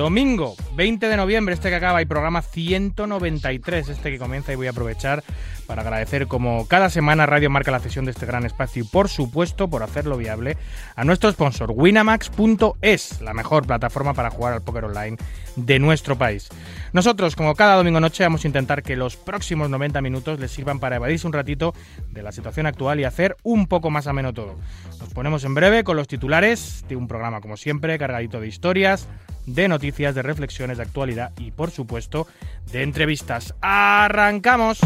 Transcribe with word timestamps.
Domingo 0.00 0.56
20 0.76 1.10
de 1.10 1.16
noviembre, 1.18 1.52
este 1.52 1.68
que 1.68 1.74
acaba, 1.74 2.00
y 2.00 2.06
programa 2.06 2.40
193, 2.40 3.90
este 3.90 4.10
que 4.10 4.18
comienza, 4.18 4.50
y 4.50 4.56
voy 4.56 4.66
a 4.66 4.70
aprovechar 4.70 5.22
para 5.66 5.82
agradecer 5.82 6.26
como 6.26 6.66
cada 6.66 6.88
semana 6.88 7.26
Radio 7.26 7.50
Marca 7.50 7.70
la 7.70 7.80
cesión 7.80 8.06
de 8.06 8.12
este 8.12 8.24
gran 8.24 8.46
espacio 8.46 8.82
y 8.82 8.86
por 8.86 9.10
supuesto 9.10 9.68
por 9.68 9.82
hacerlo 9.82 10.16
viable 10.16 10.56
a 10.96 11.04
nuestro 11.04 11.30
sponsor 11.30 11.72
winamax.es, 11.72 13.20
la 13.20 13.34
mejor 13.34 13.66
plataforma 13.66 14.14
para 14.14 14.30
jugar 14.30 14.54
al 14.54 14.62
póker 14.62 14.86
online 14.86 15.18
de 15.56 15.78
nuestro 15.78 16.16
país. 16.16 16.48
Nosotros, 16.94 17.36
como 17.36 17.54
cada 17.54 17.76
domingo 17.76 18.00
noche, 18.00 18.24
vamos 18.24 18.42
a 18.44 18.48
intentar 18.48 18.82
que 18.82 18.96
los 18.96 19.16
próximos 19.16 19.68
90 19.68 20.00
minutos 20.00 20.40
les 20.40 20.50
sirvan 20.50 20.80
para 20.80 20.96
evadirse 20.96 21.26
un 21.26 21.34
ratito 21.34 21.74
de 22.10 22.22
la 22.22 22.32
situación 22.32 22.64
actual 22.64 23.00
y 23.00 23.04
hacer 23.04 23.36
un 23.42 23.66
poco 23.66 23.90
más 23.90 24.06
ameno 24.06 24.32
todo. 24.32 24.56
Nos 24.98 25.10
ponemos 25.10 25.44
en 25.44 25.52
breve 25.52 25.84
con 25.84 25.98
los 25.98 26.08
titulares 26.08 26.86
de 26.88 26.96
un 26.96 27.06
programa 27.06 27.42
como 27.42 27.58
siempre 27.58 27.98
cargadito 27.98 28.40
de 28.40 28.48
historias, 28.48 29.06
de 29.54 29.68
noticias, 29.68 30.14
de 30.14 30.22
reflexiones, 30.22 30.76
de 30.76 30.82
actualidad 30.82 31.32
y 31.38 31.50
por 31.50 31.70
supuesto 31.70 32.26
de 32.70 32.82
entrevistas. 32.82 33.54
¡Arrancamos! 33.60 34.78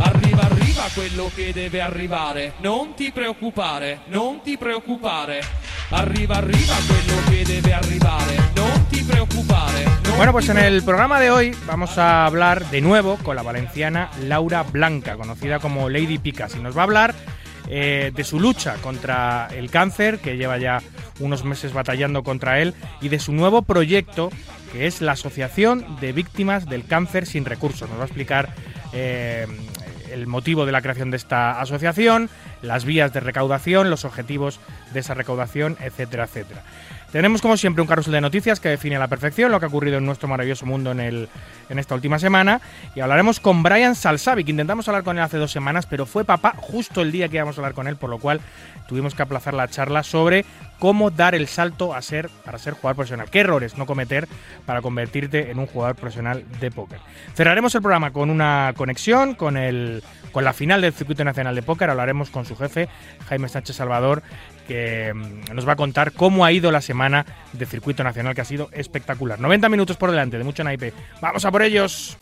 Arriva, 0.00 0.42
arriva 0.42 0.82
quello 0.94 1.30
che 1.34 1.52
deve 1.52 1.80
arrivare. 1.80 2.54
Non 2.60 2.94
ti 2.94 3.10
preoccupare, 3.12 4.00
non 4.08 4.40
ti 4.42 4.58
preoccupare. 4.58 5.40
Arriva, 5.90 6.36
arriva 6.36 6.74
quello 6.86 7.22
che 7.28 7.44
debe 7.44 7.72
arrivare. 7.72 8.36
Non 8.54 8.86
ti 8.88 9.02
preoccupare. 9.02 9.84
non 9.84 10.16
Bueno, 10.16 10.32
pues 10.32 10.48
en 10.48 10.58
el 10.58 10.82
programa 10.82 11.20
de 11.20 11.30
hoy 11.30 11.56
vamos 11.66 11.96
a 11.98 12.26
hablar 12.26 12.68
de 12.70 12.80
nuevo 12.80 13.16
con 13.22 13.36
la 13.36 13.42
valenciana 13.42 14.10
Laura 14.22 14.62
Blanca, 14.62 15.16
conocida 15.16 15.58
como 15.58 15.88
Lady 15.88 16.18
Picas, 16.18 16.54
y 16.56 16.58
nos 16.58 16.76
va 16.76 16.82
a 16.82 16.84
hablar 16.84 17.14
eh, 17.68 18.12
de 18.14 18.24
su 18.24 18.40
lucha 18.40 18.74
contra 18.82 19.48
el 19.54 19.70
cáncer, 19.70 20.18
que 20.18 20.36
lleva 20.36 20.58
ya 20.58 20.82
unos 21.20 21.44
meses 21.44 21.72
batallando 21.72 22.22
contra 22.22 22.60
él, 22.60 22.74
y 23.00 23.08
de 23.08 23.18
su 23.18 23.32
nuevo 23.32 23.62
proyecto, 23.62 24.30
que 24.72 24.86
es 24.86 25.00
la 25.00 25.12
Asociación 25.12 25.98
de 26.00 26.12
Víctimas 26.12 26.66
del 26.66 26.86
Cáncer 26.86 27.26
sin 27.26 27.44
Recursos. 27.44 27.88
Nos 27.88 27.98
va 27.98 28.02
a 28.02 28.06
explicar 28.06 28.54
eh, 28.92 29.46
el 30.10 30.26
motivo 30.26 30.66
de 30.66 30.72
la 30.72 30.82
creación 30.82 31.10
de 31.10 31.16
esta 31.16 31.60
asociación, 31.60 32.28
las 32.62 32.84
vías 32.84 33.12
de 33.12 33.20
recaudación, 33.20 33.90
los 33.90 34.04
objetivos 34.04 34.60
de 34.92 35.00
esa 35.00 35.14
recaudación, 35.14 35.76
etcétera, 35.80 36.24
etcétera. 36.24 36.62
Tenemos 37.14 37.40
como 37.40 37.56
siempre 37.56 37.80
un 37.80 37.86
carrusel 37.86 38.12
de 38.12 38.20
noticias 38.20 38.58
que 38.58 38.70
define 38.70 38.96
a 38.96 38.98
la 38.98 39.06
perfección 39.06 39.52
lo 39.52 39.60
que 39.60 39.66
ha 39.66 39.68
ocurrido 39.68 39.98
en 39.98 40.04
nuestro 40.04 40.26
maravilloso 40.26 40.66
mundo 40.66 40.90
en, 40.90 40.98
el, 40.98 41.28
en 41.68 41.78
esta 41.78 41.94
última 41.94 42.18
semana. 42.18 42.60
Y 42.96 43.00
hablaremos 43.02 43.38
con 43.38 43.62
Brian 43.62 43.94
Salsavi, 43.94 44.42
que 44.42 44.50
intentamos 44.50 44.88
hablar 44.88 45.04
con 45.04 45.16
él 45.16 45.22
hace 45.22 45.36
dos 45.36 45.52
semanas, 45.52 45.86
pero 45.86 46.06
fue 46.06 46.24
papá 46.24 46.54
justo 46.56 47.02
el 47.02 47.12
día 47.12 47.28
que 47.28 47.36
íbamos 47.36 47.56
a 47.56 47.60
hablar 47.60 47.74
con 47.74 47.86
él, 47.86 47.94
por 47.94 48.10
lo 48.10 48.18
cual 48.18 48.40
tuvimos 48.88 49.14
que 49.14 49.22
aplazar 49.22 49.54
la 49.54 49.68
charla 49.68 50.02
sobre 50.02 50.44
cómo 50.80 51.12
dar 51.12 51.36
el 51.36 51.46
salto 51.46 51.94
a 51.94 52.02
ser 52.02 52.28
para 52.44 52.58
ser 52.58 52.74
jugador 52.74 52.96
profesional, 52.96 53.30
qué 53.30 53.40
errores 53.40 53.78
no 53.78 53.86
cometer 53.86 54.26
para 54.66 54.82
convertirte 54.82 55.52
en 55.52 55.60
un 55.60 55.66
jugador 55.66 55.94
profesional 55.94 56.44
de 56.58 56.72
póker. 56.72 56.98
Cerraremos 57.34 57.72
el 57.76 57.80
programa 57.80 58.10
con 58.10 58.28
una 58.28 58.74
conexión 58.76 59.36
con 59.36 59.56
el 59.56 60.02
con 60.32 60.42
la 60.42 60.52
final 60.52 60.80
del 60.80 60.92
circuito 60.92 61.22
nacional 61.22 61.54
de 61.54 61.62
póker, 61.62 61.90
hablaremos 61.90 62.28
con 62.28 62.44
su 62.44 62.56
jefe 62.56 62.88
Jaime 63.28 63.48
Sánchez 63.48 63.76
Salvador 63.76 64.24
que 64.66 65.12
mm, 65.14 65.54
nos 65.54 65.66
va 65.66 65.72
a 65.72 65.76
contar 65.76 66.12
cómo 66.12 66.44
ha 66.44 66.52
ido 66.52 66.70
la 66.70 66.80
semana 66.80 67.24
de 67.52 67.66
circuito 67.66 68.04
nacional 68.04 68.34
que 68.34 68.40
ha 68.40 68.44
sido 68.44 68.68
espectacular. 68.72 69.38
90 69.38 69.68
minutos 69.68 69.96
por 69.96 70.10
delante 70.10 70.38
de 70.38 70.44
mucho 70.44 70.64
naipe. 70.64 70.92
Vamos 71.20 71.44
a 71.44 71.50
por 71.50 71.62
ellos. 71.62 72.16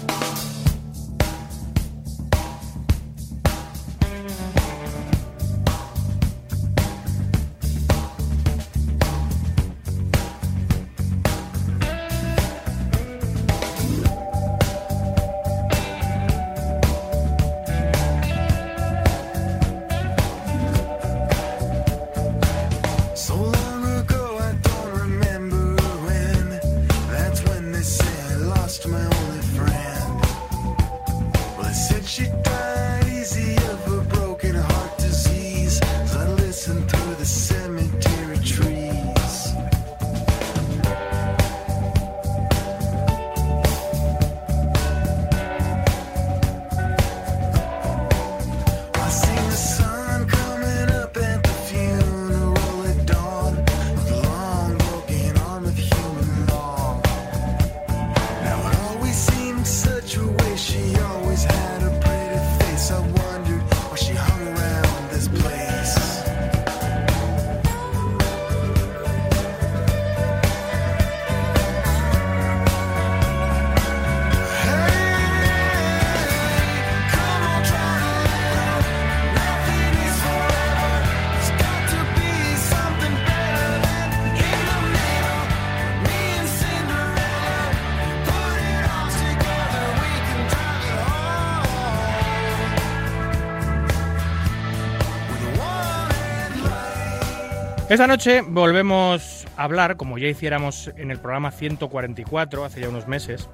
Esta 97.93 98.07
noche 98.07 98.41
volvemos 98.41 99.45
a 99.55 99.65
hablar, 99.65 99.99
como 99.99 100.17
ya 100.17 100.27
hiciéramos 100.27 100.91
en 100.97 101.11
el 101.11 101.19
programa 101.19 101.51
144 101.51 102.65
hace 102.65 102.81
ya 102.81 102.89
unos 102.89 103.07
meses, 103.07 103.51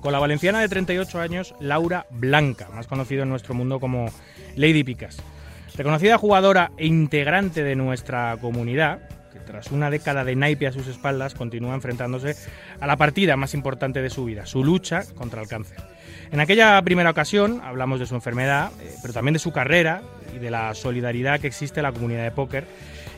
con 0.00 0.12
la 0.12 0.18
valenciana 0.18 0.62
de 0.62 0.68
38 0.70 1.20
años 1.20 1.54
Laura 1.60 2.06
Blanca, 2.10 2.70
más 2.74 2.86
conocida 2.86 3.24
en 3.24 3.28
nuestro 3.28 3.52
mundo 3.52 3.78
como 3.78 4.06
Lady 4.56 4.82
Picas. 4.82 5.18
Reconocida 5.76 6.16
jugadora 6.16 6.72
e 6.78 6.86
integrante 6.86 7.62
de 7.62 7.76
nuestra 7.76 8.38
comunidad, 8.40 9.00
que 9.30 9.40
tras 9.40 9.70
una 9.70 9.90
década 9.90 10.24
de 10.24 10.36
naipe 10.36 10.66
a 10.66 10.72
sus 10.72 10.86
espaldas 10.86 11.34
continúa 11.34 11.74
enfrentándose 11.74 12.36
a 12.80 12.86
la 12.86 12.96
partida 12.96 13.36
más 13.36 13.52
importante 13.52 14.00
de 14.00 14.08
su 14.08 14.24
vida, 14.24 14.46
su 14.46 14.64
lucha 14.64 15.02
contra 15.16 15.42
el 15.42 15.48
cáncer. 15.48 15.76
En 16.32 16.40
aquella 16.40 16.80
primera 16.80 17.10
ocasión 17.10 17.60
hablamos 17.62 18.00
de 18.00 18.06
su 18.06 18.14
enfermedad, 18.14 18.72
eh, 18.80 18.94
pero 19.02 19.12
también 19.12 19.34
de 19.34 19.38
su 19.38 19.52
carrera 19.52 20.00
y 20.34 20.38
de 20.38 20.50
la 20.50 20.74
solidaridad 20.74 21.40
que 21.40 21.48
existe 21.48 21.80
en 21.80 21.84
la 21.84 21.92
comunidad 21.92 22.22
de 22.22 22.30
póker. 22.30 22.64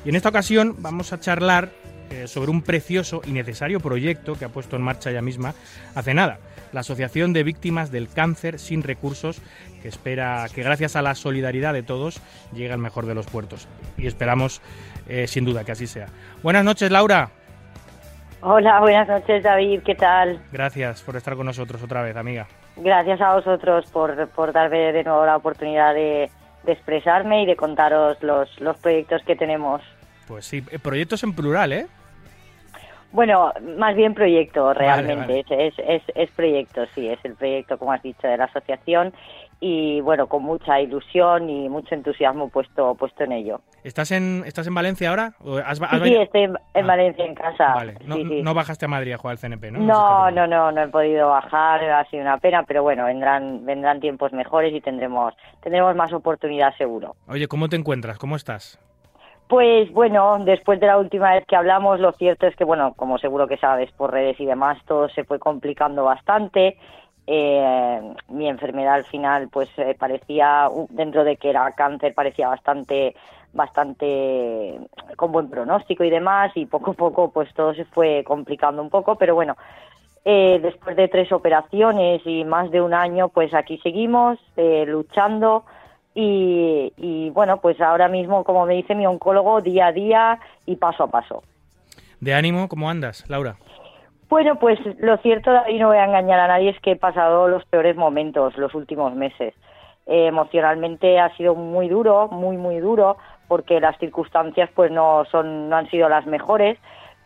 Y 0.05 0.09
en 0.09 0.17
esta 0.17 0.31
ocasión 0.31 0.77
vamos 0.79 1.13
a 1.13 1.21
charlar 1.21 1.69
eh, 2.11 2.27
sobre 2.27 2.51
un 2.51 2.63
precioso 2.63 3.23
y 3.25 3.31
necesario 3.31 3.81
proyecto 3.81 4.35
que 4.35 4.45
ha 4.45 4.49
puesto 4.49 4.77
en 4.77 4.83
marcha 4.83 5.11
ella 5.11 5.23
misma 5.23 5.55
hace 5.95 6.13
nada, 6.13 6.39
la 6.73 6.81
Asociación 6.81 7.33
de 7.33 7.45
Víctimas 7.45 7.93
del 7.93 8.09
Cáncer 8.09 8.59
sin 8.59 8.83
Recursos, 8.83 9.41
que 9.81 9.89
espera 9.89 10.47
que 10.53 10.63
gracias 10.63 10.97
a 10.97 11.03
la 11.03 11.15
solidaridad 11.15 11.73
de 11.73 11.83
todos 11.83 12.21
llegue 12.53 12.73
al 12.73 12.81
mejor 12.81 13.07
de 13.07 13.15
los 13.15 13.27
puertos. 13.27 13.69
Y 13.97 14.07
esperamos, 14.09 14.61
eh, 15.09 15.27
sin 15.27 15.45
duda, 15.45 15.65
que 15.65 15.73
así 15.73 15.87
sea. 15.87 16.09
Buenas 16.43 16.65
noches, 16.65 16.91
Laura. 16.91 17.31
Hola, 18.41 18.81
buenas 18.81 19.07
noches 19.07 19.45
David, 19.45 19.83
¿qué 19.85 19.95
tal? 19.95 20.43
Gracias 20.51 21.01
por 21.03 21.15
estar 21.15 21.37
con 21.37 21.47
nosotros 21.47 21.81
otra 21.81 22.03
vez, 22.03 22.17
amiga. 22.17 22.49
Gracias 22.77 23.21
a 23.21 23.35
vosotros 23.35 23.89
por, 23.93 24.29
por 24.31 24.53
darme 24.53 24.93
de 24.93 25.05
nuevo 25.05 25.25
la 25.25 25.37
oportunidad 25.37 25.95
de, 25.95 26.29
de 26.65 26.73
expresarme 26.73 27.45
y 27.45 27.47
de 27.47 27.57
contaros 27.57 28.21
los, 28.23 28.49
los 28.61 28.77
proyectos 28.79 29.23
que 29.25 29.37
tenemos. 29.37 29.81
Pues 30.27 30.45
sí, 30.47 30.63
eh, 30.71 30.79
proyectos 30.79 31.23
en 31.25 31.35
plural, 31.35 31.73
¿eh? 31.73 31.87
Bueno, 33.13 33.53
más 33.77 33.95
bien 33.95 34.15
proyecto 34.15 34.73
realmente, 34.73 35.45
vale. 35.51 35.67
Es, 35.67 35.75
es, 35.79 35.85
es, 35.87 36.03
es 36.15 36.31
proyecto, 36.31 36.87
sí, 36.95 37.09
es 37.09 37.19
el 37.25 37.35
proyecto, 37.35 37.77
como 37.77 37.93
has 37.93 38.03
dicho, 38.03 38.27
de 38.27 38.39
la 38.39 38.45
asociación 38.45 39.13
y 39.61 40.01
bueno, 40.01 40.27
con 40.29 40.43
mucha 40.43 40.81
ilusión 40.81 41.49
y 41.51 41.69
mucho 41.69 41.95
entusiasmo 41.95 42.49
puesto, 42.49 42.95
puesto 42.95 43.25
en 43.25 43.33
ello. 43.33 43.61
¿Estás 43.85 44.13
en, 44.13 44.43
¿Estás 44.47 44.67
en 44.67 44.75
Valencia 44.75 45.11
ahora? 45.11 45.35
¿O 45.41 45.57
has, 45.59 45.79
has 45.83 46.03
Sí, 46.03 46.17
estoy 46.17 46.45
en, 46.45 46.57
en 46.73 46.85
Ah. 46.85 46.87
Valencia 46.87 47.25
en 47.27 47.35
casa. 47.35 47.75
Vale, 47.75 47.95
no, 48.07 48.15
Sí, 48.17 48.25
sí. 48.29 48.43
no 48.43 48.55
bajaste 48.55 48.87
a 48.87 48.89
Madrid 48.89 49.13
a 49.13 49.19
jugar 49.19 49.33
al 49.33 49.39
CNP, 49.39 49.71
¿no? 49.73 49.81
No, 49.81 50.31
no, 50.31 50.47
no, 50.47 50.73
no 50.73 50.83
he 50.83 50.89
podido 50.89 51.29
bajar, 51.29 51.85
ha 51.85 52.05
sido 52.07 52.23
una 52.23 52.39
pena, 52.39 52.63
pero 52.63 52.83
bueno, 52.83 53.05
vendrán, 53.05 53.67
vendrán 53.67 54.01
tiempos 54.01 54.33
mejores 54.33 54.73
y 54.75 54.81
tendremos, 54.81 55.35
tendremos 55.63 55.95
más 55.97 56.13
oportunidad 56.15 56.75
seguro. 56.79 57.15
Oye, 57.29 57.47
¿cómo 57.47 57.69
te 57.69 57.77
encuentras? 57.77 58.17
¿Cómo 58.19 58.37
estás? 58.37 58.81
Pues 59.49 59.93
bueno, 59.93 60.39
después 60.45 60.81
de 60.81 60.87
la 60.87 60.99
última 60.99 61.33
vez 61.35 61.45
que 61.47 61.57
hablamos, 61.57 62.01
lo 62.01 62.13
cierto 62.13 62.47
es 62.47 62.57
que, 62.57 62.65
bueno, 62.65 62.95
como 62.95 63.19
seguro 63.19 63.47
que 63.47 63.59
sabes 63.59 63.93
por 63.93 64.11
redes 64.11 64.41
y 64.41 64.47
demás, 64.47 64.79
todo 64.87 65.09
se 65.11 65.25
fue 65.25 65.39
complicando 65.39 66.05
bastante. 66.05 66.79
Eh, 67.27 68.15
mi 68.29 68.49
enfermedad 68.49 68.95
al 68.95 69.05
final, 69.05 69.49
pues 69.49 69.69
eh, 69.77 69.95
parecía, 69.99 70.69
dentro 70.89 71.23
de 71.23 71.37
que 71.37 71.51
era 71.51 71.71
cáncer, 71.73 72.15
parecía 72.15 72.49
bastante, 72.49 73.15
bastante 73.53 74.81
con 75.17 75.31
buen 75.31 75.49
pronóstico 75.49 76.03
y 76.03 76.11
demás, 76.11 76.51
y 76.57 76.67
poco 76.67 76.93
a 76.93 76.95
poco, 76.95 77.31
pues 77.31 77.53
todo 77.55 77.75
se 77.75 77.85
fue 77.85 78.25
complicando 78.25 78.83
un 78.83 78.91
poco, 78.91 79.17
pero 79.17 79.35
bueno, 79.35 79.57
eh, 80.25 80.61
después 80.63 80.97
de 80.97 81.09
tres 81.09 81.33
operaciones 81.33 82.23
y 82.25 82.45
más 82.45 82.71
de 82.71 82.81
un 82.81 82.95
año, 82.95 83.29
pues 83.29 83.53
aquí 83.55 83.79
seguimos 83.79 84.39
eh, 84.57 84.85
luchando 84.87 85.65
y, 86.15 86.93
y 86.97 87.31
bueno, 87.31 87.59
pues 87.59 87.81
ahora 87.81 88.09
mismo, 88.09 88.45
como 88.45 88.67
me 88.67 88.75
dice 88.75 88.95
mi 88.95 89.07
oncólogo, 89.07 89.61
día 89.61 89.87
a 89.87 89.93
día 89.93 90.39
y 90.67 90.77
paso 90.77 91.05
a 91.05 91.11
paso. 91.11 91.43
¿De 92.21 92.35
ánimo? 92.35 92.69
¿Cómo 92.69 92.89
andas, 92.89 93.29
Laura? 93.29 93.57
Bueno, 94.29 94.57
pues 94.59 94.79
lo 94.99 95.19
cierto, 95.19 95.51
y 95.69 95.79
no 95.79 95.89
voy 95.89 95.99
a 95.99 96.05
engañar 96.05 96.41
a 96.41 96.49
nadie, 96.49 96.71
es 96.71 96.81
que 96.81 96.93
he 96.93 96.97
pasado 96.97 97.49
los 97.49 97.65
peores 97.67 97.97
momentos 97.97 98.57
los 98.57 98.75
últimos 98.75 99.15
meses. 99.15 99.55
Eh, 100.07 100.27
emocionalmente 100.27 101.21
ha 101.21 101.37
sido 101.37 101.55
muy 101.55 101.89
duro, 101.89 102.29
muy, 102.29 102.57
muy 102.57 102.79
duro, 102.79 103.19
porque 103.47 103.81
las 103.81 103.99
circunstancias 103.99 104.71
pues 104.75 104.91
no, 104.91 105.25
son, 105.31 105.69
no 105.69 105.77
han 105.77 105.91
sido 105.91 106.09
las 106.09 106.27
mejores, 106.27 106.79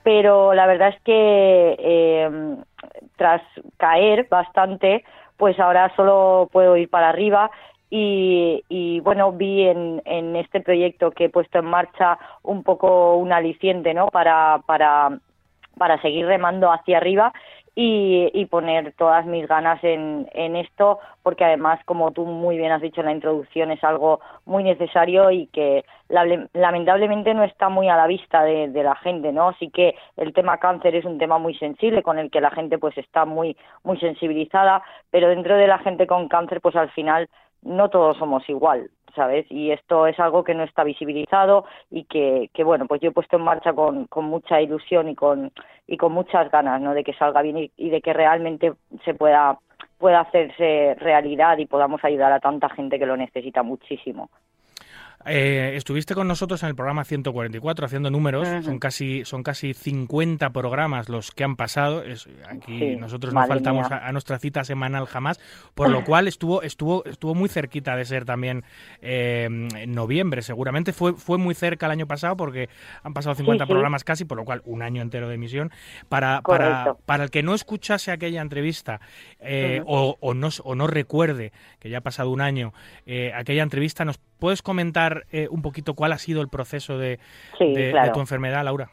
pero 0.02 0.54
la 0.54 0.66
verdad 0.66 0.88
es 0.88 1.00
que 1.02 1.76
eh, 1.78 2.56
tras 3.16 3.42
caer 3.76 4.26
bastante, 4.28 5.04
pues 5.36 5.60
ahora 5.60 5.92
solo 5.94 6.48
puedo 6.50 6.76
ir 6.76 6.90
para 6.90 7.08
arriba 7.08 7.50
y, 7.90 8.64
y, 8.68 9.00
bueno, 9.00 9.32
vi 9.32 9.62
en, 9.62 10.36
este 10.36 10.60
proyecto 10.60 11.12
que 11.12 11.26
he 11.26 11.28
puesto 11.28 11.58
en 11.58 11.66
marcha 11.66 12.18
un 12.42 12.62
poco 12.62 13.16
un 13.16 13.32
aliciente, 13.32 13.94
¿no? 13.94 14.08
Para, 14.08 14.60
para, 14.66 15.18
para 15.78 16.00
seguir 16.02 16.26
remando 16.26 16.70
hacia 16.72 16.98
arriba 16.98 17.32
y, 17.78 18.30
y 18.32 18.46
poner 18.46 18.94
todas 18.94 19.26
mis 19.26 19.46
ganas 19.46 19.84
en, 19.84 20.26
en 20.32 20.56
esto, 20.56 20.98
porque 21.22 21.44
además, 21.44 21.78
como 21.84 22.10
tú 22.10 22.24
muy 22.24 22.56
bien 22.56 22.72
has 22.72 22.80
dicho 22.80 23.02
en 23.02 23.06
la 23.06 23.12
introducción, 23.12 23.70
es 23.70 23.84
algo 23.84 24.20
muy 24.46 24.64
necesario 24.64 25.30
y 25.30 25.46
que 25.48 25.84
lamentablemente 26.08 27.34
no 27.34 27.44
está 27.44 27.68
muy 27.68 27.90
a 27.90 27.96
la 27.96 28.06
vista 28.06 28.42
de, 28.44 28.68
de 28.68 28.82
la 28.82 28.96
gente, 28.96 29.30
¿no? 29.30 29.52
Sí 29.58 29.68
que 29.68 29.94
el 30.16 30.32
tema 30.32 30.56
cáncer 30.56 30.94
es 30.94 31.04
un 31.04 31.18
tema 31.18 31.36
muy 31.38 31.54
sensible 31.58 32.02
con 32.02 32.18
el 32.18 32.30
que 32.30 32.40
la 32.40 32.50
gente 32.50 32.78
pues 32.78 32.96
está 32.96 33.26
muy 33.26 33.56
muy 33.84 33.98
sensibilizada, 33.98 34.82
pero 35.10 35.28
dentro 35.28 35.56
de 35.56 35.66
la 35.66 35.78
gente 35.78 36.06
con 36.06 36.28
cáncer 36.28 36.62
pues 36.62 36.76
al 36.76 36.90
final 36.92 37.28
no 37.66 37.90
todos 37.90 38.16
somos 38.16 38.48
igual, 38.48 38.90
¿sabes? 39.14 39.46
Y 39.50 39.70
esto 39.72 40.06
es 40.06 40.18
algo 40.20 40.44
que 40.44 40.54
no 40.54 40.62
está 40.62 40.84
visibilizado 40.84 41.64
y 41.90 42.04
que, 42.04 42.50
que 42.54 42.64
bueno, 42.64 42.86
pues 42.86 43.00
yo 43.00 43.10
he 43.10 43.12
puesto 43.12 43.36
en 43.36 43.42
marcha 43.42 43.72
con, 43.72 44.06
con 44.06 44.24
mucha 44.26 44.60
ilusión 44.60 45.08
y 45.08 45.14
con, 45.14 45.52
y 45.86 45.96
con 45.96 46.12
muchas 46.12 46.50
ganas, 46.50 46.80
¿no? 46.80 46.94
De 46.94 47.04
que 47.04 47.14
salga 47.14 47.42
bien 47.42 47.58
y, 47.58 47.72
y 47.76 47.90
de 47.90 48.00
que 48.00 48.12
realmente 48.12 48.72
se 49.04 49.14
pueda, 49.14 49.58
pueda 49.98 50.20
hacerse 50.20 50.94
realidad 50.98 51.58
y 51.58 51.66
podamos 51.66 52.04
ayudar 52.04 52.32
a 52.32 52.40
tanta 52.40 52.68
gente 52.68 52.98
que 52.98 53.06
lo 53.06 53.16
necesita 53.16 53.62
muchísimo. 53.62 54.30
Eh, 55.28 55.72
estuviste 55.76 56.14
con 56.14 56.28
nosotros 56.28 56.62
en 56.62 56.68
el 56.68 56.74
programa 56.76 57.04
144 57.04 57.86
haciendo 57.86 58.10
números, 58.10 58.46
son 58.64 58.78
casi 58.78 59.24
son 59.24 59.42
casi 59.42 59.74
50 59.74 60.50
programas 60.50 61.08
los 61.08 61.32
que 61.32 61.42
han 61.44 61.56
pasado. 61.56 62.02
Es- 62.04 62.28
aquí 62.48 62.78
Sí, 62.78 62.96
nosotros 62.96 63.34
no 63.34 63.40
faltamos 63.46 63.90
a, 63.90 64.06
a 64.06 64.12
nuestra 64.12 64.38
cita 64.38 64.62
semanal 64.64 65.06
jamás, 65.06 65.40
por 65.74 65.90
lo 65.90 66.04
cual 66.04 66.28
estuvo 66.28 66.62
estuvo 66.62 67.04
estuvo 67.06 67.34
muy 67.34 67.48
cerquita 67.48 67.96
de 67.96 68.04
ser 68.04 68.24
también 68.24 68.62
eh, 69.02 69.44
en 69.46 69.92
noviembre. 69.94 70.42
Seguramente 70.42 70.92
fue 70.92 71.14
fue 71.14 71.38
muy 71.38 71.54
cerca 71.54 71.86
el 71.86 71.92
año 71.92 72.06
pasado 72.06 72.36
porque 72.36 72.68
han 73.02 73.12
pasado 73.12 73.34
50 73.34 73.64
sí. 73.64 73.68
programas 73.70 74.04
casi, 74.04 74.24
por 74.24 74.38
lo 74.38 74.44
cual 74.44 74.62
un 74.64 74.82
año 74.82 75.02
entero 75.02 75.28
de 75.28 75.34
emisión. 75.34 75.72
Para 76.08 76.40
para, 76.42 76.94
para 77.04 77.24
el 77.24 77.30
que 77.30 77.42
no 77.42 77.54
escuchase 77.54 78.12
aquella 78.12 78.42
entrevista 78.42 79.00
eh, 79.40 79.82
o, 79.86 80.16
o 80.20 80.34
no 80.34 80.48
o 80.62 80.74
no 80.74 80.86
recuerde 80.86 81.52
que 81.80 81.90
ya 81.90 81.98
ha 81.98 82.02
pasado 82.02 82.30
un 82.30 82.40
año 82.40 82.72
eh, 83.06 83.32
aquella 83.34 83.62
entrevista, 83.64 84.04
nos 84.04 84.20
puedes 84.38 84.62
comentar 84.62 85.24
eh, 85.32 85.48
un 85.50 85.62
poquito 85.62 85.94
cuál 85.94 86.12
ha 86.12 86.18
sido 86.18 86.40
el 86.42 86.48
proceso 86.48 86.98
de, 86.98 87.18
Sí, 87.58 87.72
de- 87.72 87.86
de 87.86 87.90
claro. 87.92 88.12
tu 88.12 88.20
enfermedad, 88.20 88.64
Laura. 88.64 88.88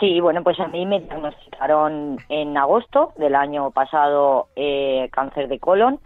Sí, 0.00 0.20
bueno, 0.20 0.44
pues 0.44 0.58
a 0.60 0.68
mí 0.68 0.86
me 0.86 1.00
diagnosticaron 1.00 2.18
en 2.28 2.56
agosto 2.56 3.12
del 3.16 3.34
año 3.34 3.70
pasado 3.72 4.48
eh, 4.54 5.08
cáncer 5.12 5.48
de 5.48 5.58
colon. 5.58 5.98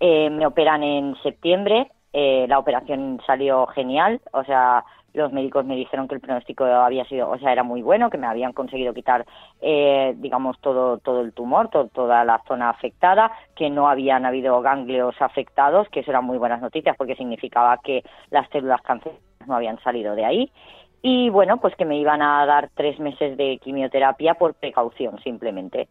Eh, 0.00 0.30
me 0.30 0.46
operan 0.46 0.82
en 0.82 1.14
septiembre. 1.22 1.90
eh, 2.16 2.46
la 2.48 2.58
operación 2.60 3.20
salió 3.26 3.66
genial. 3.66 4.20
O 4.32 4.44
sea, 4.44 4.84
los 5.14 5.32
médicos 5.32 5.64
me 5.64 5.76
dijeron 5.76 6.06
que 6.08 6.16
el 6.16 6.20
pronóstico 6.20 6.64
había 6.64 7.04
sido, 7.06 7.30
o 7.30 7.38
sea, 7.38 7.52
era 7.52 7.62
muy 7.62 7.82
bueno, 7.82 8.10
que 8.10 8.18
me 8.18 8.26
habían 8.26 8.52
conseguido 8.52 8.92
quitar, 8.92 9.24
eh, 9.62 10.14
digamos, 10.18 10.58
todo, 10.60 10.98
todo 10.98 11.20
el 11.22 11.32
tumor, 11.32 11.68
to- 11.70 11.88
toda 11.88 12.24
la 12.24 12.42
zona 12.46 12.68
afectada, 12.68 13.30
que 13.54 13.70
no 13.70 13.88
habían 13.88 14.26
habido 14.26 14.60
ganglios 14.60 15.14
afectados, 15.20 15.88
que 15.88 16.00
eso 16.00 16.10
eran 16.10 16.24
muy 16.24 16.36
buenas 16.38 16.60
noticias 16.60 16.96
porque 16.96 17.14
significaba 17.16 17.78
que 17.78 18.02
las 18.30 18.48
células 18.50 18.82
cancerosas 18.82 19.22
no 19.46 19.54
habían 19.54 19.78
salido 19.82 20.14
de 20.14 20.24
ahí 20.24 20.52
y 21.02 21.28
bueno, 21.28 21.58
pues 21.58 21.76
que 21.76 21.84
me 21.84 21.98
iban 21.98 22.22
a 22.22 22.46
dar 22.46 22.70
tres 22.74 22.98
meses 22.98 23.36
de 23.36 23.58
quimioterapia 23.58 24.34
por 24.34 24.54
precaución 24.54 25.18
simplemente. 25.22 25.88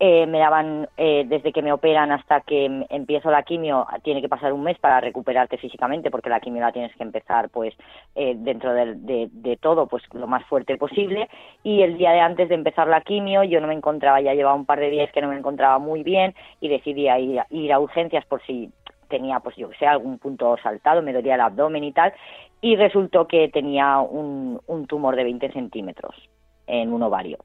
Eh, 0.00 0.26
me 0.26 0.40
daban, 0.40 0.88
eh, 0.96 1.24
desde 1.28 1.52
que 1.52 1.62
me 1.62 1.72
operan 1.72 2.10
hasta 2.10 2.40
que 2.40 2.64
em- 2.64 2.84
empiezo 2.90 3.30
la 3.30 3.44
quimio, 3.44 3.86
tiene 4.02 4.20
que 4.20 4.28
pasar 4.28 4.52
un 4.52 4.62
mes 4.64 4.76
para 4.78 5.00
recuperarte 5.00 5.56
físicamente, 5.56 6.10
porque 6.10 6.28
la 6.28 6.40
quimio 6.40 6.60
la 6.62 6.72
tienes 6.72 6.94
que 6.96 7.04
empezar, 7.04 7.48
pues, 7.50 7.74
eh, 8.16 8.34
dentro 8.36 8.74
del- 8.74 9.06
de, 9.06 9.28
de 9.30 9.56
todo, 9.56 9.86
pues, 9.86 10.02
lo 10.12 10.26
más 10.26 10.44
fuerte 10.46 10.76
posible. 10.76 11.28
Y 11.62 11.82
el 11.82 11.96
día 11.96 12.10
de 12.10 12.20
antes 12.20 12.48
de 12.48 12.56
empezar 12.56 12.88
la 12.88 13.02
quimio, 13.02 13.44
yo 13.44 13.60
no 13.60 13.68
me 13.68 13.74
encontraba, 13.74 14.20
ya 14.20 14.34
llevaba 14.34 14.56
un 14.56 14.66
par 14.66 14.80
de 14.80 14.90
días 14.90 15.12
que 15.12 15.22
no 15.22 15.28
me 15.28 15.38
encontraba 15.38 15.78
muy 15.78 16.02
bien 16.02 16.34
y 16.60 16.68
decidí 16.68 17.08
ir, 17.08 17.40
ir 17.50 17.72
a 17.72 17.78
urgencias 17.78 18.26
por 18.26 18.42
si 18.42 18.70
tenía, 19.08 19.38
pues, 19.40 19.54
yo 19.56 19.68
que 19.70 19.76
sé, 19.78 19.86
algún 19.86 20.18
punto 20.18 20.56
saltado, 20.62 21.02
me 21.02 21.12
dolía 21.12 21.36
el 21.36 21.40
abdomen 21.40 21.84
y 21.84 21.92
tal. 21.92 22.12
Y 22.60 22.74
resultó 22.76 23.28
que 23.28 23.48
tenía 23.48 24.00
un, 24.00 24.60
un 24.66 24.86
tumor 24.86 25.14
de 25.14 25.22
20 25.24 25.52
centímetros 25.52 26.14
en 26.66 26.92
un 26.92 27.02
ovario. 27.04 27.38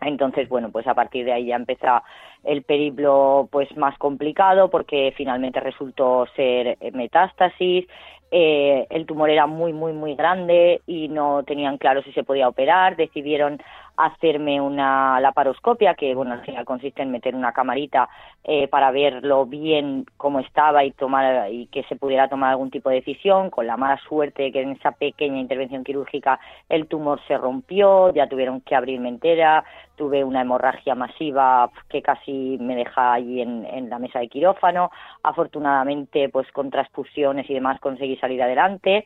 Entonces, 0.00 0.48
bueno, 0.48 0.70
pues 0.70 0.86
a 0.86 0.94
partir 0.94 1.24
de 1.24 1.32
ahí 1.32 1.46
ya 1.46 1.56
empezó 1.56 2.02
el 2.44 2.62
periplo 2.62 3.48
pues 3.52 3.74
más 3.76 3.98
complicado 3.98 4.70
porque 4.70 5.12
finalmente 5.16 5.60
resultó 5.60 6.26
ser 6.34 6.78
metástasis, 6.92 7.86
eh, 8.32 8.86
el 8.90 9.06
tumor 9.06 9.28
era 9.28 9.46
muy, 9.46 9.72
muy, 9.72 9.92
muy 9.92 10.14
grande 10.14 10.82
y 10.86 11.08
no 11.08 11.42
tenían 11.42 11.78
claro 11.78 12.02
si 12.02 12.12
se 12.12 12.22
podía 12.22 12.48
operar, 12.48 12.96
decidieron 12.96 13.60
hacerme 14.04 14.60
una 14.60 15.20
laparoscopia, 15.20 15.94
que 15.94 16.14
bueno, 16.14 16.32
al 16.32 16.42
final 16.42 16.64
consiste 16.64 17.02
en 17.02 17.10
meter 17.10 17.34
una 17.34 17.52
camarita 17.52 18.08
eh, 18.44 18.68
para 18.68 18.90
verlo 18.90 19.46
bien 19.46 20.06
cómo 20.16 20.40
estaba 20.40 20.84
y 20.84 20.92
tomar 20.92 21.52
y 21.52 21.66
que 21.66 21.82
se 21.84 21.96
pudiera 21.96 22.28
tomar 22.28 22.50
algún 22.50 22.70
tipo 22.70 22.88
de 22.88 22.96
decisión, 22.96 23.50
con 23.50 23.66
la 23.66 23.76
mala 23.76 23.98
suerte 24.08 24.50
que 24.52 24.62
en 24.62 24.72
esa 24.72 24.92
pequeña 24.92 25.38
intervención 25.38 25.84
quirúrgica 25.84 26.40
el 26.68 26.86
tumor 26.86 27.20
se 27.28 27.36
rompió, 27.36 28.12
ya 28.12 28.28
tuvieron 28.28 28.60
que 28.62 28.74
abrirme 28.74 29.08
entera, 29.08 29.64
tuve 29.96 30.24
una 30.24 30.40
hemorragia 30.40 30.94
masiva 30.94 31.70
que 31.88 32.00
casi 32.00 32.56
me 32.60 32.76
deja 32.76 33.12
allí 33.12 33.42
en, 33.42 33.66
en 33.66 33.90
la 33.90 33.98
mesa 33.98 34.20
de 34.20 34.28
quirófano, 34.28 34.90
afortunadamente 35.22 36.28
pues 36.30 36.50
con 36.52 36.70
transfusiones 36.70 37.48
y 37.50 37.54
demás 37.54 37.80
conseguí 37.80 38.16
salir 38.16 38.42
adelante 38.42 39.04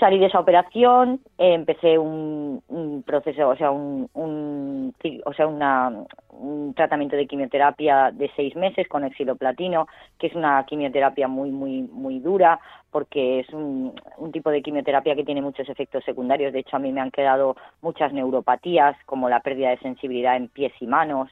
salí 0.00 0.18
de 0.18 0.26
esa 0.26 0.40
operación, 0.40 1.20
eh, 1.38 1.54
empecé 1.54 1.98
un, 1.98 2.62
un 2.68 3.02
proceso, 3.02 3.50
o 3.50 3.56
sea, 3.56 3.70
un, 3.70 4.08
un 4.14 4.94
o 5.24 5.32
sea, 5.34 5.46
una, 5.46 5.92
un 6.30 6.74
tratamiento 6.74 7.16
de 7.16 7.26
quimioterapia 7.26 8.10
de 8.10 8.30
seis 8.34 8.56
meses 8.56 8.88
con 8.88 9.04
exiloplatino, 9.04 9.86
que 10.18 10.26
es 10.28 10.34
una 10.34 10.64
quimioterapia 10.64 11.28
muy, 11.28 11.50
muy, 11.50 11.82
muy 11.82 12.18
dura, 12.18 12.58
porque 12.90 13.40
es 13.40 13.50
un, 13.50 13.94
un 14.16 14.32
tipo 14.32 14.50
de 14.50 14.62
quimioterapia 14.62 15.14
que 15.14 15.24
tiene 15.24 15.42
muchos 15.42 15.68
efectos 15.68 16.02
secundarios. 16.04 16.52
De 16.52 16.60
hecho, 16.60 16.76
a 16.76 16.80
mí 16.80 16.90
me 16.90 17.00
han 17.00 17.10
quedado 17.10 17.54
muchas 17.82 18.12
neuropatías, 18.12 18.96
como 19.06 19.28
la 19.28 19.40
pérdida 19.40 19.70
de 19.70 19.78
sensibilidad 19.78 20.36
en 20.36 20.48
pies 20.48 20.72
y 20.80 20.86
manos, 20.86 21.30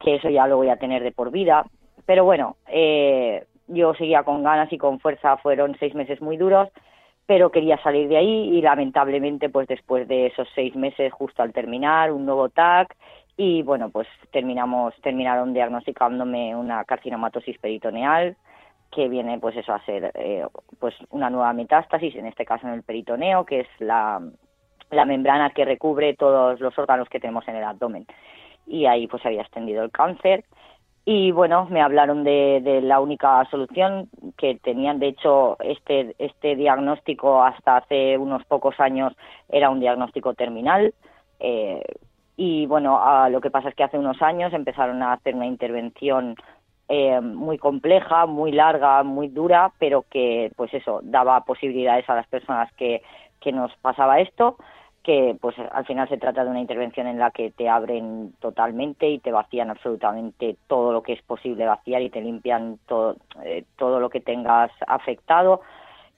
que 0.00 0.16
eso 0.16 0.28
ya 0.28 0.46
lo 0.46 0.56
voy 0.56 0.68
a 0.68 0.76
tener 0.76 1.02
de 1.02 1.12
por 1.12 1.30
vida. 1.30 1.64
Pero 2.04 2.24
bueno, 2.24 2.56
eh, 2.68 3.46
yo 3.68 3.94
seguía 3.94 4.24
con 4.24 4.42
ganas 4.42 4.70
y 4.72 4.78
con 4.78 5.00
fuerza, 5.00 5.38
fueron 5.38 5.76
seis 5.78 5.94
meses 5.94 6.20
muy 6.20 6.36
duros 6.36 6.68
pero 7.26 7.50
quería 7.50 7.82
salir 7.82 8.08
de 8.08 8.16
ahí 8.16 8.50
y 8.56 8.60
lamentablemente 8.60 9.48
pues 9.48 9.66
después 9.68 10.06
de 10.08 10.26
esos 10.26 10.48
seis 10.54 10.74
meses 10.76 11.12
justo 11.12 11.42
al 11.42 11.52
terminar 11.52 12.12
un 12.12 12.26
nuevo 12.26 12.48
TAC 12.48 12.96
y 13.36 13.62
bueno 13.62 13.90
pues 13.90 14.06
terminamos 14.30 14.94
terminaron 15.02 15.54
diagnosticándome 15.54 16.54
una 16.54 16.84
carcinomatosis 16.84 17.58
peritoneal 17.58 18.36
que 18.94 19.08
viene 19.08 19.38
pues 19.38 19.56
eso 19.56 19.72
a 19.72 19.84
ser 19.84 20.12
eh, 20.14 20.46
pues 20.78 20.94
una 21.10 21.28
nueva 21.28 21.52
metástasis, 21.52 22.14
en 22.14 22.26
este 22.26 22.44
caso 22.44 22.66
en 22.66 22.74
el 22.74 22.82
peritoneo, 22.82 23.44
que 23.44 23.60
es 23.60 23.68
la, 23.80 24.22
la 24.90 25.04
membrana 25.04 25.50
que 25.50 25.64
recubre 25.64 26.14
todos 26.14 26.60
los 26.60 26.78
órganos 26.78 27.08
que 27.08 27.20
tenemos 27.20 27.46
en 27.48 27.56
el 27.56 27.64
abdomen. 27.64 28.06
Y 28.66 28.86
ahí 28.86 29.06
pues 29.08 29.24
había 29.26 29.42
extendido 29.42 29.82
el 29.82 29.90
cáncer. 29.90 30.44
Y 31.06 31.32
bueno, 31.32 31.66
me 31.70 31.82
hablaron 31.82 32.24
de, 32.24 32.60
de 32.62 32.80
la 32.80 32.98
única 33.00 33.44
solución 33.50 34.08
que 34.38 34.54
tenían. 34.56 34.98
De 34.98 35.08
hecho, 35.08 35.58
este, 35.60 36.14
este 36.18 36.56
diagnóstico 36.56 37.42
hasta 37.42 37.76
hace 37.76 38.16
unos 38.16 38.42
pocos 38.46 38.80
años 38.80 39.14
era 39.50 39.68
un 39.68 39.80
diagnóstico 39.80 40.32
terminal. 40.32 40.94
Eh, 41.40 41.82
y 42.36 42.64
bueno, 42.66 42.98
a, 43.02 43.28
lo 43.28 43.42
que 43.42 43.50
pasa 43.50 43.68
es 43.68 43.74
que 43.74 43.84
hace 43.84 43.98
unos 43.98 44.22
años 44.22 44.54
empezaron 44.54 45.02
a 45.02 45.12
hacer 45.12 45.34
una 45.34 45.46
intervención 45.46 46.36
eh, 46.88 47.20
muy 47.20 47.58
compleja, 47.58 48.24
muy 48.24 48.52
larga, 48.52 49.02
muy 49.02 49.28
dura, 49.28 49.72
pero 49.78 50.06
que 50.10 50.52
pues 50.56 50.72
eso 50.72 51.00
daba 51.02 51.44
posibilidades 51.44 52.08
a 52.08 52.14
las 52.14 52.26
personas 52.28 52.72
que, 52.74 53.02
que 53.40 53.52
nos 53.52 53.74
pasaba 53.76 54.20
esto 54.20 54.56
que 55.04 55.36
pues 55.40 55.54
al 55.58 55.84
final 55.84 56.08
se 56.08 56.16
trata 56.16 56.42
de 56.42 56.50
una 56.50 56.60
intervención 56.60 57.06
en 57.06 57.18
la 57.18 57.30
que 57.30 57.50
te 57.50 57.68
abren 57.68 58.32
totalmente 58.40 59.08
y 59.08 59.18
te 59.18 59.30
vacían 59.30 59.70
absolutamente 59.70 60.56
todo 60.66 60.92
lo 60.92 61.02
que 61.02 61.12
es 61.12 61.22
posible 61.22 61.66
vaciar 61.66 62.02
y 62.02 62.10
te 62.10 62.22
limpian 62.22 62.78
todo, 62.88 63.16
eh, 63.44 63.64
todo 63.76 64.00
lo 64.00 64.08
que 64.08 64.20
tengas 64.20 64.72
afectado. 64.88 65.60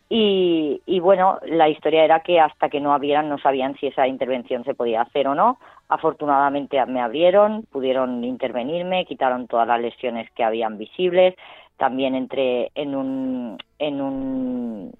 Y, 0.09 1.00
bueno, 1.00 1.40
la 1.47 1.69
historia 1.69 2.05
era 2.05 2.21
que 2.21 2.38
hasta 2.38 2.69
que 2.69 2.81
no 2.81 2.93
abrieran 2.95 3.28
no 3.28 3.38
sabían 3.38 3.75
si 3.76 3.88
esa 3.88 4.07
intervención 4.07 4.62
se 4.62 4.75
podía 4.75 5.02
hacer 5.02 5.26
o 5.26 5.35
no. 5.35 5.59
Afortunadamente 5.88 6.85
me 6.87 7.00
abrieron, 7.00 7.64
pudieron 7.73 8.23
intervenirme, 8.23 9.05
quitaron 9.05 9.49
todas 9.49 9.66
las 9.66 9.81
lesiones 9.81 10.31
que 10.31 10.45
habían 10.45 10.78
visibles. 10.78 11.35
También 11.76 12.14
entré 12.14 12.71
en 12.76 12.95
un, 12.95 13.59
en 13.81 14.00
un 14.00 14.93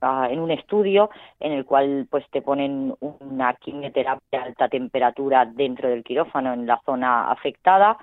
ah, 0.00 0.28
en 0.30 0.40
un 0.40 0.50
estudio 0.50 1.10
en 1.38 1.52
el 1.52 1.64
cual 1.64 2.06
pues 2.10 2.24
te 2.30 2.42
ponen 2.42 2.94
una 3.00 3.54
quimioterapia 3.54 4.40
a 4.40 4.44
alta 4.44 4.68
temperatura 4.68 5.44
dentro 5.46 5.88
del 5.88 6.04
quirófano 6.04 6.52
en 6.52 6.66
la 6.66 6.80
zona 6.84 7.30
afectada 7.30 7.98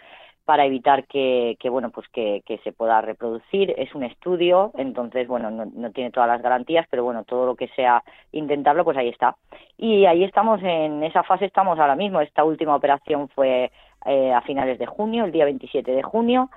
para 0.47 0.65
evitar 0.65 1.05
que, 1.07 1.57
que 1.59 1.69
bueno 1.69 1.89
pues 1.89 2.07
que, 2.07 2.41
que, 2.45 2.57
se 2.59 2.71
pueda 2.71 3.01
reproducir. 3.01 3.75
Es 3.77 3.93
un 3.93 4.03
estudio 4.03 4.71
entonces 4.77 5.27
bueno 5.27 5.51
no, 5.51 5.65
no, 5.65 5.91
tiene 5.91 6.09
todas 6.09 6.29
las 6.29 6.41
garantías 6.41 6.87
pero 6.89 7.03
bueno 7.03 7.25
todo 7.25 7.45
lo 7.45 7.55
que 7.55 7.67
sea 7.75 8.01
intentarlo 8.31 8.85
pues 8.85 8.95
ahí 8.97 9.09
está. 9.09 9.35
Y 9.77 10.05
ahí 10.05 10.23
estamos 10.23 10.61
en 10.63 11.03
esa 11.03 11.23
fase 11.23 11.45
estamos 11.45 11.77
ahora 11.79 11.97
mismo. 11.97 12.21
Esta 12.21 12.45
última 12.45 12.75
operación 12.75 13.27
fue 13.27 13.71
eh, 14.05 14.31
a 14.31 14.39
finales 14.41 14.79
de 14.79 14.85
junio 14.85 15.25
el 15.25 15.33
día 15.33 15.43
27 15.43 15.91
de 15.91 16.03
junio 16.03 16.49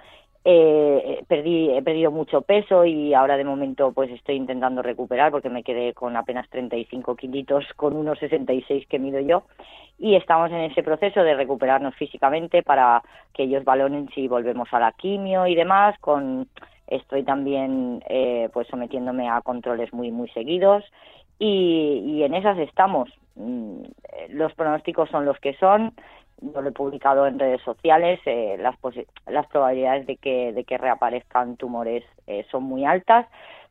eh, 0.44 1.22
perdí, 1.28 1.70
he 1.70 1.82
perdido 1.82 2.10
mucho 2.10 2.40
peso 2.42 2.84
y 2.86 3.12
ahora 3.12 3.36
de 3.36 3.44
momento 3.44 3.92
pues 3.92 4.10
estoy 4.10 4.36
intentando 4.36 4.80
recuperar 4.82 5.30
porque 5.30 5.50
me 5.50 5.62
quedé 5.62 5.92
con 5.92 6.16
apenas 6.16 6.48
35 6.48 7.14
kilitos 7.16 7.66
con 7.76 7.94
unos 7.94 8.18
66 8.18 8.86
que 8.86 8.98
mido 8.98 9.20
yo. 9.20 9.42
Y 9.98 10.14
estamos 10.14 10.50
en 10.50 10.60
ese 10.60 10.82
proceso 10.82 11.22
de 11.22 11.34
recuperarnos 11.34 11.94
físicamente 11.94 12.62
para 12.62 13.02
que 13.34 13.42
ellos 13.42 13.64
valoren 13.64 14.08
si 14.14 14.28
volvemos 14.28 14.72
a 14.72 14.80
la 14.80 14.92
quimio 14.92 15.46
y 15.46 15.54
demás. 15.54 15.98
Con 16.00 16.48
estoy 16.86 17.22
también 17.22 18.02
eh, 18.08 18.48
pues 18.52 18.66
sometiéndome 18.68 19.28
a 19.28 19.42
controles 19.42 19.92
muy 19.92 20.10
muy 20.10 20.30
seguidos. 20.30 20.84
Y, 21.38 22.02
y 22.06 22.22
en 22.22 22.34
esas 22.34 22.56
estamos. 22.58 23.10
Mm, 23.34 23.82
los 24.30 24.54
pronósticos 24.54 25.10
son 25.10 25.26
los 25.26 25.38
que 25.38 25.54
son 25.54 25.92
yo 26.40 26.62
lo 26.62 26.68
he 26.68 26.72
publicado 26.72 27.26
en 27.26 27.38
redes 27.38 27.62
sociales, 27.62 28.20
eh, 28.26 28.56
las, 28.58 28.76
las 29.26 29.46
probabilidades 29.46 30.06
de 30.06 30.16
que, 30.16 30.52
de 30.52 30.64
que 30.64 30.78
reaparezcan 30.78 31.56
tumores 31.56 32.04
eh, 32.26 32.46
son 32.50 32.64
muy 32.64 32.84
altas, 32.84 33.26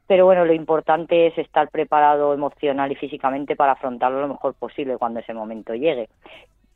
pero 0.08 0.26
bueno, 0.26 0.46
lo 0.46 0.54
importante 0.54 1.28
es 1.28 1.38
estar 1.38 1.70
preparado 1.70 2.34
emocional 2.34 2.92
y 2.92 2.96
físicamente 2.96 3.56
para 3.56 3.74
afrontarlo 3.74 4.22
lo 4.22 4.28
mejor 4.28 4.56
posible 4.56 4.98
cuando 4.98 5.20
ese 5.20 5.34
momento 5.34 5.76
llegue. 5.76 6.10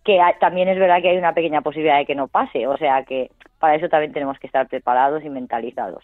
Que 0.03 0.19
también 0.39 0.67
es 0.67 0.77
verdad 0.77 1.01
que 1.01 1.09
hay 1.09 1.17
una 1.17 1.33
pequeña 1.33 1.61
posibilidad 1.61 1.97
de 1.97 2.05
que 2.05 2.13
no 2.13 2.27
pase, 2.27 2.67
o 2.67 2.77
sea 2.77 3.03
que 3.03 3.31
para 3.59 3.75
eso 3.75 3.89
también 3.89 4.13
tenemos 4.13 4.37
que 4.37 4.47
estar 4.47 4.67
preparados 4.67 5.23
y 5.23 5.29
mentalizados. 5.29 6.03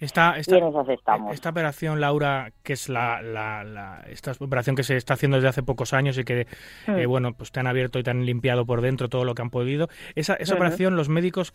Esta, 0.00 0.36
esta, 0.36 0.56
y 0.56 0.58
en 0.58 0.68
esas 0.68 0.88
estamos. 0.88 1.32
esta 1.32 1.50
operación, 1.50 2.00
Laura, 2.00 2.52
que 2.62 2.74
es 2.74 2.88
la, 2.88 3.22
la, 3.22 3.64
la, 3.64 4.04
esta 4.08 4.32
operación 4.38 4.76
que 4.76 4.82
se 4.82 4.96
está 4.96 5.14
haciendo 5.14 5.36
desde 5.36 5.48
hace 5.48 5.62
pocos 5.62 5.92
años 5.92 6.18
y 6.18 6.24
que, 6.24 6.46
mm. 6.86 6.96
eh, 6.96 7.06
bueno, 7.06 7.32
pues 7.32 7.52
te 7.52 7.60
han 7.60 7.66
abierto 7.66 7.98
y 7.98 8.02
te 8.02 8.10
han 8.10 8.26
limpiado 8.26 8.66
por 8.66 8.80
dentro 8.80 9.08
todo 9.08 9.24
lo 9.24 9.34
que 9.34 9.42
han 9.42 9.50
podido. 9.50 9.88
Esa, 10.14 10.34
esa 10.34 10.54
operación, 10.54 10.96
los 10.96 11.08
médicos, 11.08 11.52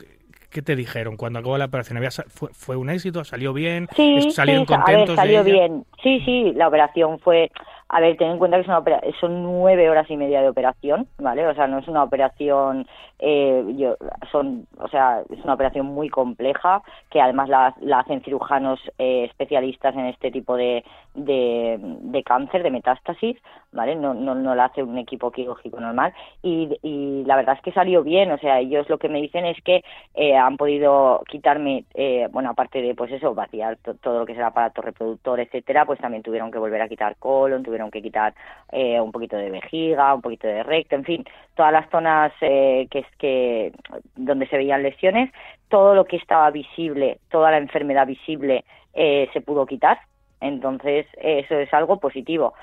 ¿qué 0.50 0.62
te 0.62 0.76
dijeron 0.76 1.18
cuando 1.18 1.40
acabó 1.40 1.58
la 1.58 1.66
operación? 1.66 1.98
¿Había, 1.98 2.12
fue, 2.12 2.50
¿Fue 2.54 2.76
un 2.76 2.90
éxito? 2.90 3.24
¿Salió 3.24 3.54
bien? 3.54 3.88
Sí, 3.96 4.32
¿Salieron 4.32 4.66
sí, 4.66 4.74
contentos? 4.74 5.18
A 5.18 5.24
ver, 5.24 5.36
salió 5.36 5.44
bien. 5.44 5.86
Sí, 6.02 6.20
sí, 6.26 6.52
la 6.56 6.68
operación 6.68 7.20
fue 7.20 7.52
a 7.94 8.00
ver, 8.00 8.16
ten 8.16 8.32
en 8.32 8.38
cuenta 8.38 8.56
que 8.56 8.62
es 8.62 8.68
una 8.68 8.80
opera 8.80 9.02
son 9.20 9.44
nueve 9.44 9.90
horas 9.90 10.10
y 10.10 10.16
media 10.16 10.42
de 10.42 10.48
operación, 10.48 11.08
¿vale? 11.18 11.46
O 11.46 11.54
sea, 11.54 11.68
no 11.68 11.80
es 11.80 11.88
una 11.90 12.04
operación, 12.04 12.88
eh, 13.20 13.66
yo, 13.76 13.98
son, 14.32 14.66
o 14.80 14.88
sea, 14.88 15.22
es 15.30 15.44
una 15.44 15.56
operación 15.56 15.88
muy 15.88 16.08
compleja 16.08 16.82
que 17.10 17.20
además 17.20 17.50
la, 17.50 17.76
la 17.82 18.00
hacen 18.00 18.22
cirujanos 18.22 18.80
eh, 18.98 19.26
especialistas 19.26 19.94
en 19.96 20.06
este 20.06 20.32
tipo 20.32 20.56
de, 20.56 20.86
de, 21.16 22.24
cáncer, 22.24 22.64
de 22.64 22.72
metástasis, 22.72 23.38
¿vale? 23.74 23.96
No, 23.96 24.14
no, 24.14 24.36
no 24.36 24.56
la 24.56 24.66
hace 24.66 24.84
un 24.84 24.98
equipo 24.98 25.32
quirúrgico 25.32 25.80
normal 25.82 26.14
y, 26.42 26.78
y 26.82 27.26
la 27.26 27.36
verdad 27.36 27.58
es 27.58 27.62
que 27.62 27.74
salió 27.74 28.04
bien, 28.04 28.32
o 28.32 28.38
sea, 28.38 28.60
ellos 28.60 28.90
lo 28.90 29.00
que 29.00 29.10
me 29.10 29.22
dicen 29.22 29.46
es 29.46 29.62
que 29.64 29.84
eh, 30.14 30.38
han 30.38 30.56
podido 30.56 31.24
quitarme, 31.30 31.84
eh, 31.94 32.30
bueno, 32.32 32.52
aparte 32.52 32.82
de, 32.82 32.96
pues 32.96 33.12
eso, 33.12 33.36
vaciar 33.36 33.78
todo 34.02 34.20
lo 34.20 34.26
que 34.26 34.32
es 34.32 34.38
el 34.38 34.46
aparato 34.46 34.82
reproductor, 34.82 35.42
etcétera, 35.42 35.86
pues 35.86 36.00
también 36.00 36.24
tuvieron 36.24 36.52
que 36.52 36.60
volver 36.60 36.82
a 36.82 36.88
quitar 36.88 37.18
colon, 37.18 37.64
tuvieron 37.64 37.81
que 37.90 38.02
quitar 38.02 38.34
eh, 38.72 39.00
un 39.00 39.12
poquito 39.12 39.38
de 39.38 39.50
vejiga, 39.50 40.14
un 40.14 40.22
poquito 40.22 40.48
de 40.48 40.62
recto, 40.64 40.96
en 40.96 41.04
fin, 41.04 41.26
todas 41.56 41.72
las 41.72 41.90
zonas 41.90 42.32
eh, 42.42 42.88
que 42.92 43.06
que 43.18 43.72
donde 44.16 44.48
se 44.48 44.58
veían 44.58 44.84
lesiones, 44.84 45.32
todo 45.70 45.96
lo 45.96 46.06
que 46.06 46.18
estaba 46.18 46.52
visible, 46.52 47.20
toda 47.30 47.50
la 47.52 47.58
enfermedad 47.58 48.06
visible 48.06 48.66
eh, 48.94 49.30
se 49.34 49.42
pudo 49.42 49.66
quitar, 49.66 50.00
entonces 50.42 51.08
eso 51.18 51.56
es 51.56 51.74
algo 51.74 52.00
positivo. 52.00 52.54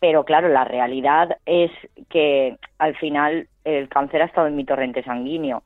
Pero 0.00 0.24
claro, 0.24 0.48
la 0.48 0.64
realidad 0.64 1.38
es 1.44 1.72
que 2.08 2.56
al 2.78 2.94
final 2.96 3.48
el 3.64 3.88
cáncer 3.88 4.22
ha 4.22 4.26
estado 4.26 4.46
en 4.46 4.54
mi 4.54 4.64
torrente 4.64 5.02
sanguíneo 5.02 5.64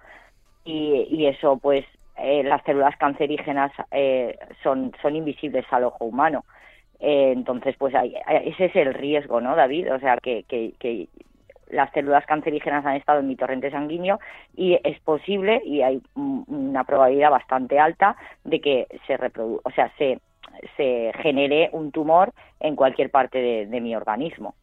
y, 0.64 1.06
y 1.10 1.26
eso 1.26 1.58
pues 1.58 1.84
eh, 2.16 2.42
las 2.44 2.62
células 2.64 2.96
cancerígenas 2.96 3.72
eh, 3.90 4.38
son, 4.62 4.92
son 5.02 5.16
invisibles 5.16 5.64
al 5.70 5.84
ojo 5.84 6.04
humano. 6.04 6.44
Eh, 7.02 7.32
entonces, 7.32 7.74
pues 7.76 7.94
hay, 7.96 8.14
ese 8.44 8.66
es 8.66 8.76
el 8.76 8.94
riesgo, 8.94 9.40
¿no, 9.40 9.56
David? 9.56 9.92
O 9.92 9.98
sea, 9.98 10.16
que, 10.18 10.44
que, 10.44 11.08
las 11.68 11.90
células 11.92 12.24
cancerígenas 12.26 12.84
han 12.84 12.96
estado 12.96 13.20
en 13.20 13.28
mi 13.28 13.34
torrente 13.34 13.70
sanguíneo 13.70 14.20
y 14.54 14.78
es 14.84 15.00
posible 15.00 15.62
y 15.64 15.80
hay 15.80 16.02
una 16.14 16.84
probabilidad 16.84 17.30
bastante 17.30 17.78
alta 17.78 18.14
de 18.44 18.60
que 18.60 18.86
se 19.06 19.16
reprodu 19.16 19.58
o 19.64 19.70
sea, 19.70 19.90
se, 19.96 20.20
se 20.76 21.12
genere 21.22 21.70
un 21.72 21.90
tumor 21.90 22.32
en 22.60 22.76
cualquier 22.76 23.10
parte 23.10 23.66
de 23.66 23.80
mi 23.80 23.96
organismo. 23.96 24.54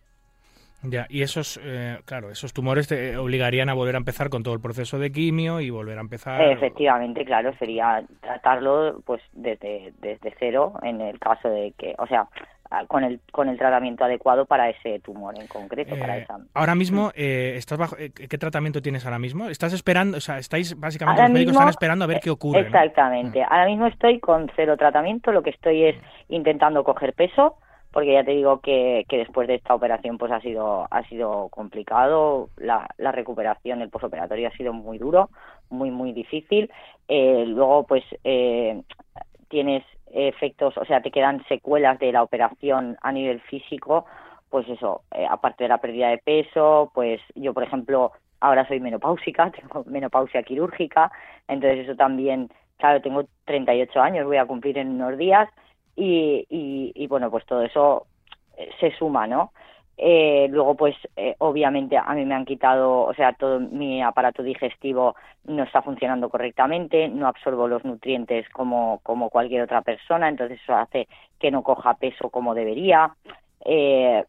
Ya, 0.83 1.05
y 1.09 1.21
esos, 1.23 1.59
eh, 1.63 1.97
claro, 2.05 2.31
esos 2.31 2.53
tumores 2.53 2.87
te 2.87 3.17
obligarían 3.17 3.69
a 3.69 3.73
volver 3.73 3.95
a 3.95 3.97
empezar 3.97 4.29
con 4.29 4.43
todo 4.43 4.53
el 4.53 4.61
proceso 4.61 4.97
de 4.97 5.11
quimio 5.11 5.59
y 5.59 5.69
volver 5.69 5.97
a 5.97 6.01
empezar. 6.01 6.41
Efectivamente, 6.41 7.25
claro, 7.25 7.53
sería 7.57 8.03
tratarlo 8.21 9.01
pues 9.05 9.21
desde, 9.33 9.93
desde 9.99 10.33
cero 10.39 10.73
en 10.81 11.01
el 11.01 11.19
caso 11.19 11.49
de 11.49 11.73
que, 11.77 11.95
o 11.97 12.07
sea, 12.07 12.27
con 12.87 13.03
el 13.03 13.19
con 13.31 13.49
el 13.49 13.57
tratamiento 13.57 14.03
adecuado 14.03 14.45
para 14.45 14.69
ese 14.69 14.99
tumor 14.99 15.33
en 15.39 15.47
concreto, 15.47 15.95
eh, 15.95 15.99
para 15.99 16.17
esa. 16.17 16.37
Ahora 16.53 16.75
mismo, 16.75 17.11
eh, 17.15 17.53
estás 17.57 17.77
bajo, 17.77 17.97
eh, 17.97 18.11
¿qué 18.11 18.37
tratamiento 18.37 18.81
tienes 18.81 19.05
ahora 19.05 19.19
mismo? 19.19 19.49
¿Estás 19.49 19.73
esperando, 19.73 20.17
o 20.17 20.21
sea, 20.21 20.37
estáis 20.37 20.79
básicamente 20.79 21.21
ahora 21.21 21.29
los 21.29 21.33
médicos 21.33 21.53
mismo, 21.53 21.61
están 21.61 21.69
esperando 21.69 22.05
a 22.05 22.07
ver 22.07 22.19
qué 22.19 22.29
ocurre? 22.29 22.61
Exactamente. 22.61 23.39
¿no? 23.39 23.47
Ahora 23.49 23.65
mismo 23.65 23.87
estoy 23.87 24.19
con 24.19 24.51
cero 24.55 24.77
tratamiento, 24.77 25.31
lo 25.31 25.41
que 25.41 25.49
estoy 25.49 25.85
es 25.85 25.95
intentando 26.29 26.83
coger 26.83 27.13
peso 27.13 27.57
porque 27.91 28.13
ya 28.13 28.23
te 28.23 28.31
digo 28.31 28.59
que, 28.61 29.05
que 29.09 29.17
después 29.17 29.47
de 29.47 29.55
esta 29.55 29.73
operación 29.73 30.17
pues 30.17 30.31
ha 30.31 30.41
sido 30.41 30.87
ha 30.89 31.03
sido 31.07 31.49
complicado. 31.49 32.49
La, 32.57 32.87
la 32.97 33.11
recuperación 33.11 33.81
el 33.81 33.89
posoperatorio 33.89 34.47
ha 34.47 34.57
sido 34.57 34.73
muy 34.73 34.97
duro 34.97 35.29
muy 35.69 35.91
muy 35.91 36.13
difícil. 36.13 36.71
Eh, 37.07 37.45
luego 37.47 37.85
pues 37.85 38.03
eh, 38.23 38.81
tienes 39.49 39.83
efectos 40.11 40.77
o 40.77 40.85
sea 40.85 41.01
te 41.01 41.11
quedan 41.11 41.43
secuelas 41.47 41.99
de 41.99 42.11
la 42.11 42.23
operación 42.23 42.97
a 43.01 43.11
nivel 43.11 43.41
físico 43.41 44.05
pues 44.49 44.67
eso 44.67 45.03
eh, 45.13 45.25
aparte 45.29 45.65
de 45.65 45.69
la 45.69 45.79
pérdida 45.79 46.09
de 46.09 46.17
peso 46.17 46.91
pues 46.95 47.21
yo 47.35 47.53
por 47.53 47.63
ejemplo 47.63 48.11
ahora 48.39 48.67
soy 48.67 48.79
menopáusica 48.79 49.51
tengo 49.59 49.83
menopausia 49.85 50.43
quirúrgica 50.43 51.11
entonces 51.47 51.85
eso 51.85 51.95
también 51.95 52.49
claro 52.77 53.01
tengo 53.01 53.25
38 53.45 54.01
años 54.01 54.25
voy 54.25 54.37
a 54.37 54.47
cumplir 54.47 54.79
en 54.79 54.89
unos 54.89 55.17
días 55.17 55.47
y, 55.99 56.45
y, 56.49 56.91
y, 56.95 57.07
bueno, 57.07 57.29
pues 57.29 57.45
todo 57.45 57.61
eso 57.63 58.07
se 58.79 58.91
suma, 58.97 59.27
¿no? 59.27 59.51
Eh, 60.01 60.47
luego, 60.49 60.75
pues, 60.75 60.95
eh, 61.17 61.35
obviamente 61.39 61.97
a 61.97 62.13
mí 62.13 62.25
me 62.25 62.33
han 62.33 62.45
quitado, 62.45 63.01
o 63.01 63.13
sea, 63.13 63.33
todo 63.33 63.59
mi 63.59 64.01
aparato 64.01 64.41
digestivo 64.41 65.15
no 65.43 65.63
está 65.63 65.81
funcionando 65.81 66.29
correctamente, 66.29 67.09
no 67.09 67.27
absorbo 67.27 67.67
los 67.67 67.83
nutrientes 67.83 68.47
como, 68.49 69.01
como 69.03 69.29
cualquier 69.29 69.63
otra 69.63 69.81
persona, 69.81 70.29
entonces 70.29 70.61
eso 70.63 70.73
hace 70.73 71.09
que 71.37 71.51
no 71.51 71.63
coja 71.63 71.95
peso 71.95 72.29
como 72.29 72.55
debería. 72.55 73.13
Eh, 73.65 74.23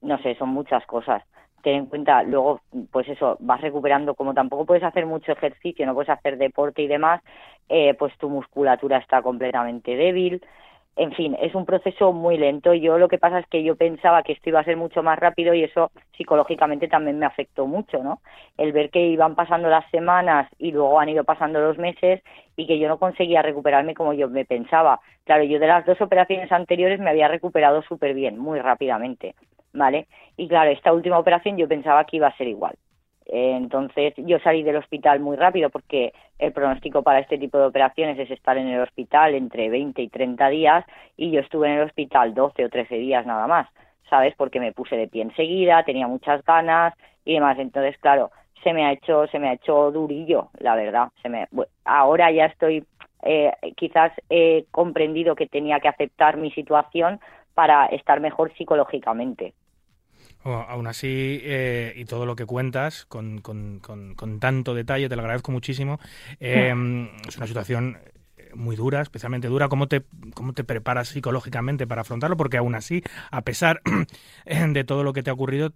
no 0.00 0.18
sé, 0.18 0.34
son 0.34 0.48
muchas 0.48 0.84
cosas. 0.86 1.22
Ten 1.62 1.76
en 1.76 1.86
cuenta, 1.86 2.24
luego, 2.24 2.60
pues 2.90 3.08
eso, 3.08 3.36
vas 3.38 3.60
recuperando, 3.60 4.16
como 4.16 4.34
tampoco 4.34 4.66
puedes 4.66 4.82
hacer 4.82 5.06
mucho 5.06 5.30
ejercicio, 5.30 5.86
no 5.86 5.94
puedes 5.94 6.10
hacer 6.10 6.38
deporte 6.38 6.82
y 6.82 6.88
demás, 6.88 7.22
eh, 7.68 7.94
pues 7.94 8.16
tu 8.18 8.28
musculatura 8.28 8.98
está 8.98 9.22
completamente 9.22 9.94
débil. 9.94 10.44
En 10.94 11.12
fin, 11.12 11.34
es 11.40 11.54
un 11.54 11.64
proceso 11.64 12.12
muy 12.12 12.36
lento. 12.36 12.74
Yo 12.74 12.98
lo 12.98 13.08
que 13.08 13.16
pasa 13.18 13.38
es 13.38 13.46
que 13.46 13.62
yo 13.64 13.76
pensaba 13.76 14.22
que 14.22 14.32
esto 14.32 14.50
iba 14.50 14.60
a 14.60 14.64
ser 14.64 14.76
mucho 14.76 15.02
más 15.02 15.18
rápido 15.18 15.54
y 15.54 15.64
eso 15.64 15.90
psicológicamente 16.16 16.86
también 16.86 17.18
me 17.18 17.24
afectó 17.24 17.66
mucho, 17.66 18.02
¿no? 18.02 18.20
El 18.58 18.72
ver 18.72 18.90
que 18.90 19.06
iban 19.06 19.34
pasando 19.34 19.70
las 19.70 19.88
semanas 19.90 20.50
y 20.58 20.70
luego 20.70 21.00
han 21.00 21.08
ido 21.08 21.24
pasando 21.24 21.60
los 21.60 21.78
meses 21.78 22.22
y 22.56 22.66
que 22.66 22.78
yo 22.78 22.88
no 22.88 22.98
conseguía 22.98 23.40
recuperarme 23.40 23.94
como 23.94 24.12
yo 24.12 24.28
me 24.28 24.44
pensaba. 24.44 25.00
Claro, 25.24 25.44
yo 25.44 25.58
de 25.58 25.66
las 25.66 25.86
dos 25.86 26.00
operaciones 26.02 26.52
anteriores 26.52 27.00
me 27.00 27.08
había 27.08 27.28
recuperado 27.28 27.80
súper 27.82 28.12
bien, 28.12 28.38
muy 28.38 28.60
rápidamente, 28.60 29.34
¿vale? 29.72 30.08
Y 30.36 30.46
claro, 30.46 30.70
esta 30.70 30.92
última 30.92 31.18
operación 31.18 31.56
yo 31.56 31.68
pensaba 31.68 32.04
que 32.04 32.18
iba 32.18 32.26
a 32.28 32.36
ser 32.36 32.48
igual. 32.48 32.76
Entonces 33.26 34.14
yo 34.16 34.38
salí 34.40 34.62
del 34.62 34.76
hospital 34.76 35.20
muy 35.20 35.36
rápido 35.36 35.70
porque 35.70 36.12
el 36.38 36.52
pronóstico 36.52 37.02
para 37.02 37.20
este 37.20 37.38
tipo 37.38 37.58
de 37.58 37.66
operaciones 37.66 38.18
es 38.18 38.30
estar 38.30 38.56
en 38.58 38.68
el 38.68 38.80
hospital 38.80 39.34
entre 39.34 39.70
20 39.70 40.02
y 40.02 40.08
30 40.08 40.48
días 40.48 40.84
y 41.16 41.30
yo 41.30 41.40
estuve 41.40 41.68
en 41.68 41.78
el 41.78 41.86
hospital 41.86 42.34
12 42.34 42.64
o 42.64 42.68
13 42.68 42.96
días 42.96 43.26
nada 43.26 43.46
más, 43.46 43.68
¿sabes? 44.10 44.34
Porque 44.36 44.60
me 44.60 44.72
puse 44.72 44.96
de 44.96 45.08
pie 45.08 45.22
enseguida, 45.22 45.84
tenía 45.84 46.08
muchas 46.08 46.44
ganas 46.44 46.94
y 47.24 47.34
demás. 47.34 47.58
Entonces, 47.58 47.96
claro, 47.98 48.30
se 48.62 48.72
me 48.72 48.84
ha 48.84 48.92
hecho 48.92 49.26
se 49.28 49.38
me 49.38 49.48
ha 49.48 49.54
hecho 49.54 49.90
durillo, 49.90 50.48
la 50.58 50.74
verdad. 50.74 51.08
Se 51.22 51.28
me 51.28 51.48
ahora 51.84 52.30
ya 52.30 52.46
estoy 52.46 52.84
eh, 53.22 53.52
quizás 53.76 54.12
he 54.30 54.66
comprendido 54.70 55.36
que 55.36 55.46
tenía 55.46 55.80
que 55.80 55.88
aceptar 55.88 56.36
mi 56.36 56.50
situación 56.50 57.20
para 57.54 57.86
estar 57.86 58.20
mejor 58.20 58.52
psicológicamente. 58.56 59.54
Bueno, 60.44 60.66
aún 60.68 60.86
así, 60.88 61.40
eh, 61.44 61.92
y 61.96 62.04
todo 62.04 62.26
lo 62.26 62.34
que 62.34 62.46
cuentas 62.46 63.06
con, 63.06 63.40
con- 63.40 63.78
con- 63.80 64.14
con 64.14 64.40
tanto 64.40 64.74
detalle, 64.74 65.08
te 65.08 65.14
lo 65.16 65.22
agradezco 65.22 65.52
muchísimo. 65.52 66.00
Eh, 66.40 66.74
es 67.28 67.36
una 67.36 67.46
situación 67.46 67.98
eh, 68.36 68.50
muy 68.54 68.74
dura, 68.76 69.00
especialmente 69.02 69.46
dura. 69.48 69.68
¿Cómo 69.68 69.86
te, 69.88 70.02
¿Cómo 70.34 70.52
te 70.52 70.64
preparas 70.64 71.08
psicológicamente 71.08 71.86
para 71.86 72.00
afrontarlo? 72.02 72.36
Porque 72.36 72.56
aún 72.56 72.74
así, 72.74 73.02
a 73.30 73.42
pesar 73.42 73.82
de 74.46 74.84
todo 74.84 75.04
lo 75.04 75.12
que 75.12 75.22
te 75.22 75.30
ha 75.30 75.34
ocurrido, 75.34 75.72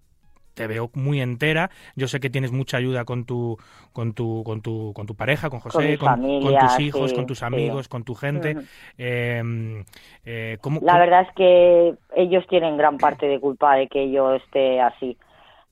te 0.57 0.67
veo 0.67 0.91
muy 0.95 1.21
entera. 1.21 1.71
Yo 1.95 2.09
sé 2.09 2.19
que 2.19 2.31
tienes 2.31 2.51
mucha 2.51 2.79
ayuda 2.79 3.05
con 3.05 3.25
tu, 3.27 3.59
con 3.93 4.15
tu, 4.15 4.43
con 4.43 4.63
tu, 4.63 4.93
con 4.95 5.07
tu 5.07 5.15
pareja, 5.15 5.51
con 5.51 5.61
José, 5.61 5.99
con, 5.99 6.09
familia, 6.09 6.59
con 6.61 6.69
tus 6.69 6.81
hijos, 6.81 7.11
sí, 7.11 7.17
con 7.17 7.27
tus 7.27 7.39
sí. 7.41 7.45
amigos, 7.45 7.89
con 7.89 8.03
tu 8.05 8.15
gente. 8.15 8.53
Ujú. 8.57 8.65
Eh, 8.99 9.85
eh, 10.25 10.59
¿cómo- 10.63 10.81
La 10.83 10.93
cómo- 10.93 11.01
verdad 11.05 11.21
es 11.29 11.35
que 11.37 11.95
ellos 12.17 12.45
tienen 12.49 12.77
gran 12.79 12.97
parte 12.99 13.27
de 13.29 13.39
culpa 13.39 13.77
de 13.77 13.87
que 13.87 14.11
yo 14.11 14.35
esté 14.35 14.81
así, 14.81 15.17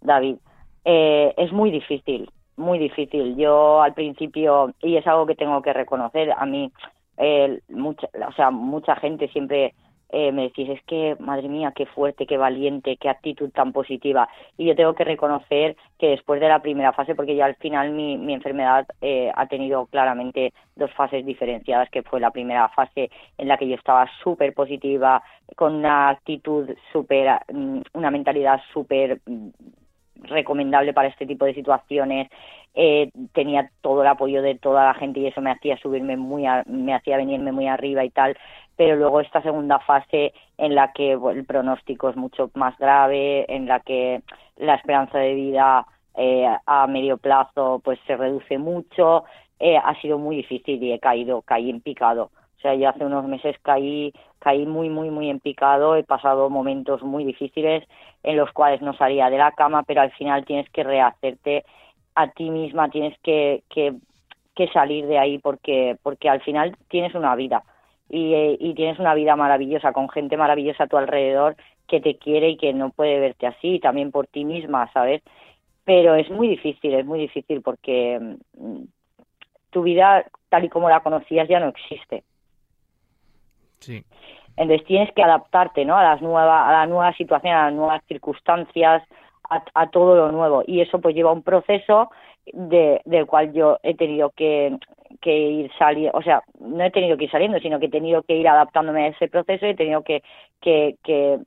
David. 0.03 0.37
Eh, 0.85 1.33
es 1.39 1.51
muy 1.51 1.71
difícil, 1.71 2.31
muy 2.57 2.79
difícil. 2.79 3.37
Yo 3.37 3.81
al 3.83 3.95
principio, 3.95 4.75
y 4.83 4.97
es 4.99 5.07
algo 5.07 5.25
que 5.27 5.35
tengo 5.35 5.63
que 5.63 5.73
reconocer, 5.73 6.31
a 6.31 6.45
mí, 6.45 6.71
eh, 7.17 7.61
mucha, 7.71 8.07
o 8.29 8.33
sea, 8.35 8.51
mucha 8.51 8.97
gente 8.97 9.29
siempre 9.29 9.73
eh, 10.15 10.33
me 10.33 10.43
decís, 10.45 10.69
es 10.71 10.83
que, 10.85 11.17
madre 11.19 11.49
mía, 11.49 11.73
qué 11.75 11.87
fuerte, 11.87 12.27
qué 12.27 12.37
valiente, 12.37 12.97
qué 12.97 13.09
actitud 13.09 13.51
tan 13.51 13.73
positiva. 13.73 14.29
Y 14.57 14.67
yo 14.67 14.77
tengo 14.77 14.95
que 14.95 15.05
reconocer 15.05 15.77
que 15.99 16.09
después 16.09 16.41
de 16.41 16.49
la 16.49 16.63
primera 16.63 16.93
fase, 16.93 17.15
porque 17.15 17.37
ya 17.37 17.47
al 17.47 17.57
final 17.57 17.91
mi, 17.93 18.17
mi 18.19 18.35
enfermedad 18.35 18.87
eh, 19.01 19.31
ha 19.35 19.47
tenido 19.47 19.87
claramente 19.87 20.53
dos 20.77 20.93
fases 20.93 21.27
diferenciadas, 21.27 21.91
que 21.91 22.03
fue 22.03 22.21
la 22.21 22.31
primera 22.31 22.69
fase 22.71 23.11
en 23.39 23.49
la 23.49 23.57
que 23.59 23.69
yo 23.69 23.75
estaba 23.75 24.09
súper 24.23 24.55
positiva, 24.55 25.23
con 25.57 25.75
una 25.75 26.11
actitud 26.11 26.71
súper, 26.93 27.41
mm, 27.53 27.81
una 27.95 28.11
mentalidad 28.11 28.61
súper 28.73 29.21
mm, 29.27 29.49
recomendable 30.23 30.93
para 30.93 31.09
este 31.09 31.27
tipo 31.27 31.45
de 31.45 31.55
situaciones. 31.55 32.29
Eh, 32.77 33.11
tenía 33.33 33.71
todo 33.83 34.03
el 34.03 34.09
apoyo 34.09 34.43
de 34.43 34.57
toda 34.57 34.85
la 34.87 34.95
gente 34.95 35.21
y 35.21 35.27
eso 35.27 35.41
me 35.41 35.51
hacía 35.53 35.77
subirme 35.79 36.17
muy, 36.17 36.47
a- 36.47 36.65
me 36.67 36.95
hacía 36.95 37.17
venirme 37.17 37.53
muy 37.53 37.69
arriba 37.69 38.05
y 38.05 38.11
tal. 38.11 38.37
Pero 38.77 38.97
luego 38.97 39.21
esta 39.21 39.43
segunda 39.43 39.79
fase 39.79 40.33
en 40.59 40.75
la 40.75 40.93
que 40.93 41.13
el 41.13 41.45
pronóstico 41.45 42.09
es 42.09 42.17
mucho 42.17 42.51
más 42.55 42.77
grave, 42.79 43.45
en 43.55 43.67
la 43.67 43.81
que 43.81 44.23
la 44.57 44.75
esperanza 44.75 45.19
de 45.19 45.35
vida 45.35 45.87
eh, 46.17 46.47
a 46.67 46.87
medio 46.87 47.17
plazo 47.19 47.81
pues 47.85 47.99
se 48.07 48.17
reduce 48.17 48.59
mucho, 48.59 49.25
eh, 49.59 49.77
ha 49.77 50.01
sido 50.01 50.19
muy 50.19 50.37
difícil 50.37 50.83
y 50.83 50.93
he 50.93 50.99
caído, 50.99 51.43
caí 51.43 51.71
en 51.71 51.81
picado. 51.81 52.31
O 52.59 52.61
sea, 52.61 52.75
yo 52.75 52.89
hace 52.89 53.05
unos 53.05 53.27
meses 53.27 53.57
caí, 53.63 54.13
caí 54.39 54.65
muy, 54.67 54.89
muy, 54.89 55.11
muy 55.11 55.29
en 55.29 55.41
picado, 55.41 55.97
he 55.97 56.05
pasado 56.05 56.49
momentos 56.51 57.03
muy 57.03 57.25
difíciles 57.25 57.85
en 58.23 58.37
los 58.37 58.51
cuales 58.53 58.81
no 58.81 58.95
salía 58.95 59.29
de 59.29 59.39
la 59.39 59.53
cama, 59.53 59.83
pero 59.83 60.01
al 60.01 60.13
final 60.13 60.45
tienes 60.45 60.69
que 60.71 60.83
rehacerte 60.83 61.65
a 62.15 62.29
ti 62.31 62.51
misma, 62.51 62.89
tienes 62.89 63.19
que, 63.21 63.65
que, 63.69 63.95
que 64.55 64.69
salir 64.69 65.07
de 65.07 65.19
ahí 65.19 65.39
porque, 65.39 65.97
porque 66.03 66.29
al 66.31 66.41
final 66.41 66.77
tienes 66.89 67.15
una 67.15 67.35
vida 67.35 67.63
y, 68.09 68.35
eh, 68.35 68.57
y 68.61 68.75
tienes 68.75 68.99
una 68.99 69.15
vida 69.15 69.37
maravillosa 69.37 69.93
con 69.93 70.09
gente 70.09 70.37
maravillosa 70.37 70.85
a 70.85 70.87
tu 70.87 70.97
alrededor 70.97 71.57
que 71.87 72.01
te 72.01 72.17
quiere 72.17 72.51
y 72.51 72.57
que 72.57 72.73
no 72.73 72.91
puede 72.91 73.21
verte 73.21 73.47
así, 73.47 73.79
también 73.79 74.11
por 74.11 74.27
ti 74.27 74.45
misma, 74.45 74.91
¿sabes? 74.93 75.23
Pero 75.85 76.15
es 76.15 76.31
muy 76.31 76.49
difícil, 76.49 76.95
es 76.95 77.05
muy 77.05 77.21
difícil 77.21 77.61
porque 77.61 78.19
mm, 78.59 78.85
tu 79.71 79.83
vida 79.83 80.25
tal 80.49 80.65
y 80.65 80.69
como 80.69 80.89
la 80.89 81.01
conocías 81.01 81.49
ya 81.49 81.61
no 81.61 81.69
existe. 81.69 82.25
Sí. 83.81 84.05
Entonces 84.57 84.87
tienes 84.87 85.13
que 85.13 85.23
adaptarte, 85.23 85.85
¿no? 85.85 85.97
A 85.97 86.03
las 86.03 86.23
nuevas, 86.23 86.69
a 86.69 86.73
la 86.73 86.87
nueva 86.87 87.13
situación, 87.15 87.55
a 87.55 87.65
las 87.67 87.75
nuevas 87.75 88.03
circunstancias, 88.07 89.03
a, 89.51 89.63
a 89.75 89.91
todo 89.91 90.15
lo 90.15 90.33
nuevo. 90.33 90.63
Y 90.67 90.81
eso 90.81 91.01
pues 91.01 91.15
lleva 91.15 91.33
un 91.33 91.43
proceso 91.43 92.11
de, 92.53 93.01
del 93.05 93.27
cual 93.27 93.53
yo 93.53 93.79
he 93.83 93.95
tenido 93.95 94.31
que, 94.31 94.79
que 95.21 95.37
ir 95.37 95.71
saliendo, 95.79 96.17
o 96.19 96.23
sea, 96.23 96.43
no 96.61 96.85
he 96.85 96.91
tenido 96.91 97.17
que 97.17 97.25
ir 97.25 97.31
saliendo, 97.31 97.59
sino 97.59 97.79
que 97.79 97.87
he 97.87 97.91
tenido 97.91 98.23
que 98.23 98.37
ir 98.37 98.49
adaptándome 98.49 99.05
a 99.05 99.09
ese 99.09 99.29
proceso 99.29 99.67
y 99.67 99.71
he 99.71 99.75
tenido 99.75 100.03
que, 100.03 100.23
que, 100.61 100.97
que 101.03 101.39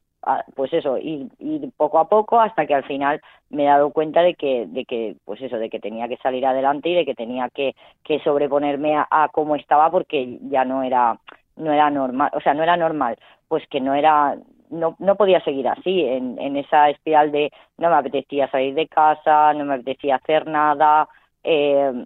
pues 0.55 0.73
eso, 0.73 0.97
ir, 0.97 1.27
ir 1.39 1.71
poco 1.77 1.99
a 1.99 2.09
poco 2.09 2.39
hasta 2.39 2.65
que 2.65 2.73
al 2.73 2.83
final 2.83 3.21
me 3.49 3.63
he 3.63 3.67
dado 3.67 3.91
cuenta 3.91 4.21
de 4.21 4.35
que, 4.35 4.65
de 4.67 4.85
que, 4.85 5.15
pues 5.25 5.41
eso, 5.41 5.57
de 5.57 5.69
que 5.69 5.79
tenía 5.79 6.07
que 6.07 6.17
salir 6.17 6.45
adelante 6.45 6.89
y 6.89 6.95
de 6.95 7.05
que 7.05 7.15
tenía 7.15 7.49
que, 7.49 7.75
que 8.03 8.19
sobreponerme 8.19 8.97
a, 8.97 9.07
a 9.09 9.29
cómo 9.29 9.55
estaba 9.55 9.89
porque 9.89 10.39
ya 10.49 10.65
no 10.65 10.83
era, 10.83 11.19
no 11.55 11.71
era 11.71 11.89
normal, 11.89 12.31
o 12.33 12.41
sea, 12.41 12.53
no 12.53 12.63
era 12.63 12.77
normal, 12.77 13.17
pues 13.47 13.65
que 13.67 13.79
no 13.79 13.93
era, 13.93 14.35
no, 14.69 14.95
no 14.99 15.15
podía 15.15 15.41
seguir 15.41 15.67
así, 15.67 16.03
en, 16.03 16.39
en 16.39 16.57
esa 16.57 16.89
espiral 16.89 17.31
de 17.31 17.51
no 17.77 17.89
me 17.89 17.95
apetecía 17.95 18.49
salir 18.49 18.73
de 18.73 18.87
casa, 18.87 19.53
no 19.53 19.65
me 19.65 19.75
apetecía 19.75 20.15
hacer 20.15 20.47
nada, 20.47 21.07
eh, 21.43 22.05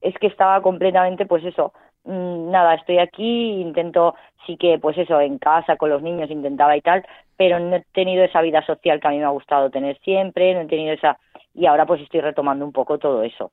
es 0.00 0.14
que 0.18 0.26
estaba 0.26 0.60
completamente, 0.62 1.26
pues 1.26 1.44
eso, 1.44 1.72
mm, 2.04 2.50
nada, 2.50 2.74
estoy 2.74 2.98
aquí, 2.98 3.60
intento, 3.60 4.14
sí 4.46 4.56
que, 4.56 4.78
pues 4.78 4.98
eso, 4.98 5.20
en 5.20 5.38
casa 5.38 5.76
con 5.76 5.90
los 5.90 6.02
niños 6.02 6.30
intentaba 6.30 6.76
y 6.76 6.80
tal, 6.80 7.04
pero 7.36 7.58
no 7.58 7.76
he 7.76 7.84
tenido 7.92 8.24
esa 8.24 8.42
vida 8.42 8.64
social 8.66 9.00
que 9.00 9.08
a 9.08 9.10
mí 9.10 9.18
me 9.18 9.24
ha 9.24 9.28
gustado 9.30 9.70
tener 9.70 9.98
siempre, 10.00 10.54
no 10.54 10.60
he 10.60 10.66
tenido 10.66 10.92
esa, 10.94 11.18
y 11.54 11.66
ahora 11.66 11.86
pues 11.86 12.00
estoy 12.02 12.20
retomando 12.20 12.64
un 12.64 12.72
poco 12.72 12.98
todo 12.98 13.22
eso. 13.22 13.52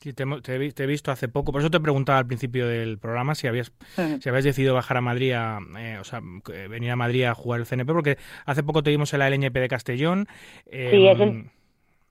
Sí, 0.00 0.12
te, 0.12 0.24
te 0.42 0.72
te 0.72 0.84
he 0.84 0.86
visto 0.86 1.10
hace 1.10 1.28
poco, 1.28 1.50
por 1.50 1.60
eso 1.60 1.70
te 1.70 1.80
preguntaba 1.80 2.20
al 2.20 2.26
principio 2.28 2.68
del 2.68 2.98
programa 2.98 3.34
si 3.34 3.48
habías, 3.48 3.72
si 4.20 4.28
habías 4.28 4.44
decidido 4.44 4.72
bajar 4.74 4.96
a 4.96 5.00
Madrid, 5.00 5.32
a, 5.32 5.58
eh, 5.76 5.98
o 6.00 6.04
sea, 6.04 6.20
venir 6.70 6.92
a 6.92 6.96
Madrid 6.96 7.24
a 7.24 7.34
jugar 7.34 7.58
el 7.58 7.66
CNP, 7.66 7.92
porque 7.92 8.16
hace 8.46 8.62
poco 8.62 8.84
te 8.84 8.90
vimos 8.90 9.12
en 9.12 9.18
la 9.18 9.26
LNP 9.26 9.58
de 9.58 9.68
Castellón. 9.68 10.26
eh, 10.66 10.90
Sí, 10.92 11.08
es 11.08 11.20
el- 11.20 11.50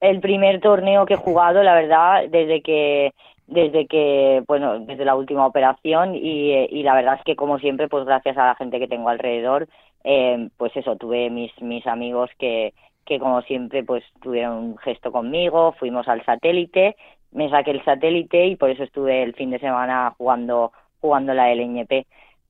el 0.00 0.20
primer 0.20 0.60
torneo 0.60 1.06
que 1.06 1.14
he 1.14 1.18
jugado, 1.18 1.62
la 1.62 1.74
verdad, 1.74 2.28
desde 2.28 2.62
que 2.62 3.12
desde 3.48 3.86
que 3.86 4.44
bueno 4.46 4.78
desde 4.80 5.06
la 5.06 5.16
última 5.16 5.46
operación 5.46 6.14
y, 6.14 6.82
la 6.82 6.94
verdad 6.94 7.14
es 7.14 7.24
que 7.24 7.34
como 7.34 7.58
siempre 7.58 7.88
pues 7.88 8.04
gracias 8.04 8.36
a 8.36 8.44
la 8.44 8.54
gente 8.54 8.78
que 8.78 8.88
tengo 8.88 9.08
alrededor 9.08 9.68
eh, 10.04 10.50
pues 10.58 10.76
eso 10.76 10.96
tuve 10.96 11.30
mis 11.30 11.50
mis 11.62 11.86
amigos 11.86 12.30
que 12.38 12.74
que 13.06 13.18
como 13.18 13.40
siempre 13.40 13.82
pues 13.84 14.04
tuvieron 14.20 14.56
un 14.58 14.78
gesto 14.78 15.10
conmigo 15.10 15.72
fuimos 15.78 16.06
al 16.08 16.22
satélite 16.26 16.94
me 17.32 17.48
saqué 17.48 17.70
el 17.70 17.84
satélite 17.86 18.48
y 18.48 18.56
por 18.56 18.68
eso 18.68 18.82
estuve 18.82 19.22
el 19.22 19.34
fin 19.34 19.50
de 19.50 19.58
semana 19.58 20.14
jugando 20.18 20.72
jugando 21.00 21.32
la 21.32 21.50
LNP 21.50 22.06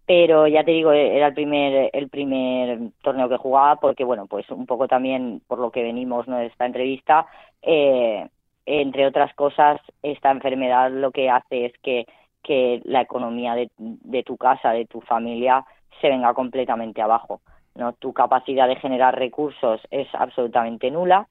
pero 0.08 0.46
ya 0.48 0.64
te 0.64 0.70
digo 0.70 0.90
era 0.90 1.26
el 1.28 1.34
primer 1.34 1.90
el 1.92 2.08
primer 2.08 2.78
torneo 3.02 3.28
que 3.28 3.36
jugaba 3.36 3.76
porque 3.76 4.04
bueno 4.04 4.26
pues 4.26 4.48
un 4.50 4.64
poco 4.64 4.88
también 4.88 5.42
por 5.46 5.58
lo 5.58 5.70
que 5.70 5.82
venimos 5.82 6.26
no 6.26 6.38
de 6.38 6.46
esta 6.46 6.64
entrevista 6.64 7.26
eh, 7.60 8.26
entre 8.64 9.06
otras 9.06 9.34
cosas 9.34 9.80
esta 10.02 10.30
enfermedad 10.30 10.90
lo 10.90 11.10
que 11.12 11.28
hace 11.28 11.66
es 11.66 11.72
que 11.82 12.06
que 12.42 12.80
la 12.84 13.02
economía 13.02 13.54
de, 13.54 13.70
de 13.76 14.22
tu 14.22 14.38
casa 14.38 14.72
de 14.72 14.86
tu 14.86 15.02
familia 15.02 15.64
se 16.00 16.08
venga 16.08 16.32
completamente 16.32 17.02
abajo 17.02 17.42
¿no? 17.78 17.92
Tu 17.94 18.12
capacidad 18.12 18.68
de 18.68 18.76
generar 18.76 19.16
recursos 19.16 19.80
es 19.90 20.08
absolutamente 20.12 20.90
nula. 20.90 21.28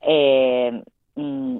Eh, 0.00 0.82
mm, 1.14 1.58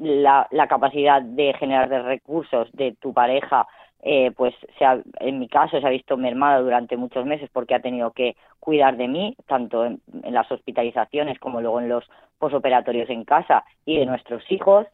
la, 0.00 0.46
la 0.50 0.66
capacidad 0.68 1.22
de 1.22 1.52
generar 1.54 1.88
de 1.88 2.02
recursos 2.02 2.68
de 2.72 2.94
tu 3.00 3.12
pareja 3.12 3.66
eh, 4.04 4.32
pues 4.32 4.52
se 4.78 4.84
ha- 4.84 5.00
en 5.20 5.38
mi 5.38 5.48
caso 5.48 5.80
se 5.80 5.86
ha 5.86 5.90
visto 5.90 6.16
mermada 6.16 6.58
durante 6.60 6.96
muchos 6.96 7.24
meses 7.24 7.48
porque 7.52 7.74
ha 7.76 7.80
tenido 7.80 8.10
que 8.10 8.36
cuidar 8.58 8.96
de 8.96 9.06
mí, 9.06 9.36
tanto 9.46 9.84
en, 9.84 10.00
en 10.24 10.34
las 10.34 10.50
hospitalizaciones 10.50 11.38
como 11.38 11.60
luego 11.60 11.80
en 11.80 11.88
los 11.88 12.04
posoperatorios 12.38 13.08
en 13.10 13.24
casa 13.24 13.64
y 13.84 13.98
de 13.98 14.06
nuestros 14.06 14.42
hijos. 14.50 14.86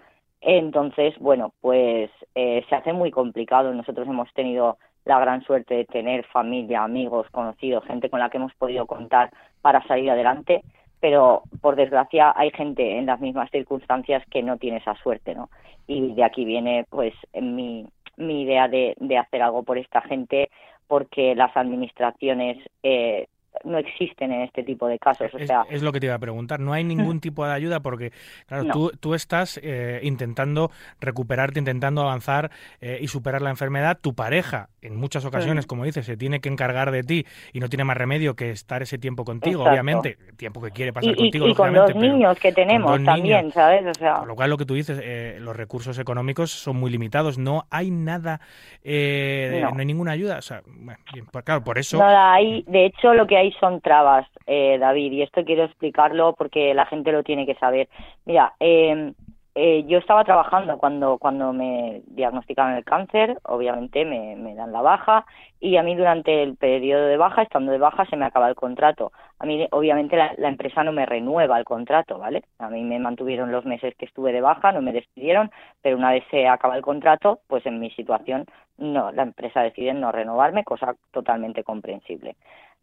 Entonces, 0.43 1.19
bueno, 1.19 1.53
pues 1.61 2.11
eh, 2.35 2.65
se 2.69 2.75
hace 2.75 2.93
muy 2.93 3.11
complicado. 3.11 3.73
Nosotros 3.73 4.07
hemos 4.07 4.33
tenido 4.35 4.77
la 5.07 5.19
gran 5.19 5.43
suerte 5.43 5.75
de 5.75 5.85
tener 5.87 6.25
familia, 6.27 6.85
amigos, 6.85 7.27
conocidos, 7.31 7.85
gente 7.87 8.11
con 8.11 8.21
la 8.21 8.29
que 8.29 8.37
hemos 8.37 8.55
podido 8.55 8.87
contar 8.87 9.31
para 9.63 9.83
salir 9.87 10.11
adelante, 10.11 10.63
pero 11.01 11.43
por 11.61 11.77
desgracia 11.77 12.33
hay 12.37 12.51
gente 12.51 12.99
en 12.99 13.07
las 13.07 13.21
mismas 13.21 13.51
circunstancias 13.51 14.25
que 14.31 14.43
no 14.43 14.57
tiene 14.57 14.79
esa 14.79 14.95
suerte, 14.97 15.35
¿no? 15.35 15.51
Y 15.87 16.15
de 16.15 16.25
aquí 16.25 16.45
viene, 16.45 16.87
pues, 16.91 17.15
mi, 17.41 17.87
mi 18.17 18.43
idea 18.43 18.69
de, 18.69 18.95
de 18.99 19.19
hacer 19.19 19.43
algo 19.43 19.63
por 19.63 19.79
esta 19.79 20.01
gente, 20.03 20.51
porque 20.87 21.35
las 21.35 21.57
administraciones 21.57 22.59
eh, 22.83 23.27
no 23.65 23.79
existen 23.79 24.33
en 24.33 24.43
este 24.43 24.63
tipo 24.63 24.87
de 24.89 24.99
casos. 24.99 25.33
O 25.35 25.39
sea, 25.39 25.65
es 25.71 25.83
lo 25.83 25.93
que 25.93 26.01
te 26.01 26.07
iba 26.07 26.15
a 26.15 26.19
preguntar. 26.19 26.61
No 26.61 26.73
hay 26.73 26.85
ningún 26.85 27.21
tipo 27.21 27.47
de 27.47 27.53
ayuda 27.53 27.81
porque, 27.81 28.13
claro, 28.47 28.65
No. 28.65 28.73
tú, 28.73 28.93
tú 29.01 29.15
estás 29.15 29.59
eh, 29.63 30.01
intentando 30.03 30.71
recuperarte, 31.01 31.59
intentando 31.59 32.03
avanzar 32.03 32.51
eh, 32.81 32.99
y 33.01 33.09
superar 33.09 33.43
la 33.43 33.51
enfermedad. 33.51 33.99
Tu 34.01 34.15
pareja, 34.15 34.69
en 34.83 34.97
muchas 34.97 35.25
ocasiones, 35.25 35.67
como 35.67 35.85
dices, 35.85 36.07
se 36.07 36.17
tiene 36.17 36.41
que 36.41 36.49
encargar 36.49 36.91
de 36.91 37.03
ti 37.03 37.27
y 37.53 37.61
no 37.61 37.69
tiene 37.69 37.85
más 37.85 37.97
remedio 37.97 38.35
que 38.35 38.51
estar 38.51 38.83
ese 38.83 38.99
tiempo 38.99 39.25
contigo, 39.25 39.61
Exacto. 39.63 39.71
obviamente. 39.73 40.19
Tiempo 40.37 40.61
que 40.63 40.71
quiere 40.71 40.93
pasar 40.93 41.13
y, 41.13 41.17
contigo, 41.17 41.49
y 41.49 41.55
con 41.55 41.73
pero 41.73 41.89
niños 41.89 42.39
que 42.39 42.53
tenemos 42.53 43.03
también, 43.05 43.39
niños. 43.41 43.55
¿sabes? 43.55 43.85
O 43.87 43.95
sea, 43.95 44.15
Con 44.15 44.29
lo 44.29 44.35
cual, 44.37 44.51
lo 44.51 44.57
que 44.57 44.65
tú 44.65 44.75
dices, 44.75 45.01
eh, 45.03 45.39
los 45.41 45.57
recursos 45.57 45.99
económicos 45.99 46.51
son 46.51 46.77
muy 46.77 46.91
limitados. 46.91 47.39
No 47.39 47.67
hay 47.71 47.91
nada, 47.91 48.41
eh, 48.85 49.61
No. 49.63 49.71
no. 49.73 49.79
hay 49.81 49.87
ninguna 49.87 50.13
ayuda. 50.13 50.39
O 50.39 50.43
sea, 50.43 50.63
bueno, 50.67 50.99
bien, 51.13 51.27
pues 51.31 51.45
claro, 51.45 51.63
por 51.63 51.79
eso. 51.79 51.99
No 51.99 52.07
la 52.07 52.35
hay, 52.35 52.65
de 52.67 52.87
hecho 52.87 53.15
lo 53.15 53.27
que 53.27 53.37
hay 53.37 53.48
son 53.61 53.81
trabas, 53.81 54.27
eh, 54.47 54.79
David, 54.79 55.13
y 55.13 55.23
esto 55.23 55.45
quiero 55.45 55.65
explicarlo 55.65 56.35
porque 56.35 56.75
la 56.75 56.87
gente 56.87 57.13
lo 57.13 57.23
tiene 57.23 57.47
que 57.47 57.55
saber. 57.57 57.89
Mira, 58.25 58.55
eh, 58.61 59.13
eh, 59.61 59.85
yo 59.89 59.99
estaba 59.99 60.23
trabajando 60.23 60.79
cuando, 60.79 61.19
cuando 61.19 61.53
me 61.53 62.03
diagnosticaron 62.07 62.75
el 62.75 62.85
cáncer, 62.85 63.39
obviamente 63.43 64.05
me, 64.05 64.37
me 64.37 64.55
dan 64.55 64.71
la 64.71 64.83
baja 64.83 65.27
y 65.59 65.77
a 65.77 65.83
mí 65.83 65.97
durante 65.97 66.45
el 66.45 66.57
periodo 66.57 67.07
de 67.07 67.17
baja, 67.17 67.43
estando 67.43 67.73
de 67.73 67.79
baja, 67.79 68.07
se 68.07 68.17
me 68.17 68.25
acaba 68.25 68.49
el 68.49 68.55
contrato. 68.55 69.11
A 69.41 69.47
mí, 69.47 69.67
obviamente, 69.73 70.17
la, 70.17 70.33
la 70.39 70.47
empresa 70.47 70.85
no 70.85 70.93
me 70.93 71.07
renueva 71.07 71.59
el 71.59 71.65
contrato, 71.65 72.19
¿vale? 72.19 72.45
A 72.61 72.69
mí 72.71 72.85
me 72.85 73.01
mantuvieron 73.01 73.51
los 73.51 73.65
meses 73.65 73.97
que 73.97 74.05
estuve 74.05 74.33
de 74.33 74.41
baja, 74.43 74.71
no 74.71 74.81
me 74.81 74.93
despidieron, 74.93 75.51
pero 75.83 75.97
una 75.97 76.13
vez 76.13 76.23
se 76.31 76.47
acaba 76.47 76.77
el 76.77 76.83
contrato, 76.83 77.41
pues 77.49 77.67
en 77.67 77.81
mi 77.81 77.91
situación, 77.91 78.45
no, 78.77 79.11
la 79.11 79.25
empresa 79.25 79.61
decide 79.63 79.93
no 79.93 80.13
renovarme, 80.13 80.63
cosa 80.63 80.95
totalmente 81.11 81.65
comprensible. 81.65 82.37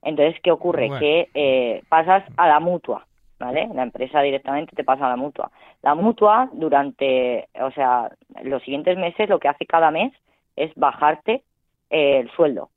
Entonces, 0.05 0.39
¿qué 0.41 0.51
ocurre? 0.51 0.87
Bueno. 0.87 0.99
Que 0.99 1.27
eh, 1.33 1.83
pasas 1.89 2.23
a 2.37 2.47
la 2.47 2.59
mutua, 2.61 3.05
¿vale? 3.39 3.67
La 3.73 3.83
empresa 3.83 4.21
directamente 4.21 4.75
te 4.75 4.83
pasa 4.85 5.07
a 5.07 5.09
la 5.09 5.15
mutua. 5.17 5.51
La 5.81 5.95
mutua, 5.95 6.47
durante, 6.53 7.49
o 7.59 7.71
sea, 7.71 8.09
los 8.43 8.61
siguientes 8.63 8.97
meses, 8.97 9.27
lo 9.27 9.39
que 9.39 9.47
hace 9.49 9.65
cada 9.65 9.91
mes 9.91 10.13
es 10.55 10.71
bajarte 10.75 11.41
eh, 11.89 12.19
el 12.19 12.29
sueldo, 12.31 12.69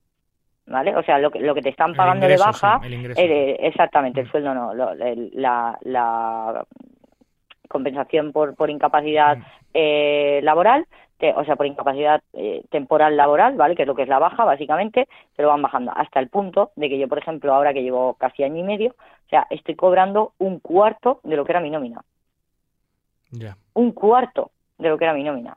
¿vale? 0.67 0.97
O 0.97 1.03
sea, 1.03 1.19
lo 1.19 1.31
que, 1.31 1.39
lo 1.41 1.55
que 1.55 1.63
te 1.63 1.69
están 1.69 1.95
pagando 1.95 2.27
ingreso, 2.27 2.45
de 2.45 2.51
baja, 2.51 2.79
sí, 2.81 2.87
el 2.87 2.95
ingreso. 2.95 3.21
eh, 3.21 3.57
exactamente, 3.61 4.21
el 4.21 4.27
Mm. 4.27 4.31
sueldo 4.31 4.55
no, 4.55 4.75
lo- 4.75 4.93
el- 4.93 5.31
la, 5.35 5.79
la 5.83 6.65
compensación 7.69 8.33
por, 8.33 8.55
por 8.57 8.71
incapacidad 8.71 9.37
Mm. 9.39 9.43
eh, 9.75 10.41
laboral, 10.43 10.87
te- 11.19 11.33
o 11.35 11.45
sea, 11.45 11.57
por 11.57 11.67
incapacidad 11.67 12.23
eh, 12.33 12.63
temporal 12.71 13.17
laboral, 13.17 13.55
¿vale? 13.57 13.75
Que 13.77 13.83
es 13.83 13.89
lo 13.89 13.95
que 13.95 14.03
es 14.03 14.09
la 14.09 14.19
baja, 14.19 14.45
básicamente, 14.45 15.09
te 15.37 15.43
lo 15.43 15.49
van 15.49 15.63
bajando 15.63 15.93
hasta 15.95 16.21
el 16.21 16.29
punto 16.29 16.71
de 16.77 16.89
que 16.89 16.99
yo, 16.99 17.09
por 17.09 17.19
ejemplo, 17.19 17.53
ahora 17.55 17.73
que 17.75 17.83
llevo 17.83 18.15
casi 18.15 18.43
año 18.45 18.57
y 18.59 18.63
medio, 18.63 18.91
o 18.91 19.29
sea, 19.29 19.47
estoy 19.51 19.75
cobrando 19.75 20.33
un 20.39 20.59
cuarto 20.61 21.21
de 21.25 21.37
lo 21.37 21.45
que 21.45 21.53
era 21.53 21.61
mi 21.61 21.71
nómina. 21.71 22.01
Ya. 23.31 23.57
Un 23.75 23.93
cuarto 23.93 24.51
de 24.79 24.89
lo 24.89 24.97
que 24.99 25.05
era 25.05 25.13
mi 25.15 25.23
nómina. 25.25 25.57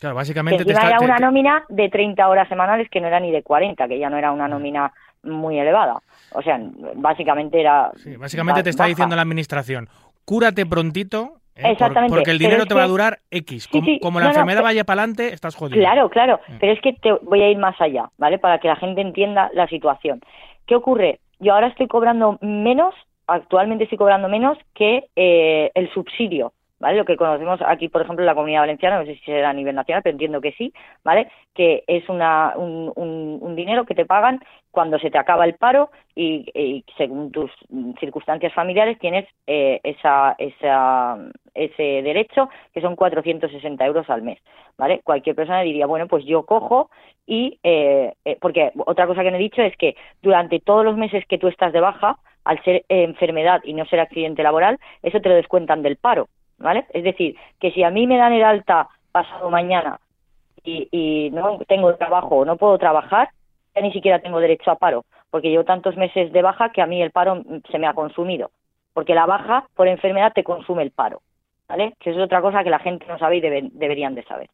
Claro, 0.00 0.14
Que 0.14 0.18
básicamente 0.18 0.64
te 0.64 0.70
encima 0.72 0.78
está. 0.80 0.88
era 0.90 0.98
te- 0.98 1.04
una 1.04 1.16
te- 1.16 1.22
nómina 1.22 1.64
de 1.68 1.88
30 1.88 2.28
horas 2.28 2.48
semanales 2.48 2.88
que 2.90 3.00
no 3.00 3.06
era 3.08 3.20
ni 3.20 3.30
de 3.30 3.42
40, 3.42 3.86
que 3.86 3.98
ya 3.98 4.08
no 4.10 4.16
era 4.16 4.32
una 4.32 4.48
nómina 4.48 4.92
muy 5.22 5.58
elevada. 5.58 6.00
O 6.32 6.42
sea, 6.42 6.58
básicamente 6.96 7.60
era... 7.60 7.92
Sí, 7.96 8.16
básicamente 8.16 8.62
te 8.64 8.70
está 8.70 8.84
baja. 8.84 8.88
diciendo 8.88 9.14
la 9.14 9.22
administración, 9.22 9.88
cúrate 10.24 10.66
prontito, 10.66 11.34
¿eh? 11.56 11.62
por- 11.62 11.70
Exactamente, 11.72 12.14
porque 12.16 12.30
el 12.30 12.38
dinero 12.38 12.66
te 12.66 12.74
va 12.74 12.84
a 12.84 12.88
durar 12.88 13.18
X. 13.30 13.68
Como, 13.68 13.84
sí, 13.84 13.98
como 14.00 14.18
la 14.20 14.26
no, 14.26 14.30
enfermedad 14.32 14.62
vaya 14.62 14.84
para 14.84 15.02
adelante, 15.02 15.32
estás 15.32 15.54
jodido. 15.54 15.78
Claro, 15.80 16.08
claro, 16.10 16.40
Mm. 16.48 16.52
pero 16.60 16.72
es 16.72 16.80
que 16.80 16.92
te 16.94 17.12
voy 17.12 17.42
a 17.42 17.50
ir 17.50 17.58
más 17.58 17.80
allá, 17.80 18.10
¿vale? 18.18 18.38
Para 18.38 18.58
que 18.58 18.68
la 18.68 18.76
gente 18.76 19.00
entienda 19.00 19.50
la 19.54 19.66
situación. 19.68 20.20
¿Qué 20.66 20.74
ocurre? 20.76 21.20
Yo 21.40 21.54
ahora 21.54 21.66
estoy 21.68 21.88
cobrando 21.88 22.38
menos, 22.40 22.94
actualmente 23.26 23.84
estoy 23.84 23.98
cobrando 23.98 24.28
menos 24.28 24.56
que 24.74 25.04
eh, 25.16 25.70
el 25.74 25.90
subsidio, 25.92 26.52
¿vale? 26.82 26.98
Lo 26.98 27.04
que 27.06 27.16
conocemos 27.16 27.60
aquí, 27.64 27.88
por 27.88 28.02
ejemplo, 28.02 28.22
en 28.22 28.26
la 28.26 28.34
Comunidad 28.34 28.60
Valenciana, 28.62 28.98
no 29.00 29.06
sé 29.06 29.14
si 29.14 29.24
será 29.24 29.50
a 29.50 29.54
nivel 29.54 29.74
nacional, 29.74 30.02
pero 30.02 30.12
entiendo 30.14 30.40
que 30.40 30.52
sí, 30.52 30.72
¿vale? 31.04 31.28
Que 31.54 31.84
es 31.86 32.08
una, 32.08 32.54
un, 32.56 32.92
un- 32.96 33.38
un 33.40 33.56
dinero 33.56 33.84
que 33.86 33.94
te 33.94 34.04
pagan 34.06 34.40
cuando 34.70 34.98
se 34.98 35.10
te 35.10 35.18
acaba 35.18 35.44
el 35.44 35.54
paro 35.54 35.90
y, 36.14 36.44
y 36.54 36.84
según 36.96 37.30
tus 37.32 37.50
circunstancias 38.00 38.52
familiares 38.54 38.98
tienes 38.98 39.26
eh, 39.46 39.80
esa, 39.84 40.34
esa, 40.38 41.18
ese 41.54 42.02
derecho 42.02 42.48
que 42.74 42.80
son 42.80 42.96
460 42.96 43.86
euros 43.86 44.08
al 44.10 44.22
mes, 44.22 44.38
¿vale? 44.78 45.00
Cualquier 45.04 45.36
persona 45.36 45.60
diría, 45.62 45.86
bueno, 45.86 46.08
pues 46.08 46.24
yo 46.24 46.44
cojo 46.46 46.90
y, 47.26 47.58
eh, 47.62 48.12
eh, 48.24 48.38
porque 48.40 48.72
otra 48.86 49.06
cosa 49.06 49.22
que 49.22 49.30
no 49.30 49.36
he 49.36 49.40
dicho 49.40 49.62
es 49.62 49.76
que 49.76 49.94
durante 50.22 50.58
todos 50.60 50.84
los 50.84 50.96
meses 50.96 51.24
que 51.26 51.38
tú 51.38 51.48
estás 51.48 51.72
de 51.72 51.80
baja, 51.80 52.18
al 52.44 52.62
ser 52.64 52.84
enfermedad 52.88 53.60
y 53.64 53.72
no 53.74 53.84
ser 53.86 54.00
accidente 54.00 54.42
laboral, 54.42 54.78
eso 55.02 55.20
te 55.20 55.28
lo 55.28 55.36
descuentan 55.36 55.82
del 55.82 55.96
paro, 55.96 56.28
¿vale? 56.62 56.86
Es 56.94 57.04
decir, 57.04 57.36
que 57.60 57.70
si 57.72 57.82
a 57.82 57.90
mí 57.90 58.06
me 58.06 58.16
dan 58.16 58.32
el 58.32 58.44
alta 58.44 58.88
pasado 59.12 59.50
mañana 59.50 60.00
y, 60.64 60.88
y 60.90 61.30
no 61.30 61.58
tengo 61.68 61.94
trabajo 61.96 62.36
o 62.38 62.44
no 62.44 62.56
puedo 62.56 62.78
trabajar, 62.78 63.28
ya 63.74 63.82
ni 63.82 63.92
siquiera 63.92 64.20
tengo 64.20 64.40
derecho 64.40 64.70
a 64.70 64.76
paro, 64.76 65.04
porque 65.30 65.50
llevo 65.50 65.64
tantos 65.64 65.96
meses 65.96 66.32
de 66.32 66.42
baja 66.42 66.70
que 66.70 66.82
a 66.82 66.86
mí 66.86 67.02
el 67.02 67.10
paro 67.10 67.42
se 67.70 67.78
me 67.78 67.86
ha 67.86 67.94
consumido, 67.94 68.50
porque 68.94 69.14
la 69.14 69.26
baja 69.26 69.66
por 69.74 69.88
enfermedad 69.88 70.32
te 70.32 70.44
consume 70.44 70.82
el 70.82 70.90
paro, 70.90 71.20
¿vale? 71.68 71.94
Que 71.98 72.10
es 72.10 72.16
otra 72.18 72.40
cosa 72.40 72.62
que 72.64 72.70
la 72.70 72.78
gente 72.78 73.06
no 73.06 73.18
sabe 73.18 73.36
y 73.36 73.40
deben- 73.40 73.70
deberían 73.72 74.14
de 74.14 74.22
saber. 74.24 74.48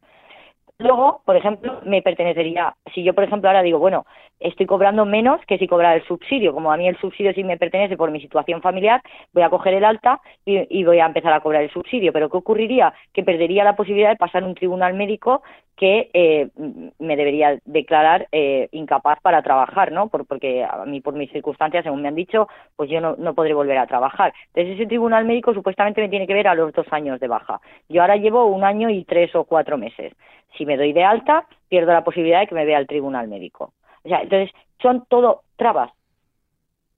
Luego, 0.81 1.21
por 1.25 1.35
ejemplo, 1.35 1.81
me 1.83 2.01
pertenecería, 2.01 2.73
si 2.93 3.03
yo, 3.03 3.13
por 3.13 3.25
ejemplo, 3.25 3.49
ahora 3.49 3.61
digo, 3.63 3.79
bueno, 3.79 4.05
estoy 4.39 4.65
cobrando 4.65 5.05
menos 5.05 5.41
que 5.45 5.57
si 5.57 5.67
cobrara 5.67 5.95
el 5.95 6.05
subsidio, 6.07 6.53
como 6.53 6.71
a 6.71 6.77
mí 6.77 6.87
el 6.87 6.97
subsidio 6.99 7.33
sí 7.33 7.43
me 7.43 7.57
pertenece 7.57 7.97
por 7.97 8.11
mi 8.11 8.21
situación 8.21 8.61
familiar, 8.61 9.01
voy 9.33 9.43
a 9.43 9.49
coger 9.49 9.73
el 9.73 9.83
alta 9.83 10.21
y, 10.45 10.85
voy 10.85 10.99
a 10.99 11.05
empezar 11.07 11.33
a 11.33 11.41
cobrar 11.41 11.63
el 11.63 11.69
subsidio. 11.69 12.13
Pero 12.13 12.29
¿qué 12.29 12.37
ocurriría? 12.37 12.93
Que 13.11 13.23
perdería 13.23 13.65
la 13.65 13.75
posibilidad 13.75 14.09
de 14.11 14.15
pasar 14.15 14.45
un 14.45 14.55
tribunal 14.55 14.93
médico 14.93 15.43
que 15.75 16.09
eh, 16.13 16.49
me 16.97 17.15
debería 17.17 17.59
declarar 17.65 18.27
eh, 18.31 18.69
incapaz 18.71 19.19
para 19.21 19.41
trabajar, 19.41 19.91
¿no? 19.91 20.07
Por- 20.07 20.25
porque 20.27 20.63
a 20.63 20.85
mí, 20.85 21.01
por 21.01 21.13
mis 21.13 21.31
circunstancias, 21.31 21.83
según 21.83 22.01
me 22.01 22.07
han 22.07 22.15
dicho, 22.15 22.47
pues 22.77 22.89
yo 22.89 23.01
no 23.01 23.33
podré 23.33 23.53
volver 23.53 23.77
a 23.77 23.87
trabajar. 23.87 24.33
Entonces, 24.53 24.75
ese 24.75 24.87
tribunal 24.87 25.25
médico 25.25 25.53
supuestamente 25.53 26.01
me 26.01 26.09
tiene 26.09 26.27
que 26.27 26.33
ver 26.33 26.47
a 26.47 26.55
los 26.55 26.71
dos 26.73 26.87
años 26.91 27.19
de 27.19 27.27
baja. 27.27 27.59
Yo 27.89 28.01
ahora 28.01 28.15
llevo 28.15 28.45
un 28.45 28.63
año 28.63 28.89
y 28.89 29.03
tres 29.03 29.35
o 29.35 29.43
cuatro 29.43 29.77
meses. 29.77 30.13
Si 30.57 30.65
me 30.65 30.77
doy 30.77 30.93
de 30.93 31.03
alta, 31.03 31.45
pierdo 31.67 31.93
la 31.93 32.03
posibilidad 32.03 32.39
de 32.41 32.47
que 32.47 32.55
me 32.55 32.65
vea 32.65 32.79
el 32.79 32.87
tribunal 32.87 33.27
médico. 33.27 33.73
O 34.03 34.09
sea, 34.09 34.21
entonces, 34.21 34.51
son 34.81 35.05
todo 35.07 35.43
trabas. 35.55 35.91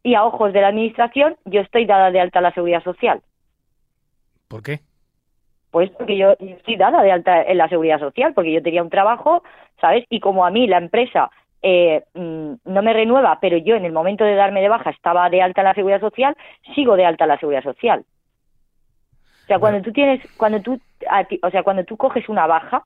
Y 0.03 0.15
a 0.15 0.23
ojos 0.25 0.53
de 0.53 0.61
la 0.61 0.69
administración, 0.69 1.37
yo 1.45 1.61
estoy 1.61 1.85
dada 1.85 2.11
de 2.11 2.19
alta 2.19 2.39
a 2.39 2.41
la 2.41 2.53
seguridad 2.53 2.83
social. 2.83 3.21
¿Por 4.47 4.63
qué? 4.63 4.79
Pues 5.71 5.89
porque 5.91 6.17
yo, 6.17 6.31
estoy 6.39 6.75
dada 6.75 7.01
de 7.01 7.11
alta 7.11 7.43
en 7.43 7.57
la 7.57 7.69
seguridad 7.69 7.99
social, 7.99 8.33
porque 8.33 8.51
yo 8.51 8.61
tenía 8.61 8.83
un 8.83 8.89
trabajo, 8.89 9.43
¿sabes? 9.79 10.05
Y 10.09 10.19
como 10.19 10.45
a 10.45 10.51
mí 10.51 10.67
la 10.67 10.77
empresa 10.77 11.31
eh, 11.61 12.03
mm, 12.13 12.53
no 12.65 12.81
me 12.81 12.93
renueva, 12.93 13.39
pero 13.39 13.57
yo 13.57 13.75
en 13.75 13.85
el 13.85 13.93
momento 13.93 14.23
de 14.25 14.35
darme 14.35 14.61
de 14.61 14.69
baja 14.69 14.89
estaba 14.89 15.29
de 15.29 15.41
alta 15.41 15.61
en 15.61 15.65
la 15.65 15.73
seguridad 15.73 16.01
social, 16.01 16.35
sigo 16.75 16.95
de 16.97 17.05
alta 17.05 17.23
en 17.25 17.29
la 17.29 17.39
seguridad 17.39 17.63
social. 17.63 18.03
O 19.43 19.47
sea, 19.47 19.59
cuando 19.59 19.81
tú 19.81 19.91
tienes, 19.91 20.21
cuando 20.37 20.61
tú, 20.61 20.79
a 21.09 21.23
ti- 21.25 21.39
o 21.41 21.49
sea, 21.49 21.63
cuando 21.63 21.83
tú 21.83 21.97
coges 21.97 22.27
una 22.29 22.47
baja 22.47 22.85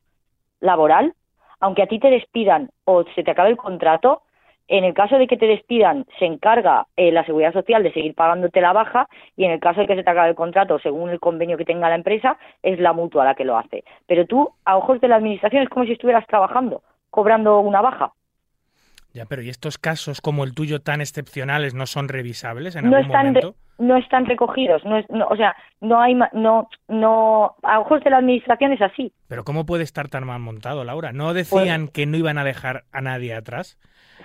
laboral, 0.59 1.13
aunque 1.59 1.83
a 1.83 1.87
ti 1.87 1.99
te 1.99 2.09
despidan 2.09 2.69
o 2.83 3.03
se 3.15 3.23
te 3.23 3.31
acabe 3.31 3.49
el 3.49 3.57
contrato, 3.57 4.21
en 4.67 4.83
el 4.83 4.93
caso 4.93 5.17
de 5.17 5.27
que 5.27 5.37
te 5.37 5.45
despidan, 5.45 6.05
se 6.17 6.25
encarga 6.25 6.87
eh, 6.95 7.11
la 7.11 7.23
seguridad 7.23 7.53
social 7.53 7.83
de 7.83 7.93
seguir 7.93 8.15
pagándote 8.15 8.61
la 8.61 8.73
baja 8.73 9.07
y 9.35 9.45
en 9.45 9.51
el 9.51 9.59
caso 9.59 9.81
de 9.81 9.87
que 9.87 9.95
se 9.95 10.03
te 10.03 10.09
acabe 10.09 10.29
el 10.29 10.35
contrato, 10.35 10.79
según 10.79 11.09
el 11.09 11.19
convenio 11.19 11.57
que 11.57 11.65
tenga 11.65 11.89
la 11.89 11.95
empresa, 11.95 12.37
es 12.63 12.79
la 12.79 12.93
mutua 12.93 13.25
la 13.25 13.35
que 13.35 13.45
lo 13.45 13.57
hace. 13.57 13.83
Pero 14.07 14.25
tú, 14.25 14.49
a 14.65 14.77
ojos 14.77 14.99
de 15.01 15.07
la 15.07 15.17
administración, 15.17 15.61
es 15.61 15.69
como 15.69 15.85
si 15.85 15.91
estuvieras 15.91 16.25
trabajando, 16.25 16.81
cobrando 17.11 17.59
una 17.59 17.81
baja. 17.81 18.13
Ya, 19.13 19.25
pero 19.25 19.43
¿y 19.43 19.49
estos 19.49 19.77
casos 19.77 20.19
como 20.19 20.43
el 20.43 20.53
tuyo 20.53 20.81
tan 20.81 20.99
excepcionales 20.99 21.73
no 21.73 21.85
son 21.85 22.09
revisables 22.09 22.75
en 22.75 22.89
no 22.89 22.97
algún 22.97 23.11
están 23.11 23.27
momento? 23.27 23.55
No 23.77 23.97
están 23.97 24.25
recogidos, 24.25 24.83
no, 24.85 24.97
es- 24.97 25.09
no, 25.09 25.27
o 25.27 25.35
sea, 25.35 25.55
no 25.81 25.99
hay, 26.01 26.13
no, 26.33 26.69
no, 26.87 27.55
a 27.63 27.79
ojos 27.79 28.01
de 28.03 28.09
la 28.09 28.17
administración 28.17 28.71
es 28.73 28.81
así. 28.81 29.11
Pero 29.27 29.43
¿cómo 29.43 29.65
puede 29.65 29.83
estar 29.83 30.07
tan 30.07 30.25
mal 30.25 30.39
montado, 30.39 30.83
Laura? 30.83 31.11
¿No 31.11 31.25
Pues 31.33 31.49
decían 31.49 31.87
que 31.89 32.05
no 32.05 32.17
iban 32.17 32.37
a 32.37 32.43
dejar 32.43 32.85
a 32.91 33.01
nadie 33.01 33.33
atrás? 33.33 33.77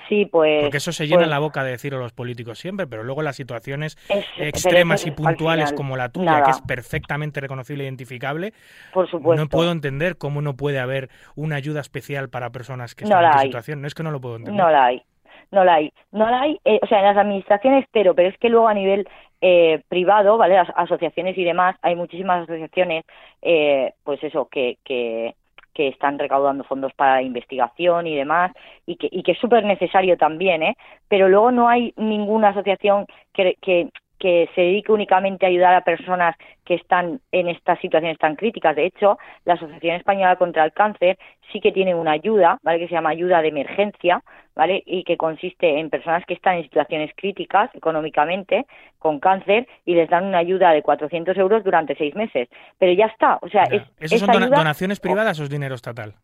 Sí, 0.08 0.24
pues. 0.24 0.62
Porque 0.62 0.76
eso 0.76 0.92
se 0.92 1.06
llena 1.08 1.18
pues, 1.22 1.28
la 1.30 1.40
boca 1.40 1.64
de 1.64 1.72
decirlo 1.72 1.98
los 1.98 2.12
políticos 2.12 2.60
siempre, 2.60 2.86
pero 2.86 3.02
luego 3.02 3.22
las 3.22 3.34
situaciones 3.34 3.98
es- 4.08 4.24
extremas 4.38 5.04
y 5.04 5.08
es- 5.08 5.14
puntuales 5.16 5.70
final, 5.70 5.76
como 5.76 5.96
la 5.96 6.10
tuya, 6.10 6.26
nada, 6.26 6.44
que 6.44 6.50
es 6.52 6.60
perfectamente 6.62 7.40
reconocible 7.40 7.82
e 7.82 7.86
identificable, 7.88 8.52
por 8.92 9.10
supuesto. 9.10 9.42
no 9.42 9.48
puedo 9.48 9.72
entender 9.72 10.16
cómo 10.16 10.42
no 10.42 10.54
puede 10.56 10.78
haber 10.78 11.10
una 11.34 11.56
ayuda 11.56 11.80
especial 11.80 12.28
para 12.28 12.50
personas 12.50 12.94
que 12.94 13.04
No 13.04 13.16
están 13.16 13.24
en 13.32 13.38
hay. 13.38 13.46
situación. 13.46 13.80
No 13.80 13.88
es 13.88 13.94
que 13.94 14.04
no 14.04 14.12
lo 14.12 14.20
puedo 14.20 14.36
entender. 14.36 14.62
No 14.64 14.70
la 14.70 14.84
hay, 14.86 15.02
no 15.50 15.64
la 15.64 15.74
hay, 15.74 15.92
no 16.12 16.30
la 16.30 16.42
hay, 16.42 16.60
eh, 16.64 16.80
o 16.82 16.86
sea, 16.86 16.98
en 16.98 17.04
las 17.04 17.16
administraciones 17.16 17.86
pero, 17.92 18.14
pero 18.14 18.28
es 18.28 18.38
que 18.38 18.48
luego 18.48 18.68
a 18.68 18.74
nivel 18.74 19.08
eh, 19.40 19.82
privado, 19.88 20.36
¿vale? 20.36 20.54
Las 20.54 20.68
asociaciones 20.76 21.36
y 21.38 21.44
demás, 21.44 21.76
hay 21.82 21.96
muchísimas 21.96 22.42
asociaciones, 22.42 23.04
eh, 23.42 23.94
pues 24.04 24.22
eso, 24.22 24.48
que, 24.50 24.78
que, 24.84 25.34
que 25.72 25.88
están 25.88 26.18
recaudando 26.18 26.64
fondos 26.64 26.92
para 26.94 27.22
investigación 27.22 28.06
y 28.06 28.16
demás, 28.16 28.52
y 28.86 28.96
que, 28.96 29.08
y 29.10 29.22
que 29.22 29.32
es 29.32 29.38
súper 29.38 29.64
necesario 29.64 30.16
también, 30.18 30.62
¿eh? 30.62 30.76
Pero 31.08 31.28
luego 31.28 31.50
no 31.52 31.68
hay 31.68 31.94
ninguna 31.96 32.48
asociación 32.50 33.06
que, 33.32 33.56
que, 33.62 33.88
que 34.20 34.48
se 34.54 34.60
dedique 34.60 34.92
únicamente 34.92 35.46
a 35.46 35.48
ayudar 35.48 35.74
a 35.74 35.80
personas 35.80 36.36
que 36.64 36.74
están 36.74 37.20
en 37.32 37.48
estas 37.48 37.80
situaciones 37.80 38.18
tan 38.18 38.36
críticas. 38.36 38.76
De 38.76 38.84
hecho, 38.86 39.18
la 39.46 39.54
Asociación 39.54 39.96
Española 39.96 40.36
contra 40.36 40.64
el 40.64 40.72
Cáncer 40.72 41.18
sí 41.50 41.58
que 41.60 41.72
tiene 41.72 41.94
una 41.96 42.12
ayuda, 42.12 42.58
¿vale? 42.62 42.78
Que 42.78 42.86
se 42.86 42.94
llama 42.94 43.10
ayuda 43.10 43.40
de 43.42 43.48
emergencia, 43.48 44.22
¿vale? 44.54 44.82
Y 44.86 45.02
que 45.04 45.16
consiste 45.16 45.80
en 45.80 45.88
personas 45.90 46.22
que 46.26 46.34
están 46.34 46.58
en 46.58 46.64
situaciones 46.64 47.10
críticas 47.16 47.70
económicamente 47.74 48.66
con 48.98 49.18
cáncer 49.20 49.66
y 49.86 49.94
les 49.94 50.08
dan 50.10 50.26
una 50.26 50.38
ayuda 50.38 50.70
de 50.72 50.82
400 50.82 51.36
euros 51.38 51.64
durante 51.64 51.96
seis 51.96 52.14
meses. 52.14 52.48
Pero 52.78 52.92
ya 52.92 53.06
está, 53.06 53.38
o 53.40 53.48
sea, 53.48 53.64
Ya. 53.70 53.76
es, 53.76 53.82
¿Esos 53.98 54.20
son 54.20 54.30
ayuda- 54.30 54.56
donaciones 54.58 55.00
privadas 55.00 55.40
o 55.40 55.44
es 55.44 55.50
dinero 55.50 55.74
estatal? 55.74 56.14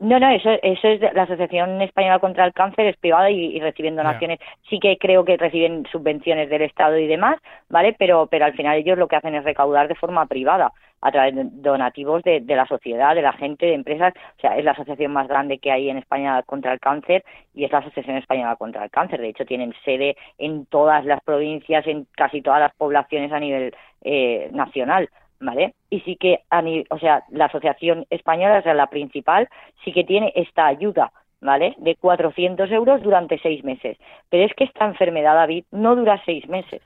No, 0.00 0.18
no, 0.18 0.30
eso, 0.30 0.50
eso 0.62 0.88
es 0.88 1.00
de 1.00 1.12
la 1.12 1.22
Asociación 1.22 1.80
Española 1.82 2.18
contra 2.18 2.46
el 2.46 2.52
Cáncer, 2.52 2.86
es 2.86 2.96
privada 2.96 3.30
y, 3.30 3.56
y 3.56 3.60
reciben 3.60 3.96
donaciones. 3.96 4.40
Sí 4.68 4.78
que 4.80 4.96
creo 4.96 5.24
que 5.24 5.36
reciben 5.36 5.86
subvenciones 5.92 6.48
del 6.48 6.62
Estado 6.62 6.98
y 6.98 7.06
demás, 7.06 7.38
¿vale? 7.68 7.94
Pero, 7.98 8.26
pero 8.26 8.46
al 8.46 8.54
final 8.54 8.78
ellos 8.78 8.98
lo 8.98 9.08
que 9.08 9.16
hacen 9.16 9.34
es 9.34 9.44
recaudar 9.44 9.88
de 9.88 9.94
forma 9.94 10.26
privada, 10.26 10.72
a 11.02 11.12
través 11.12 11.34
de 11.34 11.44
donativos 11.44 12.22
de, 12.22 12.40
de 12.40 12.56
la 12.56 12.66
sociedad, 12.66 13.14
de 13.14 13.22
la 13.22 13.32
gente, 13.32 13.66
de 13.66 13.74
empresas. 13.74 14.14
O 14.38 14.40
sea, 14.40 14.56
es 14.56 14.64
la 14.64 14.72
asociación 14.72 15.12
más 15.12 15.28
grande 15.28 15.58
que 15.58 15.70
hay 15.70 15.88
en 15.88 15.98
España 15.98 16.42
contra 16.42 16.72
el 16.72 16.80
cáncer 16.80 17.24
y 17.54 17.64
es 17.64 17.72
la 17.72 17.78
Asociación 17.78 18.16
Española 18.16 18.56
contra 18.56 18.84
el 18.84 18.90
Cáncer. 18.90 19.20
De 19.20 19.28
hecho, 19.28 19.44
tienen 19.44 19.74
sede 19.84 20.16
en 20.38 20.66
todas 20.66 21.04
las 21.04 21.20
provincias, 21.22 21.86
en 21.86 22.06
casi 22.16 22.42
todas 22.42 22.60
las 22.60 22.74
poblaciones 22.74 23.32
a 23.32 23.40
nivel 23.40 23.74
eh, 24.02 24.48
nacional. 24.52 25.08
¿Vale? 25.40 25.74
Y 25.88 26.00
sí 26.00 26.16
que, 26.16 26.40
a 26.50 26.62
o 26.90 26.98
sea, 26.98 27.24
la 27.30 27.46
asociación 27.46 28.06
española, 28.10 28.58
o 28.58 28.62
sea, 28.62 28.74
la 28.74 28.88
principal, 28.88 29.48
sí 29.84 29.92
que 29.92 30.04
tiene 30.04 30.32
esta 30.36 30.66
ayuda, 30.66 31.12
¿vale? 31.40 31.74
De 31.78 31.96
400 31.96 32.70
euros 32.70 33.02
durante 33.02 33.38
seis 33.38 33.64
meses. 33.64 33.96
Pero 34.28 34.44
es 34.44 34.54
que 34.54 34.64
esta 34.64 34.84
enfermedad, 34.84 35.34
David, 35.34 35.64
no 35.70 35.96
dura 35.96 36.22
seis 36.24 36.46
meses, 36.48 36.82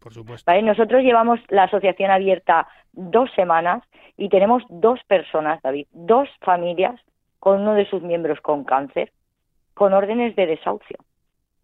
Por 0.00 0.14
supuesto. 0.14 0.50
¿vale? 0.50 0.62
Nosotros 0.62 1.02
llevamos 1.02 1.40
la 1.48 1.64
asociación 1.64 2.10
abierta 2.10 2.68
dos 2.92 3.30
semanas 3.34 3.82
y 4.16 4.28
tenemos 4.28 4.62
dos 4.68 5.00
personas, 5.06 5.60
David, 5.62 5.86
dos 5.92 6.28
familias 6.40 7.00
con 7.40 7.60
uno 7.60 7.74
de 7.74 7.88
sus 7.88 8.02
miembros 8.02 8.40
con 8.40 8.64
cáncer, 8.64 9.12
con 9.74 9.92
órdenes 9.94 10.36
de 10.36 10.46
desahucio, 10.46 10.98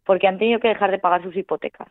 porque 0.04 0.26
han 0.26 0.38
tenido 0.38 0.58
que 0.58 0.68
dejar 0.68 0.90
de 0.90 0.98
pagar 0.98 1.22
sus 1.22 1.36
hipotecas. 1.36 1.88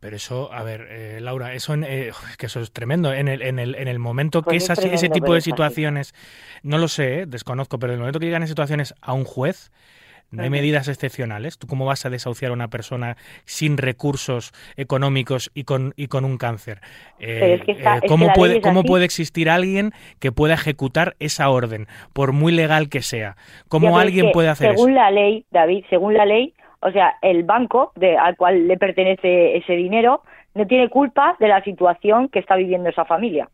Pero 0.00 0.16
eso, 0.16 0.52
a 0.52 0.62
ver, 0.62 0.86
eh, 0.90 1.18
Laura, 1.20 1.54
eso 1.54 1.74
en- 1.74 1.84
eh, 1.84 2.10
que 2.38 2.46
eso 2.46 2.60
es 2.60 2.70
tremendo. 2.72 3.12
En 3.12 3.26
el, 3.28 3.42
en 3.42 3.58
el, 3.58 3.74
en 3.74 3.88
el 3.88 3.98
momento 3.98 4.42
Pues 4.42 4.52
que 4.52 4.56
es 4.58 4.64
esas- 4.78 4.84
ese 4.84 5.08
tipo 5.08 5.34
de 5.34 5.40
situaciones, 5.40 6.14
no 6.62 6.78
lo 6.78 6.86
sé, 6.88 7.20
eh, 7.22 7.26
desconozco, 7.26 7.78
pero 7.78 7.92
en 7.92 7.96
el 7.98 8.00
momento 8.00 8.20
que 8.20 8.26
llegan 8.26 8.42
esas 8.42 8.50
situaciones 8.50 8.94
a 9.00 9.12
un 9.12 9.24
juez, 9.24 9.72
no 10.30 10.42
hay 10.42 10.50
medidas 10.50 10.88
excepcionales. 10.88 11.56
¿Tú 11.56 11.66
cómo 11.66 11.86
vas 11.86 12.04
a 12.04 12.10
desahuciar 12.10 12.50
a 12.50 12.54
una 12.54 12.68
persona 12.68 13.16
sin 13.46 13.78
recursos 13.78 14.52
económicos 14.76 15.50
y 15.54 15.64
con, 15.64 15.94
y 15.96 16.08
con 16.08 16.26
un 16.26 16.36
cáncer? 16.36 16.80
Eh, 17.18 17.38
Pero 17.40 17.54
es 17.54 17.62
que 17.64 17.72
está- 17.72 17.94
es 17.96 18.00
que 18.02 18.08
¿cómo, 18.08 18.32
puede, 18.34 18.60
¿Cómo 18.60 18.80
así. 18.80 18.88
puede 18.88 19.04
existir 19.06 19.48
alguien 19.48 19.92
que 20.20 20.30
pueda 20.30 20.52
ejecutar 20.54 21.16
esa 21.18 21.48
orden, 21.48 21.86
por 22.12 22.32
muy 22.32 22.52
legal 22.52 22.90
que 22.90 23.00
sea? 23.00 23.36
¿Cómo 23.68 23.98
alguien 23.98 24.26
que 24.26 24.32
puede 24.32 24.48
hacer 24.48 24.70
según 24.76 24.90
eso? 24.90 24.98
la 25.00 25.10
ley, 25.10 25.46
David, 25.50 25.84
según 25.88 26.12
la 26.14 26.26
ley, 26.26 26.52
o 26.80 26.90
sea, 26.92 27.16
el 27.22 27.42
banco 27.44 27.92
de, 27.96 28.16
al 28.16 28.36
cual 28.36 28.68
le 28.68 28.76
pertenece 28.76 29.56
ese 29.56 29.72
dinero 29.74 30.22
no 30.54 30.66
tiene 30.66 30.88
culpa 30.88 31.36
de 31.38 31.48
la 31.48 31.62
situación 31.62 32.28
que 32.28 32.38
está 32.38 32.56
viviendo 32.56 32.88
esa 32.88 33.04
familia. 33.04 33.48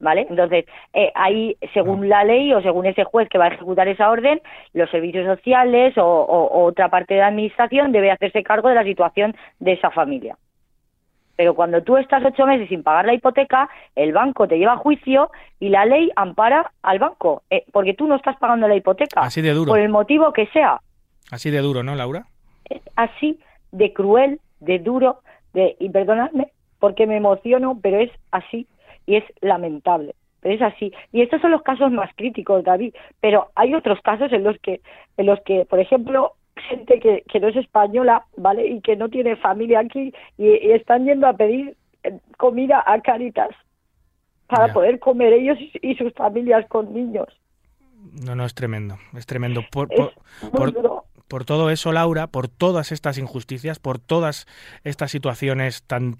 ¿Vale? 0.00 0.26
Entonces, 0.28 0.64
eh, 0.94 1.12
ahí, 1.14 1.56
según 1.72 2.08
la 2.08 2.24
ley 2.24 2.52
o 2.52 2.60
según 2.60 2.86
ese 2.86 3.04
juez 3.04 3.28
que 3.28 3.38
va 3.38 3.44
a 3.44 3.54
ejecutar 3.54 3.86
esa 3.86 4.10
orden, 4.10 4.40
los 4.72 4.90
servicios 4.90 5.24
sociales 5.26 5.96
o, 5.96 6.04
o- 6.04 6.46
o 6.48 6.64
otra 6.64 6.88
parte 6.88 7.14
de 7.14 7.20
la 7.20 7.28
administración 7.28 7.92
debe 7.92 8.10
hacerse 8.10 8.42
cargo 8.42 8.68
de 8.68 8.74
la 8.74 8.82
situación 8.82 9.36
de 9.60 9.74
esa 9.74 9.90
familia. 9.92 10.36
Pero 11.36 11.54
cuando 11.54 11.82
tú 11.84 11.96
estás 11.98 12.24
ocho 12.24 12.46
meses 12.46 12.68
sin 12.68 12.82
pagar 12.82 13.06
la 13.06 13.14
hipoteca, 13.14 13.68
el 13.94 14.12
banco 14.12 14.48
te 14.48 14.58
lleva 14.58 14.72
a 14.72 14.76
juicio 14.76 15.30
y 15.60 15.68
la 15.68 15.86
ley 15.86 16.10
ampara 16.16 16.72
al 16.82 16.98
banco, 16.98 17.42
eh, 17.48 17.64
porque 17.72 17.94
tú 17.94 18.08
no 18.08 18.16
estás 18.16 18.36
pagando 18.38 18.66
la 18.66 18.74
hipoteca 18.74 19.20
Así 19.20 19.40
de 19.40 19.52
duro. 19.52 19.70
por 19.70 19.78
el 19.78 19.88
motivo 19.88 20.32
que 20.32 20.46
sea. 20.48 20.80
Así 21.30 21.50
de 21.50 21.58
duro, 21.60 21.82
¿no, 21.84 21.94
Laura? 21.94 22.24
Es 22.68 22.82
así 22.96 23.38
de 23.72 23.92
cruel, 23.92 24.40
de 24.60 24.78
duro, 24.78 25.20
de 25.52 25.76
y 25.78 25.88
perdonadme 25.90 26.52
porque 26.78 27.06
me 27.06 27.16
emociono, 27.16 27.78
pero 27.80 27.98
es 28.00 28.10
así 28.30 28.66
y 29.06 29.16
es 29.16 29.24
lamentable. 29.40 30.14
Pero 30.40 30.54
es 30.56 30.62
así. 30.62 30.92
Y 31.12 31.22
estos 31.22 31.40
son 31.40 31.52
los 31.52 31.62
casos 31.62 31.92
más 31.92 32.10
críticos, 32.16 32.64
David. 32.64 32.94
Pero 33.20 33.50
hay 33.54 33.74
otros 33.74 34.00
casos 34.02 34.32
en 34.32 34.42
los 34.42 34.58
que, 34.58 34.80
en 35.16 35.26
los 35.26 35.40
que, 35.42 35.64
por 35.66 35.78
ejemplo, 35.78 36.32
gente 36.68 36.98
que, 36.98 37.22
que 37.30 37.38
no 37.38 37.48
es 37.48 37.56
española, 37.56 38.26
¿vale? 38.36 38.66
Y 38.66 38.80
que 38.80 38.96
no 38.96 39.08
tiene 39.08 39.36
familia 39.36 39.80
aquí 39.80 40.12
y, 40.38 40.46
y 40.48 40.72
están 40.72 41.04
yendo 41.04 41.28
a 41.28 41.32
pedir 41.34 41.76
eh, 42.02 42.18
comida 42.36 42.82
a 42.84 43.00
Caritas 43.00 43.50
para 44.48 44.72
poder 44.74 44.98
comer 44.98 45.32
ellos 45.32 45.58
y, 45.60 45.72
y 45.80 45.94
sus 45.94 46.12
familias 46.14 46.66
con 46.68 46.92
niños. 46.92 47.28
No, 48.26 48.34
no, 48.34 48.44
es 48.44 48.54
tremendo. 48.54 48.96
Es 49.16 49.26
tremendo. 49.26 49.62
Por, 49.70 49.88
por- 49.88 50.12
muy 50.42 50.50
por- 50.50 50.72
duro. 50.72 51.04
Por 51.32 51.46
todo 51.46 51.70
eso, 51.70 51.92
Laura, 51.92 52.26
por 52.26 52.46
todas 52.48 52.92
estas 52.92 53.16
injusticias, 53.16 53.78
por 53.78 53.98
todas 53.98 54.46
estas 54.84 55.10
situaciones 55.10 55.82
tan 55.84 56.16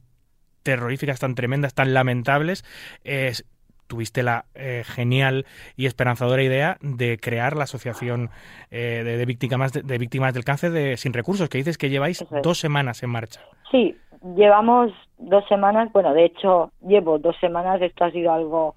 terroríficas, 0.62 1.20
tan 1.20 1.35
tremendas, 1.35 1.75
tan 1.75 1.92
lamentables, 1.92 2.64
es- 3.05 3.44
tuviste 3.88 4.22
la 4.22 4.46
eh, 4.55 4.85
genial 4.87 5.44
y 5.77 5.85
esperanzadora 5.85 6.42
idea 6.42 6.79
de 6.81 7.18
crear 7.18 7.59
la 7.59 7.64
Asociación 7.64 8.31
eh, 8.70 9.03
de, 9.05 9.18
de 9.18 9.27
víctimas, 9.27 9.75
de, 9.75 9.83
de 9.83 9.98
víctimas 9.98 10.33
del 10.33 10.44
cáncer 10.44 10.70
de, 10.72 10.96
sin 10.96 11.12
recursos, 11.12 11.51
que 11.51 11.59
dices 11.59 11.77
que 11.77 11.90
lleváis 11.90 12.22
es. 12.22 12.42
dos 12.42 12.59
semanas 12.59 13.03
en 13.03 13.11
marcha. 13.11 13.42
Sí, 13.70 13.94
llevamos 14.35 14.92
dos 15.18 15.44
semanas, 15.46 15.92
bueno, 15.92 16.14
de 16.14 16.25
hecho 16.25 16.72
llevo 16.81 17.18
dos 17.18 17.37
semanas, 17.38 17.83
esto 17.83 18.05
ha 18.07 18.11
sido 18.11 18.33
algo 18.33 18.77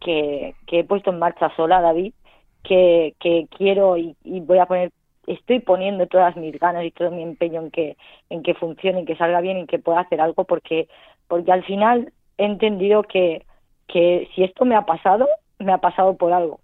que, 0.00 0.54
que 0.66 0.78
he 0.80 0.84
puesto 0.84 1.10
en 1.10 1.18
marcha 1.18 1.54
sola, 1.56 1.82
David, 1.82 2.14
que, 2.62 3.12
que 3.20 3.46
quiero 3.58 3.98
y, 3.98 4.16
y 4.24 4.40
voy 4.40 4.60
a 4.60 4.64
poner, 4.66 4.90
estoy 5.26 5.60
poniendo 5.60 6.06
todas 6.06 6.36
mis 6.36 6.58
ganas 6.58 6.84
y 6.84 6.90
todo 6.90 7.10
mi 7.10 7.22
empeño 7.22 7.60
en 7.62 7.70
que, 7.70 7.96
en 8.30 8.42
que 8.42 8.54
funcione, 8.54 9.00
en 9.00 9.06
que 9.06 9.16
salga 9.16 9.40
bien 9.40 9.58
y 9.58 9.66
que 9.66 9.78
pueda 9.78 10.00
hacer 10.00 10.20
algo, 10.20 10.44
porque, 10.44 10.88
porque 11.28 11.52
al 11.52 11.64
final 11.64 12.12
he 12.38 12.44
entendido 12.44 13.02
que, 13.02 13.44
que 13.88 14.28
si 14.34 14.44
esto 14.44 14.64
me 14.64 14.76
ha 14.76 14.82
pasado, 14.82 15.28
me 15.58 15.72
ha 15.72 15.78
pasado 15.78 16.16
por 16.16 16.32
algo. 16.32 16.60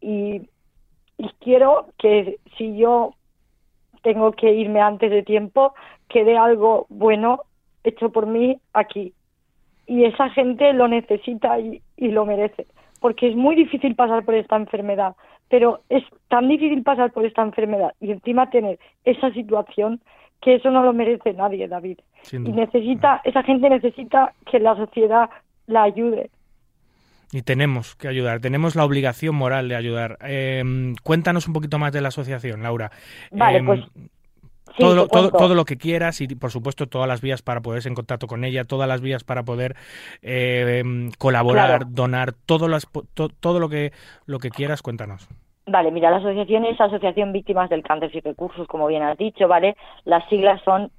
Y, 0.00 0.48
quiero 1.40 1.88
que 1.98 2.38
si 2.56 2.76
yo 2.76 3.12
tengo 4.02 4.32
que 4.32 4.52
irme 4.52 4.80
antes 4.80 5.10
de 5.10 5.22
tiempo, 5.22 5.74
que 6.08 6.24
dé 6.24 6.36
algo 6.36 6.86
bueno 6.88 7.42
hecho 7.84 8.10
por 8.10 8.26
mí 8.26 8.58
aquí. 8.72 9.12
Y 9.86 10.04
esa 10.04 10.30
gente 10.30 10.72
lo 10.72 10.88
necesita 10.88 11.58
y 11.58 11.82
lo 11.96 12.24
merece. 12.24 12.66
Porque 13.00 13.28
es 13.28 13.36
muy 13.36 13.54
difícil 13.54 13.94
pasar 13.94 14.24
por 14.24 14.34
esta 14.34 14.56
enfermedad, 14.56 15.14
pero 15.50 15.82
es 15.88 16.04
tan 16.28 16.48
difícil 16.48 16.82
pasar 16.82 17.12
por 17.12 17.26
esta 17.26 17.42
enfermedad 17.42 17.92
y 18.00 18.12
encima 18.12 18.48
tener 18.48 18.78
esa 19.04 19.30
situación 19.32 20.00
que 20.40 20.54
eso 20.54 20.70
no 20.70 20.82
lo 20.82 20.94
merece 20.94 21.34
nadie, 21.34 21.68
David. 21.68 21.98
Y 22.32 22.38
necesita, 22.38 23.20
esa 23.24 23.42
gente 23.42 23.68
necesita 23.68 24.32
que 24.50 24.58
la 24.58 24.74
sociedad 24.76 25.28
la 25.66 25.82
ayude. 25.82 26.30
Y 27.32 27.42
tenemos 27.42 27.94
que 27.94 28.08
ayudar, 28.08 28.40
tenemos 28.40 28.74
la 28.74 28.84
obligación 28.84 29.34
moral 29.34 29.68
de 29.68 29.76
ayudar. 29.76 30.18
Eh, 30.24 30.94
cuéntanos 31.02 31.46
un 31.46 31.52
poquito 31.52 31.78
más 31.78 31.92
de 31.92 32.00
la 32.00 32.08
asociación, 32.08 32.62
Laura. 32.62 32.90
Vale, 33.30 33.58
Em, 33.58 33.66
pues 33.66 33.80
Sí, 34.76 34.82
todo, 34.82 35.06
todo, 35.08 35.30
todo 35.30 35.54
lo 35.54 35.64
que 35.64 35.76
quieras 35.76 36.20
y 36.20 36.28
por 36.28 36.50
supuesto 36.50 36.86
todas 36.86 37.08
las 37.08 37.20
vías 37.20 37.42
para 37.42 37.60
poderse 37.60 37.88
en 37.88 37.94
contacto 37.94 38.26
con 38.26 38.44
ella, 38.44 38.64
todas 38.64 38.88
las 38.88 39.00
vías 39.00 39.24
para 39.24 39.42
poder 39.42 39.74
eh, 40.22 40.78
em, 40.80 41.10
colaborar, 41.18 41.66
Claro. 41.68 41.86
donar, 41.90 42.32
todo, 42.46 42.68
las, 42.68 42.86
to- 43.14 43.28
todo 43.28 43.58
lo 43.60 43.68
que 43.68 43.92
lo 44.26 44.38
que 44.38 44.50
quieras, 44.50 44.82
cuéntanos. 44.82 45.28
Vale, 45.66 45.90
mira, 45.92 46.10
la 46.10 46.16
asociación 46.16 46.64
es 46.64 46.80
Asociación 46.80 47.32
Víctimas 47.32 47.68
del 47.70 47.82
Cáncer 47.82 48.10
y 48.14 48.20
Recursos, 48.20 48.66
como 48.66 48.86
bien 48.88 49.02
has 49.02 49.16
dicho, 49.18 49.46
¿vale? 49.46 49.76
Las 50.04 50.28
siglas 50.28 50.60
son 50.64 50.90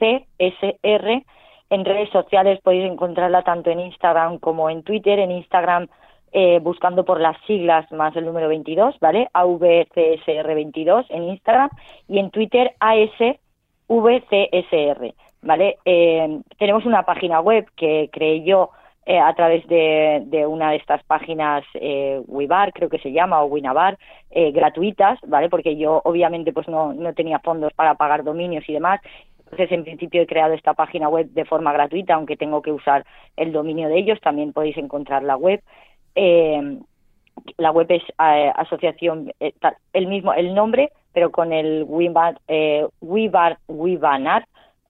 AVCSR. 0.00 1.24
En 1.70 1.84
redes 1.84 2.08
sociales 2.10 2.60
podéis 2.62 2.90
encontrarla 2.90 3.42
tanto 3.42 3.70
en 3.70 3.80
Instagram 3.80 4.38
como 4.38 4.70
en 4.70 4.82
Twitter. 4.82 5.18
En 5.18 5.30
Instagram 5.30 5.88
eh, 6.32 6.60
buscando 6.60 7.04
por 7.04 7.20
las 7.20 7.36
siglas 7.46 7.90
más 7.92 8.14
el 8.16 8.24
número 8.24 8.48
22, 8.48 8.98
¿vale? 9.00 9.28
AVCSR22 9.34 11.06
en 11.10 11.24
Instagram 11.24 11.70
y 12.08 12.18
en 12.18 12.30
Twitter 12.30 12.74
ASVCSR, 12.80 13.38
¿vale? 15.42 15.78
Eh, 15.84 16.40
tenemos 16.58 16.84
una 16.86 17.04
página 17.04 17.40
web 17.40 17.66
que 17.76 18.10
creé 18.12 18.42
yo 18.42 18.70
eh, 19.10 19.18
a 19.18 19.32
través 19.32 19.66
de, 19.68 20.44
una 20.46 20.72
de 20.72 20.76
estas 20.76 21.02
páginas 21.04 21.64
eh, 21.72 22.20
Wibar, 22.26 22.74
creo 22.74 22.90
que 22.90 22.98
se 22.98 23.10
llama, 23.10 23.42
o 23.42 23.46
Winabar, 23.46 23.98
eh, 24.30 24.50
gratuitas, 24.52 25.18
¿vale? 25.26 25.48
Porque 25.48 25.78
yo 25.78 26.02
obviamente 26.04 26.52
pues 26.52 26.68
no, 26.68 26.92
no 26.92 27.14
tenía 27.14 27.38
fondos 27.38 27.72
para 27.72 27.94
pagar 27.94 28.22
dominios 28.22 28.68
y 28.68 28.74
demás. 28.74 29.00
Entonces, 29.38 29.72
en 29.72 29.84
principio 29.84 30.20
he 30.20 30.26
creado 30.26 30.52
esta 30.52 30.74
página 30.74 31.08
web 31.08 31.30
de 31.30 31.46
forma 31.46 31.72
gratuita, 31.72 32.12
aunque 32.12 32.36
tengo 32.36 32.60
que 32.60 32.70
usar 32.70 33.06
el 33.38 33.50
dominio 33.50 33.88
de 33.88 33.98
ellos. 33.98 34.20
También 34.20 34.52
podéis 34.52 34.76
encontrar 34.76 35.22
la 35.22 35.38
web. 35.38 35.62
Eh, 36.14 36.78
la 37.56 37.70
web 37.70 37.86
es 37.90 38.02
eh, 38.02 38.52
asociación, 38.54 39.32
eh, 39.40 39.52
el 39.92 40.06
mismo, 40.06 40.32
el 40.32 40.54
nombre, 40.54 40.90
pero 41.12 41.30
con 41.30 41.52
el 41.52 41.84
Wibar, 41.88 42.38
eh, 42.48 42.86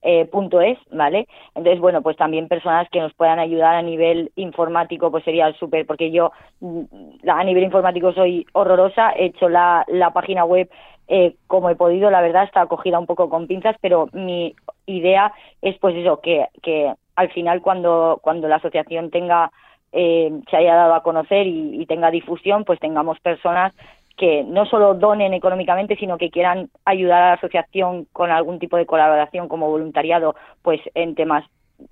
eh, 0.01 0.25
punto 0.31 0.61
es, 0.61 0.77
¿vale? 0.91 1.27
Entonces, 1.55 1.81
bueno, 1.81 2.01
pues 2.01 2.15
también 2.15 2.47
personas 2.47 2.89
que 2.89 3.01
nos 3.01 3.13
puedan 3.13 3.37
ayudar 3.37 3.75
a 3.75 3.81
nivel 3.81 4.31
informático, 4.35 5.11
pues 5.11 5.25
sería 5.25 5.51
súper, 5.53 5.85
porque 5.85 6.11
yo 6.11 6.31
mm, 6.61 6.83
a 7.27 7.43
nivel 7.43 7.63
informático 7.63 8.13
soy 8.13 8.45
horrorosa, 8.53 9.11
he 9.11 9.25
hecho 9.25 9.49
la, 9.49 9.83
la 9.87 10.11
página 10.11 10.45
web 10.45 10.69
eh, 11.09 11.35
como 11.47 11.69
he 11.69 11.75
podido, 11.75 12.11
la 12.11 12.21
verdad 12.21 12.43
está 12.43 12.61
acogida 12.61 12.99
un 12.99 13.07
poco 13.07 13.29
con 13.29 13.47
pinzas, 13.47 13.75
pero 13.81 14.07
mi 14.13 14.55
idea 14.85 15.33
es 15.61 15.77
pues 15.79 15.95
eso, 15.95 16.21
que, 16.21 16.45
que 16.61 16.93
al 17.15 17.29
final 17.31 17.61
cuando, 17.61 18.19
cuando 18.21 18.47
la 18.47 18.57
asociación 18.57 19.09
tenga, 19.09 19.51
eh, 19.91 20.31
se 20.49 20.57
haya 20.57 20.75
dado 20.75 20.93
a 20.93 21.03
conocer 21.03 21.47
y, 21.47 21.85
tenga 21.85 22.11
difusión, 22.11 22.63
pues 22.63 22.79
tengamos 22.79 23.19
personas 23.19 23.73
que 24.17 24.43
no 24.43 24.65
solo 24.65 24.93
donen 24.95 25.33
económicamente, 25.33 25.95
sino 25.95 26.17
que 26.17 26.29
quieran 26.29 26.69
ayudar 26.85 27.21
a 27.21 27.27
la 27.27 27.33
asociación 27.33 28.05
con 28.11 28.31
algún 28.31 28.59
tipo 28.59 28.75
de 28.77 28.85
colaboración 28.85 29.47
como 29.47 29.69
voluntariado, 29.69 30.35
pues 30.61 30.81
en 30.93 31.15
temas 31.15 31.45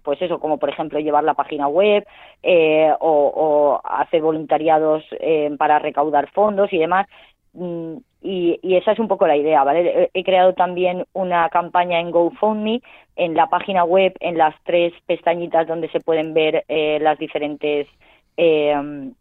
pues 0.04 0.22
eso, 0.22 0.40
como 0.40 0.58
por 0.58 0.70
ejemplo 0.70 1.00
llevar 1.00 1.24
la 1.24 1.34
página 1.34 1.70
web 1.70 2.06
eh, 2.44 2.92
o, 3.00 3.80
hacer 3.86 4.22
voluntariados 4.22 5.04
eh, 5.12 5.50
para 5.58 5.80
recaudar 5.80 6.30
fondos 6.32 6.72
y 6.74 6.78
demás. 6.78 7.08
Y, 8.22 8.60
y, 8.64 8.76
esa 8.76 8.92
es 8.92 9.00
un 9.00 9.08
poco 9.08 9.28
la 9.28 9.38
idea, 9.38 9.64
¿vale? 9.64 10.10
He 10.14 10.24
creado 10.24 10.54
también 10.54 11.06
una 11.14 11.50
campaña 11.50 12.00
en 12.00 12.12
GoFundMe, 12.12 12.82
en 13.16 13.36
la 13.36 13.48
página 13.48 13.84
web, 13.84 14.14
en 14.20 14.38
las 14.38 14.56
tres 14.64 14.94
pestañitas 15.06 15.68
donde 15.68 15.90
se 15.90 16.00
pueden 16.00 16.34
ver 16.34 16.66
eh, 16.68 17.00
las 17.00 17.20
diferentes 17.20 17.88
eh, 18.38 19.12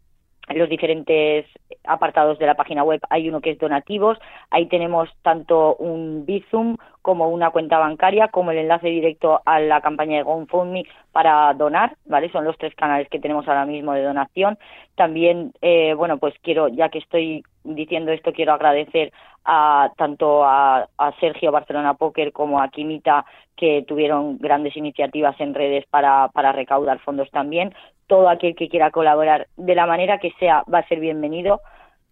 los 0.55 0.69
diferentes 0.69 1.45
apartados 1.83 2.39
de 2.39 2.45
la 2.45 2.55
página 2.55 2.83
web 2.83 3.01
hay 3.09 3.27
uno 3.27 3.41
que 3.41 3.51
es 3.51 3.57
donativos, 3.59 4.17
ahí 4.49 4.67
tenemos 4.67 5.09
tanto 5.21 5.75
un 5.75 6.25
Bizum 6.25 6.77
como 7.01 7.29
una 7.29 7.51
cuenta 7.51 7.77
bancaria, 7.79 8.29
como 8.29 8.51
el 8.51 8.57
enlace 8.57 8.87
directo 8.87 9.41
a 9.45 9.59
la 9.59 9.81
campaña 9.81 10.17
de 10.17 10.23
GoFundMe 10.23 10.85
para 11.11 11.53
donar, 11.53 11.95
¿vale? 12.05 12.29
Son 12.31 12.43
los 12.43 12.57
tres 12.57 12.75
canales 12.75 13.07
que 13.09 13.19
tenemos 13.19 13.47
ahora 13.47 13.65
mismo 13.65 13.93
de 13.93 14.03
donación. 14.03 14.57
También, 14.95 15.53
eh, 15.61 15.93
bueno, 15.93 16.17
pues 16.17 16.33
quiero, 16.41 16.67
ya 16.67 16.89
que 16.89 16.99
estoy 16.99 17.43
diciendo 17.63 18.11
esto, 18.11 18.33
quiero 18.33 18.53
agradecer 18.53 19.11
a 19.45 19.91
tanto 19.97 20.43
a, 20.43 20.89
a 20.97 21.11
Sergio 21.19 21.51
Barcelona 21.51 21.93
Poker 21.93 22.33
como 22.33 22.61
a 22.61 22.67
Quimita, 22.67 23.25
que 23.55 23.83
tuvieron 23.87 24.37
grandes 24.37 24.75
iniciativas 24.75 25.39
en 25.39 25.53
redes 25.53 25.85
para, 25.89 26.27
para 26.29 26.51
recaudar 26.51 26.99
fondos 26.99 27.31
también 27.31 27.73
todo 28.07 28.29
aquel 28.29 28.55
que 28.55 28.69
quiera 28.69 28.91
colaborar 28.91 29.47
de 29.57 29.75
la 29.75 29.85
manera 29.85 30.17
que 30.17 30.31
sea 30.39 30.63
va 30.73 30.79
a 30.79 30.87
ser 30.87 30.99
bienvenido 30.99 31.61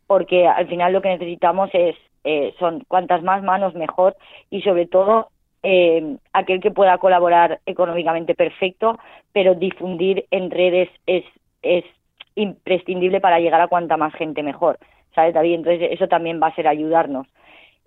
porque 0.08 0.48
al 0.48 0.68
final 0.68 0.94
lo 0.94 1.02
que 1.02 1.10
necesitamos 1.10 1.70
es 1.74 1.96
eh, 2.24 2.54
son 2.60 2.84
cuantas 2.88 3.24
más 3.24 3.44
manos 3.44 3.74
mejor 3.76 4.16
y 4.50 4.62
sobre 4.62 4.86
todo 4.88 5.30
eh, 5.64 6.18
aquel 6.34 6.60
que 6.60 6.72
pueda 6.72 6.98
colaborar 6.98 7.60
económicamente 7.66 8.36
perfecto 8.36 9.00
pero 9.32 9.56
difundir 9.56 10.26
en 10.32 10.52
redes 10.52 10.90
es 11.06 11.24
es 11.62 11.86
imprescindible 12.36 13.22
para 13.22 13.40
llegar 13.40 13.62
a 13.62 13.68
cuanta 13.68 13.98
más 13.98 14.14
gente 14.14 14.44
mejor 14.44 14.78
sabes 15.16 15.34
David 15.34 15.56
entonces 15.56 15.90
eso 15.92 16.08
también 16.08 16.42
va 16.42 16.48
a 16.48 16.56
ser 16.56 16.68
ayudarnos 16.68 17.28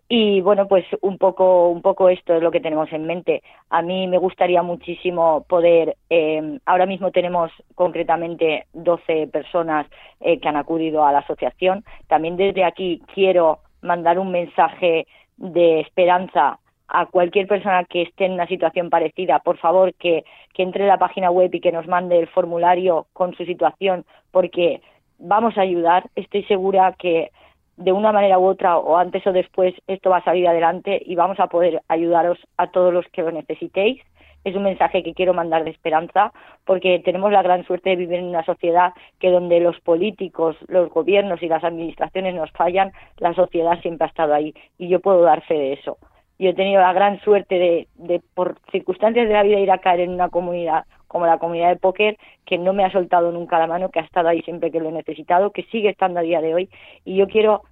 y 0.09 0.41
bueno 0.41 0.67
pues 0.67 0.87
un 1.03 1.19
poco 1.19 1.69
un 1.69 1.83
poco 1.83 2.09
esto 2.09 2.35
es 2.35 2.43
lo 2.43 2.51
que 2.51 2.61
tenemos 2.61 2.93
en 2.93 3.07
mente. 3.07 3.43
A 3.71 3.83
mí 3.83 4.07
me 4.07 4.19
gustaría 4.19 4.63
muchísimo 4.63 5.45
poder 5.49 5.97
eh, 6.09 6.59
ahora 6.65 6.87
mismo 6.87 7.11
tenemos 7.11 7.53
concretamente 7.75 8.67
12 8.73 9.29
personas 9.29 9.87
eh, 10.21 10.41
que 10.41 10.49
han 10.49 10.57
acudido 10.57 11.05
a 11.05 11.13
la 11.13 11.19
asociación. 11.19 11.85
También 12.07 12.37
desde 12.37 12.65
aquí 12.65 13.03
quiero 13.15 13.59
mandar 13.83 14.19
un 14.19 14.31
mensaje 14.33 15.07
de 15.37 15.81
esperanza 15.81 16.59
a 16.89 17.07
cualquier 17.07 17.47
persona 17.47 17.85
que 17.85 18.03
esté 18.03 18.25
en 18.25 18.33
una 18.33 18.47
situación 18.47 18.89
parecida, 18.89 19.41
por 19.41 19.59
favor 19.59 19.93
que, 19.95 20.25
que 20.55 20.63
entre 20.63 20.85
en 20.85 20.89
la 20.89 20.99
página 20.99 21.31
web 21.31 21.55
y 21.55 21.61
que 21.61 21.71
nos 21.71 21.87
mande 21.87 22.19
el 22.19 22.29
formulario 22.29 23.07
con 23.13 23.35
su 23.35 23.45
situación, 23.45 24.07
porque 24.31 24.81
vamos 25.19 25.59
a 25.59 25.61
ayudar. 25.61 26.09
Estoy 26.17 26.45
segura 26.45 26.95
que 26.99 27.31
de 27.79 27.93
una 27.93 28.13
manera 28.13 28.39
u 28.39 28.45
otra, 28.45 28.77
o 28.77 28.97
antes 28.97 29.25
o 29.27 29.33
después, 29.33 29.73
esto 29.87 30.11
va 30.11 30.19
a 30.19 30.25
salir 30.25 30.49
adelante 30.49 31.01
y 31.05 31.15
vamos 31.15 31.39
a 31.39 31.47
poder 31.47 31.81
ayudaros 31.87 32.39
a 32.57 32.67
todos 32.67 32.93
los 32.93 33.07
que 33.07 33.23
lo 33.23 33.31
necesitéis. 33.31 34.03
Es 34.45 34.57
un 34.57 34.65
mensaje 34.65 35.03
que 35.03 35.15
quiero 35.15 35.33
mandar 35.33 35.63
de 35.63 35.71
esperanza, 35.71 36.33
porque 36.65 37.01
tenemos 37.05 37.31
la 37.31 37.43
gran 37.43 37.65
suerte 37.65 37.91
de 37.91 37.97
vivir 37.97 38.19
en 38.19 38.27
una 38.27 38.45
sociedad 38.45 38.93
que 39.21 39.31
donde 39.31 39.61
los 39.61 39.79
políticos, 39.81 40.57
los 40.67 40.91
gobiernos 40.91 41.43
y 41.43 41.49
las 41.49 41.63
administraciones 41.63 42.35
nos 42.35 42.51
fallan, 42.51 42.93
la 43.19 43.33
sociedad 43.35 43.81
siempre 43.81 44.07
ha 44.07 44.09
estado 44.09 44.35
ahí. 44.35 44.55
Y 44.77 44.89
yo 44.89 45.01
puedo 45.01 45.23
dar 45.23 45.43
fe 45.43 45.55
de 45.55 45.73
eso. 45.75 45.99
Yo 46.39 46.51
he 46.51 46.55
tenido 46.55 46.81
la 46.81 46.93
gran 46.93 47.21
suerte 47.21 47.59
de, 47.59 47.89
de 47.95 48.21
por 48.35 48.57
circunstancias 48.73 49.29
de 49.29 49.35
la 49.35 49.43
vida, 49.43 49.61
ir 49.61 49.71
a 49.71 49.79
caer 49.79 50.01
en 50.01 50.11
una 50.11 50.29
comunidad 50.29 50.85
como 51.09 51.27
la 51.27 51.39
comunidad 51.39 51.71
de 51.71 51.77
póker, 51.77 52.17
que 52.45 52.59
no 52.59 52.73
me 52.73 52.85
ha 52.85 52.93
soltado 52.93 53.33
nunca 53.33 53.59
la 53.59 53.67
mano, 53.67 53.91
que 53.91 53.99
ha 53.99 54.05
estado 54.05 54.29
ahí 54.29 54.43
siempre 54.43 54.71
que 54.71 54.81
lo 54.81 54.91
he 54.91 54.93
necesitado, 54.93 55.51
que 55.51 55.65
sigue 55.65 55.89
estando 55.89 56.21
a 56.21 56.23
día 56.23 56.41
de 56.41 56.55
hoy. 56.55 56.71
Y 57.05 57.17
yo 57.17 57.27
quiero, 57.27 57.63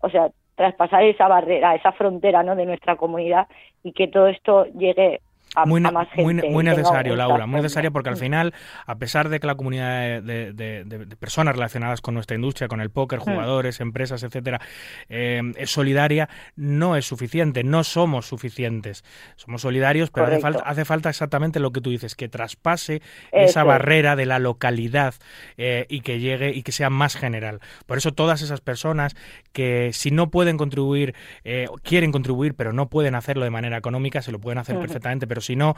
o 0.00 0.08
sea, 0.08 0.30
traspasar 0.54 1.04
esa 1.04 1.28
barrera, 1.28 1.74
esa 1.74 1.92
frontera 1.92 2.42
¿no? 2.42 2.56
de 2.56 2.66
nuestra 2.66 2.96
comunidad 2.96 3.46
y 3.82 3.92
que 3.92 4.08
todo 4.08 4.28
esto 4.28 4.64
llegue 4.66 5.20
a, 5.56 5.66
muy, 5.66 5.82
a 5.84 5.90
más 5.90 6.08
gente. 6.10 6.22
Muy, 6.22 6.50
muy 6.50 6.64
necesario, 6.64 7.16
Laura, 7.16 7.46
muy 7.46 7.60
necesario 7.60 7.92
porque 7.92 8.10
al 8.10 8.16
final, 8.16 8.54
a 8.86 8.96
pesar 8.96 9.28
de 9.28 9.40
que 9.40 9.46
la 9.46 9.54
comunidad 9.54 10.22
de, 10.22 10.52
de, 10.52 10.84
de, 10.84 11.06
de 11.06 11.16
personas 11.16 11.54
relacionadas 11.54 12.00
con 12.00 12.14
nuestra 12.14 12.36
industria, 12.36 12.68
con 12.68 12.80
el 12.80 12.90
póker, 12.90 13.18
jugadores, 13.18 13.80
empresas, 13.80 14.22
etcétera, 14.22 14.60
eh, 15.08 15.40
es 15.56 15.70
solidaria, 15.70 16.28
no 16.54 16.96
es 16.96 17.06
suficiente, 17.06 17.64
no 17.64 17.84
somos 17.84 18.26
suficientes. 18.26 19.04
Somos 19.36 19.62
solidarios, 19.62 20.10
pero 20.10 20.26
hace 20.26 20.40
falta, 20.40 20.62
hace 20.64 20.84
falta, 20.84 21.08
exactamente 21.08 21.60
lo 21.60 21.72
que 21.72 21.80
tú 21.80 21.90
dices, 21.90 22.14
que 22.14 22.28
traspase 22.28 22.96
Eso. 22.96 23.02
esa 23.32 23.64
barrera 23.64 24.16
de 24.16 24.26
la 24.26 24.38
localidad 24.38 25.14
eh, 25.56 25.86
y 25.88 26.00
que 26.00 26.20
llegue 26.20 26.50
y 26.50 26.62
que 26.62 26.72
sea 26.72 26.90
más 26.90 27.16
general. 27.16 27.60
Por 27.86 27.98
eso 27.98 28.12
todas 28.12 28.42
esas 28.42 28.60
personas 28.60 29.16
que 29.52 29.90
si 29.92 30.10
no 30.10 30.30
pueden 30.30 30.56
contribuir, 30.56 31.14
eh, 31.44 31.66
quieren 31.82 32.12
contribuir, 32.12 32.54
pero 32.54 32.72
no 32.72 32.88
pueden 32.88 33.14
hacerlo 33.14 33.44
de 33.44 33.50
manera 33.50 33.76
económica, 33.76 34.22
se 34.22 34.32
lo 34.32 34.38
pueden 34.38 34.58
hacer 34.58 34.76
-huh. 34.76 34.80
perfectamente, 34.80 35.26
pero 35.26 35.40
si 35.46 35.56
no, 35.56 35.76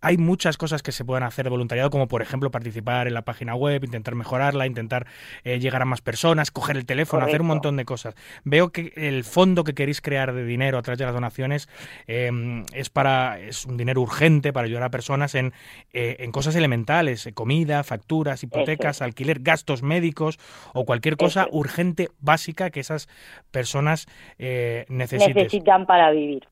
hay 0.00 0.18
muchas 0.18 0.56
cosas 0.56 0.82
que 0.82 0.92
se 0.92 1.04
pueden 1.04 1.24
hacer 1.24 1.44
de 1.44 1.50
voluntariado, 1.50 1.90
como 1.90 2.06
por 2.06 2.22
ejemplo 2.22 2.50
participar 2.50 3.08
en 3.08 3.14
la 3.14 3.22
página 3.22 3.54
web, 3.54 3.82
intentar 3.82 4.14
mejorarla, 4.14 4.66
intentar 4.66 5.06
eh, 5.42 5.58
llegar 5.58 5.82
a 5.82 5.84
más 5.84 6.00
personas, 6.00 6.50
coger 6.50 6.76
el 6.76 6.86
teléfono, 6.86 7.20
Correcto. 7.22 7.30
hacer 7.34 7.40
un 7.40 7.46
montón 7.48 7.76
de 7.76 7.84
cosas. 7.84 8.14
Veo 8.44 8.70
que 8.70 8.92
el 8.94 9.24
fondo 9.24 9.64
que 9.64 9.74
queréis 9.74 10.00
crear 10.00 10.32
de 10.32 10.44
dinero 10.44 10.78
a 10.78 10.82
través 10.82 10.98
de 10.98 11.06
las 11.06 11.14
donaciones 11.14 11.68
eh, 12.06 12.30
es 12.72 12.90
para 12.90 13.40
es 13.40 13.64
un 13.64 13.76
dinero 13.76 14.00
urgente 14.00 14.52
para 14.52 14.66
ayudar 14.66 14.84
a 14.84 14.90
personas 14.90 15.34
en, 15.34 15.52
eh, 15.92 16.16
en 16.20 16.30
cosas 16.30 16.54
elementales, 16.54 17.28
comida, 17.34 17.82
facturas, 17.82 18.42
hipotecas, 18.44 18.98
Eso. 18.98 19.04
alquiler, 19.04 19.40
gastos 19.40 19.82
médicos 19.82 20.38
o 20.74 20.84
cualquier 20.84 21.16
cosa 21.16 21.42
Eso. 21.44 21.50
urgente, 21.52 22.08
básica 22.20 22.70
que 22.70 22.80
esas 22.80 23.08
personas 23.50 24.06
necesiten. 24.38 25.34
necesitan 25.34 25.86
para 25.86 26.10
vivir. 26.10 26.46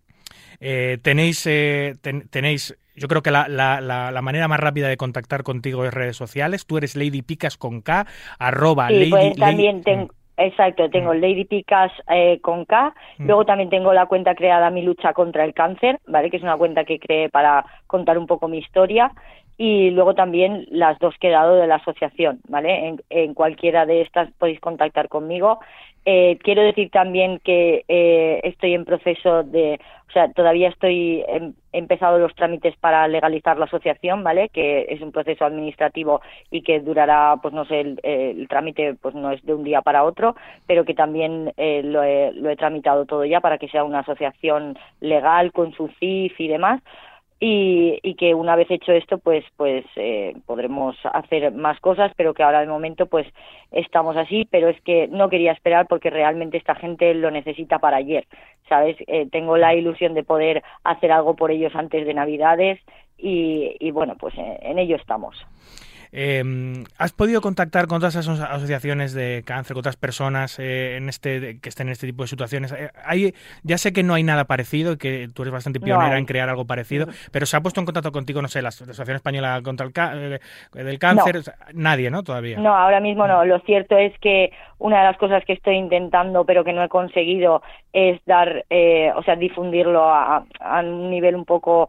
Eh, 0.66 0.96
tenéis, 1.02 1.46
eh, 1.46 1.94
ten, 2.00 2.26
tenéis, 2.30 2.74
yo 2.96 3.06
creo 3.06 3.20
que 3.20 3.30
la, 3.30 3.48
la, 3.48 3.82
la, 3.82 4.10
la, 4.10 4.22
manera 4.22 4.48
más 4.48 4.58
rápida 4.58 4.88
de 4.88 4.96
contactar 4.96 5.42
contigo 5.42 5.84
es 5.84 5.92
redes 5.92 6.16
sociales. 6.16 6.64
Tú 6.64 6.78
eres 6.78 6.96
Lady 6.96 7.20
Picas 7.20 7.58
con 7.58 7.82
K, 7.82 8.06
arroba 8.38 8.88
sí, 8.88 8.94
Lady. 8.94 9.10
Pues 9.10 9.36
también 9.36 9.74
lady, 9.74 9.84
tengo, 9.84 10.08
exacto, 10.38 10.88
tengo 10.88 11.12
mm. 11.12 11.18
Lady 11.18 11.44
Picas 11.44 11.92
eh, 12.08 12.40
con 12.40 12.64
K. 12.64 12.94
Mm. 13.18 13.26
Luego 13.26 13.44
también 13.44 13.68
tengo 13.68 13.92
la 13.92 14.06
cuenta 14.06 14.34
creada 14.34 14.70
Mi 14.70 14.80
Lucha 14.80 15.12
contra 15.12 15.44
el 15.44 15.52
Cáncer, 15.52 16.00
¿vale? 16.06 16.30
Que 16.30 16.38
es 16.38 16.42
una 16.42 16.56
cuenta 16.56 16.86
que 16.86 16.98
creé 16.98 17.28
para 17.28 17.66
contar 17.86 18.16
un 18.16 18.26
poco 18.26 18.48
mi 18.48 18.56
historia. 18.56 19.12
Y 19.56 19.90
luego 19.90 20.14
también 20.14 20.66
las 20.70 20.98
dos 20.98 21.14
que 21.20 21.28
he 21.28 21.32
dado 21.32 21.54
de 21.54 21.66
la 21.66 21.76
asociación, 21.76 22.40
¿vale? 22.48 22.96
En, 23.08 23.34
cualquiera 23.34 23.86
de 23.86 24.02
estas 24.02 24.30
podéis 24.32 24.60
contactar 24.60 25.08
conmigo. 25.08 25.60
Eh, 26.06 26.38
quiero 26.42 26.62
decir 26.62 26.90
también 26.90 27.38
que 27.38 27.84
eh, 27.88 28.40
estoy 28.42 28.74
en 28.74 28.84
proceso 28.84 29.42
de, 29.42 29.80
o 30.08 30.12
sea, 30.12 30.30
todavía 30.32 30.68
estoy, 30.68 31.24
em- 31.28 31.54
empezado 31.72 32.18
los 32.18 32.34
trámites 32.34 32.76
para 32.76 33.06
legalizar 33.08 33.56
la 33.56 33.64
asociación, 33.66 34.22
¿vale? 34.22 34.48
Que 34.50 34.86
es 34.90 35.00
un 35.00 35.12
proceso 35.12 35.44
administrativo 35.44 36.20
y 36.50 36.62
que 36.62 36.80
durará, 36.80 37.36
pues 37.40 37.54
no 37.54 37.64
sé, 37.64 37.80
el, 37.80 38.00
el 38.02 38.48
trámite 38.48 38.94
pues 39.00 39.14
no 39.14 39.30
es 39.30 39.42
de 39.46 39.54
un 39.54 39.64
día 39.64 39.82
para 39.82 40.04
otro, 40.04 40.34
pero 40.66 40.84
que 40.84 40.94
también 40.94 41.52
eh, 41.56 41.80
lo, 41.84 42.02
he, 42.02 42.32
lo 42.32 42.50
he 42.50 42.56
tramitado 42.56 43.06
todo 43.06 43.24
ya 43.24 43.40
para 43.40 43.58
que 43.58 43.68
sea 43.68 43.84
una 43.84 44.00
asociación 44.00 44.76
legal 45.00 45.52
con 45.52 45.72
su 45.72 45.88
CIF 46.00 46.38
y 46.40 46.48
demás 46.48 46.82
y, 47.40 47.98
y 48.02 48.14
que 48.14 48.34
una 48.34 48.56
vez 48.56 48.70
hecho 48.70 48.92
esto 48.92 49.18
pues 49.18 49.44
pues 49.56 49.84
eh, 49.96 50.36
podremos 50.46 50.96
hacer 51.12 51.52
más 51.52 51.80
cosas 51.80 52.12
pero 52.16 52.32
que 52.32 52.42
ahora 52.42 52.60
de 52.60 52.66
momento 52.66 53.06
pues 53.06 53.26
estamos 53.72 54.16
así 54.16 54.46
pero 54.50 54.68
es 54.68 54.80
que 54.82 55.08
no 55.08 55.28
quería 55.28 55.52
esperar 55.52 55.86
porque 55.88 56.10
realmente 56.10 56.56
esta 56.56 56.74
gente 56.74 57.12
lo 57.14 57.30
necesita 57.30 57.78
para 57.78 57.96
ayer 57.98 58.26
sabes 58.68 58.96
Eh, 59.06 59.26
tengo 59.30 59.56
la 59.56 59.74
ilusión 59.74 60.14
de 60.14 60.22
poder 60.22 60.62
hacer 60.84 61.10
algo 61.12 61.34
por 61.34 61.50
ellos 61.50 61.74
antes 61.74 62.06
de 62.06 62.14
navidades 62.14 62.80
y, 63.18 63.76
y 63.80 63.90
bueno 63.90 64.14
pues 64.16 64.34
eh, 64.38 64.58
en 64.62 64.78
ello 64.78 64.96
estamos 64.96 65.34
Eh, 66.16 66.84
¿Has 66.96 67.12
podido 67.12 67.40
contactar 67.40 67.88
con 67.88 67.96
otras 67.96 68.14
aso- 68.14 68.40
asociaciones 68.40 69.14
de 69.14 69.42
cáncer, 69.44 69.74
con 69.74 69.80
otras 69.80 69.96
personas 69.96 70.60
eh, 70.60 70.96
en 70.96 71.08
este 71.08 71.58
que 71.60 71.68
estén 71.68 71.88
en 71.88 71.92
este 71.92 72.06
tipo 72.06 72.22
de 72.22 72.28
situaciones? 72.28 72.70
Eh, 72.70 72.90
hay, 73.04 73.34
ya 73.64 73.78
sé 73.78 73.92
que 73.92 74.04
no 74.04 74.14
hay 74.14 74.22
nada 74.22 74.44
parecido 74.44 74.92
y 74.92 74.96
que 74.96 75.28
tú 75.34 75.42
eres 75.42 75.52
bastante 75.52 75.80
pionera 75.80 76.16
en 76.16 76.24
crear 76.24 76.48
algo 76.48 76.66
parecido, 76.66 77.08
pero 77.32 77.46
se 77.46 77.56
ha 77.56 77.60
puesto 77.60 77.80
en 77.80 77.86
contacto 77.86 78.12
contigo, 78.12 78.40
no 78.40 78.46
sé, 78.48 78.62
la 78.62 78.68
Asociación 78.68 79.16
Española 79.16 79.60
contra 79.64 79.84
el 79.86 79.92
Cá- 79.92 80.12
eh, 80.14 80.38
del 80.72 80.98
Cáncer, 81.00 81.34
No. 81.34 81.40
o 81.40 81.42
sea, 81.42 81.54
nadie, 81.72 82.10
¿no? 82.10 82.22
Todavía. 82.22 82.58
No, 82.58 82.76
ahora 82.76 83.00
mismo 83.00 83.26
no. 83.26 83.44
Lo 83.44 83.58
cierto 83.60 83.98
es 83.98 84.16
que 84.20 84.52
una 84.78 84.98
de 84.98 85.04
las 85.04 85.16
cosas 85.16 85.44
que 85.44 85.54
estoy 85.54 85.74
intentando, 85.76 86.44
pero 86.44 86.62
que 86.62 86.72
no 86.72 86.84
he 86.84 86.88
conseguido, 86.88 87.60
es 87.92 88.20
dar, 88.26 88.64
eh, 88.70 89.10
o 89.16 89.22
sea, 89.24 89.34
difundirlo 89.34 90.04
a, 90.12 90.44
a 90.60 90.80
un 90.80 91.10
nivel 91.10 91.34
un 91.34 91.44
poco 91.44 91.88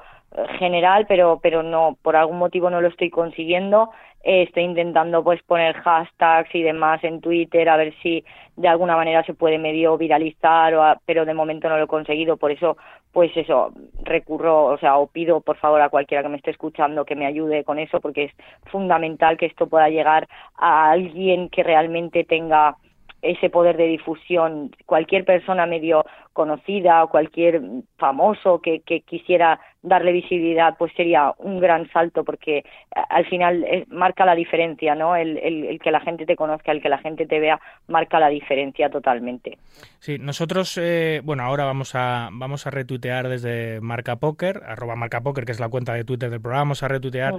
general, 0.60 1.06
pero, 1.08 1.40
pero 1.42 1.64
no, 1.64 1.98
por 2.02 2.16
algún 2.16 2.38
motivo 2.38 2.70
no 2.70 2.82
lo 2.82 2.88
estoy 2.90 3.10
consiguiendo. 3.10 3.92
Eh, 4.24 4.44
estoy 4.44 4.64
intentando 4.64 5.24
pues 5.24 5.42
poner 5.44 5.76
hashtags 5.76 6.54
y 6.56 6.64
demás 6.64 7.04
en 7.04 7.22
Twitter 7.22 7.70
a 7.70 7.78
ver 7.78 7.94
si 8.02 8.24
de 8.56 8.68
alguna 8.68 8.96
manera 8.96 9.24
se 9.24 9.34
puede 9.36 9.60
medio 9.60 9.98
viralizar, 9.98 10.74
o 10.74 10.84
a- 10.84 11.00
pero 11.06 11.26
de 11.26 11.34
momento 11.34 11.70
no 11.70 11.78
lo 11.78 11.84
he 11.84 11.88
conseguido. 11.88 12.38
Por 12.38 12.52
eso, 12.52 12.76
pues 13.12 13.32
eso, 13.38 13.72
recurro, 14.04 14.66
o 14.66 14.78
sea, 14.80 14.98
o 14.98 15.08
pido 15.08 15.42
por 15.42 15.58
favor 15.58 15.82
a 15.82 15.90
cualquiera 15.90 16.24
que 16.24 16.30
me 16.30 16.38
esté 16.38 16.52
escuchando 16.52 17.06
que 17.06 17.16
me 17.16 17.28
ayude 17.28 17.64
con 17.64 17.78
eso, 17.80 18.00
porque 18.02 18.24
es 18.26 18.32
fundamental 18.72 19.38
que 19.38 19.46
esto 19.46 19.68
pueda 19.68 19.90
llegar 19.90 20.28
a 20.58 20.92
alguien 20.92 21.50
que 21.50 21.64
realmente 21.64 22.24
tenga 22.24 22.76
ese 23.22 23.50
poder 23.50 23.78
de 23.78 23.88
difusión. 23.88 24.72
Cualquier 24.86 25.26
persona 25.26 25.66
medio 25.66 26.06
conocida 26.36 27.02
o 27.04 27.08
cualquier 27.10 27.62
famoso 27.98 28.60
que, 28.62 28.82
que 28.82 29.02
quisiera 29.02 29.58
darle 29.82 30.12
visibilidad, 30.12 30.76
pues 30.78 30.92
sería 30.98 31.32
un 31.38 31.60
gran 31.60 31.88
salto 31.92 32.24
porque 32.24 32.66
a- 32.94 33.02
al 33.16 33.26
final 33.28 33.64
eh, 33.64 33.86
marca 33.88 34.26
la 34.26 34.36
diferencia, 34.36 34.96
¿no? 34.96 35.16
El, 35.16 35.38
el, 35.38 35.64
el 35.66 35.80
que 35.80 35.92
la 35.92 36.02
gente 36.02 36.26
te 36.26 36.36
conozca, 36.36 36.72
el 36.72 36.82
que 36.82 36.90
la 36.90 36.98
gente 36.98 37.26
te 37.26 37.40
vea, 37.40 37.60
marca 37.88 38.20
la 38.20 38.30
diferencia 38.30 38.90
totalmente. 38.90 39.58
Sí, 40.00 40.18
nosotros, 40.20 40.78
eh, 40.82 41.22
bueno, 41.24 41.44
ahora 41.44 41.64
vamos 41.66 41.96
a 41.96 42.30
vamos 42.34 42.68
a 42.68 42.72
retuitear 42.72 43.30
desde 43.30 43.80
Marca 43.80 44.18
Póker, 44.18 44.62
arroba 44.68 44.96
Marca 44.96 45.22
Póker, 45.22 45.46
que 45.46 45.52
es 45.54 45.60
la 45.60 45.70
cuenta 45.70 45.94
de 45.94 46.04
Twitter 46.04 46.30
del 46.30 46.42
programa, 46.42 46.64
vamos 46.64 46.84
a 46.84 46.88
retuitear 46.90 47.34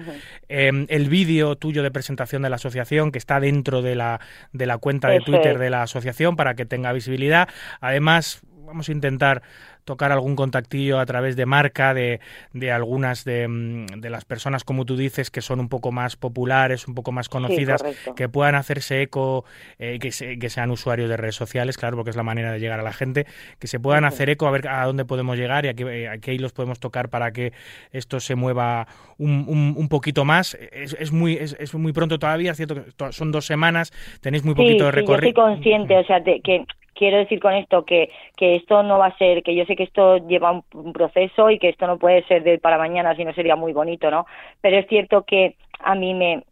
eh, 0.49 0.71
el 0.89 1.09
vídeo 1.11 1.57
tuyo 1.57 1.83
de 1.83 1.91
presentación 1.91 2.43
de 2.43 2.49
la 2.51 2.57
asociación 2.57 3.13
que 3.13 3.19
está 3.19 3.41
dentro 3.41 3.83
de 3.83 3.95
la, 3.97 4.21
de 4.53 4.67
la 4.67 4.79
cuenta 4.79 5.09
de 5.09 5.17
Eso 5.17 5.27
Twitter 5.27 5.53
es. 5.55 5.59
de 5.59 5.71
la 5.71 5.83
asociación 5.83 6.37
para 6.37 6.55
que 6.55 6.65
tenga 6.65 6.93
visibilidad. 6.93 7.49
Además, 7.81 8.41
vamos 8.67 8.89
a 8.89 8.93
intentar 8.93 9.43
tocar 9.85 10.11
algún 10.11 10.35
contactillo 10.35 10.99
a 10.99 11.07
través 11.07 11.37
de 11.37 11.47
marca 11.47 11.95
de, 11.95 12.21
de 12.53 12.73
algunas 12.73 13.25
de, 13.25 13.47
mm, 13.47 13.87
de 14.01 14.11
las 14.11 14.25
personas, 14.25 14.65
como 14.65 14.85
tú 14.85 14.97
dices, 14.97 15.31
que 15.31 15.41
son 15.41 15.61
un 15.61 15.69
poco 15.69 15.93
más 15.93 16.17
populares, 16.17 16.89
un 16.89 16.95
poco 16.95 17.13
más 17.13 17.29
conocidas, 17.29 17.83
que 18.17 18.29
puedan 18.29 18.57
hacerse 18.57 19.03
eco, 19.03 19.45
eh, 19.79 19.99
que, 20.01 20.11
se- 20.11 20.39
que 20.39 20.51
sean 20.51 20.71
usuarios 20.71 21.09
de 21.09 21.17
redes 21.17 21.37
sociales, 21.37 21.79
claro, 21.79 21.97
porque 21.97 22.11
es 22.11 22.17
la 22.17 22.25
manera 22.25 22.51
de 22.53 22.59
llegar 22.59 22.81
a 22.81 22.83
la 22.83 22.93
gente, 22.93 23.27
que 23.61 23.69
se 23.69 23.79
puedan 23.79 24.05
hacer 24.05 24.29
eco 24.29 24.49
a 24.49 24.51
ver 24.51 24.67
a 24.69 24.85
dónde 24.85 25.05
podemos 25.05 25.37
llegar 25.39 25.65
y 25.65 25.69
a 25.69 25.75
qué, 25.75 26.09
a 26.09 26.19
qué 26.19 26.35
hilos 26.35 26.53
podemos 26.53 26.81
tocar 26.81 27.09
para 27.09 27.31
que 27.33 27.53
esto 27.93 28.19
se 28.19 28.35
mueva 28.35 28.89
un, 29.19 29.45
un- 29.49 29.75
un 29.77 29.89
poquito 29.89 30.25
más. 30.25 30.55
Es, 30.73 30.97
es 30.99 31.13
muy, 31.13 31.35
es, 31.35 31.57
es 31.61 31.73
muy 31.75 31.93
pronto 31.93 32.19
todavía, 32.19 32.51
es 32.51 32.57
cierto 32.57 32.75
que 32.85 33.13
son 33.13 33.31
dos 33.31 33.47
semanas, 33.47 33.93
tenéis 34.21 34.45
muy 34.45 34.55
poquito 34.55 34.85
de 34.85 34.91
sí, 34.91 34.97
recorrido. 34.97 35.29
estoy 35.29 35.43
consciente, 35.45 35.97
o 35.97 36.05
sea, 36.05 36.19
de- 36.21 36.41
que 36.41 36.65
quiero 36.97 37.19
decir 37.19 37.41
con 37.41 37.55
esto 37.55 37.85
que, 37.85 38.11
que 38.37 38.57
esto 38.57 38.83
no 38.83 38.99
va 38.99 39.07
a 39.07 39.19
ser, 39.19 39.43
que 39.43 39.55
yo 39.55 39.65
sé 39.67 39.77
que 39.77 39.85
esto 39.85 40.17
lleva 40.27 40.63
un, 40.73 40.93
proceso 40.93 41.51
y 41.51 41.59
que 41.59 41.69
esto 41.69 41.87
no 41.87 41.99
puede 41.99 42.25
ser 42.25 42.43
de 42.43 42.59
para 42.59 42.79
mañana, 42.79 43.15
si 43.15 43.25
no 43.25 43.33
sería 43.35 43.57
muy 43.57 43.73
bonito, 43.73 44.11
¿no? 44.11 44.27
Pero 44.61 44.79
es 44.79 44.87
cierto 44.89 45.23
que 45.23 45.57
a 45.81 45.95
mí 45.95 46.15
me 46.15 46.43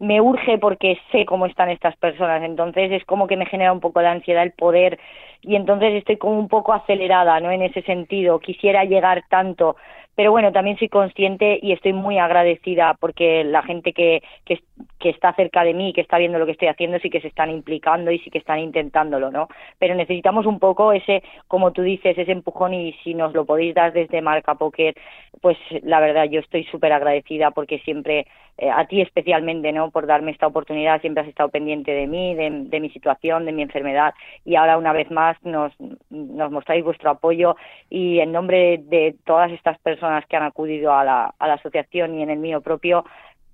me 0.00 0.20
urge 0.20 0.58
porque 0.58 0.98
sé 1.12 1.24
cómo 1.24 1.46
están 1.46 1.70
estas 1.70 1.96
personas, 1.96 2.42
entonces 2.42 2.90
es 2.92 3.04
como 3.04 3.26
que 3.26 3.36
me 3.36 3.46
genera 3.46 3.72
un 3.72 3.80
poco 3.80 4.00
de 4.00 4.08
ansiedad 4.08 4.42
el 4.42 4.52
poder 4.52 4.98
y 5.40 5.54
entonces 5.56 5.94
estoy 5.94 6.16
como 6.16 6.38
un 6.38 6.48
poco 6.48 6.72
acelerada, 6.72 7.38
¿no? 7.40 7.50
En 7.50 7.62
ese 7.62 7.82
sentido, 7.82 8.40
quisiera 8.40 8.84
llegar 8.84 9.22
tanto, 9.30 9.76
pero 10.14 10.30
bueno, 10.30 10.52
también 10.52 10.78
soy 10.78 10.88
consciente 10.88 11.58
y 11.60 11.72
estoy 11.72 11.92
muy 11.92 12.18
agradecida 12.18 12.94
porque 13.00 13.44
la 13.44 13.62
gente 13.62 13.92
que, 13.92 14.22
que, 14.44 14.60
que 14.98 15.10
está 15.10 15.32
cerca 15.34 15.64
de 15.64 15.74
mí, 15.74 15.92
que 15.92 16.00
está 16.00 16.18
viendo 16.18 16.38
lo 16.38 16.46
que 16.46 16.52
estoy 16.52 16.68
haciendo, 16.68 16.98
sí 17.00 17.10
que 17.10 17.20
se 17.20 17.28
están 17.28 17.50
implicando 17.50 18.10
y 18.10 18.18
sí 18.20 18.30
que 18.30 18.38
están 18.38 18.60
intentándolo, 18.60 19.30
¿no? 19.30 19.48
Pero 19.78 19.94
necesitamos 19.94 20.46
un 20.46 20.58
poco 20.58 20.92
ese, 20.92 21.22
como 21.48 21.72
tú 21.72 21.82
dices, 21.82 22.16
ese 22.16 22.32
empujón 22.32 22.74
y 22.74 22.92
si 23.04 23.14
nos 23.14 23.34
lo 23.34 23.44
podéis 23.44 23.74
dar 23.74 23.92
desde 23.92 24.22
Marca 24.22 24.54
Poker, 24.54 24.94
pues 25.40 25.58
la 25.82 26.00
verdad 26.00 26.24
yo 26.24 26.40
estoy 26.40 26.64
súper 26.64 26.92
agradecida 26.92 27.50
porque 27.50 27.80
siempre, 27.80 28.26
eh, 28.56 28.70
a 28.70 28.86
ti 28.86 29.00
especialmente, 29.00 29.72
¿no? 29.72 29.90
Por 29.90 30.06
darme 30.06 30.30
esta 30.30 30.46
oportunidad, 30.46 31.00
siempre 31.00 31.22
has 31.22 31.28
estado 31.28 31.48
pendiente 31.48 31.90
de 31.90 32.06
mí, 32.06 32.34
de, 32.34 32.50
de 32.50 32.80
mi 32.80 32.90
situación, 32.90 33.44
de 33.44 33.52
mi 33.52 33.62
enfermedad 33.62 34.14
y 34.44 34.54
ahora 34.54 34.78
una 34.78 34.92
vez 34.92 35.10
más 35.10 35.36
nos, 35.42 35.72
nos 36.10 36.50
mostráis 36.52 36.84
vuestro 36.84 37.10
apoyo 37.10 37.56
y 37.90 38.20
en 38.20 38.32
nombre 38.32 38.78
de 38.78 39.16
todas 39.24 39.50
estas 39.50 39.78
personas 39.80 40.03
que 40.28 40.36
han 40.36 40.42
acudido 40.44 40.92
a 40.92 41.04
la, 41.04 41.34
a 41.38 41.48
la 41.48 41.54
asociación 41.54 42.14
y 42.18 42.22
en 42.22 42.30
el 42.30 42.38
mío 42.38 42.60
propio, 42.60 43.04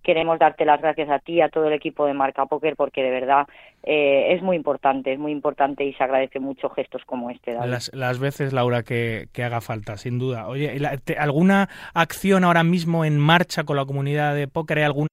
queremos 0.03 0.39
darte 0.39 0.65
las 0.65 0.81
gracias 0.81 1.11
a 1.11 1.19
ti, 1.19 1.41
a 1.41 1.51
todo 1.51 1.67
el 1.67 1.75
equipo 1.75 2.07
de 2.07 2.15
Marca 2.15 2.47
Poker, 2.47 2.75
porque 2.75 3.03
de 3.03 3.11
verdad 3.11 3.47
eh, 3.83 4.33
es 4.35 4.43
muy 4.43 4.57
importante, 4.57 5.13
es 5.13 5.19
muy 5.19 5.31
importante 5.31 5.85
y 5.85 5.93
se 5.93 6.03
agradece 6.03 6.41
mucho 6.41 6.71
gestos 6.71 7.03
como 7.05 7.31
este. 7.31 7.53
David. 7.53 7.71
Las, 7.71 7.91
las 7.95 8.19
veces, 8.19 8.53
Laura, 8.53 8.83
que, 8.83 9.27
que 9.33 9.45
haga 9.45 9.61
falta, 9.61 9.97
sin 9.99 10.19
duda. 10.19 10.49
Oye, 10.49 10.75
¿y 10.77 11.13
¿alguna 11.19 11.69
acción 11.95 12.45
ahora 12.45 12.65
mismo 12.65 13.05
en 13.05 13.19
marcha 13.19 13.65
con 13.65 13.77
la 13.77 13.85
comunidad 13.85 14.35
de 14.35 14.49
póker? 14.49 14.79
¿Hay 14.79 14.85
alguna 14.85 15.09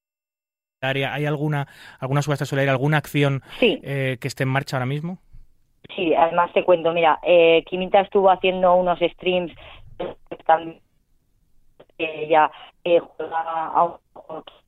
área, 0.81 1.13
hay 1.13 1.25
alguna, 1.25 1.67
alguna 1.99 2.21
subasta 2.21 2.45
solidaria, 2.45 2.71
alguna 2.71 2.97
acción 2.97 3.41
Sí. 3.59 3.79
eh, 3.83 4.17
que 4.21 4.27
esté 4.27 4.43
en 4.43 4.49
marcha 4.49 4.77
ahora 4.77 4.85
mismo? 4.85 5.17
Sí, 5.95 6.13
además 6.13 6.51
te 6.53 6.63
cuento, 6.63 6.93
mira, 6.93 7.19
eh, 7.23 7.63
Kimita 7.67 8.01
estuvo 8.01 8.29
haciendo 8.29 8.73
unos 8.75 8.99
streams 8.99 9.51
también 10.45 10.79
ella 11.97 12.51
eh, 12.83 13.01
que 13.17 14.66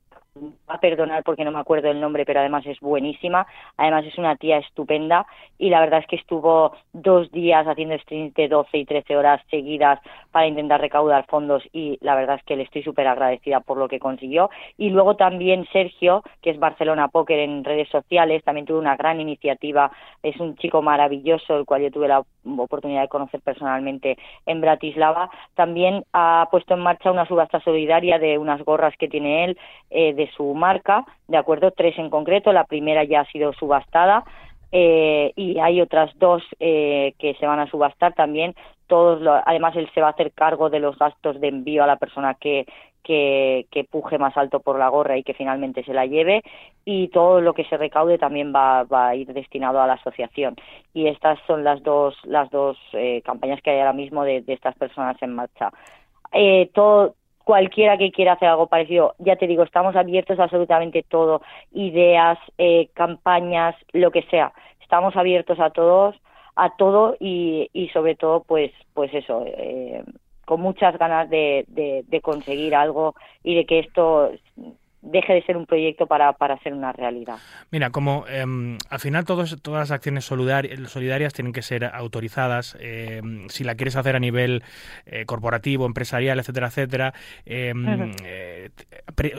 va 0.69 0.75
a 0.75 0.79
perdonar 0.79 1.23
porque 1.23 1.43
no 1.43 1.51
me 1.51 1.59
acuerdo 1.59 1.89
el 1.89 1.99
nombre, 2.01 2.25
pero 2.25 2.39
además 2.39 2.65
es 2.65 2.79
buenísima. 2.79 3.47
Además 3.77 4.05
es 4.05 4.17
una 4.17 4.35
tía 4.35 4.57
estupenda 4.57 5.25
y 5.57 5.69
la 5.69 5.79
verdad 5.79 5.99
es 5.99 6.07
que 6.07 6.15
estuvo 6.15 6.73
dos 6.93 7.31
días 7.31 7.67
haciendo 7.67 7.97
streams 7.99 8.33
de 8.33 8.47
12 8.47 8.77
y 8.77 8.85
13 8.85 9.17
horas 9.17 9.41
seguidas 9.49 9.99
para 10.31 10.47
intentar 10.47 10.81
recaudar 10.81 11.25
fondos 11.27 11.63
y 11.73 11.97
la 12.01 12.15
verdad 12.15 12.37
es 12.37 12.43
que 12.43 12.55
le 12.55 12.63
estoy 12.63 12.83
súper 12.83 13.07
agradecida 13.07 13.59
por 13.59 13.77
lo 13.77 13.87
que 13.87 13.99
consiguió. 13.99 14.49
Y 14.77 14.89
luego 14.89 15.15
también 15.15 15.67
Sergio, 15.71 16.23
que 16.41 16.51
es 16.51 16.59
Barcelona 16.59 17.07
Poker 17.07 17.39
en 17.39 17.63
redes 17.63 17.89
sociales, 17.89 18.43
también 18.43 18.65
tuvo 18.65 18.79
una 18.79 18.95
gran 18.95 19.19
iniciativa. 19.19 19.91
Es 20.23 20.39
un 20.39 20.55
chico 20.57 20.81
maravilloso, 20.81 21.57
el 21.57 21.65
cual 21.65 21.81
yo 21.81 21.91
tuve 21.91 22.07
la 22.07 22.23
oportunidad 22.57 23.01
de 23.01 23.07
conocer 23.07 23.41
personalmente 23.41 24.17
en 24.45 24.61
Bratislava. 24.61 25.29
También 25.55 26.03
ha 26.13 26.47
puesto 26.51 26.73
en 26.73 26.81
marcha 26.81 27.11
una 27.11 27.27
subasta 27.27 27.59
solidaria 27.61 28.19
de 28.19 28.37
unas 28.37 28.63
gorras 28.63 28.95
que 28.97 29.07
tiene 29.07 29.45
él 29.45 29.57
eh, 29.89 30.13
de 30.13 30.28
su 30.35 30.53
marca, 30.53 31.05
de 31.27 31.37
acuerdo, 31.37 31.71
tres 31.71 31.97
en 31.97 32.09
concreto. 32.09 32.51
La 32.53 32.65
primera 32.65 33.03
ya 33.03 33.21
ha 33.21 33.31
sido 33.31 33.53
subastada. 33.53 34.23
Eh, 34.71 35.33
y 35.35 35.57
hay 35.57 35.81
otras 35.81 36.11
dos 36.19 36.43
eh, 36.59 37.15
que 37.17 37.33
se 37.35 37.47
van 37.47 37.59
a 37.59 37.69
subastar 37.69 38.13
también. 38.13 38.53
Todos 38.85 39.19
lo- 39.19 39.41
además, 39.45 39.75
él 39.75 39.89
se 39.93 40.01
va 40.01 40.07
a 40.07 40.11
hacer 40.11 40.31
cargo 40.31 40.69
de 40.69 40.79
los 40.79 40.97
gastos 40.97 41.39
de 41.41 41.47
envío 41.47 41.83
a 41.83 41.87
la 41.87 41.95
persona 41.95 42.35
que, 42.35 42.67
que, 43.03 43.65
que 43.71 43.83
puje 43.83 44.19
más 44.19 44.37
alto 44.37 44.59
por 44.59 44.77
la 44.77 44.89
gorra 44.89 45.17
y 45.17 45.23
que 45.23 45.33
finalmente 45.33 45.83
se 45.83 45.93
la 45.93 46.05
lleve. 46.05 46.43
Y 46.85 47.07
todo 47.07 47.41
lo 47.41 47.53
que 47.53 47.65
se 47.65 47.77
recaude 47.77 48.19
también 48.19 48.53
va, 48.53 48.83
va 48.83 49.07
a 49.07 49.15
ir 49.15 49.33
destinado 49.33 49.81
a 49.81 49.87
la 49.87 49.93
asociación. 49.93 50.55
Y 50.93 51.07
estas 51.07 51.39
son 51.47 51.63
las 51.63 51.81
dos, 51.81 52.15
las 52.25 52.51
dos 52.51 52.77
eh, 52.93 53.21
campañas 53.23 53.61
que 53.63 53.71
hay 53.71 53.79
ahora 53.79 53.93
mismo 53.93 54.23
de, 54.23 54.41
de 54.41 54.53
estas 54.53 54.75
personas 54.75 55.19
en 55.23 55.33
marcha. 55.33 55.71
Eh, 56.31 56.69
todo, 56.75 57.15
cualquiera 57.43 57.97
que 57.97 58.11
quiera 58.11 58.33
hacer 58.33 58.47
algo 58.47 58.67
parecido, 58.67 59.15
ya 59.19 59.35
te 59.35 59.47
digo, 59.47 59.63
estamos 59.63 59.95
abiertos 59.95 60.39
a 60.39 60.43
absolutamente 60.43 61.03
todo, 61.03 61.41
ideas, 61.71 62.37
eh, 62.57 62.89
campañas, 62.93 63.75
lo 63.93 64.11
que 64.11 64.23
sea. 64.23 64.53
Estamos 64.81 65.15
abiertos 65.15 65.59
a 65.59 65.69
todos, 65.69 66.15
a 66.55 66.75
todo 66.75 67.15
y, 67.19 67.69
y 67.73 67.89
sobre 67.89 68.15
todo, 68.15 68.43
pues, 68.43 68.71
pues 68.93 69.13
eso, 69.13 69.43
eh, 69.45 70.03
con 70.45 70.61
muchas 70.61 70.97
ganas 70.97 71.29
de, 71.29 71.65
de, 71.67 72.03
de 72.07 72.21
conseguir 72.21 72.75
algo 72.75 73.15
y 73.43 73.55
de 73.55 73.65
que 73.65 73.79
esto 73.79 74.31
deje 75.01 75.33
de 75.33 75.41
ser 75.43 75.55
un 75.55 75.65
proyecto 75.65 76.07
para, 76.07 76.33
para 76.33 76.57
ser 76.59 76.73
una 76.73 76.91
realidad. 76.91 77.37
Mira, 77.71 77.89
como 77.89 78.25
eh, 78.27 78.43
al 78.89 78.99
final 78.99 79.25
todos, 79.25 79.61
todas 79.61 79.79
las 79.81 79.91
acciones 79.91 80.25
solidarias, 80.25 80.77
solidarias 80.89 81.33
tienen 81.33 81.53
que 81.53 81.61
ser 81.61 81.85
autorizadas, 81.85 82.75
eh, 82.79 83.21
si 83.47 83.63
la 83.63 83.75
quieres 83.75 83.95
hacer 83.95 84.15
a 84.15 84.19
nivel 84.19 84.63
eh, 85.05 85.25
corporativo, 85.25 85.85
empresarial, 85.85 86.39
etcétera, 86.39 86.67
etcétera, 86.67 87.13
uh 87.45 87.49
-huh. 87.51 88.71
pre, 89.15 89.33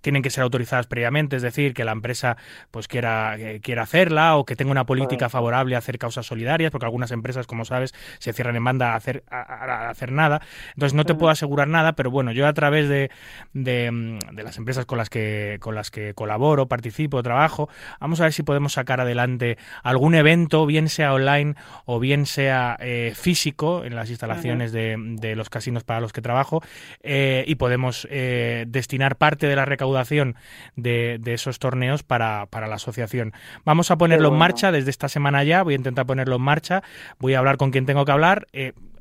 tienen 0.00 0.22
que 0.22 0.30
ser 0.30 0.42
autorizadas 0.42 0.86
previamente, 0.86 1.36
es 1.36 1.42
decir, 1.42 1.72
que 1.72 1.84
la 1.84 1.92
empresa 1.92 2.36
pues 2.70 2.86
quiera, 2.86 3.36
quiera 3.62 3.82
hacerla 3.82 4.36
o 4.36 4.44
que 4.44 4.56
tenga 4.56 4.70
una 4.70 4.84
política 4.84 5.28
favorable 5.28 5.74
a 5.76 5.78
hacer 5.78 5.98
causas 5.98 6.26
solidarias, 6.26 6.70
porque 6.70 6.86
algunas 6.86 7.10
empresas, 7.10 7.46
como 7.46 7.64
sabes, 7.64 7.94
se 8.18 8.32
cierran 8.32 8.56
en 8.56 8.64
banda 8.64 8.92
a 8.92 8.96
hacer, 8.96 9.24
a, 9.30 9.40
a 9.40 9.90
hacer 9.90 10.12
nada. 10.12 10.40
Entonces 10.74 10.94
no 10.94 11.04
te 11.04 11.12
uh 11.12 11.16
-huh. 11.16 11.18
puedo 11.20 11.30
asegurar 11.30 11.68
nada, 11.68 11.94
pero 11.94 12.10
bueno, 12.10 12.32
yo 12.32 12.46
a 12.46 12.52
través 12.52 12.88
de, 12.88 13.10
de, 13.54 14.18
de 14.32 14.42
las 14.42 14.58
empresas 14.58 14.84
con 14.84 14.98
las 14.98 15.05
que 15.10 15.58
con 15.60 15.74
las 15.74 15.90
que 15.90 16.14
colaboro, 16.14 16.66
participo, 16.66 17.22
trabajo. 17.22 17.68
Vamos 18.00 18.20
a 18.20 18.24
ver 18.24 18.32
si 18.32 18.42
podemos 18.42 18.74
sacar 18.74 19.00
adelante 19.00 19.58
algún 19.82 20.14
evento, 20.14 20.66
bien 20.66 20.88
sea 20.88 21.14
online 21.14 21.54
o 21.84 22.00
bien 22.00 22.26
sea 22.26 22.76
eh, 22.80 23.12
físico 23.14 23.84
en 23.84 23.94
las 23.94 24.10
instalaciones 24.10 24.72
de, 24.72 24.96
de, 24.98 25.36
los 25.36 25.50
casinos 25.50 25.84
para 25.84 26.00
los 26.00 26.12
que 26.12 26.22
trabajo 26.22 26.62
eh, 27.02 27.44
y 27.46 27.56
podemos 27.56 28.06
eh, 28.10 28.64
destinar 28.68 29.16
parte 29.16 29.46
de 29.46 29.56
la 29.56 29.64
recaudación 29.64 30.36
de, 30.76 31.18
de 31.20 31.34
esos 31.34 31.58
torneos 31.58 32.02
para, 32.02 32.46
para, 32.46 32.66
la 32.66 32.76
asociación. 32.76 33.32
Vamos 33.64 33.90
a 33.90 33.98
ponerlo 33.98 34.28
bueno. 34.28 34.36
en 34.36 34.38
marcha 34.38 34.72
desde 34.72 34.90
esta 34.90 35.08
semana 35.08 35.44
ya, 35.44 35.62
voy 35.62 35.74
a 35.74 35.76
intentar 35.76 36.06
ponerlo 36.06 36.36
en 36.36 36.42
marcha, 36.42 36.82
voy 37.18 37.34
a 37.34 37.38
hablar 37.38 37.56
con 37.56 37.70
quien 37.70 37.86
tengo 37.86 38.04
que 38.04 38.12
hablar. 38.12 38.46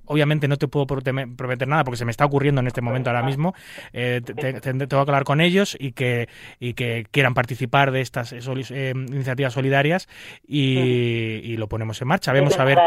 Eh, 0.05 0.15
obviamente 0.15 0.47
no 0.47 0.57
te 0.57 0.67
puedo 0.67 0.85
prometer 0.85 1.67
nada 1.67 1.83
porque 1.83 1.97
se 1.97 2.05
me 2.05 2.11
está 2.11 2.25
ocurriendo 2.25 2.61
en 2.61 2.67
este 2.67 2.81
momento 2.81 3.09
ahora 3.09 3.23
mismo. 3.23 3.53
Eh, 3.93 4.21
te, 4.23 4.33
te, 4.33 4.61
tengo 4.61 4.87
que 4.87 5.11
hablar 5.11 5.23
con 5.23 5.41
ellos 5.41 5.75
y 5.79 5.91
que, 5.93 6.27
y 6.59 6.73
que 6.73 7.05
quieran 7.11 7.33
participar 7.33 7.91
de 7.91 8.01
estas 8.01 8.33
eh, 8.33 8.93
iniciativas 8.95 9.53
solidarias 9.53 10.07
y, 10.47 10.79
y, 11.43 11.57
lo 11.57 11.67
ponemos 11.67 12.01
en 12.01 12.07
marcha. 12.07 12.33
Vemos 12.33 12.57
a 12.59 12.65
ver. 12.65 12.79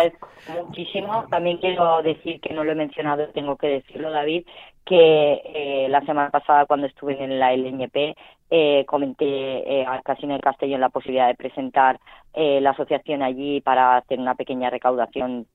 Muchísimo. 0.64 1.26
También 1.30 1.58
quiero 1.58 2.02
decir 2.02 2.40
que 2.40 2.54
no 2.54 2.64
lo 2.64 2.72
he 2.72 2.74
mencionado, 2.74 3.28
tengo 3.28 3.56
que 3.56 3.68
decirlo, 3.68 4.10
David, 4.10 4.44
que 4.84 5.42
eh, 5.44 5.86
la 5.90 6.00
semana 6.02 6.30
pasada 6.30 6.64
cuando 6.66 6.86
estuve 6.86 7.22
en 7.22 7.38
la 7.38 7.52
LNP 7.52 8.14
eh, 8.50 8.86
comenté 8.86 9.26
eh, 9.26 9.84
al 9.84 10.02
Casino 10.02 10.32
de 10.32 10.40
Castellón 10.40 10.80
la 10.80 10.88
posibilidad 10.88 11.28
de 11.28 11.34
presentar 11.34 12.00
eh, 12.32 12.60
la 12.62 12.70
asociación 12.70 13.22
allí 13.22 13.60
para 13.60 13.98
hacer 13.98 14.18
una 14.18 14.34
pequeña 14.34 14.70
recaudación 14.70 15.46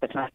personas 0.00 0.32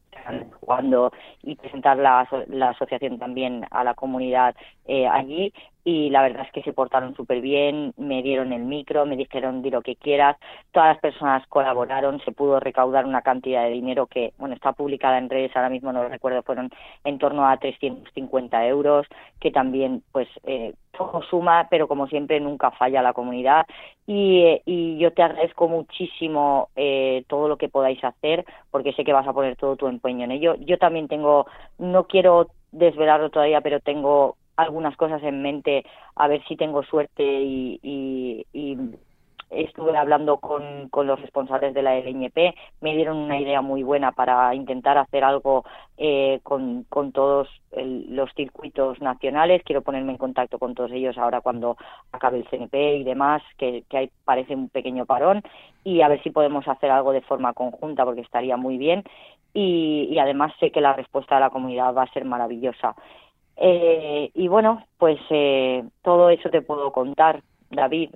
jugando 0.59 1.11
y 1.43 1.55
presentar 1.55 1.97
la, 1.97 2.27
la 2.47 2.69
asociación 2.69 3.19
también 3.19 3.65
a 3.71 3.83
la 3.83 3.93
comunidad 3.93 4.55
eh, 4.85 5.07
allí. 5.07 5.53
Y 5.83 6.09
la 6.09 6.21
verdad 6.21 6.45
es 6.45 6.51
que 6.51 6.63
se 6.63 6.73
portaron 6.73 7.15
súper 7.15 7.39
bien, 7.39 7.93
me 7.95 8.21
dieron 8.21 8.51
el 8.51 8.63
micro, 8.63 9.05
me 9.05 9.15
dijeron 9.15 9.61
di 9.61 9.69
lo 9.69 9.81
que 9.81 9.95
quieras, 9.95 10.35
todas 10.73 10.89
las 10.89 10.99
personas 10.99 11.47
colaboraron, 11.47 12.19
se 12.25 12.33
pudo 12.33 12.59
recaudar 12.59 13.05
una 13.05 13.21
cantidad 13.21 13.63
de 13.63 13.69
dinero 13.69 14.05
que, 14.05 14.33
bueno, 14.37 14.53
está 14.53 14.73
publicada 14.73 15.17
en 15.17 15.29
redes, 15.29 15.55
ahora 15.55 15.69
mismo 15.69 15.93
no 15.93 16.03
lo 16.03 16.09
recuerdo, 16.09 16.43
fueron 16.43 16.71
en 17.05 17.17
torno 17.19 17.47
a 17.47 17.55
350 17.55 18.67
euros, 18.67 19.07
que 19.39 19.49
también, 19.49 20.03
pues, 20.11 20.27
eh, 20.43 20.73
todo 20.97 21.21
suma, 21.29 21.67
pero 21.69 21.87
como 21.87 22.07
siempre 22.07 22.39
nunca 22.39 22.71
falla 22.71 23.01
la 23.01 23.13
comunidad. 23.13 23.65
Y, 24.05 24.61
y 24.65 24.97
yo 24.97 25.13
te 25.13 25.21
agradezco 25.21 25.67
muchísimo 25.67 26.69
eh, 26.75 27.23
todo 27.27 27.47
lo 27.47 27.57
que 27.57 27.69
podáis 27.69 28.03
hacer 28.03 28.45
porque 28.71 28.93
sé 28.93 29.03
que 29.03 29.13
vas 29.13 29.27
a 29.27 29.33
poner 29.33 29.55
todo 29.57 29.75
tu 29.75 29.87
empeño 29.87 30.06
ello. 30.09 30.55
Yo 30.55 30.77
también 30.77 31.07
tengo, 31.07 31.45
no 31.77 32.05
quiero 32.05 32.47
desvelarlo 32.71 33.29
todavía, 33.29 33.61
pero 33.61 33.79
tengo 33.79 34.37
algunas 34.55 34.95
cosas 34.97 35.21
en 35.23 35.41
mente 35.41 35.85
a 36.15 36.27
ver 36.27 36.43
si 36.47 36.55
tengo 36.55 36.83
suerte 36.83 37.23
y, 37.23 37.79
y, 37.83 38.45
y 38.53 38.77
estuve 39.49 39.97
hablando 39.97 40.37
con, 40.37 40.89
con, 40.89 41.07
los 41.07 41.21
responsables 41.21 41.73
de 41.73 41.81
la 41.81 41.95
LNP, 41.97 42.53
me 42.81 42.95
dieron 42.95 43.17
una 43.17 43.39
idea 43.39 43.61
muy 43.61 43.83
buena 43.83 44.11
para 44.11 44.53
intentar 44.55 44.97
hacer 44.97 45.23
algo 45.23 45.63
eh, 45.97 46.39
con, 46.43 46.83
con, 46.89 47.11
todos 47.11 47.47
los 47.71 48.29
circuitos 48.35 48.99
nacionales. 49.01 49.61
Quiero 49.63 49.81
ponerme 49.81 50.11
en 50.11 50.17
contacto 50.17 50.59
con 50.59 50.75
todos 50.75 50.91
ellos 50.91 51.17
ahora 51.17 51.41
cuando 51.41 51.77
acabe 52.11 52.39
el 52.39 52.49
CNP 52.49 52.97
y 52.97 53.03
demás, 53.03 53.41
que, 53.57 53.83
que 53.89 54.11
parece 54.25 54.53
un 54.53 54.69
pequeño 54.69 55.05
parón, 55.05 55.43
y 55.83 56.01
a 56.01 56.09
ver 56.09 56.21
si 56.23 56.31
podemos 56.31 56.67
hacer 56.67 56.91
algo 56.91 57.13
de 57.13 57.21
forma 57.21 57.53
conjunta, 57.53 58.03
porque 58.03 58.21
estaría 58.21 58.57
muy 58.57 58.77
bien. 58.77 59.03
Y, 59.59 60.09
y 60.11 60.19
además 60.19 60.53
sé 60.59 60.69
que 60.69 60.81
la 60.81 60.93
respuesta 60.93 61.33
de 61.33 61.41
la 61.41 61.49
comunidad 61.49 61.91
va 61.91 62.03
a 62.03 62.13
ser 62.13 62.25
maravillosa. 62.25 62.93
Eh, 63.55 64.29
y 64.35 64.47
bueno, 64.47 64.85
pues 64.99 65.19
eh, 65.31 65.83
todo 66.03 66.29
eso 66.29 66.51
te 66.51 66.61
puedo 66.61 66.91
contar. 66.91 67.41
David. 67.69 68.09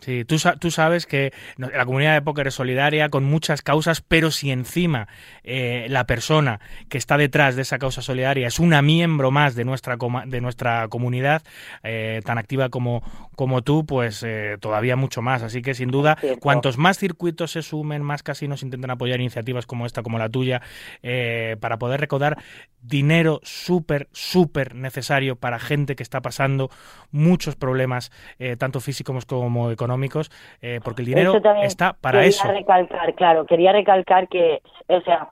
Sí, 0.00 0.24
tú, 0.24 0.36
tú, 0.58 0.70
sabes 0.70 1.06
que 1.06 1.32
la 1.56 1.84
comunidad 1.84 2.14
de 2.14 2.22
póker 2.22 2.48
es 2.48 2.54
solidaria 2.54 3.08
con 3.08 3.24
muchas 3.24 3.62
causas, 3.62 4.00
pero 4.00 4.30
si 4.30 4.50
encima 4.50 5.06
eh, 5.44 5.86
la 5.88 6.06
persona 6.06 6.60
que 6.88 6.98
está 6.98 7.16
detrás 7.16 7.54
de 7.54 7.62
esa 7.62 7.78
causa 7.78 8.02
solidaria 8.02 8.48
es 8.48 8.58
una 8.58 8.82
miembro 8.82 9.30
más 9.30 9.54
de 9.54 9.64
nuestra, 9.64 9.96
de 10.26 10.40
nuestra 10.40 10.88
comunidad, 10.88 11.42
eh, 11.84 12.20
tan 12.24 12.38
activa 12.38 12.68
como, 12.68 13.02
como 13.36 13.62
tú, 13.62 13.86
pues 13.86 14.24
eh, 14.24 14.56
todavía 14.60 14.96
mucho 14.96 15.22
más. 15.22 15.42
Así 15.42 15.62
que 15.62 15.74
sin 15.74 15.90
duda, 15.90 16.18
cuantos 16.40 16.76
más 16.76 16.98
circuitos 16.98 17.52
se 17.52 17.62
sumen, 17.62 18.02
más 18.02 18.22
casinos 18.22 18.62
intentan 18.62 18.90
apoyar 18.90 19.20
iniciativas 19.20 19.66
como 19.66 19.86
esta, 19.86 20.02
como 20.02 20.18
la 20.18 20.28
tuya, 20.28 20.62
eh, 21.02 21.56
para 21.60 21.78
poder 21.78 22.00
recaudar 22.00 22.38
dinero 22.82 23.40
súper, 23.42 24.08
súper 24.12 24.74
necesario 24.74 25.36
para 25.36 25.58
gente 25.58 25.96
que 25.96 26.02
está 26.02 26.22
pasando 26.22 26.70
muchos 27.10 27.56
problemas, 27.56 28.12
tanto 28.58 28.80
físicos 28.80 28.95
físicos 28.96 29.26
como 29.26 29.70
económicos, 29.70 30.30
eh, 30.62 30.80
porque 30.82 31.02
el 31.02 31.06
dinero 31.06 31.34
está 31.62 31.92
para 31.92 32.18
quería 32.18 32.28
eso. 32.28 32.48
recalcar, 32.48 33.14
claro, 33.14 33.44
quería 33.44 33.72
recalcar 33.72 34.28
que, 34.28 34.62
o 34.88 35.00
sea, 35.02 35.30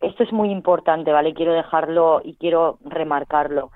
esto 0.00 0.22
es 0.22 0.32
muy 0.32 0.50
importante, 0.50 1.10
¿vale? 1.12 1.34
Quiero 1.34 1.52
dejarlo 1.52 2.20
y 2.22 2.34
quiero 2.36 2.78
remarcarlo. 2.84 3.70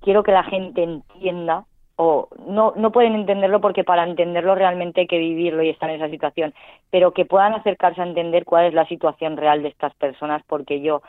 Quiero 0.00 0.22
que 0.22 0.32
la 0.32 0.44
gente 0.44 0.82
entienda, 0.82 1.64
o 1.96 2.28
no, 2.46 2.72
no 2.76 2.90
pueden 2.90 3.14
entenderlo 3.14 3.60
porque 3.60 3.84
para 3.84 4.04
entenderlo 4.04 4.54
realmente 4.54 5.02
hay 5.02 5.06
que 5.06 5.18
vivirlo 5.18 5.62
y 5.62 5.70
estar 5.70 5.88
en 5.90 5.96
esa 5.96 6.10
situación, 6.10 6.52
pero 6.90 7.12
que 7.12 7.24
puedan 7.24 7.54
acercarse 7.54 8.00
a 8.00 8.06
entender 8.06 8.44
cuál 8.44 8.66
es 8.66 8.74
la 8.74 8.86
situación 8.86 9.36
real 9.36 9.62
de 9.62 9.68
estas 9.68 9.94
personas, 9.94 10.42
porque 10.48 10.80
yo 10.80 11.02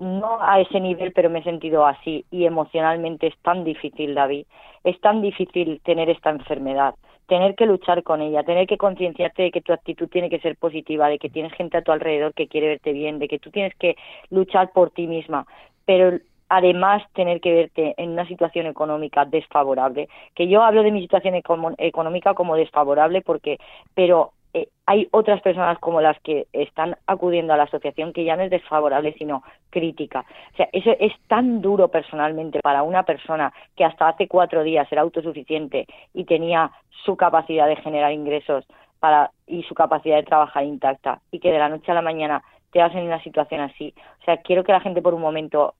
no 0.00 0.38
a 0.40 0.60
ese 0.60 0.80
nivel, 0.80 1.12
pero 1.12 1.30
me 1.30 1.40
he 1.40 1.42
sentido 1.42 1.86
así 1.86 2.24
y 2.30 2.44
emocionalmente 2.44 3.26
es 3.26 3.36
tan 3.42 3.64
difícil, 3.64 4.14
David, 4.14 4.46
es 4.84 5.00
tan 5.00 5.22
difícil 5.22 5.80
tener 5.84 6.08
esta 6.10 6.30
enfermedad, 6.30 6.94
tener 7.26 7.54
que 7.54 7.66
luchar 7.66 8.02
con 8.02 8.20
ella, 8.22 8.42
tener 8.42 8.66
que 8.66 8.78
concienciarte 8.78 9.42
de 9.44 9.50
que 9.50 9.60
tu 9.60 9.72
actitud 9.72 10.08
tiene 10.08 10.30
que 10.30 10.40
ser 10.40 10.56
positiva, 10.56 11.08
de 11.08 11.18
que 11.18 11.30
tienes 11.30 11.52
gente 11.52 11.76
a 11.76 11.82
tu 11.82 11.92
alrededor 11.92 12.34
que 12.34 12.48
quiere 12.48 12.68
verte 12.68 12.92
bien, 12.92 13.18
de 13.18 13.28
que 13.28 13.38
tú 13.38 13.50
tienes 13.50 13.74
que 13.76 13.96
luchar 14.30 14.72
por 14.72 14.90
ti 14.90 15.06
misma, 15.06 15.46
pero 15.84 16.18
además 16.48 17.02
tener 17.12 17.40
que 17.40 17.54
verte 17.54 17.94
en 17.96 18.10
una 18.10 18.26
situación 18.26 18.66
económica 18.66 19.24
desfavorable, 19.24 20.08
que 20.34 20.48
yo 20.48 20.62
hablo 20.62 20.82
de 20.82 20.90
mi 20.90 21.00
situación 21.00 21.34
económica 21.78 22.34
como 22.34 22.56
desfavorable 22.56 23.22
porque, 23.22 23.58
pero 23.94 24.32
eh, 24.52 24.68
hay 24.86 25.08
otras 25.12 25.40
personas 25.42 25.78
como 25.78 26.00
las 26.00 26.18
que 26.20 26.46
están 26.52 26.96
acudiendo 27.06 27.52
a 27.52 27.56
la 27.56 27.64
asociación 27.64 28.12
que 28.12 28.24
ya 28.24 28.36
no 28.36 28.42
es 28.42 28.50
desfavorable 28.50 29.14
sino 29.18 29.42
crítica. 29.70 30.24
O 30.52 30.56
sea, 30.56 30.68
eso 30.72 30.90
es 30.98 31.12
tan 31.28 31.62
duro 31.62 31.88
personalmente 31.88 32.60
para 32.60 32.82
una 32.82 33.04
persona 33.04 33.52
que 33.76 33.84
hasta 33.84 34.08
hace 34.08 34.26
cuatro 34.26 34.64
días 34.64 34.90
era 34.90 35.02
autosuficiente 35.02 35.86
y 36.12 36.24
tenía 36.24 36.72
su 37.04 37.16
capacidad 37.16 37.68
de 37.68 37.76
generar 37.76 38.12
ingresos 38.12 38.66
para 38.98 39.30
y 39.46 39.62
su 39.62 39.74
capacidad 39.74 40.16
de 40.16 40.24
trabajar 40.24 40.64
intacta 40.64 41.20
y 41.30 41.38
que 41.38 41.52
de 41.52 41.58
la 41.58 41.68
noche 41.68 41.90
a 41.92 41.94
la 41.94 42.02
mañana 42.02 42.42
te 42.72 42.80
vas 42.80 42.94
en 42.94 43.04
una 43.04 43.22
situación 43.22 43.60
así. 43.60 43.94
O 44.20 44.24
sea, 44.24 44.38
quiero 44.38 44.64
que 44.64 44.72
la 44.72 44.80
gente 44.80 45.02
por 45.02 45.14
un 45.14 45.22
momento 45.22 45.74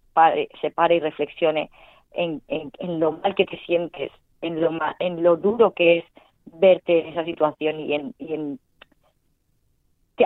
se 0.61 0.71
pare 0.71 0.95
y 0.97 1.01
reflexione 1.01 1.71
en, 2.13 2.43
en, 2.49 2.71
en 2.79 3.01
lo 3.01 3.13
mal 3.13 3.35
que 3.35 3.47
te 3.47 3.59
sientes, 3.59 4.11
en 4.43 4.61
lo, 4.61 4.71
en 4.99 5.23
lo 5.23 5.37
duro 5.37 5.73
que 5.73 5.99
es 5.99 6.05
verte 6.55 7.01
en 7.01 7.07
esa 7.09 7.25
situación 7.25 7.81
y 7.81 7.95
en, 7.95 8.15
y 8.19 8.35
en 8.35 8.59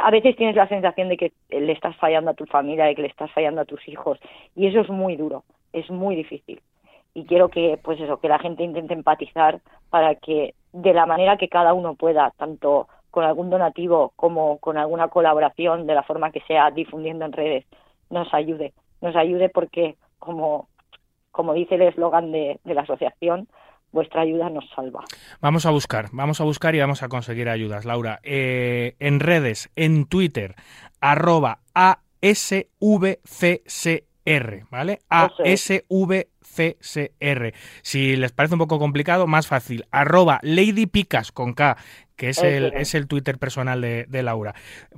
a 0.00 0.10
veces 0.10 0.36
tienes 0.36 0.56
la 0.56 0.68
sensación 0.68 1.08
de 1.08 1.16
que 1.16 1.32
le 1.48 1.72
estás 1.72 1.96
fallando 1.96 2.30
a 2.30 2.34
tu 2.34 2.46
familia, 2.46 2.86
de 2.86 2.94
que 2.94 3.02
le 3.02 3.08
estás 3.08 3.30
fallando 3.32 3.60
a 3.60 3.64
tus 3.64 3.86
hijos 3.88 4.18
y 4.54 4.66
eso 4.66 4.80
es 4.80 4.88
muy 4.88 5.16
duro, 5.16 5.44
es 5.72 5.88
muy 5.90 6.16
difícil. 6.16 6.60
Y 7.14 7.24
quiero 7.26 7.48
que 7.48 7.78
pues 7.82 8.00
eso, 8.00 8.18
que 8.18 8.28
la 8.28 8.38
gente 8.38 8.64
intente 8.64 8.92
empatizar 8.92 9.60
para 9.90 10.16
que 10.16 10.54
de 10.72 10.92
la 10.92 11.06
manera 11.06 11.36
que 11.36 11.48
cada 11.48 11.72
uno 11.72 11.94
pueda, 11.94 12.32
tanto 12.36 12.88
con 13.10 13.24
algún 13.24 13.50
donativo 13.50 14.12
como 14.16 14.58
con 14.58 14.76
alguna 14.76 15.08
colaboración 15.08 15.86
de 15.86 15.94
la 15.94 16.02
forma 16.02 16.32
que 16.32 16.40
sea 16.40 16.72
difundiendo 16.72 17.24
en 17.24 17.32
redes, 17.32 17.64
nos 18.10 18.32
ayude, 18.34 18.72
nos 19.00 19.14
ayude 19.14 19.48
porque 19.48 19.96
como 20.18 20.68
como 21.30 21.52
dice 21.52 21.74
el 21.74 21.82
eslogan 21.82 22.30
de, 22.30 22.60
de 22.62 22.74
la 22.74 22.82
asociación, 22.82 23.48
vuestra 23.94 24.20
ayuda 24.22 24.50
nos 24.50 24.68
salva. 24.74 25.04
Vamos 25.40 25.64
a 25.64 25.70
buscar, 25.70 26.08
vamos 26.12 26.42
a 26.42 26.44
buscar 26.44 26.74
y 26.74 26.80
vamos 26.80 27.02
a 27.02 27.08
conseguir 27.08 27.48
ayudas, 27.48 27.86
Laura. 27.86 28.20
Eh, 28.22 28.96
en 28.98 29.20
redes, 29.20 29.70
en 29.76 30.04
Twitter, 30.04 30.56
arroba 31.00 31.60
ASVCCR, 31.72 31.94
¿vale? 34.70 34.98
ASVCCR. 35.08 36.24
Si 37.82 38.16
les 38.16 38.32
parece 38.32 38.54
un 38.54 38.58
poco 38.58 38.78
complicado, 38.78 39.26
más 39.26 39.46
fácil, 39.46 39.86
arroba 39.90 40.40
Lady 40.42 40.86
Picas 40.86 41.32
con 41.32 41.54
K, 41.54 41.78
que 42.16 42.28
es 42.28 42.42
el, 42.42 42.66
es. 42.66 42.72
es 42.88 42.94
el 42.94 43.08
Twitter 43.08 43.38
personal 43.38 43.80
de, 43.80 44.04
de 44.08 44.22
Laura. 44.22 44.54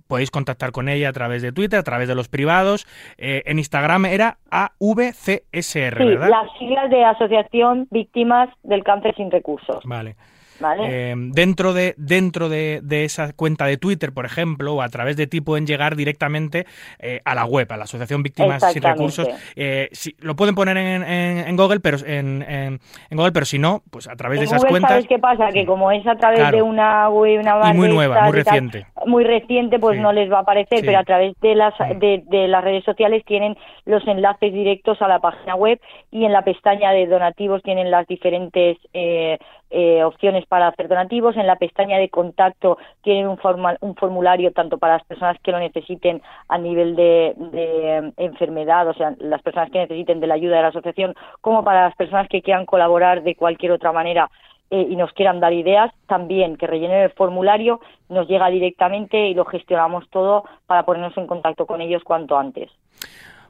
Podéis 0.09 0.31
contactar 0.31 0.73
con 0.73 0.89
ella 0.89 1.09
a 1.09 1.13
través 1.13 1.43
de 1.43 1.53
Twitter, 1.53 1.79
a 1.79 1.83
través 1.83 2.09
de 2.09 2.15
los 2.15 2.29
privados. 2.29 2.87
Eh, 3.19 3.43
en 3.47 3.59
Instagram 3.59 4.05
era 4.07 4.39
AVCSR, 4.51 5.99
Sí, 5.99 6.05
¿verdad? 6.05 6.29
las 6.31 6.59
siglas 6.59 6.91
de 6.91 7.05
Asociación 7.05 7.89
Víctimas 7.91 8.49
del 8.63 8.85
Cáncer 8.85 9.15
sin 9.17 9.31
Recursos, 9.31 9.83
Vale. 9.85 10.17
¿Vale? 10.61 11.13
Eh, 11.13 11.15
dentro 11.17 11.73
de 11.73 11.95
dentro 11.97 12.49
de, 12.49 12.81
de 12.83 13.05
esa 13.05 13.33
cuenta 13.33 13.67
de 13.67 13.77
Twitter, 13.77 14.13
por 14.13 14.25
ejemplo, 14.27 14.75
o 14.75 14.83
a 14.83 14.89
través 14.89 15.17
de 15.17 15.27
ti 15.27 15.41
pueden 15.41 15.67
llegar 15.67 15.97
directamente 15.97 16.67
eh, 16.99 17.21
a 17.25 17.35
la 17.35 17.45
web, 17.45 17.71
a 17.73 17.77
la 17.77 17.85
Asociación 17.85 18.23
Víctimas 18.23 18.63
Sin. 18.73 18.83
Recursos. 18.83 19.29
Eh, 19.57 19.89
si- 19.93 20.15
lo 20.21 20.37
pueden 20.37 20.55
poner 20.55 20.77
en, 20.77 21.03
en- 21.03 21.39
en 21.49 21.57
Google, 21.57 21.81
pero 21.81 21.99
en, 22.05 22.43
en- 22.43 22.81
Google, 23.11 23.33
pero 23.33 23.47
si 23.47 23.59
no, 23.59 23.83
pues 23.91 24.09
a 24.09 24.17
través 24.17 24.39
de 24.41 24.45
esas 24.47 24.59
Google, 24.59 24.71
cuentas. 24.71 24.91
¿sabes 24.91 25.07
qué 25.09 25.19
pasa? 25.19 25.49
Que 25.53 25.65
como 25.67 25.91
es 25.93 26.07
a 26.07 26.17
través 26.17 26.39
Claro. 26.41 26.57
de 26.57 26.63
una 26.63 27.09
web, 27.09 27.41
una 27.41 27.57
Y 27.57 27.59
base 27.61 27.75
muy 27.75 27.89
nueva, 27.89 28.21
muy 28.23 28.29
y 28.29 28.33
tal, 28.43 28.45
reciente. 28.45 28.87
muy 29.07 29.25
reciente, 29.25 29.79
pues 29.79 29.97
Sí. 29.97 30.03
no 30.03 30.13
les 30.13 30.31
va 30.31 30.39
a 30.39 30.41
aparecer, 30.43 30.81
Sí. 30.81 30.87
pero 30.87 30.99
a 30.99 31.05
través 31.05 31.35
de 31.41 31.55
las 31.55 31.75
Mm. 31.79 31.99
de, 31.99 32.23
de 32.27 32.49
las 32.49 32.63
redes 32.65 32.85
sociales 32.85 33.25
tienen 33.25 33.57
los 33.85 34.07
enlaces 34.07 34.53
directos 34.53 35.01
a 35.03 35.09
la 35.09 35.19
página 35.21 35.55
web 35.55 35.81
y 36.11 36.25
en 36.25 36.33
la 36.33 36.43
pestaña 36.43 36.91
de 36.93 37.07
donativos 37.07 37.63
tienen 37.63 37.91
las 37.91 38.07
diferentes 38.07 38.77
eh, 38.93 39.39
eh, 39.71 40.05
opciones 40.05 40.47
para 40.47 40.69
hacer 40.69 40.89
donativos. 40.89 41.37
En 41.37 41.47
la 41.47 41.57
pestaña 41.57 41.99
de 41.99 42.09
contacto 42.09 42.79
tienen 43.03 43.29
un, 43.29 43.39
forma- 43.39 43.77
un 43.81 43.95
formulario 43.97 44.53
tanto 44.53 44.79
para 44.79 44.95
las 44.95 45.05
personas 45.05 45.37
que 45.43 45.53
lo 45.53 45.59
necesiten 45.59 46.23
a 46.49 46.59
nivel 46.59 46.97
de, 46.97 47.35
de, 47.37 47.99
eh, 47.99 48.13
enfermedad, 48.17 48.89
o 48.89 48.95
sea, 48.95 49.15
las 49.19 49.43
personas 49.43 49.71
que 49.71 49.79
necesiten 49.81 50.21
de 50.21 50.27
la 50.27 50.35
ayuda 50.35 50.57
de 50.57 50.63
la 50.63 50.69
asociación, 50.69 51.15
como 51.41 51.65
para 51.65 51.85
las 51.85 51.97
personas 51.97 52.29
que 52.29 52.43
quieran 52.43 52.67
colaborar 52.67 53.23
de 53.23 53.35
cualquier 53.35 53.73
otra 53.73 53.93
manera 53.93 54.31
eh, 54.71 54.87
y 54.89 54.97
nos 54.97 55.13
quieran 55.13 55.41
dar 55.41 55.53
ideas, 55.53 55.93
también 56.07 56.57
que 56.57 56.67
rellenen 56.67 57.03
el 57.03 57.11
formulario, 57.11 57.81
nos 58.09 58.27
llega 58.29 58.49
directamente 58.49 59.29
y 59.29 59.35
lo 59.35 59.45
gestionamos 59.45 60.09
todo 60.11 60.45
para 60.67 60.85
ponernos 60.85 61.17
en 61.17 61.27
contacto 61.27 61.67
con 61.67 61.81
ellos 61.81 62.03
cuanto 62.03 62.37
antes. 62.37 62.71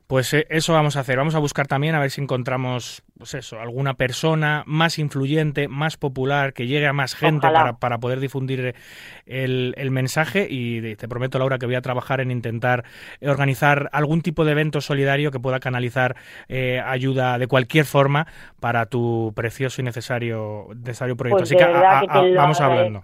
Pues 0.06 0.32
eh, 0.34 0.46
eso 0.50 0.72
vamos 0.72 0.96
a 0.96 1.00
hacer. 1.00 1.16
Vamos 1.16 1.34
a 1.34 1.40
buscar 1.40 1.66
también 1.66 1.96
a 1.96 1.98
ver 2.00 2.10
si 2.12 2.20
encontramos, 2.20 3.02
pues 3.18 3.34
eso, 3.34 3.58
alguna 3.60 3.94
persona 3.94 4.62
más 4.64 5.00
influyente, 5.00 5.66
más 5.66 5.96
popular, 5.96 6.52
que 6.52 6.68
llegue 6.68 6.86
a 6.86 6.92
más 6.92 7.16
gente 7.16 7.48
para, 7.58 7.72
para 7.80 7.98
poder 7.98 8.20
difundir 8.20 8.76
el, 9.26 9.74
el 9.76 9.90
mensaje. 9.90 10.46
Y 10.48 10.94
te 10.94 11.08
prometo, 11.08 11.40
Laura, 11.40 11.58
que 11.58 11.66
voy 11.66 11.74
a 11.74 11.80
trabajar 11.82 12.20
en 12.20 12.30
intentar 12.30 12.84
eh, 13.20 13.28
organizar 13.28 13.88
algún 13.92 14.20
tipo 14.22 14.44
de 14.44 14.52
evento 14.52 14.80
solidario 14.80 15.32
que 15.32 15.40
pueda 15.40 15.58
canalizar 15.58 16.14
eh, 16.48 16.80
ayuda 16.84 17.38
de 17.38 17.48
cualquier 17.48 17.84
forma 17.84 18.28
para 18.60 18.86
tu 18.86 19.32
precioso 19.34 19.80
y 19.80 19.84
necesario, 19.84 20.68
necesario 20.76 21.16
proyecto. 21.16 21.38
Pues 21.40 21.50
Así 21.50 21.56
que 21.56 21.64
a- 21.64 21.98
a- 21.98 22.22
vamos 22.36 22.60
hablando. 22.60 23.02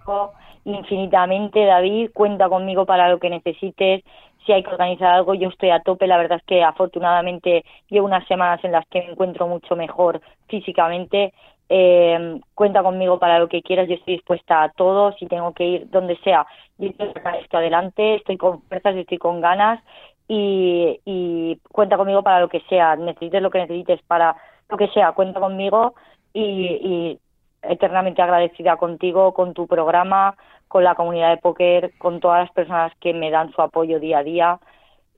infinitamente, 0.65 1.65
David. 1.65 2.11
Cuenta 2.13 2.47
conmigo 2.47 2.85
para 2.85 3.09
lo 3.09 3.19
que 3.19 3.29
necesites. 3.29 4.03
Si 4.45 4.51
hay 4.51 4.63
que 4.63 4.71
organizar 4.71 5.13
algo, 5.13 5.33
yo 5.33 5.49
estoy 5.49 5.69
a 5.69 5.79
tope. 5.81 6.07
La 6.07 6.17
verdad 6.17 6.39
es 6.39 6.45
que 6.45 6.63
afortunadamente 6.63 7.63
llevo 7.89 8.07
unas 8.07 8.27
semanas 8.27 8.63
en 8.63 8.71
las 8.71 8.85
que 8.87 8.99
me 8.99 9.11
encuentro 9.11 9.47
mucho 9.47 9.75
mejor 9.75 10.21
físicamente. 10.47 11.33
Eh, 11.69 12.39
cuenta 12.53 12.83
conmigo 12.83 13.19
para 13.19 13.39
lo 13.39 13.47
que 13.47 13.61
quieras. 13.61 13.87
Yo 13.87 13.95
estoy 13.95 14.15
dispuesta 14.15 14.63
a 14.63 14.69
todo. 14.69 15.13
Si 15.13 15.27
tengo 15.27 15.53
que 15.53 15.65
ir 15.65 15.89
donde 15.89 16.17
sea, 16.17 16.45
yo 16.77 16.89
sacar 17.13 17.37
esto 17.37 17.57
adelante. 17.57 18.15
Estoy 18.15 18.37
con 18.37 18.61
fuerzas, 18.63 18.95
estoy 18.95 19.17
con 19.17 19.41
ganas. 19.41 19.83
Y, 20.27 21.59
cuenta 21.71 21.97
conmigo 21.97 22.23
para 22.23 22.39
lo 22.39 22.49
que 22.49 22.61
sea. 22.69 22.95
Necesites 22.95 23.41
lo 23.41 23.49
que 23.49 23.59
necesites 23.59 24.01
para 24.03 24.35
lo 24.69 24.77
que 24.77 24.87
sea. 24.89 25.11
Cuenta 25.13 25.39
conmigo 25.39 25.95
y 26.33 27.19
eternamente 27.63 28.21
agradecida 28.21 28.77
contigo, 28.77 29.33
con 29.33 29.53
tu 29.53 29.67
programa, 29.67 30.35
con 30.73 30.83
la 30.83 30.95
comunidad 30.95 31.29
de 31.29 31.37
póker, 31.37 31.93
con 31.99 32.19
todas 32.19 32.45
las 32.45 32.51
personas 32.51 32.91
que 32.99 33.13
me 33.13 33.29
dan 33.29 33.53
su 33.53 33.61
apoyo 33.61 33.99
día 33.99 34.17
a 34.17 34.23
día. 34.23 34.59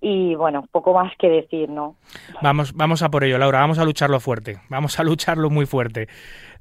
Y 0.02 0.36
bueno, 0.36 0.68
poco 0.70 0.94
más 0.94 1.14
que 1.18 1.30
decir, 1.30 1.70
¿no? 1.70 1.96
Vamos, 2.42 2.74
vamos 2.74 3.02
a 3.04 3.10
por 3.10 3.24
ello, 3.24 3.38
Laura. 3.38 3.62
Vamos 3.62 3.80
a 3.80 3.86
lucharlo 3.86 4.20
fuerte. 4.20 4.58
Vamos 4.68 5.00
a 5.00 5.04
lucharlo 5.06 5.50
muy 5.50 5.66
fuerte 5.66 6.10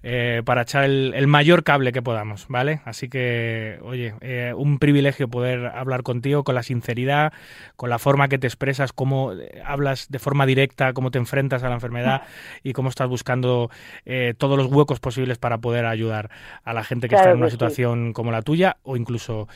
eh, 0.06 0.42
para 0.44 0.62
echar 0.62 0.84
el, 0.84 1.14
el 1.16 1.26
mayor 1.26 1.64
cable 1.64 1.90
que 1.90 2.02
podamos, 2.02 2.44
¿vale? 2.48 2.82
Así 2.84 3.08
que, 3.08 3.78
oye, 3.82 4.12
eh, 4.20 4.52
un 4.54 4.78
privilegio 4.78 5.28
poder 5.28 5.64
hablar 5.66 6.02
contigo 6.02 6.44
con 6.44 6.54
la 6.54 6.62
sinceridad, 6.62 7.32
con 7.76 7.88
la 7.88 7.98
forma 7.98 8.28
que 8.28 8.36
te 8.36 8.46
expresas, 8.46 8.92
cómo 8.92 9.32
eh, 9.32 9.62
hablas 9.64 10.08
de 10.10 10.18
forma 10.18 10.44
directa, 10.44 10.92
cómo 10.92 11.10
te 11.10 11.16
enfrentas 11.16 11.62
a 11.62 11.68
la 11.70 11.76
enfermedad 11.76 12.22
y 12.62 12.74
cómo 12.74 12.90
estás 12.90 13.08
buscando 13.08 13.70
eh, 14.04 14.34
todos 14.36 14.58
los 14.58 14.66
huecos 14.66 15.00
posibles 15.00 15.38
para 15.38 15.56
poder 15.56 15.86
ayudar 15.86 16.28
a 16.64 16.74
la 16.74 16.84
gente 16.84 17.08
que 17.08 17.14
Claro 17.16 17.22
está 17.22 17.30
en 17.32 17.38
una 17.38 17.46
sí. 17.48 17.52
situación 17.52 18.12
como 18.12 18.30
la 18.30 18.42
tuya 18.42 18.76
o 18.82 18.98
incluso 18.98 19.48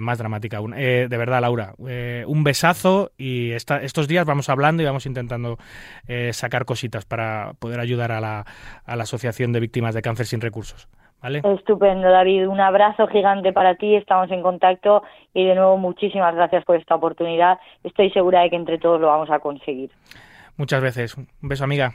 más 0.00 0.18
dramática 0.18 0.56
aún. 0.56 0.72
De 0.72 1.06
verdad, 1.08 1.40
Laura, 1.42 1.74
un 1.78 2.42
besazo 2.44 3.12
y 3.16 3.52
esta- 3.52 3.82
estos 3.82 4.08
días 4.08 4.26
vamos 4.26 4.48
hablando 4.48 4.82
y 4.82 4.86
vamos 4.86 5.06
intentando 5.06 5.58
sacar 6.32 6.64
cositas 6.64 7.04
para 7.04 7.52
poder 7.60 7.78
ayudar 7.78 8.10
a 8.10 8.20
la, 8.20 8.44
a 8.84 8.96
la 8.96 9.04
Asociación 9.04 9.52
de 9.52 9.60
Víctimas 9.60 9.91
de 9.94 10.02
Cáncer 10.02 10.26
sin 10.26 10.40
Recursos. 10.40 10.88
¿Vale? 11.22 11.40
Estupendo, 11.44 12.10
David. 12.10 12.48
Un 12.48 12.60
abrazo 12.60 13.06
gigante 13.06 13.52
para 13.52 13.76
ti. 13.76 13.94
Estamos 13.94 14.30
en 14.32 14.42
contacto 14.42 15.04
y 15.32 15.46
de 15.46 15.54
nuevo 15.54 15.76
muchísimas 15.76 16.34
gracias 16.34 16.64
por 16.64 16.76
esta 16.76 16.96
oportunidad. 16.96 17.58
Estoy 17.84 18.10
segura 18.10 18.40
de 18.40 18.50
que 18.50 18.56
entre 18.56 18.78
todos 18.78 19.00
lo 19.00 19.06
vamos 19.06 19.30
a 19.30 19.38
conseguir. 19.38 19.90
Muchas 20.56 20.82
veces. 20.82 21.16
Un 21.16 21.28
beso, 21.40 21.64
amiga. 21.64 21.92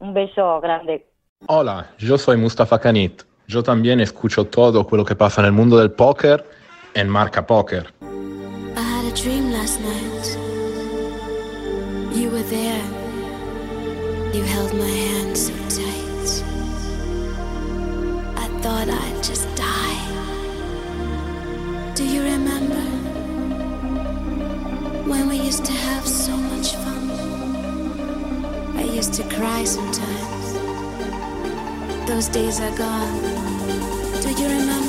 Un 0.00 0.12
beso 0.12 0.60
grande. 0.60 1.06
Hola, 1.46 1.90
yo 1.98 2.18
soy 2.18 2.36
Mustafa 2.36 2.80
Kanit. 2.80 3.22
Yo 3.46 3.62
también 3.62 4.00
escucho 4.00 4.46
todo 4.46 4.86
lo 4.90 5.04
que 5.04 5.14
pasa 5.14 5.40
en 5.40 5.46
el 5.46 5.52
mundo 5.52 5.78
del 5.78 5.92
póker 5.92 6.44
en 6.94 7.08
Marca 7.08 7.46
Póker. 7.46 7.86
I 8.02 8.80
had 8.80 9.04
a 9.04 9.14
dream 9.14 9.52
last 9.52 9.80
night. 9.80 10.36
You 12.12 12.30
were 12.30 12.42
there. 12.42 12.82
You 14.32 14.42
held 14.42 14.74
my 14.74 14.88
hand 14.88 15.36
so 15.36 15.52
tight. 15.68 16.44
Thought 18.66 18.88
I'd 18.88 19.22
just 19.22 19.46
die. 19.54 20.00
Do 21.94 22.04
you 22.04 22.20
remember 22.24 22.82
when 25.08 25.28
we 25.28 25.36
used 25.36 25.64
to 25.66 25.72
have 25.72 26.04
so 26.04 26.36
much 26.36 26.74
fun? 26.74 27.10
I 28.76 28.82
used 28.82 29.14
to 29.14 29.22
cry 29.36 29.62
sometimes. 29.62 30.54
Those 32.08 32.26
days 32.26 32.58
are 32.58 32.76
gone. 32.76 33.22
Do 34.20 34.30
you 34.30 34.48
remember? 34.48 34.85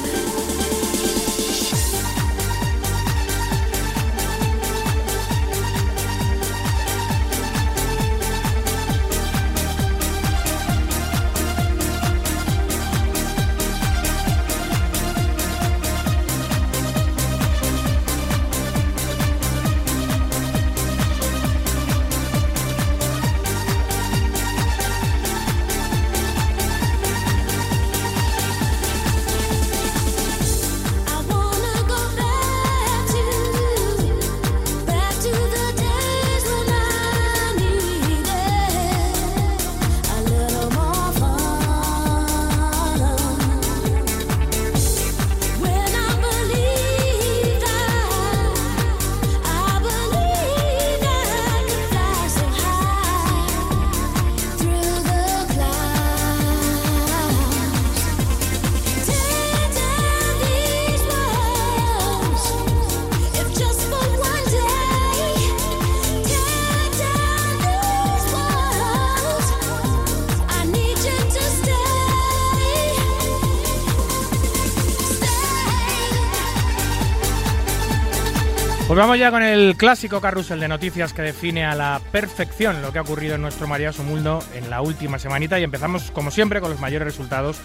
Vamos 78.98 79.20
ya 79.20 79.30
con 79.30 79.44
el 79.44 79.78
clásico 79.78 80.20
carrusel 80.20 80.60
de 80.60 80.68
noticias 80.68 81.14
que 81.14 81.22
define 81.22 81.64
a 81.64 81.76
la 81.76 82.02
perfección 82.12 82.82
lo 82.82 82.92
que 82.92 82.98
ha 82.98 83.04
ocurrido 83.04 83.36
en 83.36 83.44
nuestro 83.44 83.68
maravilloso 83.68 84.02
mundo 84.02 84.44
en 84.56 84.72
la 84.72 84.82
última 84.82 85.20
semanita 85.20 85.60
y 85.60 85.64
empezamos 85.64 86.10
como 86.10 86.32
siempre 86.32 86.62
con 86.62 86.72
los 86.72 86.80
mayores 86.80 87.06
resultados 87.06 87.60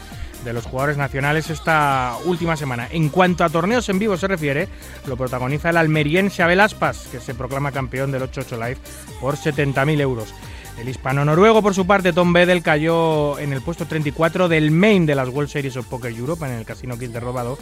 de 0.45 0.53
los 0.53 0.67
jugadores 0.67 0.99
nacionales 0.99 1.49
esta 1.49 2.19
última 2.27 2.55
semana. 2.59 2.87
En 2.91 3.09
cuanto 3.09 3.45
a 3.45 3.49
torneos 3.49 3.89
en 3.89 3.99
vivo 3.99 4.19
se 4.19 4.29
refiere, 4.29 4.69
lo 5.07 5.17
protagoniza 5.17 5.71
el 5.71 5.79
almeriense 5.79 6.43
Abel 6.43 6.61
Aspas, 6.61 7.09
que 7.11 7.19
se 7.19 7.35
proclama 7.35 7.73
campeón 7.73 8.13
del 8.13 8.25
8-8 8.25 8.59
Live 8.59 8.79
por 9.19 9.37
70.000 9.37 10.01
euros. 10.03 10.35
El 10.79 10.89
hispano-noruego, 10.89 11.63
por 11.63 11.75
su 11.75 11.87
parte, 11.87 12.13
Tom 12.13 12.33
Bedel, 12.33 12.63
cayó 12.63 13.39
en 13.39 13.53
el 13.53 13.61
puesto 13.61 13.87
34 13.87 14.49
del 14.49 14.71
main 14.71 15.07
de 15.07 15.15
las 15.15 15.29
World 15.29 15.51
Series 15.51 15.77
of 15.77 15.87
Poker 15.87 16.13
Europe 16.13 16.45
en 16.47 16.53
el 16.53 16.65
Casino 16.65 16.99
Kids 16.99 17.13
de 17.13 17.21
Robado, 17.21 17.59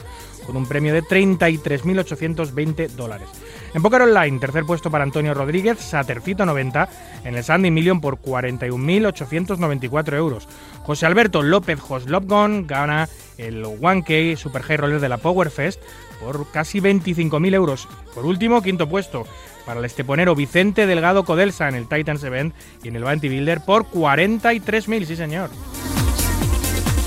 con 0.47 0.57
un 0.57 0.67
premio 0.67 0.95
de 0.95 1.03
33.820 1.03 2.89
dólares. 2.91 3.29
En 3.75 3.83
Poker 3.83 4.03
Online, 4.03 4.39
tercer 4.39 4.65
puesto 4.65 4.91
para 4.91 5.05
Antonio 5.05 5.35
Rodríguez, 5.35 5.81
Satercito 5.81 6.47
90, 6.47 6.89
en 7.25 7.35
el 7.35 7.45
Sandy 7.45 7.71
Million 7.71 8.01
por 8.01 8.21
41.894 8.21 10.15
euros. 10.15 10.49
José 10.85 11.07
Alberto 11.07 11.43
López 11.43 11.79
Hoslopgon 11.87 12.67
gana 12.67 13.09
el 13.39 13.65
1K 13.65 14.37
Super 14.37 14.63
High 14.63 14.77
Roller 14.77 15.01
de 15.01 15.09
la 15.09 15.19
Power 15.19 15.51
Fest 15.51 15.83
por 16.21 16.51
casi 16.51 16.81
25.000 16.81 17.55
euros. 17.55 17.89
Por 18.15 18.25
último, 18.25 18.63
quinto 18.63 18.89
puesto 18.89 19.27
para 19.65 19.81
el 19.81 19.87
esteponero 19.87 20.35
Vicente 20.35 20.87
Delgado 20.87 21.25
Codelsa 21.25 21.69
en 21.69 21.75
el 21.75 21.89
Titans 21.89 22.23
Event 22.25 22.55
y 22.83 22.89
en 22.89 22.97
el 22.97 23.05
Bounty 23.05 23.29
Builder 23.29 23.61
por 23.61 23.87
43.000, 23.91 25.05
sí 25.05 25.17
señor. 25.17 25.51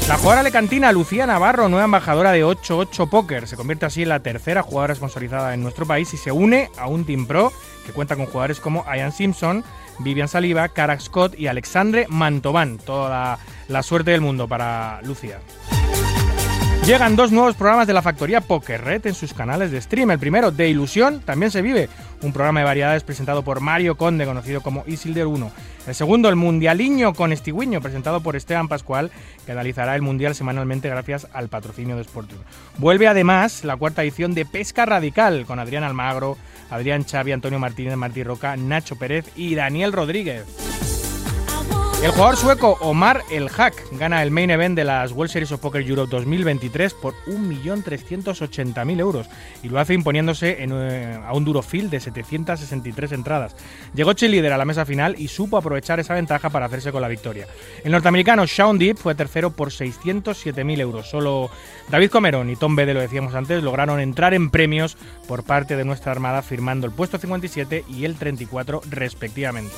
La 0.07 0.17
jugadora 0.17 0.41
alecantina 0.41 0.91
Lucía 0.91 1.25
Navarro, 1.25 1.69
nueva 1.69 1.85
embajadora 1.85 2.33
de 2.33 2.43
8-8 2.43 3.09
Poker, 3.09 3.47
se 3.47 3.55
convierte 3.55 3.85
así 3.85 4.03
en 4.03 4.09
la 4.09 4.19
tercera 4.19 4.61
jugadora 4.61 4.95
sponsorizada 4.95 5.53
en 5.53 5.63
nuestro 5.63 5.85
país 5.85 6.13
y 6.13 6.17
se 6.17 6.31
une 6.33 6.69
a 6.77 6.87
un 6.87 7.05
Team 7.05 7.25
Pro 7.25 7.53
que 7.85 7.93
cuenta 7.93 8.17
con 8.17 8.25
jugadores 8.25 8.59
como 8.59 8.85
Ian 8.85 9.13
Simpson, 9.13 9.63
Vivian 9.99 10.27
Saliba, 10.27 10.67
Cara 10.69 10.99
Scott 10.99 11.39
y 11.39 11.47
Alexandre 11.47 12.05
Mantovan. 12.09 12.79
Toda 12.79 13.09
la, 13.09 13.39
la 13.69 13.81
suerte 13.81 14.11
del 14.11 14.21
mundo 14.21 14.47
para 14.47 15.01
Lucía. 15.03 15.39
Llegan 16.85 17.15
dos 17.15 17.31
nuevos 17.31 17.55
programas 17.55 17.87
de 17.87 17.93
la 17.93 18.01
factoría 18.01 18.41
Poker 18.41 18.83
Red 18.83 19.07
en 19.07 19.13
sus 19.13 19.33
canales 19.33 19.71
de 19.71 19.79
stream. 19.79 20.11
El 20.11 20.19
primero, 20.19 20.51
De 20.51 20.67
Ilusión, 20.67 21.21
también 21.21 21.49
se 21.49 21.61
vive, 21.61 21.87
un 22.23 22.33
programa 22.33 22.61
de 22.61 22.65
variedades 22.65 23.03
presentado 23.03 23.43
por 23.43 23.59
Mario 23.59 23.95
Conde, 23.95 24.25
conocido 24.25 24.61
como 24.61 24.83
Isilder 24.87 25.27
1. 25.27 25.51
El 25.87 25.95
segundo, 25.95 26.29
El 26.29 26.35
Mundialiño 26.35 27.13
con 27.13 27.31
Estigüiño, 27.31 27.81
presentado 27.81 28.21
por 28.21 28.35
Esteban 28.35 28.67
Pascual, 28.67 29.11
que 29.45 29.51
analizará 29.51 29.95
el 29.95 30.01
Mundial 30.01 30.33
semanalmente 30.33 30.89
gracias 30.89 31.27
al 31.33 31.49
patrocinio 31.49 31.95
de 31.95 32.01
Sporting. 32.01 32.37
Vuelve 32.77 33.07
además 33.07 33.63
la 33.63 33.75
cuarta 33.75 34.03
edición 34.03 34.33
de 34.33 34.45
Pesca 34.45 34.85
Radical 34.85 35.45
con 35.45 35.59
Adrián 35.59 35.83
Almagro, 35.83 36.37
Adrián 36.69 37.03
Xavi, 37.03 37.33
Antonio 37.33 37.59
Martínez, 37.59 37.97
Martí 37.97 38.23
Roca, 38.23 38.55
Nacho 38.55 38.95
Pérez 38.95 39.25
y 39.35 39.55
Daniel 39.55 39.91
Rodríguez. 39.91 40.45
El 42.03 42.11
jugador 42.11 42.35
sueco 42.35 42.77
Omar 42.81 43.21
El 43.31 43.47
Hack 43.47 43.75
gana 43.93 44.21
el 44.23 44.29
main 44.29 44.51
event 44.51 44.75
de 44.75 44.83
las 44.83 45.13
World 45.13 45.31
Series 45.31 45.53
of 45.53 45.61
Poker 45.61 45.87
Europe 45.87 46.11
2023 46.11 46.95
por 46.95 47.13
1.380.000 47.27 48.99
euros 48.99 49.29
y 49.63 49.69
lo 49.69 49.79
hace 49.79 49.93
imponiéndose 49.93 50.57
eh, 50.59 51.19
a 51.25 51.33
un 51.33 51.45
duro 51.45 51.61
field 51.61 51.89
de 51.89 52.01
763 52.01 53.13
entradas. 53.13 53.55
Llegó 53.95 54.11
líder 54.19 54.51
a 54.51 54.57
la 54.57 54.65
mesa 54.65 54.85
final 54.85 55.15
y 55.17 55.29
supo 55.29 55.55
aprovechar 55.55 56.01
esa 56.01 56.13
ventaja 56.13 56.49
para 56.49 56.65
hacerse 56.65 56.91
con 56.91 57.01
la 57.01 57.07
victoria. 57.07 57.47
El 57.85 57.93
norteamericano 57.93 58.47
Sean 58.47 58.77
Deep 58.77 58.97
fue 58.97 59.15
tercero 59.15 59.51
por 59.51 59.69
607.000 59.69 60.81
euros. 60.81 61.09
Solo 61.09 61.49
David 61.89 62.09
Comerón 62.09 62.49
y 62.49 62.57
Tom 62.57 62.75
Bede, 62.75 62.93
lo 62.93 62.99
decíamos 62.99 63.33
antes, 63.33 63.63
lograron 63.63 64.01
entrar 64.01 64.33
en 64.33 64.49
premios 64.49 64.97
por 65.25 65.45
parte 65.45 65.77
de 65.77 65.85
nuestra 65.85 66.11
armada 66.11 66.41
firmando 66.41 66.85
el 66.85 66.91
puesto 66.91 67.17
57 67.17 67.85
y 67.87 68.03
el 68.03 68.15
34 68.15 68.81
respectivamente. 68.89 69.71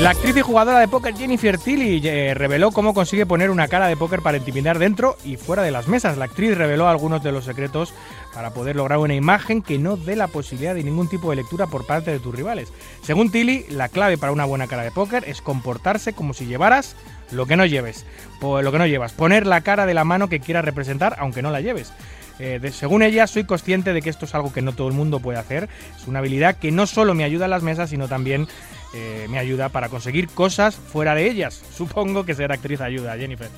La 0.00 0.10
actriz 0.10 0.36
y 0.36 0.42
jugadora 0.42 0.78
de 0.78 0.86
póker 0.86 1.16
Jennifer 1.16 1.58
Tilly 1.58 2.00
eh, 2.06 2.32
reveló 2.32 2.70
cómo 2.70 2.94
consigue 2.94 3.26
poner 3.26 3.50
una 3.50 3.66
cara 3.66 3.88
de 3.88 3.96
póker 3.96 4.22
para 4.22 4.36
intimidar 4.36 4.78
dentro 4.78 5.16
y 5.24 5.36
fuera 5.36 5.64
de 5.64 5.72
las 5.72 5.88
mesas. 5.88 6.16
La 6.16 6.26
actriz 6.26 6.56
reveló 6.56 6.86
algunos 6.88 7.20
de 7.24 7.32
los 7.32 7.44
secretos 7.44 7.92
para 8.32 8.50
poder 8.54 8.76
lograr 8.76 9.00
una 9.00 9.14
imagen 9.14 9.60
que 9.60 9.76
no 9.78 9.96
dé 9.96 10.14
la 10.14 10.28
posibilidad 10.28 10.76
de 10.76 10.84
ningún 10.84 11.08
tipo 11.08 11.30
de 11.30 11.36
lectura 11.36 11.66
por 11.66 11.84
parte 11.84 12.12
de 12.12 12.20
tus 12.20 12.32
rivales. 12.32 12.72
Según 13.02 13.32
Tilly, 13.32 13.66
la 13.70 13.88
clave 13.88 14.16
para 14.18 14.30
una 14.30 14.44
buena 14.44 14.68
cara 14.68 14.84
de 14.84 14.92
póker 14.92 15.24
es 15.26 15.42
comportarse 15.42 16.12
como 16.12 16.32
si 16.32 16.46
llevaras 16.46 16.94
lo 17.32 17.46
que 17.46 17.56
no 17.56 17.66
lleves, 17.66 18.06
lo 18.40 18.70
que 18.70 18.78
no 18.78 18.86
llevas, 18.86 19.12
poner 19.12 19.48
la 19.48 19.62
cara 19.62 19.84
de 19.84 19.94
la 19.94 20.04
mano 20.04 20.28
que 20.28 20.38
quieras 20.38 20.64
representar 20.64 21.16
aunque 21.18 21.42
no 21.42 21.50
la 21.50 21.60
lleves. 21.60 21.92
Eh, 22.38 22.60
de- 22.62 22.70
según 22.70 23.02
ella, 23.02 23.26
soy 23.26 23.42
consciente 23.42 23.92
de 23.92 24.00
que 24.00 24.10
esto 24.10 24.26
es 24.26 24.34
algo 24.36 24.52
que 24.52 24.62
no 24.62 24.72
todo 24.72 24.86
el 24.86 24.94
mundo 24.94 25.18
puede 25.18 25.40
hacer. 25.40 25.68
Es 26.00 26.06
una 26.06 26.20
habilidad 26.20 26.54
que 26.56 26.70
no 26.70 26.86
solo 26.86 27.14
me 27.14 27.24
ayuda 27.24 27.46
en 27.46 27.50
las 27.50 27.64
mesas, 27.64 27.90
sino 27.90 28.06
también 28.06 28.46
eh, 28.94 29.26
me 29.28 29.38
ayuda 29.38 29.68
para 29.68 29.88
conseguir 29.88 30.28
cosas 30.28 30.76
fuera 30.76 31.14
de 31.14 31.28
ellas. 31.28 31.62
Supongo 31.76 32.24
que 32.24 32.34
ser 32.34 32.52
actriz 32.52 32.80
ayuda, 32.80 33.16
Jennifer. 33.16 33.50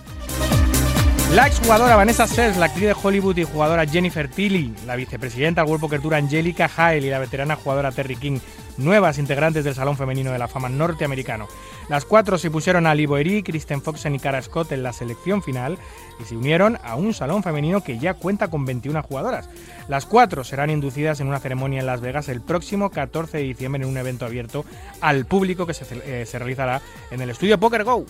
La 1.35 1.47
exjugadora 1.47 1.95
Vanessa 1.95 2.27
Sers, 2.27 2.57
la 2.57 2.67
actriz 2.67 2.87
de 2.89 2.97
Hollywood 3.01 3.37
y 3.37 3.45
jugadora 3.45 3.87
Jennifer 3.87 4.29
Tilly, 4.29 4.75
la 4.85 4.97
vicepresidenta 4.97 5.61
del 5.61 5.71
World 5.71 5.83
Poker 5.83 6.01
Tour 6.01 6.17
Angelica 6.17 6.69
Hale 6.77 7.07
y 7.07 7.11
la 7.11 7.21
veterana 7.21 7.55
jugadora 7.55 7.93
Terry 7.93 8.17
King, 8.17 8.41
nuevas 8.79 9.17
integrantes 9.19 9.63
del 9.63 9.77
Salón 9.77 9.97
Femenino 9.97 10.33
de 10.33 10.39
la 10.41 10.49
Fama 10.49 10.69
norteamericano. 10.69 11.47
Las 11.91 12.05
cuatro 12.05 12.39
se 12.39 12.53
pusieron 12.53 12.87
a 12.87 12.95
Livo 12.95 13.19
Eri, 13.19 13.43
Kristen 13.43 13.83
Foxen 13.83 14.15
y 14.15 14.21
Cara 14.21 14.41
Scott 14.41 14.71
en 14.71 14.85
la 14.85 14.93
selección 14.93 15.43
final 15.43 15.77
y 16.21 16.25
se 16.25 16.37
unieron 16.37 16.79
a 16.85 16.95
un 16.95 17.13
salón 17.13 17.43
femenino 17.43 17.83
que 17.83 17.99
ya 17.99 18.15
cuenta 18.15 18.47
con 18.47 18.65
21 18.65 19.03
jugadoras. 19.03 19.51
Las 19.89 20.07
cuatro 20.07 20.45
serán 20.45 20.71
inducidas 20.71 21.19
en 21.19 21.27
una 21.27 21.41
ceremonia 21.41 21.81
en 21.81 21.87
Las 21.87 22.01
Vegas 22.01 22.29
el 22.29 22.43
próximo 22.43 22.91
14 22.91 23.39
de 23.39 23.43
diciembre 23.43 23.83
en 23.83 23.89
un 23.89 23.97
evento 23.97 24.25
abierto 24.25 24.65
al 25.01 25.27
público 25.27 25.67
que 25.67 25.75
se, 25.75 25.85
eh, 26.05 26.27
se 26.27 26.39
realizará 26.39 26.81
en 27.11 27.23
el 27.23 27.31
estudio 27.31 27.59
Poker 27.59 27.83
Go. 27.83 28.07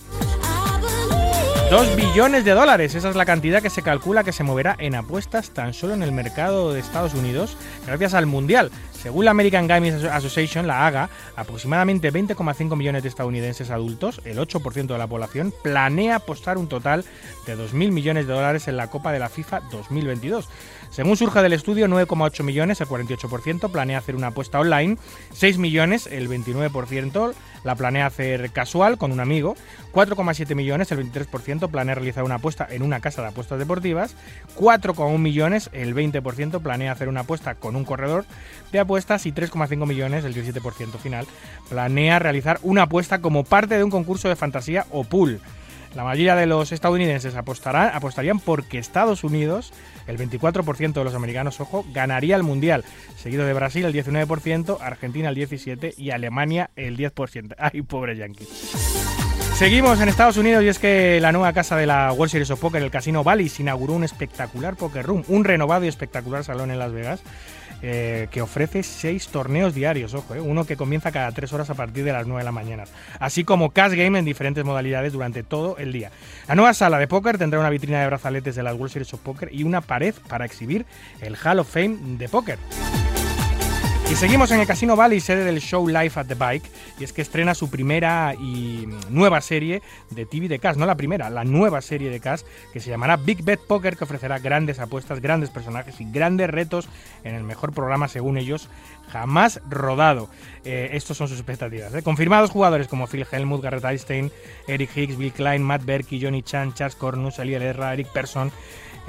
2 1.71 1.95
billones 1.95 2.43
de 2.43 2.51
dólares, 2.51 2.95
esa 2.95 3.09
es 3.09 3.15
la 3.15 3.25
cantidad 3.25 3.61
que 3.61 3.69
se 3.69 3.81
calcula 3.81 4.25
que 4.25 4.33
se 4.33 4.43
moverá 4.43 4.75
en 4.77 4.93
apuestas 4.93 5.51
tan 5.51 5.73
solo 5.73 5.93
en 5.93 6.03
el 6.03 6.11
mercado 6.11 6.73
de 6.73 6.81
Estados 6.81 7.13
Unidos 7.13 7.55
gracias 7.87 8.13
al 8.13 8.25
Mundial. 8.25 8.69
Según 8.91 9.23
la 9.23 9.31
American 9.31 9.67
Gaming 9.67 9.93
Asso- 9.93 10.11
Association, 10.11 10.67
la 10.67 10.85
AGA, 10.85 11.09
aproximadamente 11.37 12.11
20,5 12.11 12.75
millones 12.75 13.03
de 13.03 13.09
estadounidenses 13.09 13.71
adultos, 13.71 14.21
el 14.25 14.37
8% 14.37 14.87
de 14.87 14.97
la 14.97 15.07
población, 15.07 15.53
planea 15.63 16.17
apostar 16.17 16.57
un 16.57 16.67
total 16.67 17.05
de 17.47 17.57
2.000 17.57 17.91
millones 17.91 18.27
de 18.27 18.33
dólares 18.33 18.67
en 18.67 18.75
la 18.75 18.87
Copa 18.87 19.13
de 19.13 19.19
la 19.19 19.29
FIFA 19.29 19.61
2022. 19.71 20.49
Según 20.91 21.15
surge 21.15 21.41
del 21.41 21.53
estudio, 21.53 21.87
9,8 21.87 22.43
millones, 22.43 22.81
el 22.81 22.87
48%, 22.87 23.71
planea 23.71 23.97
hacer 23.97 24.13
una 24.17 24.27
apuesta 24.27 24.59
online, 24.59 24.97
6 25.31 25.57
millones, 25.57 26.05
el 26.05 26.27
29%, 26.27 27.33
la 27.63 27.75
planea 27.75 28.07
hacer 28.07 28.51
casual 28.51 28.97
con 28.97 29.13
un 29.13 29.21
amigo, 29.21 29.55
4,7 29.93 30.53
millones, 30.53 30.91
el 30.91 31.09
23%, 31.09 31.71
planea 31.71 31.95
realizar 31.95 32.25
una 32.25 32.35
apuesta 32.35 32.67
en 32.69 32.81
una 32.81 32.99
casa 32.99 33.21
de 33.21 33.29
apuestas 33.29 33.57
deportivas, 33.57 34.17
4,1 34.57 35.17
millones, 35.17 35.69
el 35.71 35.95
20%, 35.95 36.61
planea 36.61 36.91
hacer 36.91 37.07
una 37.07 37.21
apuesta 37.21 37.55
con 37.55 37.77
un 37.77 37.85
corredor 37.85 38.25
de 38.73 38.79
apuestas. 38.79 39.25
Y 39.25 39.31
3,5 39.31 39.87
millones, 39.87 40.25
el 40.25 40.35
17% 40.35 40.97
final, 40.97 41.25
planea 41.69 42.19
realizar 42.19 42.59
una 42.63 42.83
apuesta 42.83 43.21
como 43.21 43.45
parte 43.45 43.77
de 43.77 43.85
un 43.85 43.91
concurso 43.91 44.27
de 44.27 44.35
fantasía 44.35 44.85
o 44.91 45.05
pool. 45.05 45.39
La 45.95 46.05
mayoría 46.05 46.35
de 46.35 46.45
los 46.45 46.71
estadounidenses 46.71 47.35
apostarán, 47.35 47.91
apostarían 47.93 48.39
porque 48.39 48.77
Estados 48.77 49.25
Unidos, 49.25 49.73
el 50.07 50.17
24% 50.17 50.93
de 50.93 51.03
los 51.03 51.15
americanos, 51.15 51.59
ojo, 51.59 51.85
ganaría 51.93 52.35
el 52.35 52.43
Mundial, 52.43 52.83
seguido 53.17 53.45
de 53.45 53.53
Brasil 53.53 53.85
el 53.85 53.93
19%, 53.93 54.77
Argentina 54.81 55.29
el 55.29 55.35
17% 55.35 55.93
y 55.97 56.11
Alemania 56.11 56.69
el 56.75 56.97
10%. 56.97 57.55
¡Ay, 57.59 57.81
pobre 57.81 58.15
Yankee! 58.15 58.47
Seguimos 59.55 60.01
en 60.01 60.09
Estados 60.09 60.37
Unidos 60.37 60.63
y 60.63 60.69
es 60.69 60.79
que 60.79 61.19
la 61.21 61.31
nueva 61.31 61.53
casa 61.53 61.77
de 61.77 61.85
la 61.85 62.11
World 62.13 62.31
Series 62.31 62.49
of 62.49 62.59
Poker, 62.59 62.81
el 62.81 62.89
Casino 62.89 63.23
Valley, 63.23 63.51
inauguró 63.59 63.93
un 63.93 64.03
espectacular 64.03 64.75
Poker 64.75 65.05
Room, 65.05 65.23
un 65.27 65.43
renovado 65.43 65.85
y 65.85 65.87
espectacular 65.87 66.43
salón 66.43 66.71
en 66.71 66.79
Las 66.79 66.91
Vegas 66.91 67.21
eh, 67.81 68.27
que 68.31 68.41
ofrece 68.41 68.83
seis 68.83 69.27
torneos 69.27 69.73
diarios, 69.73 70.13
ojo, 70.13 70.35
eh, 70.35 70.41
uno 70.41 70.65
que 70.65 70.77
comienza 70.77 71.11
cada 71.11 71.31
tres 71.31 71.51
horas 71.53 71.69
a 71.69 71.73
partir 71.73 72.03
de 72.03 72.13
las 72.13 72.27
9 72.27 72.41
de 72.41 72.45
la 72.45 72.51
mañana, 72.51 72.83
así 73.19 73.43
como 73.43 73.71
cash 73.71 73.93
game 73.93 74.19
en 74.19 74.25
diferentes 74.25 74.63
modalidades 74.63 75.13
durante 75.13 75.43
todo 75.43 75.77
el 75.77 75.91
día. 75.91 76.11
La 76.47 76.55
nueva 76.55 76.73
sala 76.73 76.99
de 76.99 77.07
póker 77.07 77.37
tendrá 77.37 77.59
una 77.59 77.69
vitrina 77.69 78.01
de 78.01 78.07
brazaletes 78.07 78.55
de 78.55 78.63
las 78.63 78.75
World 78.75 78.91
Series 78.91 79.13
of 79.13 79.21
Poker 79.21 79.49
y 79.51 79.63
una 79.63 79.81
pared 79.81 80.15
para 80.27 80.45
exhibir 80.45 80.85
el 81.21 81.35
Hall 81.43 81.59
of 81.59 81.71
Fame 81.71 81.97
de 82.17 82.29
póker. 82.29 82.59
Y 84.11 84.15
seguimos 84.17 84.51
en 84.51 84.59
el 84.59 84.67
Casino 84.67 84.97
Valley, 84.97 85.21
sede 85.21 85.45
del 85.45 85.61
show 85.61 85.87
Life 85.87 86.19
at 86.19 86.25
the 86.25 86.35
Bike, 86.35 86.69
y 86.99 87.05
es 87.05 87.13
que 87.13 87.21
estrena 87.21 87.55
su 87.55 87.69
primera 87.69 88.35
y 88.37 88.85
nueva 89.09 89.39
serie 89.39 89.81
de 90.09 90.25
TV 90.25 90.49
de 90.49 90.59
Cash, 90.59 90.75
no 90.75 90.85
la 90.85 90.95
primera, 90.95 91.29
la 91.29 91.45
nueva 91.45 91.81
serie 91.81 92.09
de 92.09 92.19
Cash, 92.19 92.41
que 92.73 92.81
se 92.81 92.89
llamará 92.89 93.15
Big 93.15 93.41
Bet 93.41 93.61
Poker, 93.61 93.95
que 93.95 94.03
ofrecerá 94.03 94.37
grandes 94.39 94.81
apuestas, 94.81 95.21
grandes 95.21 95.49
personajes 95.49 96.01
y 96.01 96.11
grandes 96.11 96.49
retos 96.49 96.89
en 97.23 97.35
el 97.35 97.45
mejor 97.45 97.71
programa, 97.71 98.09
según 98.09 98.37
ellos, 98.37 98.67
jamás 99.07 99.61
rodado. 99.69 100.27
Eh, 100.65 100.89
estos 100.91 101.15
son 101.15 101.29
sus 101.29 101.37
expectativas. 101.37 101.95
¿eh? 101.95 102.03
Confirmados 102.03 102.49
jugadores 102.49 102.89
como 102.89 103.07
Phil 103.07 103.25
Helmut, 103.31 103.63
Garrett 103.63 103.85
Einstein, 103.85 104.29
Eric 104.67 104.89
Hicks, 104.93 105.17
Bill 105.17 105.31
Klein, 105.31 105.63
Matt 105.63 105.85
Berkey, 105.85 106.21
Johnny 106.21 106.43
Chan, 106.43 106.73
Charles 106.73 106.95
Cornus, 106.95 107.39
Eli 107.39 107.53
Herrera, 107.53 107.93
Eric 107.93 108.07
Persson, 108.07 108.51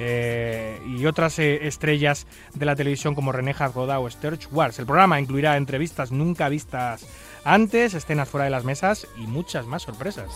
eh, 0.05 0.81
y 0.85 1.05
otras 1.05 1.39
eh, 1.39 1.65
estrellas 1.65 2.27
de 2.53 2.65
la 2.65 2.75
televisión 2.75 3.15
como 3.15 3.31
René 3.31 3.53
Goda 3.53 3.99
o 3.99 4.09
Sturge 4.09 4.47
Wars. 4.51 4.77
El 4.79 4.85
programa 4.85 5.19
incluirá 5.21 5.55
entrevistas 5.55 6.11
nunca 6.11 6.49
vistas 6.49 7.07
antes, 7.45 7.93
escenas 7.93 8.27
fuera 8.27 8.45
de 8.45 8.51
las 8.51 8.65
mesas 8.65 9.07
y 9.17 9.27
muchas 9.27 9.65
más 9.65 9.83
sorpresas. 9.83 10.27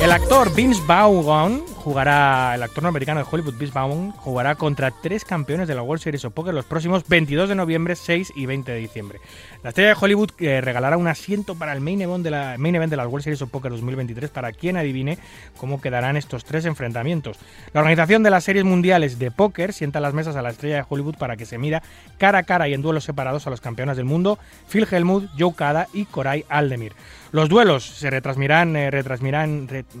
El 0.00 0.12
actor 0.12 0.54
Vince 0.54 0.80
Vaughn 0.86 1.62
jugará, 1.76 2.54
el 2.54 2.62
actor 2.62 2.82
norteamericano 2.84 3.20
de 3.20 3.26
Hollywood 3.30 3.54
Vince 3.58 3.72
Vaughn 3.74 4.12
jugará 4.12 4.54
contra 4.54 4.90
tres 4.90 5.24
campeones 5.24 5.66
de 5.68 5.74
la 5.74 5.82
World 5.82 6.02
Series 6.02 6.24
of 6.24 6.32
Poker 6.32 6.54
los 6.54 6.64
próximos 6.64 7.06
22 7.08 7.48
de 7.48 7.54
noviembre, 7.54 7.96
6 7.96 8.32
y 8.36 8.46
20 8.46 8.72
de 8.72 8.78
diciembre. 8.78 9.20
La 9.62 9.70
estrella 9.70 9.90
de 9.90 9.96
Hollywood 10.00 10.30
eh, 10.38 10.60
regalará 10.60 10.96
un 10.96 11.08
asiento 11.08 11.54
para 11.56 11.72
el 11.72 11.80
main 11.80 12.00
event, 12.00 12.22
de 12.24 12.30
la, 12.30 12.54
main 12.58 12.74
event 12.76 12.90
de 12.90 12.96
la 12.96 13.06
World 13.08 13.24
Series 13.24 13.42
of 13.42 13.50
Poker 13.50 13.70
2023 13.72 14.30
para 14.30 14.52
quien 14.52 14.76
adivine 14.76 15.18
cómo 15.56 15.80
quedarán 15.80 16.16
estos 16.16 16.44
tres 16.44 16.64
enfrentamientos. 16.64 17.36
La 17.72 17.80
organización 17.80 18.22
de 18.22 18.30
las 18.30 18.44
series 18.44 18.64
mundiales 18.64 19.18
de 19.18 19.30
póker 19.30 19.72
sienta 19.72 20.00
las 20.00 20.14
mesas 20.14 20.36
a 20.36 20.42
la 20.42 20.50
estrella 20.50 20.76
de 20.76 20.84
Hollywood 20.88 21.16
para 21.16 21.36
que 21.36 21.46
se 21.46 21.58
mida 21.58 21.82
cara 22.18 22.38
a 22.38 22.42
cara 22.44 22.68
y 22.68 22.74
en 22.74 22.82
duelos 22.82 23.04
separados 23.04 23.46
a 23.46 23.50
los 23.50 23.60
campeones 23.60 23.96
del 23.96 24.06
mundo 24.06 24.38
Phil 24.70 24.86
Hellmuth, 24.90 25.28
Joe 25.38 25.52
Cada 25.54 25.88
y 25.92 26.04
Koray 26.04 26.44
Aldemir. 26.48 26.92
Los 27.30 27.50
duelos 27.50 27.84
se 27.84 28.08
retransmitirán, 28.08 28.74
eh, 28.76 28.90
retransmitirán, 28.90 29.57
re- 29.57 29.57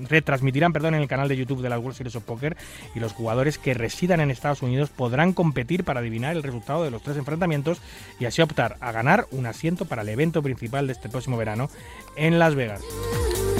retransmitirán 0.08 0.72
perdón, 0.72 0.94
en 0.94 1.02
el 1.02 1.08
canal 1.08 1.28
de 1.28 1.36
YouTube 1.36 1.62
de 1.62 1.68
la 1.68 1.78
World 1.78 1.96
Series 1.96 2.16
of 2.16 2.24
Poker 2.24 2.56
y 2.94 3.00
los 3.00 3.12
jugadores 3.12 3.58
que 3.58 3.74
residan 3.74 4.20
en 4.20 4.30
Estados 4.30 4.62
Unidos 4.62 4.90
podrán 4.90 5.32
competir 5.32 5.84
para 5.84 6.00
adivinar 6.00 6.36
el 6.36 6.42
resultado 6.42 6.84
de 6.84 6.90
los 6.90 7.02
tres 7.02 7.16
enfrentamientos 7.16 7.80
y 8.20 8.26
así 8.26 8.42
optar 8.42 8.76
a 8.80 8.92
ganar 8.92 9.26
un 9.30 9.46
asiento 9.46 9.84
para 9.84 10.02
el 10.02 10.08
evento 10.08 10.42
principal 10.42 10.86
de 10.86 10.92
este 10.92 11.08
próximo 11.08 11.36
verano 11.36 11.70
en 12.16 12.38
Las 12.38 12.54
Vegas. 12.54 12.82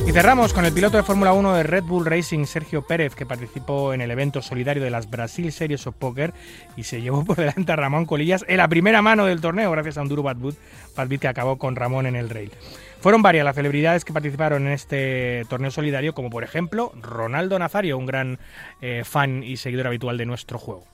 Y 0.08 0.12
cerramos 0.12 0.54
con 0.54 0.64
el 0.64 0.72
piloto 0.72 0.96
de 0.96 1.02
Fórmula 1.02 1.34
1 1.34 1.52
de 1.52 1.62
Red 1.64 1.84
Bull 1.84 2.06
Racing, 2.06 2.46
Sergio 2.46 2.80
Pérez, 2.86 3.14
que 3.14 3.26
participó 3.26 3.92
en 3.92 4.00
el 4.00 4.10
evento 4.10 4.40
solidario 4.40 4.82
de 4.82 4.88
las 4.88 5.10
Brasil 5.10 5.52
Series 5.52 5.86
of 5.86 5.96
Poker 5.96 6.32
y 6.78 6.84
se 6.84 7.02
llevó 7.02 7.26
por 7.26 7.36
delante 7.36 7.72
a 7.72 7.76
Ramón 7.76 8.06
Colillas 8.06 8.42
en 8.48 8.56
la 8.56 8.68
primera 8.68 9.02
mano 9.02 9.26
del 9.26 9.42
torneo, 9.42 9.70
gracias 9.70 9.98
a 9.98 10.02
un 10.02 10.08
duro 10.08 10.22
bad 10.22 10.36
beat, 10.36 10.54
bad 10.96 11.08
beat 11.08 11.20
que 11.20 11.28
acabó 11.28 11.58
con 11.58 11.76
Ramón 11.76 12.06
en 12.06 12.16
el 12.16 12.30
rail. 12.30 12.52
Fueron 13.00 13.22
varias 13.22 13.44
las 13.44 13.54
celebridades 13.54 14.04
que 14.04 14.12
participaron 14.12 14.66
en 14.66 14.72
este 14.72 15.44
torneo 15.48 15.70
solidario, 15.70 16.14
como 16.14 16.30
por 16.30 16.42
ejemplo 16.42 16.92
Ronaldo 17.00 17.56
Nazario, 17.58 17.96
un 17.96 18.06
gran 18.06 18.40
eh, 18.80 19.02
fan 19.04 19.44
y 19.44 19.56
seguidor 19.56 19.86
habitual 19.86 20.18
de 20.18 20.26
nuestro 20.26 20.58
juego. 20.58 20.84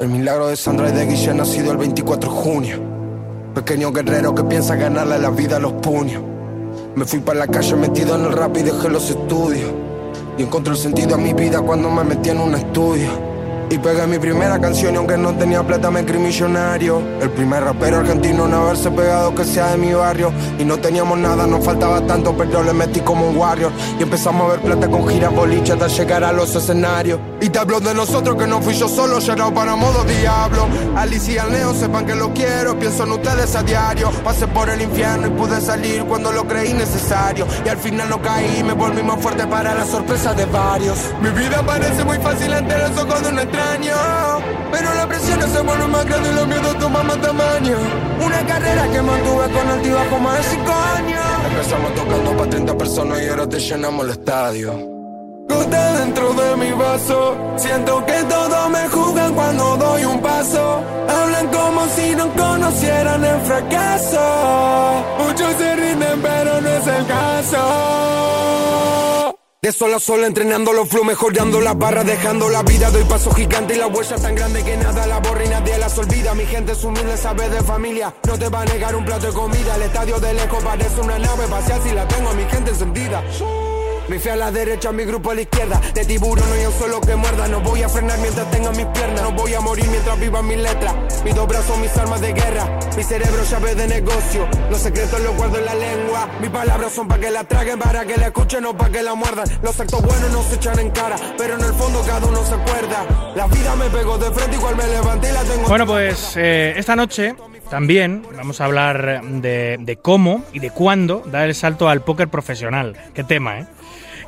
El 0.00 0.08
milagro 0.08 0.48
de 0.48 0.56
Sandra 0.56 0.88
y 0.88 0.92
de 0.92 1.06
Guille 1.06 1.34
nacido 1.34 1.72
el 1.72 1.78
24 1.78 2.30
de 2.30 2.36
junio. 2.36 2.80
Pequeño 3.54 3.92
guerrero 3.92 4.34
que 4.34 4.44
piensa 4.44 4.74
ganarle 4.74 5.18
la 5.18 5.30
vida 5.30 5.56
a 5.56 5.58
los 5.58 5.74
puños. 5.74 6.22
Me 6.94 7.04
fui 7.04 7.20
para 7.20 7.40
la 7.40 7.46
calle 7.46 7.76
metido 7.76 8.14
en 8.14 8.24
el 8.24 8.32
rap 8.32 8.56
y 8.56 8.62
dejé 8.62 8.88
los 8.88 9.10
estudios. 9.10 9.70
Y 10.38 10.42
encontré 10.42 10.72
el 10.72 10.78
sentido 10.78 11.14
a 11.14 11.18
mi 11.18 11.34
vida 11.34 11.60
cuando 11.60 11.90
me 11.90 12.04
metí 12.04 12.30
en 12.30 12.40
un 12.40 12.54
estudio. 12.54 13.35
Y 13.68 13.78
pegué 13.78 14.06
mi 14.06 14.18
primera 14.18 14.60
canción 14.60 14.94
y 14.94 14.96
aunque 14.96 15.18
no 15.18 15.34
tenía 15.34 15.62
plata 15.62 15.90
me 15.90 16.04
creí 16.04 16.20
millonario. 16.20 17.02
El 17.20 17.30
primer 17.30 17.64
rapero 17.64 17.96
argentino 17.98 18.46
en 18.46 18.54
haberse 18.54 18.90
pegado 18.92 19.34
que 19.34 19.44
sea 19.44 19.72
de 19.72 19.76
mi 19.76 19.92
barrio. 19.92 20.32
Y 20.58 20.64
no 20.64 20.78
teníamos 20.78 21.18
nada, 21.18 21.48
nos 21.48 21.64
faltaba 21.64 22.00
tanto, 22.02 22.36
pero 22.36 22.62
le 22.62 22.72
metí 22.72 23.00
como 23.00 23.28
un 23.28 23.36
warrior. 23.36 23.72
Y 23.98 24.04
empezamos 24.04 24.46
a 24.46 24.52
ver 24.52 24.60
plata 24.60 24.88
con 24.88 25.08
giras 25.08 25.34
boliche 25.34 25.72
hasta 25.72 25.88
llegar 25.88 26.22
a 26.22 26.32
los 26.32 26.54
escenarios. 26.54 27.18
Y 27.40 27.48
te 27.48 27.58
hablo 27.58 27.80
de 27.80 27.92
nosotros 27.92 28.36
que 28.36 28.46
no 28.46 28.62
fui 28.62 28.74
yo 28.74 28.88
solo, 28.88 29.18
llegado 29.18 29.52
para 29.52 29.74
modo 29.74 30.04
diablo. 30.04 30.68
Alicia 30.96 31.34
y 31.34 31.38
al 31.38 31.52
Neo 31.52 31.74
sepan 31.74 32.06
que 32.06 32.14
lo 32.14 32.32
quiero, 32.32 32.78
pienso 32.78 33.02
en 33.02 33.12
ustedes 33.12 33.54
a 33.56 33.62
diario. 33.64 34.10
Pasé 34.22 34.46
por 34.46 34.70
el 34.70 34.80
infierno 34.80 35.26
y 35.26 35.30
pude 35.30 35.60
salir 35.60 36.04
cuando 36.04 36.30
lo 36.30 36.46
creí 36.46 36.72
necesario. 36.72 37.46
Y 37.64 37.68
al 37.68 37.78
final 37.78 38.08
no 38.10 38.22
caí, 38.22 38.62
me 38.62 38.74
volví 38.74 39.02
más 39.02 39.20
fuerte 39.20 39.44
para 39.48 39.74
la 39.74 39.84
sorpresa 39.84 40.34
de 40.34 40.44
varios. 40.46 40.98
Mi 41.20 41.30
vida 41.30 41.62
parece 41.66 42.04
muy 42.04 42.18
fácil 42.18 42.52
ante 42.52 42.78
los 42.78 42.96
ojos 42.96 43.22
de 43.22 43.28
un 43.30 43.38
Pero 44.72 44.94
la 44.94 45.06
presión 45.06 45.40
se 45.40 45.60
vuelve 45.60 45.86
más 45.86 46.04
grande 46.04 46.30
y 46.30 46.34
los 46.34 46.46
miedos 46.46 46.78
toman 46.78 47.06
más 47.06 47.20
tamaño. 47.20 47.76
Una 48.24 48.46
carrera 48.46 48.88
que 48.92 49.02
mantuve 49.02 49.50
con 49.50 49.68
altibajo 49.68 50.18
más 50.18 50.36
de 50.38 50.42
cinco 50.44 50.72
años. 50.96 51.24
Empezamos 51.50 51.94
tocando 51.94 52.36
para 52.36 52.50
30 52.50 52.78
personas 52.78 53.22
y 53.22 53.28
ahora 53.28 53.48
te 53.48 53.58
llenamos 53.58 54.04
el 54.04 54.10
estadio. 54.12 54.72
Gota 55.48 55.92
dentro 56.00 56.34
de 56.34 56.56
mi 56.56 56.72
vaso. 56.72 57.36
Siento 57.56 58.04
que 58.04 58.22
todos 58.24 58.70
me 58.70 58.88
juzgan 58.88 59.34
cuando 59.34 59.76
doy 59.76 60.04
un 60.04 60.20
paso. 60.20 60.82
Hablan 61.08 61.46
como 61.48 61.86
si 61.96 62.14
no 62.16 62.32
conocieran 62.34 63.24
el 63.24 63.40
fracaso. 63.42 64.20
Muchos 65.18 65.54
se 65.56 65.76
rinden, 65.76 66.20
pero 66.22 66.60
no 66.60 66.68
es 66.68 66.86
el 66.86 67.06
caso. 67.06 67.56
De 69.66 69.72
sol 69.72 69.92
a 69.94 70.26
entrenando 70.26 70.72
los 70.72 70.88
flow, 70.88 71.02
mejorando 71.02 71.60
las 71.60 71.76
barras, 71.76 72.06
dejando 72.06 72.48
la 72.48 72.62
vida. 72.62 72.88
Doy 72.92 73.02
paso 73.02 73.32
gigante 73.32 73.74
y 73.74 73.78
la 73.78 73.88
huella 73.88 74.14
tan 74.14 74.36
grande 74.36 74.62
que 74.62 74.76
nada 74.76 75.08
la 75.08 75.18
borra 75.18 75.44
y 75.44 75.48
nadie 75.48 75.76
las 75.76 75.98
olvida. 75.98 76.34
Mi 76.34 76.46
gente 76.46 76.70
es 76.70 76.84
humilde, 76.84 77.16
sabe 77.16 77.48
de 77.48 77.60
familia. 77.64 78.14
No 78.28 78.38
te 78.38 78.48
va 78.48 78.60
a 78.60 78.64
negar 78.64 78.94
un 78.94 79.04
plato 79.04 79.26
de 79.26 79.32
comida. 79.32 79.74
El 79.74 79.82
estadio 79.82 80.20
de 80.20 80.34
lejos 80.34 80.62
parece 80.62 81.00
una 81.00 81.18
nave 81.18 81.46
espacial 81.46 81.80
si 81.82 81.90
la 81.90 82.06
tengo 82.06 82.28
a 82.28 82.34
mi 82.34 82.44
gente 82.44 82.70
encendida. 82.70 83.24
Mi 84.08 84.18
fe 84.18 84.30
a 84.30 84.36
la 84.36 84.52
derecha, 84.52 84.92
mi 84.92 85.04
grupo 85.04 85.32
a 85.32 85.34
la 85.34 85.40
izquierda. 85.40 85.80
De 85.94 86.04
tiburón 86.04 86.48
no 86.48 86.54
hay 86.54 86.66
un 86.66 86.72
solo 86.72 87.00
que 87.00 87.16
muerda. 87.16 87.48
No 87.48 87.60
voy 87.60 87.82
a 87.82 87.88
frenar 87.88 88.18
mientras 88.20 88.48
tenga 88.50 88.70
mis 88.70 88.86
piernas. 88.86 89.22
No 89.22 89.32
voy 89.32 89.54
a 89.54 89.60
morir 89.60 89.86
mientras 89.88 90.18
viva 90.20 90.42
mis 90.42 90.58
letras. 90.58 90.94
Mis 91.24 91.34
dos 91.34 91.48
brazos, 91.48 91.76
mis 91.78 91.96
armas 91.96 92.20
de 92.20 92.32
guerra. 92.32 92.78
Mi 92.96 93.02
cerebro, 93.02 93.42
llave 93.42 93.74
de 93.74 93.88
negocio. 93.88 94.48
Los 94.70 94.80
secretos 94.80 95.20
los 95.20 95.36
guardo 95.36 95.58
en 95.58 95.64
la 95.64 95.74
lengua. 95.74 96.28
Mis 96.40 96.50
palabras 96.50 96.92
son 96.92 97.08
para 97.08 97.20
que 97.20 97.30
la 97.30 97.44
traguen, 97.44 97.78
para 97.78 98.04
que 98.04 98.16
la 98.16 98.26
escuchen, 98.26 98.62
no 98.62 98.76
para 98.76 98.92
que 98.92 99.02
la 99.02 99.14
muerdan. 99.14 99.48
Los 99.62 99.78
actos 99.80 100.00
buenos 100.02 100.30
no 100.30 100.42
se 100.42 100.54
echan 100.54 100.78
en 100.78 100.90
cara, 100.90 101.16
pero 101.36 101.54
en 101.54 101.60
el 101.60 101.72
fondo 101.72 102.00
cada 102.06 102.26
uno 102.26 102.44
se 102.44 102.54
acuerda. 102.54 103.32
La 103.34 103.46
vida 103.48 103.74
me 103.74 103.90
pegó 103.90 104.18
de 104.18 104.30
frente, 104.30 104.56
igual 104.56 104.76
me 104.76 104.86
levanté 104.86 105.30
y 105.30 105.32
la 105.32 105.42
tengo. 105.42 105.68
Bueno, 105.68 105.86
pues 105.86 106.34
eh, 106.36 106.74
esta 106.76 106.94
noche 106.94 107.34
también 107.68 108.24
vamos 108.36 108.60
a 108.60 108.66
hablar 108.66 109.22
de, 109.24 109.78
de 109.80 109.96
cómo 109.96 110.44
y 110.52 110.60
de 110.60 110.70
cuándo 110.70 111.22
dar 111.26 111.48
el 111.48 111.54
salto 111.54 111.88
al 111.88 112.02
póker 112.02 112.28
profesional. 112.28 112.96
Qué 113.12 113.24
tema, 113.24 113.58
¿eh? 113.58 113.66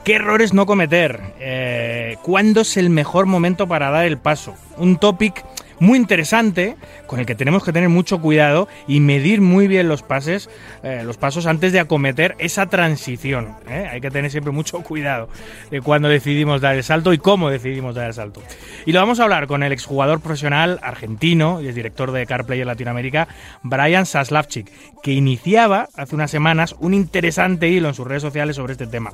¿Qué 0.09 0.15
errores 0.15 0.55
no 0.55 0.65
cometer? 0.65 1.21
Eh, 1.39 2.17
¿Cuándo 2.23 2.63
es 2.63 2.79
el 2.79 2.89
mejor 2.89 3.27
momento 3.27 3.69
para 3.69 3.91
dar 3.91 4.07
el 4.07 4.17
paso? 4.17 4.55
Un 4.79 4.97
topic 4.97 5.45
muy 5.81 5.99
interesante 5.99 6.77
con 7.07 7.21
el 7.21 7.27
que 7.27 7.35
tenemos 7.35 7.63
que 7.63 7.75
tener 7.75 7.91
mucho 7.91 8.19
cuidado 8.19 8.69
y 8.87 9.01
medir 9.01 9.43
muy 9.43 9.69
bien 9.69 9.87
los 9.87 10.03
pases, 10.03 10.49
eh, 10.83 11.03
los 11.05 11.19
pasos 11.19 11.45
antes 11.45 11.75
de 11.75 11.81
acometer 11.81 12.37
esa 12.39 12.65
transición. 12.71 13.55
¿eh? 13.69 13.87
Hay 13.93 14.01
que 14.01 14.11
tener 14.11 14.31
siempre 14.31 14.51
mucho 14.51 14.81
cuidado 14.81 15.29
de 15.71 15.83
cuándo 15.83 16.09
decidimos 16.09 16.63
dar 16.63 16.75
el 16.77 16.85
salto 16.85 17.13
y 17.13 17.19
cómo 17.19 17.51
decidimos 17.51 17.95
dar 17.95 18.07
el 18.07 18.15
salto. 18.15 18.43
Y 18.87 18.93
lo 18.93 19.01
vamos 19.01 19.21
a 19.21 19.25
hablar 19.25 19.47
con 19.47 19.63
el 19.63 19.73
exjugador 19.73 20.21
profesional 20.21 20.81
argentino 20.83 21.61
y 21.61 21.69
es 21.69 21.75
director 21.75 22.13
de 22.13 22.25
CarPlay 22.25 22.63
en 22.63 22.69
Latinoamérica, 22.69 23.29
Brian 23.63 24.07
Saslavchik, 24.07 24.73
que 25.03 25.13
iniciaba 25.13 25.91
hace 25.95 26.15
unas 26.15 26.31
semanas 26.31 26.77
un 26.79 26.95
interesante 26.95 27.69
hilo 27.69 27.89
en 27.89 27.95
sus 27.95 28.07
redes 28.07 28.23
sociales 28.23 28.57
sobre 28.57 28.73
este 28.73 28.87
tema. 28.87 29.13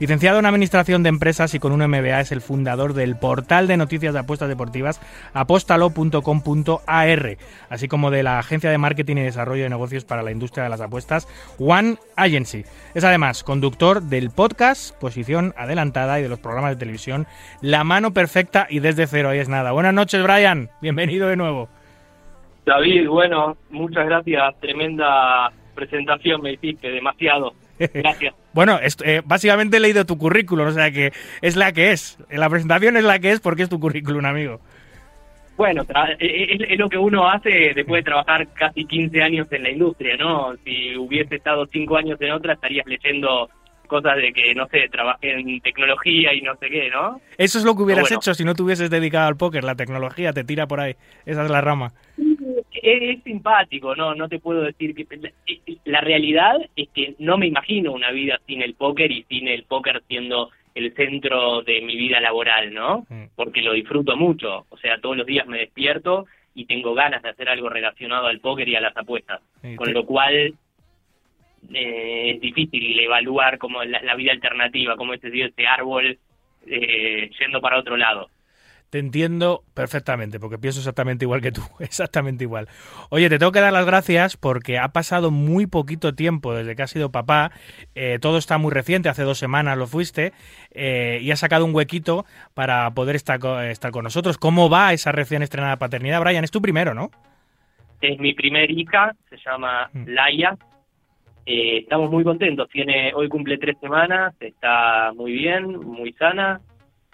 Licenciado 0.00 0.40
en 0.40 0.46
Administración 0.46 1.04
de 1.04 1.08
Empresas 1.08 1.54
y 1.54 1.60
con 1.60 1.70
un 1.70 1.86
MBA, 1.86 2.20
es 2.20 2.32
el 2.32 2.40
fundador 2.40 2.94
del 2.94 3.16
portal 3.16 3.68
de 3.68 3.76
noticias 3.76 4.12
de 4.12 4.20
apuestas 4.20 4.48
deportivas 4.48 5.00
apostalo.com.ar, 5.34 7.36
así 7.68 7.88
como 7.88 8.10
de 8.10 8.22
la 8.24 8.40
agencia 8.40 8.70
de 8.70 8.78
marketing 8.78 9.16
y 9.16 9.22
desarrollo 9.22 9.62
de 9.62 9.70
negocios 9.70 10.04
para 10.04 10.22
la 10.22 10.32
industria 10.32 10.64
de 10.64 10.70
las 10.70 10.80
apuestas 10.80 11.28
One 11.58 11.96
Agency. 12.16 12.64
Es 12.94 13.04
además 13.04 13.44
conductor 13.44 14.02
del 14.02 14.30
podcast 14.30 14.98
Posición 14.98 15.54
Adelantada 15.56 16.18
y 16.18 16.24
de 16.24 16.28
los 16.28 16.40
programas 16.40 16.72
de 16.72 16.76
televisión 16.76 17.26
La 17.60 17.84
Mano 17.84 18.12
Perfecta 18.12 18.66
y 18.68 18.80
Desde 18.80 19.06
Cero. 19.06 19.28
Ahí 19.28 19.38
es 19.38 19.48
nada. 19.48 19.70
Buenas 19.70 19.94
noches, 19.94 20.22
Brian. 20.22 20.70
Bienvenido 20.80 21.28
de 21.28 21.36
nuevo. 21.36 21.68
David, 22.66 23.08
bueno, 23.08 23.56
muchas 23.70 24.06
gracias. 24.06 24.58
Tremenda 24.60 25.52
presentación 25.74 26.40
me 26.40 26.52
hiciste, 26.52 26.90
demasiado. 26.90 27.52
Gracias. 27.78 28.34
Bueno, 28.54 28.78
eh, 29.04 29.20
básicamente 29.24 29.76
he 29.76 29.80
leído 29.80 30.04
tu 30.06 30.16
currículum, 30.16 30.68
o 30.68 30.72
sea 30.72 30.90
que 30.90 31.12
es 31.42 31.56
la 31.56 31.72
que 31.72 31.90
es. 31.92 32.18
La 32.30 32.48
presentación 32.48 32.96
es 32.96 33.04
la 33.04 33.18
que 33.18 33.32
es 33.32 33.40
porque 33.40 33.64
es 33.64 33.68
tu 33.68 33.80
currículum, 33.80 34.24
amigo. 34.24 34.60
Bueno, 35.56 35.84
tra- 35.84 36.16
es, 36.18 36.60
es 36.68 36.78
lo 36.78 36.88
que 36.88 36.98
uno 36.98 37.28
hace 37.28 37.72
después 37.74 38.00
de 38.04 38.10
trabajar 38.10 38.48
casi 38.54 38.84
15 38.86 39.22
años 39.22 39.46
en 39.52 39.62
la 39.62 39.70
industria, 39.70 40.16
¿no? 40.16 40.54
Si 40.64 40.96
hubiese 40.96 41.36
estado 41.36 41.66
5 41.72 41.96
años 41.96 42.20
en 42.20 42.32
otra, 42.32 42.54
estarías 42.54 42.86
leyendo 42.86 43.48
cosas 43.86 44.16
de 44.16 44.32
que, 44.32 44.54
no 44.54 44.66
sé, 44.68 44.88
trabajé 44.90 45.38
en 45.38 45.60
tecnología 45.60 46.32
y 46.34 46.40
no 46.40 46.56
sé 46.56 46.68
qué, 46.70 46.90
¿no? 46.90 47.20
Eso 47.38 47.58
es 47.58 47.64
lo 47.64 47.76
que 47.76 47.82
hubieras 47.82 48.02
Bueno. 48.04 48.16
hecho 48.16 48.34
si 48.34 48.42
no 48.44 48.54
te 48.54 48.62
hubieses 48.62 48.90
dedicado 48.90 49.28
al 49.28 49.36
póker. 49.36 49.62
La 49.62 49.76
tecnología 49.76 50.32
te 50.32 50.42
tira 50.42 50.66
por 50.66 50.80
ahí. 50.80 50.96
Esa 51.26 51.44
es 51.44 51.50
la 51.50 51.60
rama. 51.60 51.92
Es, 52.84 53.16
es 53.16 53.22
simpático, 53.24 53.96
¿no? 53.96 54.14
No 54.14 54.28
te 54.28 54.38
puedo 54.38 54.62
decir 54.62 54.94
que... 54.94 55.06
La, 55.16 55.32
la 55.84 56.00
realidad 56.00 56.56
es 56.76 56.88
que 56.90 57.14
no 57.18 57.38
me 57.38 57.46
imagino 57.46 57.92
una 57.92 58.10
vida 58.10 58.38
sin 58.46 58.62
el 58.62 58.74
póker 58.74 59.10
y 59.10 59.24
sin 59.24 59.48
el 59.48 59.64
póker 59.64 60.02
siendo 60.06 60.50
el 60.74 60.92
centro 60.94 61.62
de 61.62 61.80
mi 61.82 61.96
vida 61.96 62.20
laboral, 62.20 62.74
¿no? 62.74 63.06
Porque 63.36 63.62
lo 63.62 63.72
disfruto 63.72 64.16
mucho. 64.16 64.66
O 64.68 64.76
sea, 64.76 64.98
todos 64.98 65.16
los 65.16 65.26
días 65.26 65.46
me 65.46 65.58
despierto 65.58 66.26
y 66.54 66.66
tengo 66.66 66.94
ganas 66.94 67.22
de 67.22 67.30
hacer 67.30 67.48
algo 67.48 67.68
relacionado 67.68 68.26
al 68.26 68.40
póker 68.40 68.68
y 68.68 68.76
a 68.76 68.80
las 68.80 68.96
apuestas. 68.96 69.40
Sí, 69.62 69.76
Con 69.76 69.92
lo 69.92 70.04
cual 70.04 70.54
eh, 71.72 72.32
es 72.34 72.40
difícil 72.40 72.98
evaluar 72.98 73.58
como 73.58 73.82
la, 73.84 74.02
la 74.02 74.14
vida 74.14 74.32
alternativa, 74.32 74.96
como 74.96 75.14
ese, 75.14 75.28
ese 75.28 75.66
árbol 75.66 76.18
eh, 76.66 77.30
yendo 77.38 77.60
para 77.60 77.78
otro 77.78 77.96
lado. 77.96 78.30
Te 78.94 79.00
entiendo 79.00 79.64
perfectamente, 79.74 80.38
porque 80.38 80.56
pienso 80.56 80.78
exactamente 80.78 81.24
igual 81.24 81.40
que 81.40 81.50
tú, 81.50 81.62
exactamente 81.80 82.44
igual. 82.44 82.68
Oye, 83.08 83.28
te 83.28 83.40
tengo 83.40 83.50
que 83.50 83.58
dar 83.58 83.72
las 83.72 83.84
gracias 83.84 84.36
porque 84.36 84.78
ha 84.78 84.86
pasado 84.92 85.32
muy 85.32 85.66
poquito 85.66 86.14
tiempo 86.14 86.54
desde 86.54 86.76
que 86.76 86.82
has 86.84 86.92
sido 86.92 87.10
papá, 87.10 87.50
eh, 87.96 88.20
todo 88.20 88.38
está 88.38 88.56
muy 88.56 88.70
reciente, 88.70 89.08
hace 89.08 89.24
dos 89.24 89.36
semanas 89.38 89.76
lo 89.76 89.88
fuiste, 89.88 90.32
eh, 90.70 91.18
y 91.20 91.32
has 91.32 91.40
sacado 91.40 91.64
un 91.64 91.74
huequito 91.74 92.24
para 92.54 92.88
poder 92.92 93.16
estar, 93.16 93.40
co- 93.40 93.58
estar 93.62 93.90
con 93.90 94.04
nosotros. 94.04 94.38
¿Cómo 94.38 94.70
va 94.70 94.92
esa 94.92 95.10
recién 95.10 95.42
estrenada 95.42 95.76
paternidad? 95.76 96.20
Brian, 96.20 96.44
es 96.44 96.52
tu 96.52 96.62
primero, 96.62 96.94
¿no? 96.94 97.10
Es 98.00 98.16
mi 98.20 98.32
primer 98.32 98.70
hija, 98.70 99.12
se 99.28 99.38
llama 99.44 99.90
Mm. 99.92 100.04
Laia. 100.06 100.56
Eh, 101.46 101.78
estamos 101.78 102.12
muy 102.12 102.22
contentos. 102.22 102.68
Tiene 102.70 103.12
hoy 103.12 103.28
cumple 103.28 103.58
tres 103.58 103.76
semanas, 103.80 104.34
está 104.38 105.10
muy 105.16 105.32
bien, 105.32 105.80
muy 105.80 106.12
sana, 106.12 106.60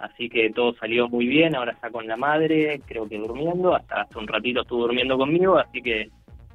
así 0.01 0.28
que 0.28 0.51
todo 0.51 0.74
salió 0.74 1.09
muy 1.09 1.26
bien. 1.26 1.55
Ahora 1.55 1.72
está 1.72 1.90
con 1.90 2.07
la 2.07 2.16
madre, 2.16 2.80
creo 2.86 3.09
que 3.09 3.18
durmiendo. 3.18 3.74
Hasta 3.74 4.03
hace 4.03 4.18
un 4.18 4.26
ratito 4.26 4.62
estuvo 4.62 4.82
durmiendo 4.82 5.16
conmigo, 5.16 5.59
así 5.59 5.82
que 5.82 6.09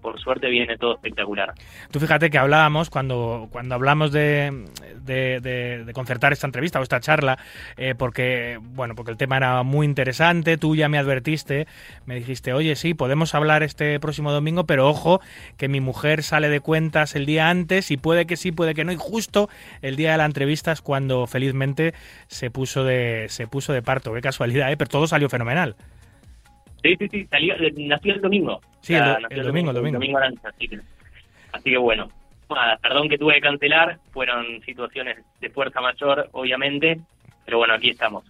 por 0.05 0.19
suerte 0.19 0.47
viene 0.49 0.77
todo 0.77 0.93
espectacular. 0.93 1.53
Tú 1.89 1.99
fíjate 1.99 2.29
que 2.29 2.37
hablábamos 2.37 2.91
cuando, 2.91 3.47
cuando 3.51 3.73
hablamos 3.73 4.11
de, 4.11 4.65
de- 5.03 5.39
de- 5.41 5.93
concertar 5.93 6.31
esta 6.31 6.45
entrevista 6.45 6.79
o 6.79 6.83
esta 6.83 6.99
charla, 6.99 7.39
eh, 7.77 7.95
porque 7.97 8.59
bueno, 8.61 8.93
porque 8.95 9.11
el 9.11 9.17
tema 9.17 9.37
era 9.37 9.63
muy 9.63 9.85
interesante, 9.85 10.57
tú 10.57 10.75
ya 10.75 10.89
me 10.89 10.99
advertiste, 10.99 11.65
me 12.05 12.13
dijiste, 12.15 12.53
oye, 12.53 12.75
sí, 12.75 12.93
podemos 12.93 13.33
hablar 13.33 13.63
este 13.63 13.99
próximo 13.99 14.31
domingo, 14.31 14.65
pero 14.65 14.87
ojo, 14.87 15.21
que 15.57 15.67
mi 15.69 15.81
mujer 15.81 16.21
sale 16.21 16.49
de 16.49 16.59
cuentas 16.59 17.15
el 17.15 17.25
día 17.25 17.49
antes 17.49 17.89
y 17.89 17.97
puede 17.97 18.27
que 18.27 18.37
sí, 18.37 18.51
puede 18.51 18.75
que 18.75 18.83
no, 18.85 18.91
y 18.91 18.97
justo 18.97 19.49
el 19.81 19.95
día 19.95 20.11
de 20.11 20.17
la 20.19 20.25
entrevista 20.25 20.71
es 20.71 20.81
cuando 20.81 21.25
felizmente 21.25 21.93
se 22.27 22.51
puso 22.51 22.83
de, 22.83 23.25
se 23.29 23.47
puso 23.47 23.73
de 23.73 23.81
parto, 23.81 24.13
qué 24.13 24.21
casualidad, 24.21 24.71
¿eh? 24.71 24.77
pero 24.77 24.89
todo 24.89 25.07
salió 25.07 25.29
fenomenal. 25.29 25.75
Sí, 26.85 26.95
sí, 26.99 27.07
sí, 27.11 27.27
salió, 27.29 27.55
eh, 27.55 27.73
nació 27.77 28.13
el 28.13 28.21
domingo. 28.21 28.61
Sí, 28.81 28.93
el 28.93 29.03
do- 29.03 29.19
nació 29.21 29.39
el 29.41 29.47
domingo, 29.47 29.71
el 29.71 29.75
domingo. 29.91 30.19
la 30.19 30.29
noche, 30.29 30.41
así 30.43 30.67
que, 30.67 30.79
así 31.51 31.69
que 31.71 31.77
bueno. 31.77 32.09
Nada, 32.47 32.77
perdón 32.77 33.09
que 33.09 33.17
tuve 33.17 33.33
que 33.35 33.41
cancelar, 33.41 33.97
fueron 34.11 34.61
situaciones 34.63 35.17
de 35.41 35.49
fuerza 35.49 35.81
mayor, 35.81 36.29
obviamente, 36.33 36.99
pero 37.43 37.57
bueno, 37.57 37.73
aquí 37.73 37.89
estamos. 37.89 38.23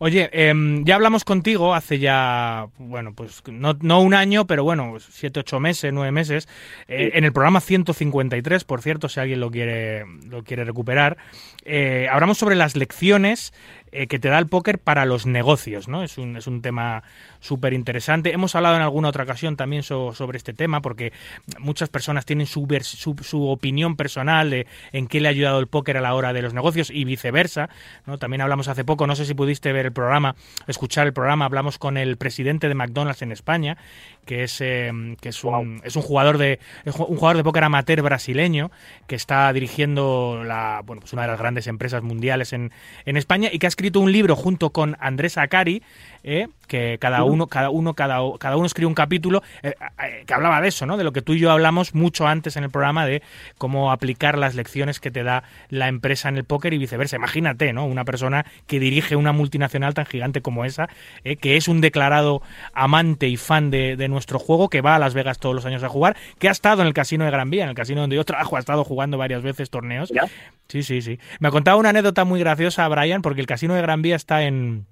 Oye, 0.00 0.28
em, 0.32 0.84
ya 0.84 0.96
hablamos 0.96 1.24
contigo 1.24 1.72
hace 1.72 2.00
ya, 2.00 2.66
bueno, 2.78 3.12
pues 3.14 3.40
no, 3.46 3.74
no 3.80 4.00
un 4.00 4.12
año, 4.12 4.44
pero 4.48 4.64
bueno, 4.64 4.96
siete, 4.98 5.38
ocho 5.38 5.60
meses, 5.60 5.92
nueve 5.92 6.10
meses, 6.10 6.48
eh, 6.88 7.10
Sí. 7.12 7.16
en 7.18 7.24
el 7.24 7.32
programa 7.32 7.60
153, 7.60 8.64
por 8.64 8.82
cierto, 8.82 9.08
si 9.08 9.20
alguien 9.20 9.38
lo 9.38 9.52
quiere, 9.52 10.04
lo 10.28 10.42
quiere 10.42 10.64
recuperar. 10.64 11.16
Eh, 11.64 12.08
hablamos 12.10 12.36
sobre 12.38 12.56
las 12.56 12.74
lecciones 12.74 13.52
eh, 13.94 14.06
que 14.08 14.18
te 14.18 14.28
da 14.28 14.38
el 14.38 14.46
póker 14.48 14.78
para 14.78 15.04
los 15.04 15.24
negocios, 15.24 15.88
¿no? 15.88 16.02
Es 16.02 16.18
un, 16.18 16.36
es 16.36 16.46
un 16.46 16.60
tema 16.62 17.02
súper 17.40 17.72
interesante. 17.72 18.32
Hemos 18.32 18.54
hablado 18.54 18.76
en 18.76 18.82
alguna 18.82 19.08
otra 19.08 19.24
ocasión 19.24 19.56
también 19.56 19.82
so- 19.82 20.12
sobre 20.14 20.36
este 20.36 20.52
tema, 20.52 20.82
porque 20.82 21.12
muchas 21.58 21.88
personas 21.88 22.24
tienen 22.26 22.46
su, 22.46 22.66
su, 22.82 23.16
su 23.22 23.48
opinión 23.48 23.96
personal 23.96 24.50
de 24.50 24.66
en 24.92 25.06
qué 25.06 25.20
le 25.20 25.28
ha 25.28 25.30
ayudado 25.30 25.60
el 25.60 25.66
póker 25.68 25.96
a 25.96 26.00
la 26.00 26.14
hora 26.14 26.32
de 26.32 26.42
los 26.42 26.54
negocios 26.54 26.90
y 26.90 27.04
viceversa, 27.04 27.70
¿no? 28.06 28.18
También 28.18 28.40
hablamos 28.40 28.68
hace 28.68 28.84
poco, 28.84 29.06
no 29.06 29.14
sé 29.16 29.24
si 29.24 29.34
pudiste 29.34 29.72
ver 29.72 29.86
el 29.86 29.92
programa, 29.92 30.34
escuchar 30.66 31.06
el 31.06 31.12
programa, 31.12 31.44
hablamos 31.44 31.78
con 31.78 31.96
el 31.96 32.16
presidente 32.16 32.68
de 32.68 32.74
McDonald's 32.74 33.22
en 33.22 33.32
España, 33.32 33.76
que 34.24 34.44
es, 34.44 34.60
eh, 34.60 34.90
que 35.20 35.28
es, 35.30 35.44
un, 35.44 35.80
es 35.84 35.96
un 35.96 36.02
jugador 36.02 36.38
de 36.38 36.58
un 36.86 36.92
jugador 36.92 37.36
de 37.36 37.44
póker 37.44 37.64
amateur 37.64 38.02
brasileño 38.02 38.70
que 39.06 39.16
está 39.16 39.52
dirigiendo 39.52 40.42
la, 40.44 40.82
bueno, 40.84 41.00
pues 41.00 41.12
una 41.12 41.22
de 41.22 41.28
las 41.28 41.38
grandes 41.38 41.66
empresas 41.66 42.02
mundiales 42.02 42.52
en, 42.52 42.72
en 43.04 43.16
España 43.16 43.48
y 43.52 43.58
que 43.58 43.66
ha 43.66 43.68
escrito 43.68 44.00
un 44.00 44.12
libro 44.12 44.36
junto 44.36 44.70
con 44.70 44.96
Andrés 45.00 45.38
Acari, 45.38 45.82
eh, 46.26 46.48
que 46.68 46.96
cada 46.98 47.22
uno, 47.24 47.48
cada 47.48 47.68
uno, 47.68 47.92
cada, 47.92 48.18
cada 48.38 48.56
uno 48.56 48.64
escribe 48.64 48.86
un 48.86 48.94
capítulo 48.94 49.42
eh, 49.62 49.74
eh, 50.02 50.24
que 50.26 50.32
hablaba 50.32 50.62
de 50.62 50.68
eso, 50.68 50.86
¿no? 50.86 50.96
De 50.96 51.04
lo 51.04 51.12
que 51.12 51.20
tú 51.20 51.34
y 51.34 51.38
yo 51.38 51.50
hablamos 51.50 51.94
mucho 51.94 52.26
antes 52.26 52.56
en 52.56 52.64
el 52.64 52.70
programa 52.70 53.04
de 53.04 53.22
cómo 53.58 53.92
aplicar 53.92 54.38
las 54.38 54.54
lecciones 54.54 55.00
que 55.00 55.10
te 55.10 55.22
da 55.22 55.44
la 55.68 55.88
empresa 55.88 56.30
en 56.30 56.38
el 56.38 56.44
póker 56.44 56.72
y 56.72 56.78
viceversa. 56.78 57.16
Imagínate, 57.16 57.74
¿no? 57.74 57.84
Una 57.84 58.06
persona 58.06 58.46
que 58.66 58.80
dirige 58.80 59.16
una 59.16 59.32
multinacional 59.32 59.92
tan 59.92 60.06
gigante 60.06 60.40
como 60.40 60.64
esa, 60.64 60.88
que 61.22 61.56
es 61.56 61.68
un 61.68 61.82
declarado 61.82 62.40
amante 62.72 63.28
y 63.28 63.36
fan 63.36 63.70
de, 63.70 63.96
de 63.96 64.08
nuestro 64.14 64.38
juego, 64.38 64.70
que 64.70 64.80
va 64.80 64.96
a 64.96 64.98
Las 64.98 65.12
Vegas 65.12 65.38
todos 65.38 65.54
los 65.54 65.66
años 65.66 65.82
a 65.82 65.88
jugar, 65.90 66.16
que 66.38 66.48
ha 66.48 66.52
estado 66.52 66.80
en 66.80 66.88
el 66.88 66.94
casino 66.94 67.26
de 67.26 67.30
Gran 67.30 67.50
Vía, 67.50 67.64
en 67.64 67.68
el 67.68 67.74
casino 67.74 68.00
donde 68.00 68.16
yo 68.16 68.24
trabajo, 68.24 68.56
ha 68.56 68.60
estado 68.60 68.82
jugando 68.84 69.18
varias 69.18 69.42
veces 69.42 69.68
torneos. 69.68 70.08
¿Ya? 70.08 70.22
Sí, 70.68 70.82
sí, 70.82 71.02
sí. 71.02 71.18
Me 71.40 71.48
ha 71.48 71.50
contado 71.50 71.76
una 71.78 71.90
anécdota 71.90 72.24
muy 72.24 72.40
graciosa, 72.40 72.88
Brian, 72.88 73.20
porque 73.20 73.42
el 73.42 73.46
casino 73.46 73.74
de 73.74 73.82
Gran 73.82 74.00
Vía 74.00 74.16
está 74.16 74.44
en... 74.44 74.86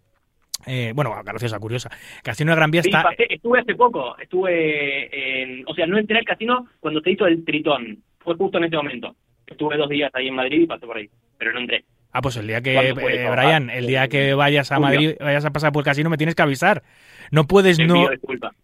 eh, 0.66 0.93
bueno, 0.95 1.14
graciosa, 1.25 1.59
curiosa. 1.59 1.91
El 2.16 2.23
casino 2.23 2.53
de 2.53 2.57
Gran 2.57 2.70
Vía 2.70 2.83
Sí, 2.83 2.91
está... 2.91 3.03
pasé- 3.05 3.27
estuve 3.31 3.61
hace 3.61 3.75
poco, 3.75 4.16
estuve 4.18 5.43
en, 5.43 5.64
o 5.66 5.75
sea, 5.75 5.87
no 5.87 5.97
entré 5.99 6.18
al 6.18 6.25
casino 6.25 6.66
cuando 6.81 7.01
se 7.01 7.11
hizo 7.12 7.27
el 7.27 7.45
Tritón, 7.45 8.03
fue 8.20 8.35
justo 8.37 8.59
en 8.59 8.64
ese 8.64 8.77
momento. 8.77 9.16
Estuve 9.47 9.77
dos 9.77 9.89
días 9.89 10.11
ahí 10.14 10.29
en 10.29 10.35
Madrid 10.35 10.62
y 10.62 10.66
pasé 10.66 10.87
por 10.87 10.97
ahí, 10.97 11.09
pero 11.39 11.53
no 11.53 11.61
entré. 11.61 11.85
Ah, 12.13 12.21
pues 12.21 12.37
el 12.37 12.47
día 12.47 12.61
que, 12.61 12.75
¿Cuándo 12.75 12.95
fue 12.97 13.25
eh? 13.25 13.31
Brian, 13.31 13.71
el 13.71 13.87
día 13.87 14.07
que 14.09 14.35
vayas 14.35 14.71
a. 14.71 14.79
Madrid, 14.79 15.15
vayas 15.19 15.45
a 15.47 15.51
pasar 15.51 15.73
por 15.73 15.81
el 15.81 15.85
casino, 15.85 16.11
me 16.11 16.19
tienes 16.19 16.35
que 16.35 16.43
avisar. 16.43 16.83
No 17.31 17.47
puedes 17.47 17.79
Te 17.79 17.87
no... 17.87 18.07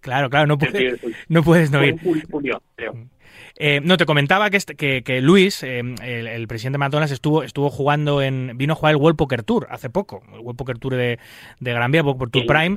Claro, 0.01 0.29
claro, 0.29 0.47
no 0.47 0.59
puedes, 0.59 1.01
no 1.29 1.43
puedes 1.43 1.71
no 1.71 1.83
ir. 1.83 1.97
julio, 2.31 2.63
creo. 2.77 2.95
Eh, 3.61 3.81
no, 3.83 3.97
te 3.97 4.05
comentaba 4.05 4.51
que, 4.51 4.57
este- 4.59 4.77
que, 4.77 5.03
que 5.03 5.21
Luis, 5.21 5.63
eh, 5.63 5.79
el, 5.81 6.27
el 6.27 6.47
presidente 6.47 6.75
de 6.75 6.79
McDonald's, 6.81 7.13
estuvo, 7.13 7.43
estuvo 7.43 7.71
jugando 7.71 8.21
en. 8.23 8.53
vino 8.57 8.75
a 8.75 8.77
jugar 8.77 8.93
el 8.95 9.01
World 9.01 9.17
Poker 9.17 9.43
Tour 9.43 9.67
hace 9.71 9.89
poco. 9.91 10.23
El 10.33 10.41
World 10.41 10.59
Poker 10.59 10.79
Tour 10.79 10.95
de, 10.95 11.19
de 11.59 11.73
Gran 11.73 11.91
Vía, 11.91 12.05
Poker 12.05 12.29
Tour 12.29 12.47
Prime. 12.47 12.77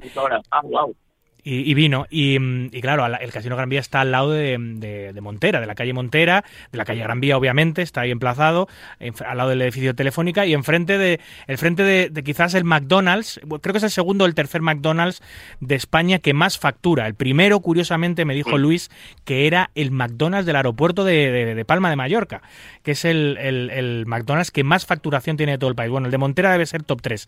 Ah, 0.50 0.62
wow. 0.64 0.96
Y, 1.44 1.70
y 1.70 1.74
vino. 1.74 2.06
Y, 2.10 2.38
mm, 2.40 2.66
y 2.72 2.82
claro, 2.82 3.06
el 3.06 3.32
Casino 3.32 3.56
Gran 3.56 3.68
Vía 3.70 3.80
está 3.80 4.02
al 4.02 4.12
lado 4.12 4.30
de, 4.32 4.58
de- 4.60 5.12
de 5.14 5.22
Montera, 5.22 5.60
de 5.60 5.66
la 5.66 5.74
calle 5.76 5.92
Montera, 5.94 6.44
de 6.72 6.78
la 6.78 6.86
calle 6.86 7.02
Gran 7.02 7.20
Vía, 7.20 7.36
obviamente, 7.38 7.82
está 7.82 8.02
ahí 8.02 8.12
emplazado, 8.12 8.68
en- 9.00 9.14
al 9.26 9.38
lado 9.38 9.50
del 9.50 9.62
edificio 9.64 9.96
Telefónica, 9.96 10.46
y 10.46 10.54
enfrente 10.54 10.98
de, 11.00 11.20
el 11.48 11.58
frente 11.58 11.82
de, 11.84 12.10
de 12.10 12.24
quizás 12.24 12.54
el 12.54 12.64
McDonald's, 12.64 13.40
creo 13.62 13.74
que 13.74 13.78
es 13.78 13.84
el 13.84 13.90
segundo 13.90 14.24
o 14.26 14.28
el 14.28 14.36
tercer 14.36 14.62
McDonald's 14.62 15.22
de 15.60 15.76
España 15.76 16.20
que 16.20 16.34
más 16.34 16.60
factura. 16.60 17.08
El 17.08 17.16
primero, 17.16 17.60
curiosamente, 17.60 18.24
me 18.26 18.36
dijo. 18.36 18.52
Luis, 18.58 18.92
que 19.26 19.48
era 19.48 19.72
el 19.74 19.90
McDonald's 19.92 20.46
del 20.46 20.58
aeropuerto 20.58 21.04
de, 21.04 21.64
Palma 21.66 21.90
de 21.90 21.96
Mallorca, 21.96 22.42
que 22.84 22.92
es 22.92 23.06
el, 23.06 23.38
el- 23.40 23.70
el 23.72 24.06
McDonald's 24.06 24.52
que 24.52 24.64
más 24.64 24.86
facturación 24.86 25.38
tiene 25.38 25.54
de 25.54 25.58
todo 25.58 25.70
el 25.70 25.76
país. 25.76 25.90
Bueno, 25.90 26.06
el 26.06 26.12
de 26.12 26.18
Montera 26.20 26.52
debe 26.52 26.66
ser 26.68 26.84
top 26.84 27.02
3. 27.02 27.28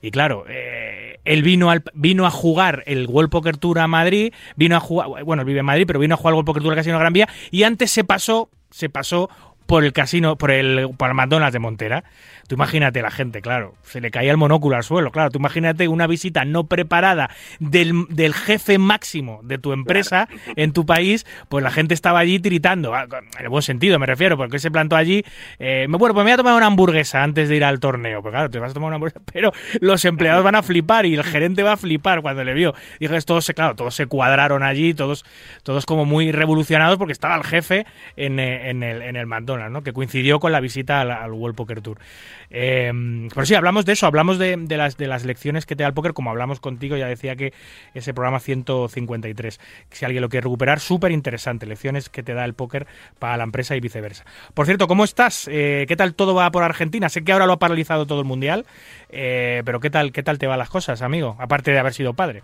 y 0.00 0.10
claro, 0.10 0.44
eh, 0.48 1.18
él 1.24 1.42
vino, 1.42 1.70
al, 1.70 1.82
vino 1.94 2.26
a 2.26 2.30
jugar 2.30 2.47
el 2.86 3.06
World 3.06 3.30
Poker 3.30 3.56
Tour 3.56 3.78
a 3.78 3.86
Madrid, 3.86 4.32
vino 4.56 4.76
a 4.76 4.80
jugar, 4.80 5.24
bueno, 5.24 5.44
vive 5.44 5.60
en 5.60 5.66
Madrid, 5.66 5.84
pero 5.86 5.98
vino 5.98 6.14
a 6.14 6.16
jugar 6.16 6.32
el 6.32 6.36
World 6.36 6.46
Poker 6.46 6.62
Tour 6.62 6.72
al 6.72 6.78
Casino 6.78 6.98
Gran 6.98 7.12
Vía 7.12 7.28
y 7.50 7.62
antes 7.62 7.90
se 7.90 8.04
pasó, 8.04 8.50
se 8.70 8.88
pasó 8.88 9.30
por 9.68 9.84
el 9.84 9.92
casino, 9.92 10.36
por 10.36 10.50
el, 10.50 10.88
por 10.96 11.10
el 11.10 11.14
McDonald's 11.14 11.52
de 11.52 11.58
Montera. 11.58 12.04
Tú 12.48 12.54
imagínate 12.54 13.02
la 13.02 13.10
gente, 13.10 13.42
claro, 13.42 13.74
se 13.82 14.00
le 14.00 14.10
caía 14.10 14.30
el 14.30 14.38
monóculo 14.38 14.74
al 14.76 14.82
suelo, 14.82 15.10
claro, 15.10 15.30
tú 15.30 15.38
imagínate 15.38 15.86
una 15.86 16.06
visita 16.06 16.46
no 16.46 16.64
preparada 16.64 17.28
del, 17.58 18.06
del 18.08 18.32
jefe 18.32 18.78
máximo 18.78 19.40
de 19.42 19.58
tu 19.58 19.74
empresa 19.74 20.26
en 20.56 20.72
tu 20.72 20.86
país, 20.86 21.26
pues 21.50 21.62
la 21.62 21.70
gente 21.70 21.92
estaba 21.92 22.20
allí 22.20 22.38
tiritando, 22.38 22.94
ah, 22.94 23.06
en 23.38 23.44
el 23.44 23.50
buen 23.50 23.62
sentido 23.62 23.98
me 23.98 24.06
refiero, 24.06 24.38
porque 24.38 24.58
se 24.58 24.70
plantó 24.70 24.96
allí, 24.96 25.22
eh, 25.58 25.86
bueno, 25.90 26.14
pues 26.14 26.24
me 26.24 26.30
voy 26.30 26.32
a 26.32 26.36
tomar 26.38 26.54
una 26.54 26.64
hamburguesa 26.64 27.22
antes 27.22 27.50
de 27.50 27.56
ir 27.56 27.64
al 27.64 27.80
torneo, 27.80 28.22
pues 28.22 28.32
claro, 28.32 28.48
te 28.48 28.58
vas 28.58 28.70
a 28.70 28.74
tomar 28.74 28.86
una 28.86 28.96
hamburguesa, 28.96 29.20
pero 29.32 29.52
los 29.80 30.02
empleados 30.06 30.42
van 30.42 30.54
a 30.54 30.62
flipar 30.62 31.04
y 31.04 31.16
el 31.16 31.24
gerente 31.24 31.62
va 31.62 31.72
a 31.72 31.76
flipar 31.76 32.22
cuando 32.22 32.42
le 32.44 32.54
vio. 32.54 32.74
Entonces 32.98 33.26
todos 33.26 33.44
se, 33.44 33.52
claro, 33.52 33.74
todos 33.74 33.94
se 33.94 34.06
cuadraron 34.06 34.62
allí, 34.62 34.94
todos, 34.94 35.26
todos 35.64 35.84
como 35.84 36.06
muy 36.06 36.32
revolucionados 36.32 36.96
porque 36.96 37.12
estaba 37.12 37.36
el 37.36 37.44
jefe 37.44 37.84
en, 38.16 38.40
eh, 38.40 38.70
en 38.70 38.82
el, 38.82 39.02
en 39.02 39.16
el 39.16 39.26
McDonald's, 39.26 39.57
¿no? 39.68 39.82
Que 39.82 39.92
coincidió 39.92 40.40
con 40.40 40.52
la 40.52 40.60
visita 40.60 41.00
al, 41.00 41.32
World 41.32 41.56
Poker 41.56 41.80
Tour. 41.80 41.98
Eh, 42.50 42.92
pero 43.34 43.46
sí, 43.46 43.54
hablamos 43.54 43.84
de 43.84 43.92
eso, 43.92 44.06
hablamos 44.06 44.38
de, 44.38 44.56
de 44.56 44.76
las, 44.76 44.96
de 44.96 45.06
las 45.06 45.24
lecciones 45.24 45.66
que 45.66 45.76
te 45.76 45.82
da 45.82 45.88
el 45.88 45.94
póker, 45.94 46.12
como 46.12 46.30
hablamos 46.30 46.60
contigo, 46.60 46.96
ya 46.96 47.06
decía 47.06 47.36
que 47.36 47.52
ese 47.94 48.14
programa 48.14 48.40
153, 48.40 49.60
si 49.90 50.04
alguien 50.04 50.22
lo 50.22 50.28
quiere 50.28 50.44
recuperar, 50.44 50.80
súper 50.80 51.12
interesante, 51.12 51.66
lecciones 51.66 52.08
que 52.08 52.22
te 52.22 52.34
da 52.34 52.44
el 52.44 52.54
póker 52.54 52.86
para 53.18 53.36
la 53.36 53.44
empresa 53.44 53.76
y 53.76 53.80
viceversa. 53.80 54.24
Por 54.54 54.66
cierto, 54.66 54.86
¿cómo 54.86 55.04
estás? 55.04 55.48
Eh, 55.50 55.84
¿Qué 55.88 55.96
tal 55.96 56.14
todo 56.14 56.34
va 56.34 56.50
por 56.50 56.62
Argentina? 56.62 57.08
Sé 57.08 57.24
que 57.24 57.32
ahora 57.32 57.46
lo 57.46 57.54
ha 57.54 57.58
paralizado 57.58 58.06
todo 58.06 58.20
el 58.20 58.26
Mundial, 58.26 58.66
eh, 59.10 59.62
pero 59.64 59.80
¿qué 59.80 59.90
tal, 59.90 60.12
¿qué 60.12 60.22
tal 60.22 60.38
te 60.38 60.46
van 60.46 60.58
las 60.58 60.70
cosas, 60.70 61.02
amigo? 61.02 61.36
Aparte 61.38 61.70
de 61.70 61.78
haber 61.78 61.94
sido 61.94 62.14
padre. 62.14 62.42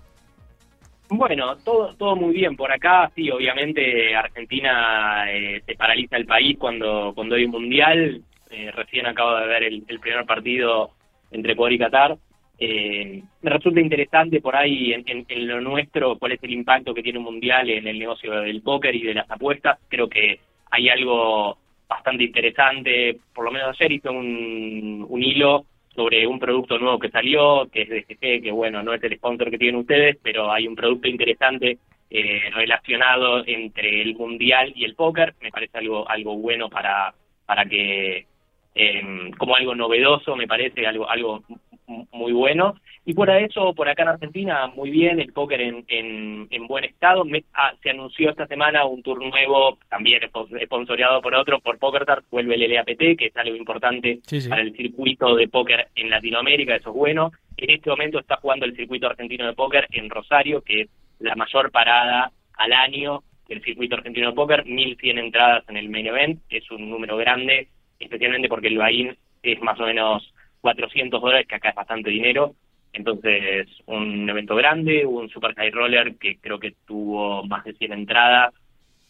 Bueno, 1.16 1.56
todo 1.64 1.94
todo 1.96 2.16
muy 2.16 2.34
bien 2.34 2.56
por 2.56 2.72
acá. 2.72 3.10
Sí, 3.14 3.30
obviamente 3.30 4.14
Argentina 4.16 5.24
eh, 5.30 5.62
se 5.64 5.76
paraliza 5.76 6.16
el 6.16 6.26
país 6.26 6.56
cuando 6.58 7.12
cuando 7.14 7.36
hay 7.36 7.44
un 7.44 7.52
mundial. 7.52 8.22
Eh, 8.50 8.70
recién 8.72 9.06
acabo 9.06 9.36
de 9.36 9.46
ver 9.46 9.62
el, 9.64 9.82
primer 10.00 10.24
partido 10.26 10.90
entre 11.30 11.52
Ecuador 11.52 11.72
y 11.72 11.78
Qatar. 11.78 12.16
Eh, 12.58 13.22
me 13.42 13.50
resulta 13.50 13.80
interesante 13.80 14.40
por 14.40 14.56
ahí 14.56 14.92
en, 14.92 15.02
en- 15.06 15.24
en 15.28 15.46
lo 15.48 15.60
nuestro 15.60 16.18
cuál 16.18 16.32
es 16.32 16.42
el 16.42 16.52
impacto 16.52 16.94
que 16.94 17.02
tiene 17.02 17.18
un 17.18 17.24
mundial 17.24 17.68
en 17.70 17.86
el 17.86 17.98
negocio 17.98 18.32
del 18.40 18.62
póker 18.62 18.94
y 18.94 19.02
de 19.02 19.14
las 19.14 19.30
apuestas. 19.30 19.78
Creo 19.88 20.08
que 20.08 20.40
hay 20.70 20.88
algo 20.88 21.58
bastante 21.88 22.24
interesante, 22.24 23.18
por 23.34 23.44
lo 23.44 23.52
menos 23.52 23.68
ayer 23.70 23.92
hice 23.92 24.08
un, 24.08 25.04
un 25.08 25.22
hilo 25.22 25.64
sobre 25.94 26.26
un 26.26 26.38
producto 26.38 26.78
nuevo 26.78 26.98
que 26.98 27.10
salió, 27.10 27.68
que 27.72 27.82
es 27.82 27.88
de 27.88 28.02
GG, 28.02 28.42
que 28.42 28.50
bueno, 28.50 28.82
no 28.82 28.92
es 28.94 29.02
el 29.02 29.16
sponsor 29.16 29.50
que 29.50 29.58
tienen 29.58 29.80
ustedes, 29.80 30.16
pero 30.22 30.52
hay 30.52 30.66
un 30.66 30.74
producto 30.74 31.08
interesante 31.08 31.78
eh, 32.10 32.42
relacionado 32.54 33.44
entre 33.46 34.02
el 34.02 34.14
mundial 34.14 34.72
y 34.74 34.84
el 34.84 34.94
póker, 34.94 35.34
me 35.40 35.50
parece 35.50 35.78
algo 35.78 36.08
algo 36.08 36.36
bueno 36.36 36.68
para 36.68 37.14
para 37.46 37.64
que 37.64 38.26
eh, 38.74 39.30
como 39.38 39.56
algo 39.56 39.74
novedoso, 39.74 40.36
me 40.36 40.46
parece 40.46 40.86
algo 40.86 41.08
algo 41.08 41.42
muy 41.86 42.32
bueno. 42.32 42.74
Y 43.06 43.12
por 43.12 43.28
eso, 43.28 43.74
por 43.74 43.88
acá 43.88 44.02
en 44.02 44.08
Argentina, 44.08 44.66
muy 44.68 44.90
bien, 44.90 45.20
el 45.20 45.32
póker 45.32 45.60
en, 45.60 45.84
en, 45.88 46.46
en 46.50 46.66
buen 46.66 46.84
estado. 46.84 47.24
Me- 47.24 47.44
ah, 47.52 47.74
se 47.82 47.90
anunció 47.90 48.30
esta 48.30 48.46
semana 48.46 48.84
un 48.86 49.02
tour 49.02 49.22
nuevo, 49.22 49.78
también 49.90 50.22
espo- 50.22 50.48
sponsoreado 50.64 51.20
por 51.20 51.34
otro, 51.34 51.60
por 51.60 51.78
PokerStars, 51.78 52.24
vuelve 52.30 52.54
el 52.54 52.72
LAPT, 52.72 53.18
que 53.18 53.26
es 53.26 53.36
algo 53.36 53.54
importante 53.56 54.20
Sí, 54.26 54.40
sí. 54.40 54.48
para 54.48 54.62
el 54.62 54.74
circuito 54.74 55.34
de 55.36 55.48
póker 55.48 55.88
en 55.94 56.08
Latinoamérica, 56.10 56.76
eso 56.76 56.90
es 56.90 56.96
bueno. 56.96 57.30
En 57.58 57.70
este 57.70 57.90
momento 57.90 58.18
está 58.18 58.36
jugando 58.36 58.64
el 58.64 58.74
circuito 58.74 59.06
argentino 59.06 59.46
de 59.46 59.52
póker 59.52 59.86
en 59.92 60.08
Rosario, 60.08 60.62
que 60.62 60.82
es 60.82 60.88
la 61.20 61.34
mayor 61.36 61.70
parada 61.70 62.32
al 62.54 62.72
año 62.72 63.22
del 63.48 63.62
circuito 63.62 63.96
argentino 63.96 64.30
de 64.30 64.34
póker, 64.34 64.64
1.100 64.64 65.18
entradas 65.18 65.64
en 65.68 65.76
el 65.76 65.90
main 65.90 66.06
event, 66.06 66.40
es 66.48 66.70
un 66.70 66.88
número 66.88 67.18
grande, 67.18 67.68
especialmente 68.00 68.48
porque 68.48 68.68
el 68.68 68.78
buy-in 68.78 69.14
es 69.42 69.60
más 69.60 69.78
o 69.78 69.84
menos 69.84 70.32
400 70.64 71.20
dólares, 71.20 71.46
que 71.46 71.56
acá 71.56 71.68
es 71.68 71.74
bastante 71.74 72.08
dinero. 72.08 72.54
Entonces, 72.94 73.68
un 73.84 74.26
evento 74.30 74.56
grande, 74.56 75.04
un 75.04 75.28
Super 75.28 75.54
High 75.54 75.70
Roller 75.72 76.16
que 76.16 76.38
creo 76.38 76.58
que 76.58 76.72
tuvo 76.86 77.44
más 77.44 77.64
de 77.64 77.74
100 77.74 77.92
entradas 77.92 78.54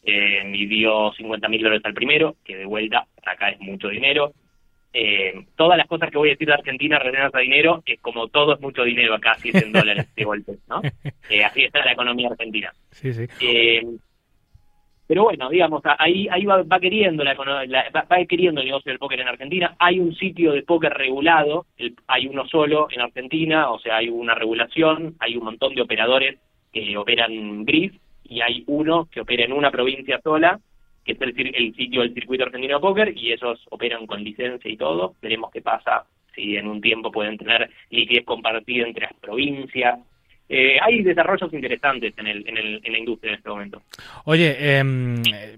eh, 0.03 0.43
y 0.53 0.67
dio 0.67 1.13
50 1.13 1.49
mil 1.49 1.63
dólares 1.63 1.85
al 1.85 1.95
primero, 1.95 2.35
que 2.45 2.57
de 2.57 2.65
vuelta 2.65 3.07
acá 3.25 3.51
es 3.51 3.61
mucho 3.61 3.89
dinero. 3.89 4.33
Eh, 4.93 5.47
todas 5.55 5.79
las 5.79 5.87
cosas 5.87 6.11
que 6.11 6.19
voy 6.19 6.31
a 6.31 6.33
decir 6.33 6.49
de 6.49 6.55
Argentina 6.55 6.99
relacionadas 6.99 7.37
a 7.37 7.39
dinero 7.39 7.85
es 7.87 8.01
como 8.01 8.27
todo 8.27 8.55
es 8.55 8.61
mucho 8.61 8.83
dinero 8.83 9.15
acá, 9.15 9.37
100 9.37 9.71
dólares 9.71 10.13
de 10.13 10.25
golpe, 10.25 10.59
¿no? 10.69 10.83
Eh, 11.31 11.45
así 11.45 11.63
está 11.63 11.85
la 11.85 11.93
economía 11.93 12.31
argentina. 12.31 12.73
Sí, 12.91 13.13
sí. 13.13 13.27
Pero 15.07 15.25
bueno, 15.25 15.51
digamos, 15.51 15.83
ahí 15.99 16.29
ahí 16.31 16.45
va, 16.47 16.63
va 16.63 16.81
queriendo 16.81 17.23
la, 17.25 17.35
la- 17.67 17.91
va, 17.91 18.25
queriendo 18.27 18.61
el 18.61 18.67
negocio 18.69 18.91
del 18.91 18.99
póker 18.99 19.21
en 19.21 19.29
Argentina. 19.29 19.77
Hay 19.79 19.99
un 20.01 20.15
sitio 20.15 20.53
de 20.53 20.63
póker 20.63 20.93
regulado, 20.95 21.67
el- 21.77 21.95
hay 22.07 22.27
uno 22.27 22.47
solo 22.47 22.89
en 22.91 23.03
Argentina, 23.03 23.71
o 23.71 23.79
sea, 23.79 23.97
hay 23.99 24.09
una 24.09 24.35
regulación, 24.35 25.15
hay 25.21 25.37
un 25.37 25.45
montón 25.45 25.75
de 25.75 25.83
operadores 25.83 26.39
que 26.73 26.97
operan 26.97 27.65
gris 27.65 27.93
y 28.25 28.41
hay 28.41 28.65
uno 28.67 29.07
que 29.11 29.21
opera 29.21 29.45
en 29.45 29.53
una 29.53 29.71
provincia 29.71 30.21
sola, 30.23 30.59
que 31.05 31.13
es 31.13 31.21
el, 31.21 31.55
el 31.55 31.75
sitio 31.75 32.01
del 32.01 32.15
circuito 32.15 32.45
argentino 32.45 32.77
de 32.77 32.81
póker 32.81 33.13
y 33.15 33.31
ellos 33.33 33.63
operan 33.71 34.07
con 34.07 34.25
licencia 34.25 34.71
y 34.71 34.77
todo. 34.79 35.15
Veremos 35.21 35.51
qué 35.53 35.61
pasa 35.61 36.07
si 36.35 36.57
en 36.57 36.67
un 36.67 36.81
tiempo 36.81 37.13
pueden 37.13 37.37
tener 37.37 37.71
liquidez 37.91 38.25
compartida 38.25 38.87
entre 38.87 39.03
las 39.03 39.15
provincias. 39.21 40.01
Eh, 40.57 40.79
hay 40.81 41.03
desarrollos 41.03 41.53
interesantes 41.53 42.15
en, 42.17 42.27
el, 42.29 42.49
en, 42.49 42.57
el, 42.57 42.81
en 42.85 42.93
la 42.93 42.99
industria 42.99 43.31
en 43.33 43.37
este 43.39 43.49
momento. 43.49 43.83
Oye, 44.25 44.79
em, 44.79 45.21
eh, 45.35 45.57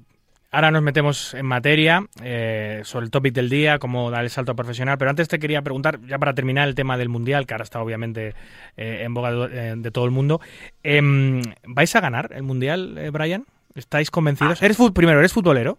ahora 0.53 0.71
nos 0.71 0.81
metemos 0.83 1.35
en 1.35 1.45
materia 1.45 2.03
eh, 2.25 2.81
sobre 2.85 3.05
el 3.05 3.11
topic 3.11 3.35
del 3.35 3.51
día, 3.51 3.79
cómo 3.79 4.11
dar 4.11 4.25
el 4.25 4.31
salto 4.31 4.57
profesional, 4.57 4.97
pero 4.97 5.11
antes 5.11 5.29
te 5.29 5.39
quería 5.39 5.61
preguntar, 5.61 5.99
ya 6.07 6.19
para 6.19 6.33
terminar 6.33 6.67
el 6.67 6.75
tema 6.75 6.97
del 6.97 7.11
Mundial, 7.11 7.47
que 7.47 7.53
ahora 7.53 7.65
está 7.65 7.83
obviamente 7.83 8.33
eh, 8.79 9.03
en 9.05 9.13
boga 9.13 9.33
de, 9.33 9.45
eh, 9.73 9.75
de 9.77 9.91
todo 9.91 10.07
el 10.07 10.13
mundo, 10.13 10.41
em, 10.83 11.43
¿vais 11.67 11.95
a 11.95 12.01
ganar 12.01 12.31
el 12.35 12.43
Mundial, 12.45 12.97
eh, 12.97 13.11
Brian? 13.11 13.45
¿Estáis 13.75 14.11
convencidos? 14.11 14.63
¿Eres 14.63 14.79
fut- 14.79 14.95
primero, 14.95 15.19
eres 15.19 15.35
futbolero? 15.35 15.77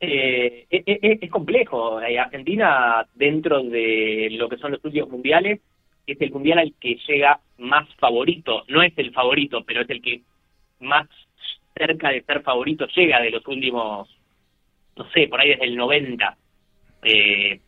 Es, 0.00 1.30
complejo. 1.30 1.98
Argentina, 1.98 3.06
dentro 3.14 3.62
de 3.62 4.28
lo 4.32 4.48
que 4.48 4.56
son 4.56 4.72
los 4.72 4.84
últimos 4.84 5.10
mundiales, 5.10 5.60
es 6.06 6.20
el 6.20 6.30
mundial 6.32 6.58
al 6.58 6.74
que 6.80 6.96
llega 7.08 7.38
más 7.58 7.88
favorito. 7.96 8.64
No 8.68 8.82
es 8.82 8.92
el 8.96 9.12
favorito, 9.12 9.64
pero 9.64 9.82
es 9.82 9.90
el 9.90 10.02
que 10.02 10.22
más 10.80 11.08
cerca 11.76 12.10
de 12.10 12.22
ser 12.22 12.42
favorito 12.42 12.86
llega 12.88 13.20
de 13.20 13.30
los 13.30 13.46
últimos, 13.46 14.08
no 14.96 15.10
sé, 15.10 15.28
por 15.28 15.40
ahí 15.40 15.50
desde 15.50 15.64
el 15.64 15.76
90. 15.76 16.36
Eh, 17.02 17.60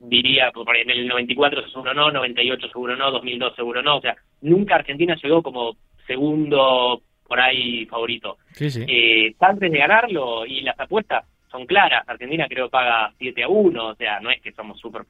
diría, 0.00 0.50
por 0.50 0.74
ahí 0.74 0.82
en 0.82 0.90
el 0.90 1.08
94 1.08 1.68
seguro 1.68 1.94
no, 1.94 2.10
98 2.10 2.68
seguro 2.68 2.96
no, 2.96 3.10
2002 3.10 3.54
seguro 3.54 3.82
no. 3.82 3.96
O 3.96 4.00
sea, 4.00 4.16
nunca 4.40 4.76
Argentina 4.76 5.16
llegó 5.22 5.42
como 5.42 5.76
segundo 6.06 7.02
por 7.26 7.40
ahí 7.40 7.86
favorito. 7.86 8.38
Sí, 8.52 8.70
sí. 8.70 8.84
Eh, 8.86 9.34
antes 9.40 9.70
de 9.70 9.78
ganarlo, 9.78 10.44
y 10.44 10.60
las 10.62 10.78
apuestas 10.78 11.24
son 11.50 11.66
claras. 11.66 12.08
Argentina 12.08 12.46
creo 12.48 12.68
paga 12.68 13.12
7 13.18 13.44
a 13.44 13.48
1, 13.48 13.86
o 13.86 13.94
sea, 13.94 14.20
no 14.20 14.30
es 14.30 14.40
que 14.40 14.52
somos 14.52 14.78
súper. 14.80 15.02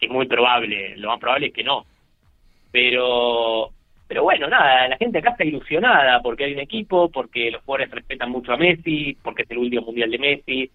Es 0.00 0.10
muy 0.10 0.26
probable, 0.26 0.96
lo 0.96 1.08
más 1.08 1.20
probable 1.20 1.48
es 1.48 1.52
que 1.52 1.62
no. 1.62 1.84
Pero. 2.70 3.70
Pero 4.06 4.24
bueno, 4.24 4.48
nada, 4.48 4.88
la 4.88 4.96
gente 4.96 5.18
acá 5.18 5.30
está 5.30 5.44
ilusionada 5.44 6.20
porque 6.20 6.44
hay 6.44 6.54
un 6.54 6.58
equipo, 6.58 7.08
porque 7.10 7.52
los 7.52 7.62
jugadores 7.62 7.92
respetan 7.92 8.28
mucho 8.28 8.52
a 8.52 8.56
Messi, 8.56 9.16
porque 9.22 9.42
es 9.42 9.50
el 9.52 9.58
último 9.58 9.82
mundial 9.82 10.10
de 10.10 10.18
Messi. 10.18 10.70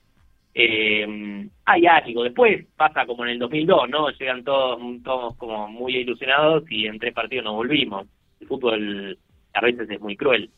Eh, 0.54 1.46
hay 1.66 1.86
algo. 1.86 2.24
Después 2.24 2.66
pasa 2.78 3.06
como 3.06 3.26
en 3.26 3.32
el 3.32 3.40
2002, 3.40 3.90
¿no? 3.90 4.10
Llegan 4.12 4.46
todos, 4.46 4.80
todos 5.04 5.36
como 5.36 5.68
muy 5.68 5.98
ilusionados 5.98 6.64
y 6.70 6.88
en 6.88 6.98
tres 6.98 7.14
partidos 7.14 7.44
nos 7.44 7.56
volvimos. 7.56 8.08
El 8.40 8.48
fútbol 8.48 9.18
a 9.54 9.62
veces 9.62 9.90
es 9.90 10.00
muy 10.00 10.16
cruel. 10.16 10.50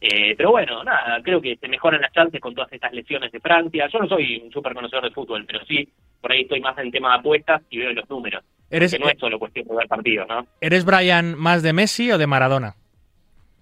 Eh, 0.00 0.34
pero 0.36 0.50
bueno, 0.50 0.82
nada, 0.82 1.20
creo 1.22 1.40
que 1.40 1.56
se 1.56 1.68
mejoran 1.68 2.00
las 2.00 2.12
chances 2.12 2.40
con 2.40 2.54
todas 2.54 2.72
estas 2.72 2.92
lesiones 2.92 3.30
de 3.30 3.38
Francia. 3.38 3.88
Yo 3.88 4.00
no 4.00 4.08
soy 4.08 4.42
un 4.44 4.50
súper 4.50 4.74
conocedor 4.74 5.04
de 5.04 5.12
fútbol, 5.12 5.44
pero 5.46 5.64
sí, 5.64 5.88
por 6.20 6.32
ahí 6.32 6.42
estoy 6.42 6.60
más 6.60 6.76
en 6.78 6.90
tema 6.90 7.12
de 7.12 7.18
apuestas 7.20 7.62
y 7.70 7.78
veo 7.78 7.92
los 7.92 8.10
números. 8.10 8.44
¿Eres, 8.72 8.92
que 8.92 8.98
no 8.98 9.08
es 9.10 9.18
solo 9.18 9.38
cuestión 9.38 9.68
de 9.68 9.76
ver 9.76 9.86
partidos, 9.86 10.26
¿no? 10.26 10.46
¿Eres 10.60 10.86
Brian 10.86 11.38
más 11.38 11.62
de 11.62 11.74
Messi 11.74 12.10
o 12.10 12.16
de 12.16 12.26
Maradona? 12.26 12.74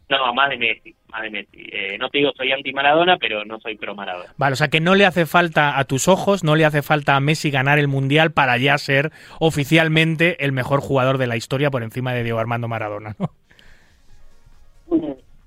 No, 0.08 0.32
más 0.34 0.50
de 0.50 0.56
Messi, 0.56 0.94
más 1.10 1.22
de 1.22 1.30
Messi. 1.30 1.68
Eh, 1.72 1.98
no 1.98 2.08
te 2.08 2.18
digo 2.18 2.30
soy 2.36 2.52
anti-Maradona, 2.52 3.16
pero 3.18 3.44
no 3.44 3.58
soy 3.58 3.76
pro-Maradona. 3.76 4.32
Vale, 4.36 4.52
o 4.52 4.56
sea 4.56 4.68
que 4.68 4.80
no 4.80 4.94
le 4.94 5.06
hace 5.06 5.26
falta 5.26 5.78
a 5.78 5.84
tus 5.84 6.06
ojos, 6.06 6.44
no 6.44 6.54
le 6.54 6.64
hace 6.64 6.82
falta 6.82 7.16
a 7.16 7.20
Messi 7.20 7.50
ganar 7.50 7.80
el 7.80 7.88
Mundial 7.88 8.32
para 8.32 8.56
ya 8.56 8.78
ser 8.78 9.10
oficialmente 9.40 10.44
el 10.44 10.52
mejor 10.52 10.80
jugador 10.80 11.18
de 11.18 11.26
la 11.26 11.36
historia 11.36 11.70
por 11.70 11.82
encima 11.82 12.12
de 12.12 12.22
Diego 12.22 12.38
Armando 12.38 12.68
Maradona, 12.68 13.16
¿no? 13.18 13.30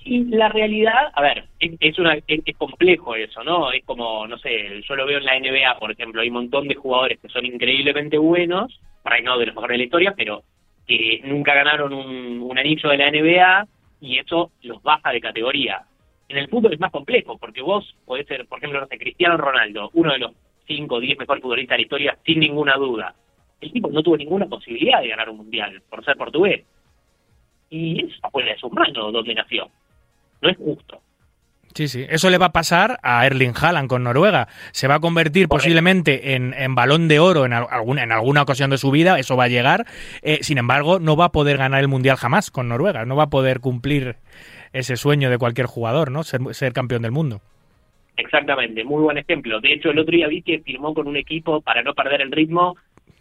Y 0.05 0.25
la 0.25 0.49
realidad, 0.49 1.11
a 1.13 1.21
ver, 1.21 1.45
es, 1.59 1.71
es, 1.79 1.97
una, 1.99 2.15
es, 2.15 2.41
es 2.45 2.57
complejo 2.57 3.15
eso, 3.15 3.43
¿no? 3.45 3.71
Es 3.71 3.85
como, 3.85 4.27
no 4.27 4.37
sé, 4.37 4.81
yo 4.81 4.95
lo 4.95 5.05
veo 5.05 5.19
en 5.19 5.25
la 5.25 5.39
NBA, 5.39 5.79
por 5.79 5.91
ejemplo, 5.91 6.21
hay 6.21 6.27
un 6.27 6.35
montón 6.35 6.67
de 6.67 6.75
jugadores 6.75 7.19
que 7.21 7.29
son 7.29 7.45
increíblemente 7.45 8.17
buenos, 8.17 8.79
por 9.03 9.13
ahí 9.13 9.21
no 9.21 9.37
de 9.37 9.47
los 9.47 9.55
mejores 9.55 9.75
de 9.75 9.77
la 9.79 9.83
historia, 9.83 10.13
pero 10.15 10.43
que 10.87 11.21
nunca 11.25 11.53
ganaron 11.53 11.93
un, 11.93 12.57
anillo 12.57 12.89
de 12.89 12.97
la 12.97 13.11
NBA 13.11 13.67
y 14.01 14.19
eso 14.19 14.51
los 14.61 14.81
baja 14.81 15.11
de 15.11 15.21
categoría. 15.21 15.81
En 16.29 16.37
el 16.37 16.47
fútbol 16.49 16.73
es 16.73 16.79
más 16.79 16.91
complejo, 16.91 17.37
porque 17.37 17.61
vos 17.61 17.95
podés 18.05 18.27
ser, 18.27 18.45
por 18.47 18.59
ejemplo, 18.59 18.79
no 18.79 18.87
sé, 18.87 18.97
Cristiano 18.97 19.37
Ronaldo, 19.37 19.89
uno 19.93 20.13
de 20.13 20.19
los 20.19 20.31
5 20.67 20.95
o 20.95 20.99
10 20.99 21.19
mejores 21.19 21.41
futbolistas 21.41 21.75
de 21.75 21.77
la 21.77 21.83
historia, 21.83 22.17
sin 22.25 22.39
ninguna 22.39 22.75
duda. 22.75 23.13
El 23.59 23.71
tipo 23.71 23.89
no 23.89 24.03
tuvo 24.03 24.17
ninguna 24.17 24.45
posibilidad 24.45 25.01
de 25.01 25.09
ganar 25.09 25.29
un 25.29 25.37
mundial 25.37 25.81
por 25.89 26.03
ser 26.03 26.15
portugués. 26.15 26.63
Y 27.69 28.05
eso 28.05 28.29
fue 28.31 28.43
de 28.43 28.57
sus 28.57 28.71
manos 28.71 29.11
donde 29.11 29.35
nació. 29.35 29.69
No 30.41 30.49
es 30.49 30.57
justo. 30.57 31.01
Sí, 31.75 31.87
sí. 31.87 32.05
Eso 32.09 32.29
le 32.29 32.37
va 32.37 32.47
a 32.47 32.51
pasar 32.51 32.99
a 33.01 33.25
Erling 33.25 33.53
Haaland 33.59 33.87
con 33.89 34.03
Noruega. 34.03 34.47
Se 34.71 34.87
va 34.87 34.95
a 34.95 34.99
convertir 34.99 35.47
Correcto. 35.47 35.55
posiblemente 35.63 36.35
en, 36.35 36.53
en 36.53 36.75
balón 36.75 37.07
de 37.07 37.19
oro 37.19 37.45
en, 37.45 37.53
al- 37.53 37.67
alguna, 37.69 38.03
en 38.03 38.11
alguna 38.11 38.41
ocasión 38.43 38.69
de 38.69 38.77
su 38.77 38.91
vida. 38.91 39.17
Eso 39.17 39.35
va 39.35 39.45
a 39.45 39.47
llegar. 39.47 39.85
Eh, 40.21 40.39
sin 40.41 40.57
embargo, 40.59 40.99
no 40.99 41.15
va 41.15 41.25
a 41.25 41.31
poder 41.31 41.57
ganar 41.57 41.81
el 41.81 41.87
Mundial 41.87 42.15
jamás 42.17 42.51
con 42.51 42.69
Noruega. 42.69 43.05
No 43.05 43.15
va 43.15 43.23
a 43.23 43.29
poder 43.29 43.59
cumplir 43.59 44.17
ese 44.71 44.97
sueño 44.97 45.29
de 45.29 45.37
cualquier 45.37 45.67
jugador, 45.67 46.11
¿no? 46.11 46.23
Ser, 46.23 46.41
ser 46.53 46.73
campeón 46.73 47.01
del 47.01 47.11
mundo. 47.11 47.41
Exactamente, 48.15 48.83
muy 48.83 49.01
buen 49.01 49.17
ejemplo. 49.17 49.59
De 49.59 49.73
hecho, 49.73 49.89
el 49.89 49.97
otro 49.97 50.11
día 50.15 50.27
vi 50.27 50.43
que 50.43 50.59
firmó 50.59 50.93
con 50.93 51.07
un 51.07 51.17
equipo 51.17 51.61
para 51.61 51.81
no 51.81 51.93
perder 51.95 52.21
el 52.21 52.31
ritmo. 52.31 52.75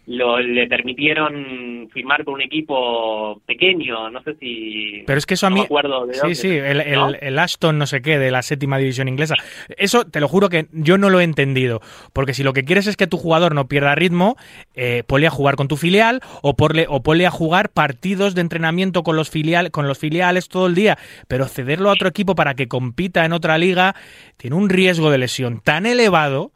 Lo, 0.05 0.37
le 0.39 0.67
permitieron 0.67 1.87
firmar 1.93 2.25
con 2.25 2.33
un 2.33 2.41
equipo 2.41 3.41
pequeño, 3.45 4.09
no 4.09 4.21
sé 4.23 4.35
si... 4.39 5.03
Pero 5.07 5.17
es 5.17 5.25
que 5.25 5.35
eso 5.35 5.47
a 5.47 5.49
mí. 5.49 5.59
me 5.61 5.65
acuerdo 5.65 6.05
de 6.05 6.13
sí, 6.15 6.19
dónde, 6.19 6.35
sí, 6.35 6.47
el, 6.49 6.81
el- 6.81 6.93
¿no? 6.95 7.09
el 7.09 7.39
Ashton 7.39 7.77
no 7.77 7.87
sé 7.87 8.01
qué 8.01 8.19
de 8.19 8.29
la 8.29 8.41
séptima 8.41 8.77
división 8.77 9.07
inglesa. 9.07 9.35
Eso 9.77 10.03
te 10.05 10.19
lo 10.19 10.27
juro 10.27 10.49
que 10.49 10.67
yo 10.73 10.97
no 10.97 11.09
lo 11.09 11.21
he 11.21 11.23
entendido. 11.23 11.79
Porque 12.11 12.33
si 12.33 12.43
lo 12.43 12.51
que 12.51 12.65
quieres 12.65 12.87
es 12.87 12.97
que 12.97 13.07
tu 13.07 13.17
jugador 13.17 13.55
no 13.55 13.67
pierda 13.69 13.95
ritmo, 13.95 14.35
eh, 14.75 15.03
ponle 15.07 15.27
a 15.27 15.31
jugar 15.31 15.55
con 15.55 15.69
tu 15.69 15.77
filial 15.77 16.19
o, 16.41 16.55
porle, 16.55 16.85
o 16.89 17.01
ponle 17.01 17.25
a 17.25 17.31
jugar 17.31 17.69
partidos 17.69 18.35
de 18.35 18.41
entrenamiento 18.41 19.03
con 19.03 19.15
los, 19.15 19.29
filial, 19.29 19.71
con 19.71 19.87
los 19.87 19.97
filiales 19.99 20.49
todo 20.49 20.67
el 20.67 20.75
día. 20.75 20.97
Pero 21.29 21.45
cederlo 21.45 21.89
a 21.89 21.93
otro 21.93 22.09
equipo 22.09 22.35
para 22.35 22.55
que 22.55 22.67
compita 22.67 23.23
en 23.23 23.31
otra 23.31 23.57
liga 23.57 23.95
tiene 24.35 24.57
un 24.57 24.67
riesgo 24.69 25.11
de 25.11 25.17
lesión 25.19 25.61
tan 25.61 25.85
elevado 25.85 26.51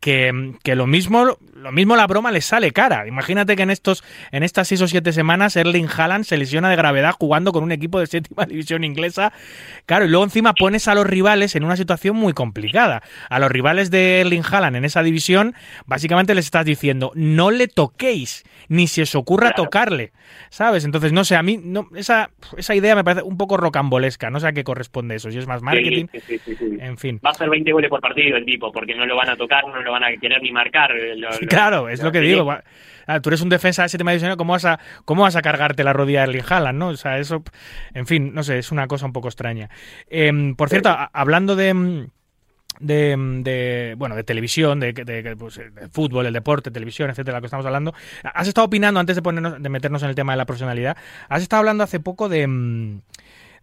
que, 0.00 0.54
que 0.64 0.74
lo 0.76 0.86
mismo 0.86 1.36
lo 1.60 1.72
mismo 1.72 1.96
la 1.96 2.06
broma 2.06 2.30
les 2.30 2.44
sale 2.44 2.70
cara. 2.72 3.06
Imagínate 3.06 3.56
que 3.56 3.62
en 3.62 3.70
estos 3.70 4.02
en 4.32 4.42
estas 4.42 4.68
seis 4.68 4.80
o 4.82 4.88
siete 4.88 5.12
semanas 5.12 5.56
Erling 5.56 5.88
Haaland 5.94 6.24
se 6.24 6.36
lesiona 6.36 6.70
de 6.70 6.76
gravedad 6.76 7.14
jugando 7.18 7.52
con 7.52 7.62
un 7.64 7.72
equipo 7.72 8.00
de 8.00 8.06
séptima 8.06 8.44
división 8.48 8.84
inglesa. 8.84 9.32
Claro, 9.86 10.04
y 10.04 10.08
luego 10.08 10.24
encima 10.24 10.52
pones 10.54 10.88
a 10.88 10.94
los 10.94 11.06
rivales 11.06 11.54
en 11.56 11.64
una 11.64 11.76
situación 11.76 12.16
muy 12.16 12.32
complicada. 12.32 13.02
A 13.28 13.38
los 13.38 13.50
rivales 13.50 13.90
de 13.90 14.20
Erling 14.20 14.42
Haaland 14.50 14.76
en 14.76 14.84
esa 14.84 15.02
división, 15.02 15.54
básicamente 15.86 16.34
les 16.34 16.46
estás 16.46 16.64
diciendo, 16.64 17.12
no 17.14 17.50
le 17.50 17.68
toquéis, 17.68 18.44
ni 18.68 18.86
se 18.86 19.02
os 19.02 19.14
ocurra 19.14 19.52
tocarle, 19.52 20.12
¿sabes? 20.48 20.84
Entonces, 20.84 21.12
no 21.12 21.24
sé, 21.24 21.36
a 21.36 21.42
mí 21.42 21.60
no, 21.62 21.88
esa, 21.96 22.30
esa 22.56 22.74
idea 22.74 22.94
me 22.94 23.04
parece 23.04 23.22
un 23.22 23.36
poco 23.36 23.56
rocambolesca, 23.56 24.30
no 24.30 24.40
sé 24.40 24.46
a 24.48 24.52
qué 24.52 24.64
corresponde 24.64 25.16
eso, 25.16 25.30
si 25.30 25.38
es 25.38 25.46
más 25.46 25.62
marketing, 25.62 26.06
Sí, 26.12 26.38
sí, 26.44 26.54
sí, 26.56 26.76
en 26.80 26.96
fin. 26.98 27.20
Va 27.24 27.30
a 27.30 27.34
ser 27.34 27.48
20 27.50 27.72
goles 27.72 27.90
por 27.90 28.00
partido 28.00 28.36
el 28.36 28.44
tipo, 28.44 28.70
porque 28.72 28.94
no 28.94 29.06
lo 29.06 29.16
van 29.16 29.28
a 29.30 29.36
tocar, 29.36 29.66
no 29.66 29.80
lo 29.82 29.92
van 29.92 30.04
a 30.04 30.16
querer 30.16 30.42
ni 30.42 30.52
marcar. 30.52 30.90
lo- 31.16 31.28
Claro, 31.56 31.88
es 31.88 32.02
lo 32.02 32.12
que 32.12 32.20
digo. 32.20 32.50
ah, 33.06 33.20
Tú 33.20 33.28
eres 33.30 33.40
un 33.40 33.48
defensa 33.48 33.82
de 33.82 33.88
séptima 33.88 34.12
división, 34.12 34.36
¿cómo 34.36 34.52
vas 34.52 34.64
a, 34.64 34.78
cómo 35.04 35.22
vas 35.22 35.36
a 35.36 35.42
cargarte 35.42 35.82
la 35.84 35.92
rodilla 35.92 36.20
de 36.20 36.24
Erling 36.30 36.44
Haaland, 36.48 36.78
no? 36.78 36.88
O 36.88 36.96
sea, 36.96 37.18
eso, 37.18 37.42
en 37.94 38.06
fin, 38.06 38.32
no 38.34 38.42
sé, 38.42 38.58
es 38.58 38.70
una 38.72 38.86
cosa 38.86 39.06
un 39.06 39.12
poco 39.12 39.28
extraña. 39.28 39.68
Em, 40.08 40.54
por 40.54 40.68
cierto, 40.68 40.96
hablando 41.12 41.56
de, 41.56 41.74
mm, 41.74 42.06
de, 42.80 43.16
mm, 43.16 43.42
de, 43.42 43.94
bueno, 43.98 44.14
de 44.16 44.24
televisión, 44.24 44.80
de, 44.80 44.92
de- 44.92 45.22
de, 45.22 45.36
pues, 45.36 45.58
eh, 45.58 45.70
de 45.70 45.88
fútbol, 45.88 46.26
el 46.26 46.32
deporte, 46.32 46.70
televisión, 46.70 47.10
etcétera, 47.10 47.38
lo 47.38 47.42
que 47.42 47.46
estamos 47.46 47.66
hablando, 47.66 47.92
has 48.22 48.48
estado 48.48 48.66
opinando 48.66 49.00
antes 49.00 49.16
de 49.16 49.22
ponernos, 49.22 49.60
de 49.62 49.68
meternos 49.68 50.02
en 50.02 50.08
el 50.10 50.14
tema 50.14 50.32
de 50.32 50.38
la 50.38 50.46
profesionalidad, 50.46 50.96
has 51.28 51.42
estado 51.42 51.58
hablando 51.60 51.84
hace 51.84 52.00
poco 52.00 52.28
de 52.28 52.46
mm, 52.46 53.00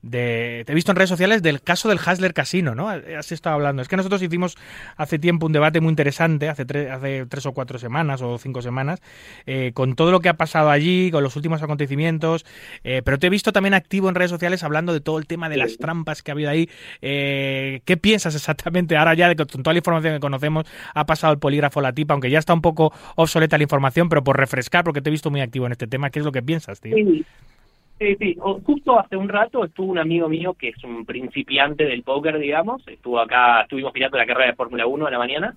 de, 0.01 0.63
te 0.65 0.71
he 0.71 0.75
visto 0.75 0.91
en 0.91 0.95
redes 0.95 1.09
sociales 1.09 1.41
del 1.41 1.61
caso 1.61 1.89
del 1.89 1.99
Hasler 2.03 2.33
Casino, 2.33 2.75
¿no? 2.75 2.89
Has 2.89 3.31
estado 3.31 3.55
hablando. 3.55 3.81
Es 3.81 3.87
que 3.87 3.97
nosotros 3.97 4.21
hicimos 4.21 4.55
hace 4.95 5.19
tiempo 5.19 5.47
un 5.47 5.53
debate 5.53 5.81
muy 5.81 5.89
interesante, 5.89 6.49
hace, 6.49 6.65
tre- 6.65 6.89
hace 6.91 7.25
tres 7.25 7.45
o 7.45 7.53
cuatro 7.53 7.79
semanas 7.79 8.21
o 8.21 8.37
cinco 8.37 8.61
semanas, 8.61 9.01
eh, 9.45 9.71
con 9.73 9.95
todo 9.95 10.11
lo 10.11 10.19
que 10.19 10.29
ha 10.29 10.35
pasado 10.35 10.69
allí, 10.69 11.11
con 11.11 11.23
los 11.23 11.35
últimos 11.35 11.61
acontecimientos, 11.63 12.45
eh, 12.83 13.01
pero 13.03 13.19
te 13.19 13.27
he 13.27 13.29
visto 13.29 13.51
también 13.51 13.73
activo 13.73 14.07
en 14.07 14.15
redes 14.15 14.31
sociales 14.31 14.63
hablando 14.63 14.93
de 14.93 15.01
todo 15.01 15.17
el 15.17 15.25
tema 15.25 15.49
de 15.49 15.57
las 15.57 15.77
trampas 15.77 16.21
que 16.21 16.31
ha 16.31 16.33
habido 16.33 16.49
ahí. 16.49 16.69
Eh, 17.01 17.81
¿Qué 17.85 17.97
piensas 17.97 18.35
exactamente? 18.35 18.95
Ahora 18.97 19.13
ya, 19.13 19.27
de 19.27 19.35
que 19.35 19.45
con 19.45 19.63
toda 19.63 19.73
la 19.73 19.79
información 19.79 20.13
que 20.13 20.19
conocemos, 20.19 20.65
ha 20.93 21.05
pasado 21.05 21.33
el 21.33 21.39
polígrafo 21.39 21.81
la 21.81 21.91
tipa, 21.93 22.13
aunque 22.13 22.29
ya 22.29 22.39
está 22.39 22.53
un 22.53 22.61
poco 22.61 22.93
obsoleta 23.15 23.57
la 23.57 23.63
información, 23.63 24.09
pero 24.09 24.23
por 24.23 24.37
refrescar, 24.37 24.83
porque 24.83 25.01
te 25.01 25.09
he 25.09 25.11
visto 25.11 25.31
muy 25.31 25.41
activo 25.41 25.65
en 25.65 25.73
este 25.73 25.87
tema, 25.87 26.09
¿qué 26.09 26.19
es 26.19 26.25
lo 26.25 26.31
que 26.31 26.43
piensas, 26.43 26.79
tío? 26.79 26.95
Sí, 26.95 27.25
sí, 27.99 28.15
sí. 28.19 28.37
O- 28.39 28.59
Justo 28.61 28.99
hace 28.99 29.15
un 29.15 29.29
rato 29.29 29.63
estuvo 29.65 29.91
un 29.91 29.97
amigo 29.99 30.29
mío 30.29 30.53
que 30.53 30.69
es 30.69 30.83
un 30.83 31.05
principiante 31.05 31.85
del 31.85 32.03
póker, 32.03 32.39
digamos. 32.39 32.87
Estuvo 32.87 33.19
acá, 33.19 33.61
estuvimos 33.61 33.93
mirando 33.93 34.17
la 34.17 34.25
carrera 34.25 34.51
de 34.51 34.55
Fórmula 34.55 34.85
1 34.87 35.07
a 35.07 35.11
la 35.11 35.17
mañana 35.17 35.55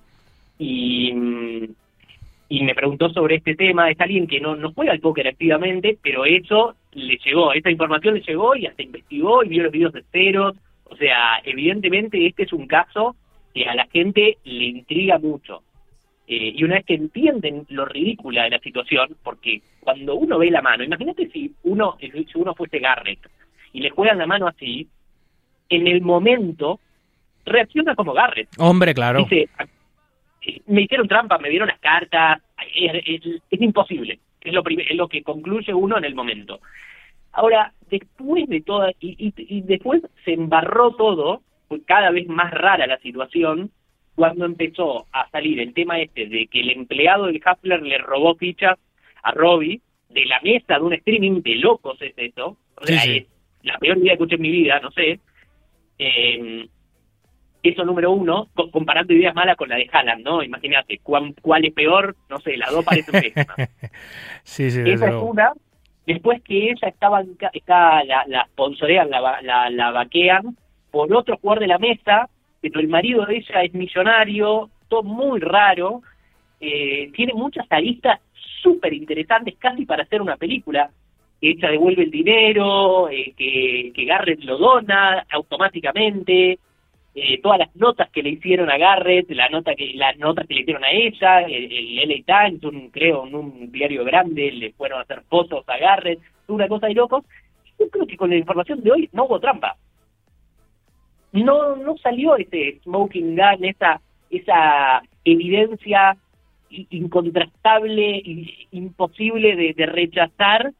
y, 0.57 1.13
me 1.13 2.75
preguntó 2.75 3.09
sobre 3.09 3.35
este 3.35 3.55
tema. 3.55 3.89
Es 3.89 3.99
alguien 3.99 4.27
que 4.27 4.39
no, 4.39 4.55
no 4.55 4.71
juega 4.73 4.91
al 4.91 4.99
póker 4.99 5.27
activamente, 5.27 5.97
pero 6.01 6.25
eso 6.25 6.75
le 6.93 7.17
llegó, 7.17 7.53
esta 7.53 7.71
información 7.71 8.15
le 8.15 8.21
llegó 8.21 8.55
y 8.55 8.65
hasta 8.65 8.83
investigó 8.83 9.43
y 9.43 9.49
vio 9.49 9.63
los 9.63 9.71
videos 9.71 9.93
de 9.93 10.03
ceros. 10.11 10.55
O 10.85 10.95
sea, 10.95 11.41
evidentemente 11.43 12.25
este 12.27 12.43
es 12.43 12.53
un 12.53 12.67
caso 12.67 13.15
que 13.53 13.65
a 13.65 13.75
la 13.75 13.87
gente 13.87 14.37
le 14.43 14.65
intriga 14.65 15.17
mucho. 15.17 15.63
Eh, 16.33 16.53
y 16.55 16.63
una 16.63 16.75
vez 16.75 16.85
que 16.85 16.93
entienden 16.93 17.65
lo 17.67 17.83
ridícula 17.83 18.43
de 18.45 18.51
la 18.51 18.59
situación, 18.59 19.17
porque 19.21 19.61
cuando 19.81 20.15
uno 20.15 20.37
ve 20.39 20.49
la 20.49 20.61
mano, 20.61 20.81
imagínate 20.81 21.27
si 21.29 21.53
uno, 21.63 21.97
si 21.99 22.09
uno 22.35 22.55
fuese 22.55 22.79
Garrett 22.79 23.19
y 23.73 23.81
le 23.81 23.89
juegan 23.89 24.17
la 24.17 24.25
mano 24.25 24.47
así, 24.47 24.87
en 25.67 25.87
el 25.87 25.99
momento 26.01 26.79
reacciona 27.43 27.95
como 27.95 28.13
Garrett. 28.13 28.47
Hombre, 28.59 28.93
claro. 28.93 29.25
Dice, 29.25 29.49
"Eh, 30.45 30.61
me 30.67 30.83
hicieron 30.83 31.09
trampa, 31.09 31.37
me 31.37 31.49
dieron 31.49 31.67
las 31.67 31.79
cartas, 31.79 32.41
es, 32.75 32.93
es- 33.05 33.41
es 33.51 33.61
imposible. 33.61 34.17
Es 34.39 34.53
lo, 34.53 34.63
es 34.65 34.95
lo 34.95 35.09
que 35.09 35.23
concluye 35.23 35.73
uno 35.73 35.97
en 35.97 36.05
el 36.05 36.15
momento. 36.15 36.61
Ahora, 37.33 37.73
después 37.89 38.47
de 38.47 38.61
toda, 38.61 38.91
y, 39.01 39.15
y, 39.27 39.33
y 39.57 39.61
después 39.63 40.01
se 40.23 40.31
embarró 40.31 40.91
todo, 40.95 41.41
fue 41.67 41.83
cada 41.83 42.09
vez 42.11 42.25
más 42.29 42.51
rara 42.51 42.87
la 42.87 42.99
situación, 42.99 43.69
cuando 44.15 44.45
empezó 44.45 45.05
a 45.11 45.29
salir 45.29 45.59
el 45.59 45.73
tema 45.73 45.99
este 45.99 46.27
de 46.27 46.47
que 46.47 46.59
el 46.61 46.71
empleado 46.71 47.25
del 47.27 47.41
Hustler 47.45 47.81
le 47.81 47.97
robó 47.97 48.35
fichas 48.35 48.77
a 49.23 49.31
Robbie 49.31 49.81
de 50.09 50.25
la 50.25 50.39
mesa 50.41 50.75
de 50.75 50.81
un 50.81 50.93
streaming 50.93 51.41
de 51.41 51.55
locos 51.55 52.01
es 52.01 52.13
eso. 52.17 52.57
O 52.75 52.85
sea, 52.85 52.99
sí. 52.99 53.17
es 53.17 53.27
la 53.63 53.77
peor 53.77 53.97
idea 53.97 54.09
que 54.09 54.13
escuché 54.13 54.35
en 54.35 54.41
mi 54.41 54.51
vida, 54.51 54.79
no 54.79 54.91
sé. 54.91 55.19
Eh, 55.97 56.67
eso 57.63 57.85
número 57.85 58.11
uno, 58.11 58.47
co- 58.55 58.71
comparando 58.71 59.13
ideas 59.13 59.35
malas 59.35 59.55
con 59.55 59.69
la 59.69 59.75
de 59.75 59.87
Haaland, 59.91 60.23
¿no? 60.25 60.41
Imagínate, 60.41 60.97
¿cuán, 61.03 61.33
¿cuál 61.41 61.63
es 61.65 61.73
peor? 61.73 62.15
No 62.29 62.39
sé, 62.39 62.57
las 62.57 62.71
dos 62.71 62.83
parecen 62.83 63.21
pésimas. 63.21 63.55
Sí, 64.43 64.71
sí, 64.71 64.81
Esa 64.85 65.09
es 65.09 65.15
una. 65.15 65.51
Después 66.07 66.41
que 66.41 66.71
ella 66.71 66.91
ca- 67.37 67.51
está, 67.53 68.03
la, 68.03 68.23
la 68.27 68.45
sponsorean, 68.47 69.09
la, 69.11 69.39
la, 69.43 69.69
la 69.69 69.91
vaquean 69.91 70.57
por 70.89 71.13
otro 71.15 71.37
jugador 71.37 71.59
de 71.61 71.67
la 71.67 71.77
mesa, 71.77 72.27
pero 72.61 72.79
el 72.79 72.87
marido 72.87 73.25
de 73.25 73.37
ella 73.37 73.63
es 73.63 73.73
millonario, 73.73 74.69
todo 74.87 75.03
muy 75.03 75.39
raro, 75.39 76.01
eh, 76.59 77.09
tiene 77.15 77.33
muchas 77.33 77.65
aristas 77.69 78.19
súper 78.61 78.93
interesantes, 78.93 79.55
casi 79.57 79.85
para 79.85 80.03
hacer 80.03 80.21
una 80.21 80.37
película. 80.37 80.91
Ella 81.41 81.71
devuelve 81.71 82.03
el 82.03 82.11
dinero, 82.11 83.09
eh, 83.09 83.33
que, 83.35 83.91
que 83.95 84.05
Garrett 84.05 84.43
lo 84.43 84.59
dona 84.59 85.25
automáticamente, 85.31 86.59
eh, 87.15 87.41
todas 87.41 87.59
las 87.59 87.75
notas 87.75 88.09
que 88.11 88.21
le 88.21 88.29
hicieron 88.29 88.69
a 88.69 88.77
Garrett, 88.77 89.29
la 89.31 89.49
nota 89.49 89.73
que, 89.75 89.93
las 89.95 90.17
notas 90.17 90.47
que 90.47 90.53
le 90.53 90.61
hicieron 90.61 90.83
a 90.83 90.91
ella, 90.91 91.41
el, 91.41 91.99
el 91.99 92.09
LA 92.09 92.47
Times, 92.47 92.91
creo, 92.91 93.25
en 93.25 93.35
un 93.35 93.71
diario 93.71 94.05
grande, 94.05 94.51
le 94.51 94.71
fueron 94.73 94.99
a 94.99 95.01
hacer 95.01 95.23
fotos 95.27 95.67
a 95.67 95.77
Garrett, 95.77 96.19
una 96.47 96.67
cosa 96.67 96.87
de 96.87 96.93
locos. 96.93 97.25
Yo 97.79 97.89
creo 97.89 98.05
que 98.05 98.17
con 98.17 98.29
la 98.29 98.37
información 98.37 98.83
de 98.83 98.91
hoy 98.91 99.09
no 99.11 99.25
hubo 99.25 99.39
trampa. 99.39 99.75
No, 101.31 101.75
no 101.75 101.97
salió 101.97 102.35
ese 102.35 102.79
smoking 102.83 103.35
gun, 103.35 103.65
esa, 103.65 104.01
esa 104.29 105.01
evidencia 105.23 106.17
incontrastable, 106.69 108.21
imposible 108.71 109.55
de, 109.55 109.73
de 109.73 109.85
rechazar. 109.85 110.73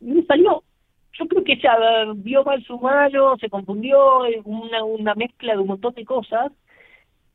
No 0.00 0.22
salió 0.26 0.62
yo 1.18 1.26
creo 1.26 1.44
que 1.44 1.52
ella 1.54 1.72
eh, 1.80 2.12
vio 2.16 2.44
mal 2.44 2.62
su 2.64 2.78
mano, 2.78 3.36
se 3.38 3.48
confundió, 3.48 4.26
eh, 4.26 4.40
una, 4.44 4.84
una 4.84 5.14
mezcla 5.14 5.54
de 5.54 5.60
un 5.60 5.68
montón 5.68 5.94
de 5.94 6.04
cosas. 6.04 6.52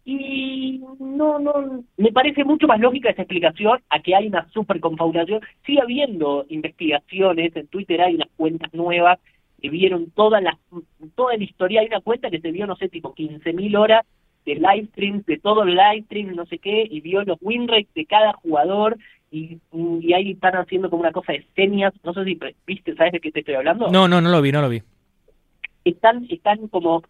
Y 0.04 0.82
no, 1.00 1.38
no, 1.40 1.84
me 1.98 2.12
parece 2.12 2.44
mucho 2.44 2.68
más 2.68 2.80
lógica 2.80 3.12
esa 3.12 3.22
explicación 3.22 3.80
a 3.90 4.00
que 4.00 4.16
hay 4.16 4.28
una 4.28 4.50
super 4.50 4.80
confabulación. 4.80 5.42
Sigue 5.66 5.82
habiendo 5.82 6.46
investigaciones, 6.50 7.56
en 7.56 7.68
Twitter 7.68 8.02
hay 8.02 8.16
unas 8.16 8.30
cuentas 8.36 8.74
nuevas 8.74 9.20
que 9.62 9.70
vieron 9.70 10.10
toda 10.12 10.42
la, 10.42 10.58
toda 11.16 11.38
la 11.38 11.44
historia. 11.44 11.82
Hay 11.82 11.88
una 11.88 12.02
cuenta 12.02 12.30
que 12.30 12.40
se 12.42 12.52
vio, 12.52 12.66
no 12.68 12.76
sé, 12.76 12.90
tipo 12.90 13.14
15.000 13.14 13.76
horas 13.78 14.06
de 14.46 14.56
live 14.56 14.88
streams, 14.92 15.26
de 15.28 15.38
todo 15.38 15.64
el 15.64 15.76
live 15.76 16.04
stream, 16.06 16.36
no 16.36 16.46
sé 16.48 16.58
qué, 16.58 16.88
y 16.90 17.00
vio 17.02 17.24
los 17.24 17.38
win 17.42 17.68
rates 17.68 17.94
de 17.94 18.06
cada 18.06 18.34
jugador. 18.34 18.98
Y, 19.30 19.60
y 19.72 20.14
ahí 20.14 20.32
están 20.32 20.56
haciendo 20.56 20.90
como 20.90 21.02
una 21.02 21.12
cosa 21.12 21.32
de 21.34 21.46
señas. 21.56 21.94
No 22.04 22.14
sé 22.14 22.26
si 22.26 22.38
viste, 22.66 22.96
¿sabes 22.96 23.14
de 23.14 23.20
qué 23.20 23.32
te 23.32 23.40
estoy 23.42 23.56
hablando? 23.56 23.90
No, 23.90 24.08
no, 24.08 24.20
no 24.20 24.30
lo 24.30 24.42
vi, 24.42 24.52
no 24.52 24.62
lo 24.62 24.68
vi. 24.70 24.82
están 25.86 26.26
están 26.30 26.68
como 26.68 27.04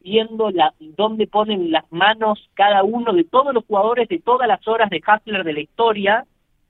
viendo 0.00 0.50
la 0.50 0.74
dónde 0.80 1.26
ponen 1.26 1.70
las 1.70 1.90
manos 1.90 2.50
cada 2.54 2.82
uno 2.82 3.12
de 3.12 3.24
todos 3.24 3.54
los 3.54 3.64
jugadores 3.64 4.08
de 4.08 4.18
todas 4.18 4.46
las 4.48 4.66
horas 4.68 4.90
de 4.90 5.00
Hustler 5.06 5.44
de 5.44 5.52
la 5.52 5.60
historia, 5.60 6.24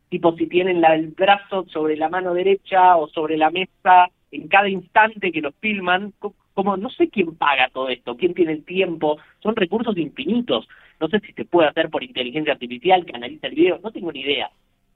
tipo 0.09 0.35
si 0.36 0.47
tienen 0.47 0.81
la- 0.81 0.95
el 0.95 1.09
brazo 1.09 1.66
sobre 1.73 1.97
la 1.97 2.09
mano 2.09 2.35
derecha 2.35 2.97
o 2.97 3.09
sobre 3.09 3.36
la 3.36 3.51
mesa 3.51 4.09
en 4.35 4.48
cada 4.48 4.69
instante 4.69 5.32
que 5.32 5.40
los 5.40 5.55
filman, 5.61 6.12
co- 6.19 6.35
como 6.55 6.77
no 6.77 6.90
sé 6.90 7.09
quién 7.09 7.35
paga 7.36 7.69
todo 7.73 7.89
esto, 7.89 8.16
quién 8.16 8.35
tiene 8.35 8.52
el 8.52 8.65
tiempo, 8.65 9.19
son 9.40 9.56
recursos 9.56 9.97
infinitos, 9.97 10.69
no 11.01 11.09
sé 11.09 11.20
si 11.20 11.32
se 11.32 11.44
puede 11.44 11.69
hacer 11.69 11.90
por 11.90 12.02
inteligencia 12.02 12.52
artificial 12.52 13.05
que 13.05 13.15
analiza 13.16 13.47
el 13.48 13.55
video, 13.55 13.81
no 13.82 13.90
tengo 13.90 14.12
ni 14.12 14.20
idea. 14.20 14.51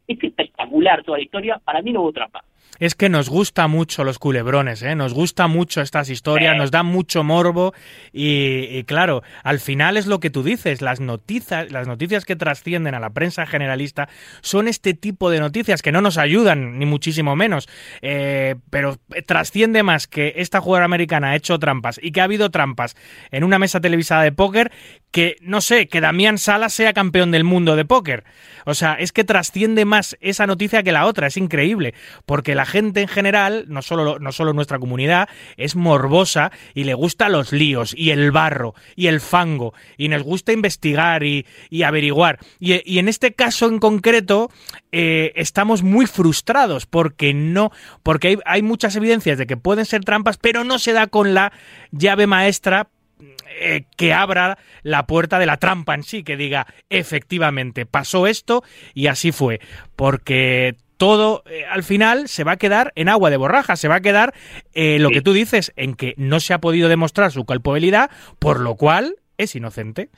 Es 0.07 0.23
espectacular 0.23 1.03
toda 1.05 1.19
la 1.19 1.25
historia, 1.25 1.61
para 1.65 1.83
mí 1.83 1.93
no 1.93 2.03
hubo 2.03 2.13
trampa. 2.13 2.45
Es 2.79 2.95
que 2.95 3.09
nos 3.09 3.29
gusta 3.29 3.67
mucho 3.69 4.05
los 4.05 4.19
culebrones, 4.19 4.83
¿eh? 4.83 4.95
nos 4.95 5.15
gusta 5.15 5.47
mucho 5.49 5.81
estas 5.81 6.09
historias, 6.11 6.53
Sí. 6.55 6.59
nos 6.59 6.71
dan 6.71 6.87
mucho 6.87 7.25
morbo 7.25 7.75
y, 8.13 8.67
y 8.71 8.85
claro, 8.85 9.23
al 9.43 9.59
final 9.61 9.97
es 9.97 10.07
lo 10.07 10.21
que 10.21 10.31
tú 10.31 10.43
dices, 10.43 10.81
las 10.81 11.01
noticias, 11.01 11.71
las 11.73 11.87
noticias 11.89 12.25
que 12.25 12.37
trascienden 12.37 12.95
a 12.95 13.01
la 13.01 13.11
prensa 13.11 13.47
generalista 13.47 14.09
son 14.41 14.69
este 14.69 14.95
tipo 14.95 15.31
de 15.31 15.41
noticias 15.41 15.83
que 15.83 15.93
no 15.93 16.01
nos 16.01 16.19
ayudan, 16.19 16.79
ni 16.79 16.87
muchísimo 16.87 17.35
menos, 17.37 17.69
eh, 18.03 18.55
pero 18.71 18.99
trasciende 19.27 19.83
más 19.83 20.07
que 20.07 20.35
esta 20.37 20.61
jugadora 20.61 20.85
americana 20.85 21.31
ha 21.31 21.37
hecho 21.37 21.59
trampas 21.59 21.99
y 22.03 22.13
que 22.13 22.21
ha 22.21 22.25
habido 22.25 22.51
trampas 22.51 22.97
en 23.31 23.45
una 23.45 23.59
mesa 23.59 23.81
televisada 23.81 24.23
de 24.23 24.33
póker 24.33 24.71
que, 25.11 25.37
no 25.41 25.61
sé, 25.61 25.89
que 25.89 26.01
Damián 26.01 26.39
Salas 26.39 26.75
sea 26.75 26.93
campeón 26.93 27.31
del 27.31 27.43
mundo 27.45 27.77
de 27.77 27.85
póker. 27.87 28.25
O 28.67 28.75
sea, 28.75 28.95
es 28.95 29.13
que 29.13 29.25
trasciende 29.25 29.87
más 29.87 30.17
esa 30.21 30.47
noticia 30.47 30.83
que 30.83 30.93
la 30.93 31.07
otra, 31.07 31.27
es 31.27 31.37
increíble, 31.39 31.95
porque 32.27 32.55
la 32.55 32.67
gente 32.69 33.01
en 33.01 33.09
general, 33.09 33.65
no 33.69 33.83
solo, 33.83 34.19
no 34.19 34.31
solo 34.33 34.53
nuestra 34.53 34.79
comunidad, 34.79 35.29
es 35.57 35.75
morbosa 35.75 36.53
y 36.75 36.85
le 36.85 36.95
gusta 36.95 37.29
los 37.29 37.53
líos 37.53 37.95
y 37.97 38.11
el 38.11 38.31
barro 38.31 38.75
y 38.95 39.09
el 39.09 39.21
fango 39.21 39.75
y 39.97 40.09
nos 40.09 40.23
gusta 40.23 40.53
investigar 40.53 41.25
y, 41.25 41.47
averiguar. 41.85 42.39
Y, 42.61 42.99
en 42.99 43.09
este 43.09 43.33
caso 43.33 43.67
en 43.67 43.79
concreto 43.79 44.51
eh, 44.93 45.33
estamos 45.37 45.83
muy 45.83 46.07
frustrados 46.07 46.87
porque 46.87 47.35
no, 47.35 47.73
porque 48.03 48.29
hay, 48.29 48.39
hay 48.45 48.63
muchas 48.63 48.95
evidencias 48.97 49.39
de 49.39 49.47
que 49.47 49.57
pueden 49.57 49.87
ser 49.87 50.05
trampas, 50.05 50.37
pero 50.37 50.65
no 50.65 50.79
se 50.79 50.93
da 50.93 51.07
con 51.07 51.35
la 51.35 51.53
llave 51.91 52.27
maestra 52.27 52.89
eh, 53.61 53.87
que 53.97 54.13
abra 54.13 54.59
la 54.83 55.07
puerta 55.07 55.39
de 55.41 55.47
la 55.47 55.57
trampa 55.57 55.95
en 55.95 56.05
sí, 56.05 56.23
que 56.23 56.37
diga, 56.37 56.67
efectivamente, 56.91 57.87
pasó 57.87 58.27
esto 58.29 58.63
y 58.95 59.09
así 59.09 59.33
fue. 59.33 59.61
Porque 59.97 60.77
todo 60.99 61.45
eh, 61.47 61.65
al 61.65 61.85
final 61.85 62.29
se 62.29 62.45
va 62.45 62.53
a 62.53 62.57
quedar 62.57 62.93
en 62.97 63.09
agua 63.09 63.31
de 63.31 63.39
borraja, 63.39 63.77
se 63.77 63.89
va 63.89 63.97
a 63.97 64.01
quedar 64.01 64.35
eh, 64.75 64.99
lo 64.99 65.11
que 65.11 65.23
tú 65.23 65.33
dices, 65.33 65.73
en 65.77 65.95
que 65.95 66.13
no 66.19 66.41
se 66.41 66.53
ha 66.53 66.61
podido 66.61 66.89
demostrar 66.89 67.33
su 67.33 67.47
culpabilidad, 67.47 68.11
por 68.39 68.61
lo 68.61 68.75
cual 68.75 69.17
es 69.39 69.55
inocente. 69.57 70.11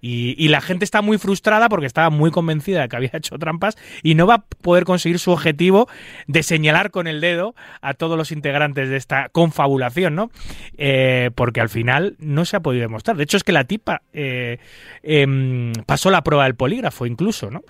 Y, 0.00 0.34
y 0.42 0.48
la 0.48 0.60
gente 0.60 0.84
está 0.84 1.02
muy 1.02 1.18
frustrada 1.18 1.68
porque 1.68 1.86
estaba 1.86 2.08
muy 2.10 2.30
convencida 2.30 2.82
de 2.82 2.88
que 2.88 2.96
había 2.96 3.10
hecho 3.14 3.36
trampas 3.38 3.76
y 4.02 4.14
no 4.14 4.26
va 4.26 4.34
a 4.34 4.44
poder 4.62 4.84
conseguir 4.84 5.18
su 5.18 5.32
objetivo 5.32 5.88
de 6.26 6.42
señalar 6.42 6.90
con 6.90 7.06
el 7.08 7.20
dedo 7.20 7.54
a 7.82 7.94
todos 7.94 8.16
los 8.16 8.32
integrantes 8.32 8.88
de 8.88 8.96
esta 8.96 9.28
confabulación, 9.30 10.14
¿no? 10.14 10.30
Eh, 10.78 11.30
porque 11.34 11.60
al 11.60 11.68
final 11.68 12.16
no 12.20 12.44
se 12.44 12.56
ha 12.56 12.60
podido 12.60 12.82
demostrar. 12.82 13.16
De 13.16 13.24
hecho, 13.24 13.36
es 13.36 13.44
que 13.44 13.52
la 13.52 13.64
tipa 13.64 14.02
eh, 14.12 14.58
em, 15.02 15.72
pasó 15.86 16.10
la 16.10 16.22
prueba 16.22 16.44
del 16.44 16.54
polígrafo 16.54 17.04
incluso, 17.04 17.50
¿no? 17.50 17.62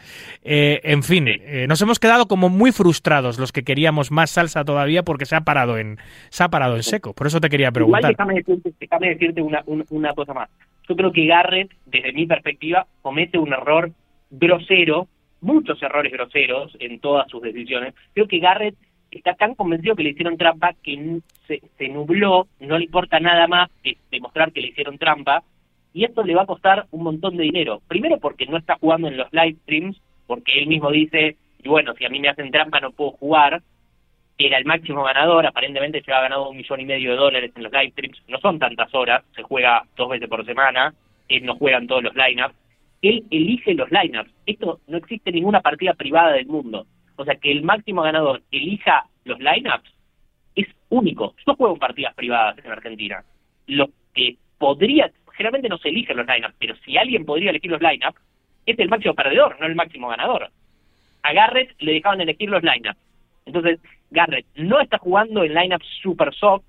Eh, 0.42 0.80
en 0.84 1.02
fin, 1.02 1.26
eh, 1.28 1.66
nos 1.68 1.80
hemos 1.80 1.98
quedado 1.98 2.28
como 2.28 2.50
muy 2.50 2.70
frustrados 2.70 3.38
los 3.38 3.50
que 3.52 3.64
queríamos 3.64 4.10
más 4.10 4.30
salsa 4.30 4.64
todavía 4.64 5.02
porque 5.02 5.24
se 5.24 5.36
ha 5.36 5.40
parado 5.40 5.78
en, 5.78 5.98
se 6.28 6.44
ha 6.44 6.48
parado 6.50 6.76
en 6.76 6.82
seco. 6.82 7.14
Por 7.14 7.26
eso 7.26 7.40
te 7.40 7.48
quería 7.48 7.68
Igual 7.68 7.72
preguntar. 8.02 8.10
déjame 8.10 8.34
decirte, 8.34 8.72
déjame 8.78 9.08
decirte 9.08 9.40
una, 9.40 9.62
un- 9.66 9.84
una 9.88 10.12
cosa 10.12 10.34
más. 10.34 10.50
Yo 10.88 10.96
creo 10.96 11.12
que 11.12 11.26
Garrett, 11.26 11.70
desde 11.86 12.12
mi 12.12 12.26
perspectiva, 12.26 12.86
comete 13.02 13.38
un 13.38 13.52
error 13.52 13.92
grosero, 14.30 15.06
muchos 15.40 15.82
errores 15.82 16.12
groseros 16.12 16.74
en 16.80 16.98
todas 16.98 17.30
sus 17.30 17.42
decisiones. 17.42 17.94
Creo 18.14 18.26
que 18.26 18.38
Garrett 18.38 18.74
está 19.10 19.34
tan 19.34 19.54
convencido 19.54 19.94
que 19.94 20.02
le 20.02 20.10
hicieron 20.10 20.38
trampa 20.38 20.74
que 20.82 21.20
se, 21.46 21.62
se 21.76 21.88
nubló, 21.88 22.48
no 22.60 22.78
le 22.78 22.84
importa 22.84 23.20
nada 23.20 23.46
más 23.46 23.70
que 23.82 23.98
demostrar 24.10 24.52
que 24.52 24.60
le 24.60 24.68
hicieron 24.68 24.98
trampa, 24.98 25.42
y 25.92 26.04
esto 26.04 26.22
le 26.22 26.34
va 26.34 26.42
a 26.42 26.46
costar 26.46 26.86
un 26.90 27.02
montón 27.02 27.36
de 27.36 27.44
dinero. 27.44 27.80
Primero 27.88 28.18
porque 28.18 28.46
no 28.46 28.56
está 28.56 28.76
jugando 28.76 29.08
en 29.08 29.16
los 29.16 29.32
live 29.32 29.56
streams, 29.62 30.00
porque 30.26 30.58
él 30.58 30.66
mismo 30.66 30.90
dice, 30.90 31.36
y 31.62 31.68
bueno, 31.68 31.94
si 31.94 32.04
a 32.04 32.10
mí 32.10 32.20
me 32.20 32.28
hacen 32.28 32.50
trampa 32.50 32.80
no 32.80 32.92
puedo 32.92 33.12
jugar, 33.12 33.62
era 34.38 34.56
el 34.56 34.64
máximo 34.64 35.02
ganador, 35.02 35.44
aparentemente 35.46 36.00
se 36.02 36.12
ha 36.12 36.20
ganado 36.20 36.48
un 36.48 36.56
millón 36.56 36.80
y 36.80 36.84
medio 36.84 37.10
de 37.10 37.16
dólares 37.16 37.52
en 37.56 37.62
los 37.64 37.72
live 37.72 37.90
streams, 37.90 38.22
no 38.28 38.38
son 38.38 38.58
tantas 38.58 38.94
horas, 38.94 39.24
se 39.34 39.42
juega 39.42 39.82
dos 39.96 40.08
veces 40.08 40.28
por 40.28 40.46
semana, 40.46 40.94
él 41.28 41.44
no 41.44 41.56
juega 41.56 41.78
en 41.78 41.88
todos 41.88 42.04
los 42.04 42.14
lineups, 42.14 42.54
él 43.02 43.24
elige 43.30 43.74
los 43.74 43.90
lineups, 43.90 44.30
esto 44.46 44.80
no 44.86 44.96
existe 44.96 45.32
ninguna 45.32 45.60
partida 45.60 45.94
privada 45.94 46.32
del 46.32 46.46
mundo, 46.46 46.86
o 47.16 47.24
sea 47.24 47.34
que 47.34 47.50
el 47.50 47.64
máximo 47.64 48.02
ganador 48.02 48.42
elija 48.52 49.06
los 49.24 49.40
lineups 49.40 49.92
es 50.54 50.68
único, 50.88 51.34
yo 51.44 51.54
juego 51.56 51.74
en 51.74 51.80
partidas 51.80 52.14
privadas 52.14 52.56
en 52.64 52.70
Argentina, 52.70 53.24
lo 53.66 53.90
que 54.14 54.36
podría, 54.56 55.10
generalmente 55.32 55.68
no 55.68 55.78
se 55.78 55.88
eligen 55.88 56.16
los 56.16 56.26
lineups, 56.26 56.54
pero 56.60 56.76
si 56.84 56.96
alguien 56.96 57.24
podría 57.24 57.50
elegir 57.50 57.72
los 57.72 57.82
lineups, 57.82 58.20
es 58.66 58.78
el 58.78 58.88
máximo 58.88 59.14
perdedor, 59.14 59.58
no 59.58 59.66
el 59.66 59.74
máximo 59.74 60.08
ganador. 60.08 60.50
A 61.22 61.32
Garrett 61.32 61.74
le 61.80 61.94
dejaban 61.94 62.20
elegir 62.20 62.50
los 62.50 62.62
lineups. 62.62 62.98
Entonces, 63.46 63.80
Garrett 64.10 64.46
no 64.56 64.80
está 64.80 64.98
jugando 64.98 65.44
en 65.44 65.54
lineups 65.54 65.86
super 66.02 66.34
soft, 66.34 66.64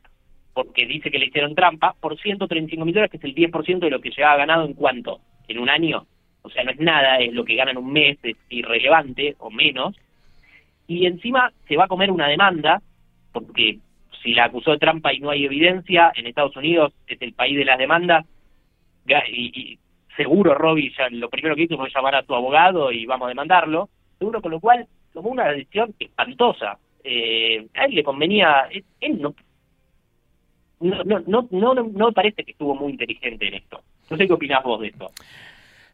porque 0.54 0.86
dice 0.86 1.10
que 1.10 1.20
le 1.20 1.28
hicieron 1.28 1.56
trampa, 1.56 1.96
por 2.00 2.20
135 2.20 2.84
mil 2.84 2.94
dólares, 2.94 3.12
que 3.12 3.18
es 3.18 3.24
el 3.24 3.36
10% 3.36 3.80
de 3.80 3.90
lo 3.90 4.02
que 4.02 4.12
lleva 4.12 4.36
ganado 4.36 4.66
en 4.66 4.74
cuánto, 4.74 5.22
en 5.48 5.60
un 5.60 5.70
año. 5.70 6.06
O 6.42 6.50
sea, 6.50 6.64
no 6.64 6.72
es 6.72 6.80
nada, 6.80 7.20
es 7.20 7.34
lo 7.34 7.46
que 7.46 7.56
gana 7.56 7.72
en 7.72 7.78
un 7.78 7.92
mes, 7.92 8.18
es 8.24 8.36
irrelevante 8.50 9.36
o 9.40 9.50
menos. 9.50 9.96
Y 10.88 11.06
encima 11.06 11.52
se 11.68 11.78
va 11.78 11.86
a 11.86 11.88
comer 11.88 12.12
una 12.12 12.28
demanda, 12.28 12.82
porque 13.32 13.80
si 14.24 14.34
la 14.34 14.46
acusó 14.46 14.72
de 14.72 14.80
trampa 14.80 15.14
y 15.14 15.20
no 15.20 15.30
hay 15.30 15.46
evidencia, 15.46 16.12
en 16.16 16.28
Estados 16.28 16.56
Unidos 16.58 16.94
es 17.08 17.22
el 17.22 17.34
país 17.34 17.58
de 17.58 17.66
las 17.66 17.78
demandas, 17.78 18.26
y 19.32 19.80
seguro 20.16 20.54
Robbie 20.54 20.92
ya 20.98 21.10
lo 21.10 21.30
primero 21.30 21.56
que 21.56 21.64
hizo 21.64 21.78
fue 21.78 21.90
llamar 21.90 22.16
a 22.16 22.24
tu 22.24 22.36
abogado 22.36 22.92
y 22.92 23.06
vamos 23.06 23.28
a 23.28 23.30
demandarlo, 23.30 23.90
seguro 24.18 24.42
con 24.42 24.52
lo 24.52 24.60
cual 24.60 24.86
tomó 25.14 25.30
una 25.30 25.48
decisión 25.48 25.94
espantosa. 26.00 26.78
Eh, 27.04 27.68
a 27.76 27.86
él 27.86 27.96
le 27.96 28.04
convenía, 28.04 28.68
él, 29.00 29.22
no, 29.22 29.34
no, 30.80 31.04
no, 31.04 31.48
no, 31.52 31.74
no, 31.74 31.84
no 31.84 32.12
parece 32.12 32.44
que 32.44 32.52
estuvo 32.52 32.76
muy 32.76 32.92
inteligente 32.92 33.48
en 33.48 33.56
esto. 33.56 33.82
No 34.10 34.18
sé 34.18 34.28
qué 34.28 34.34
opinás 34.34 34.64
vos 34.64 34.82
de 34.82 34.88
esto. 34.88 35.12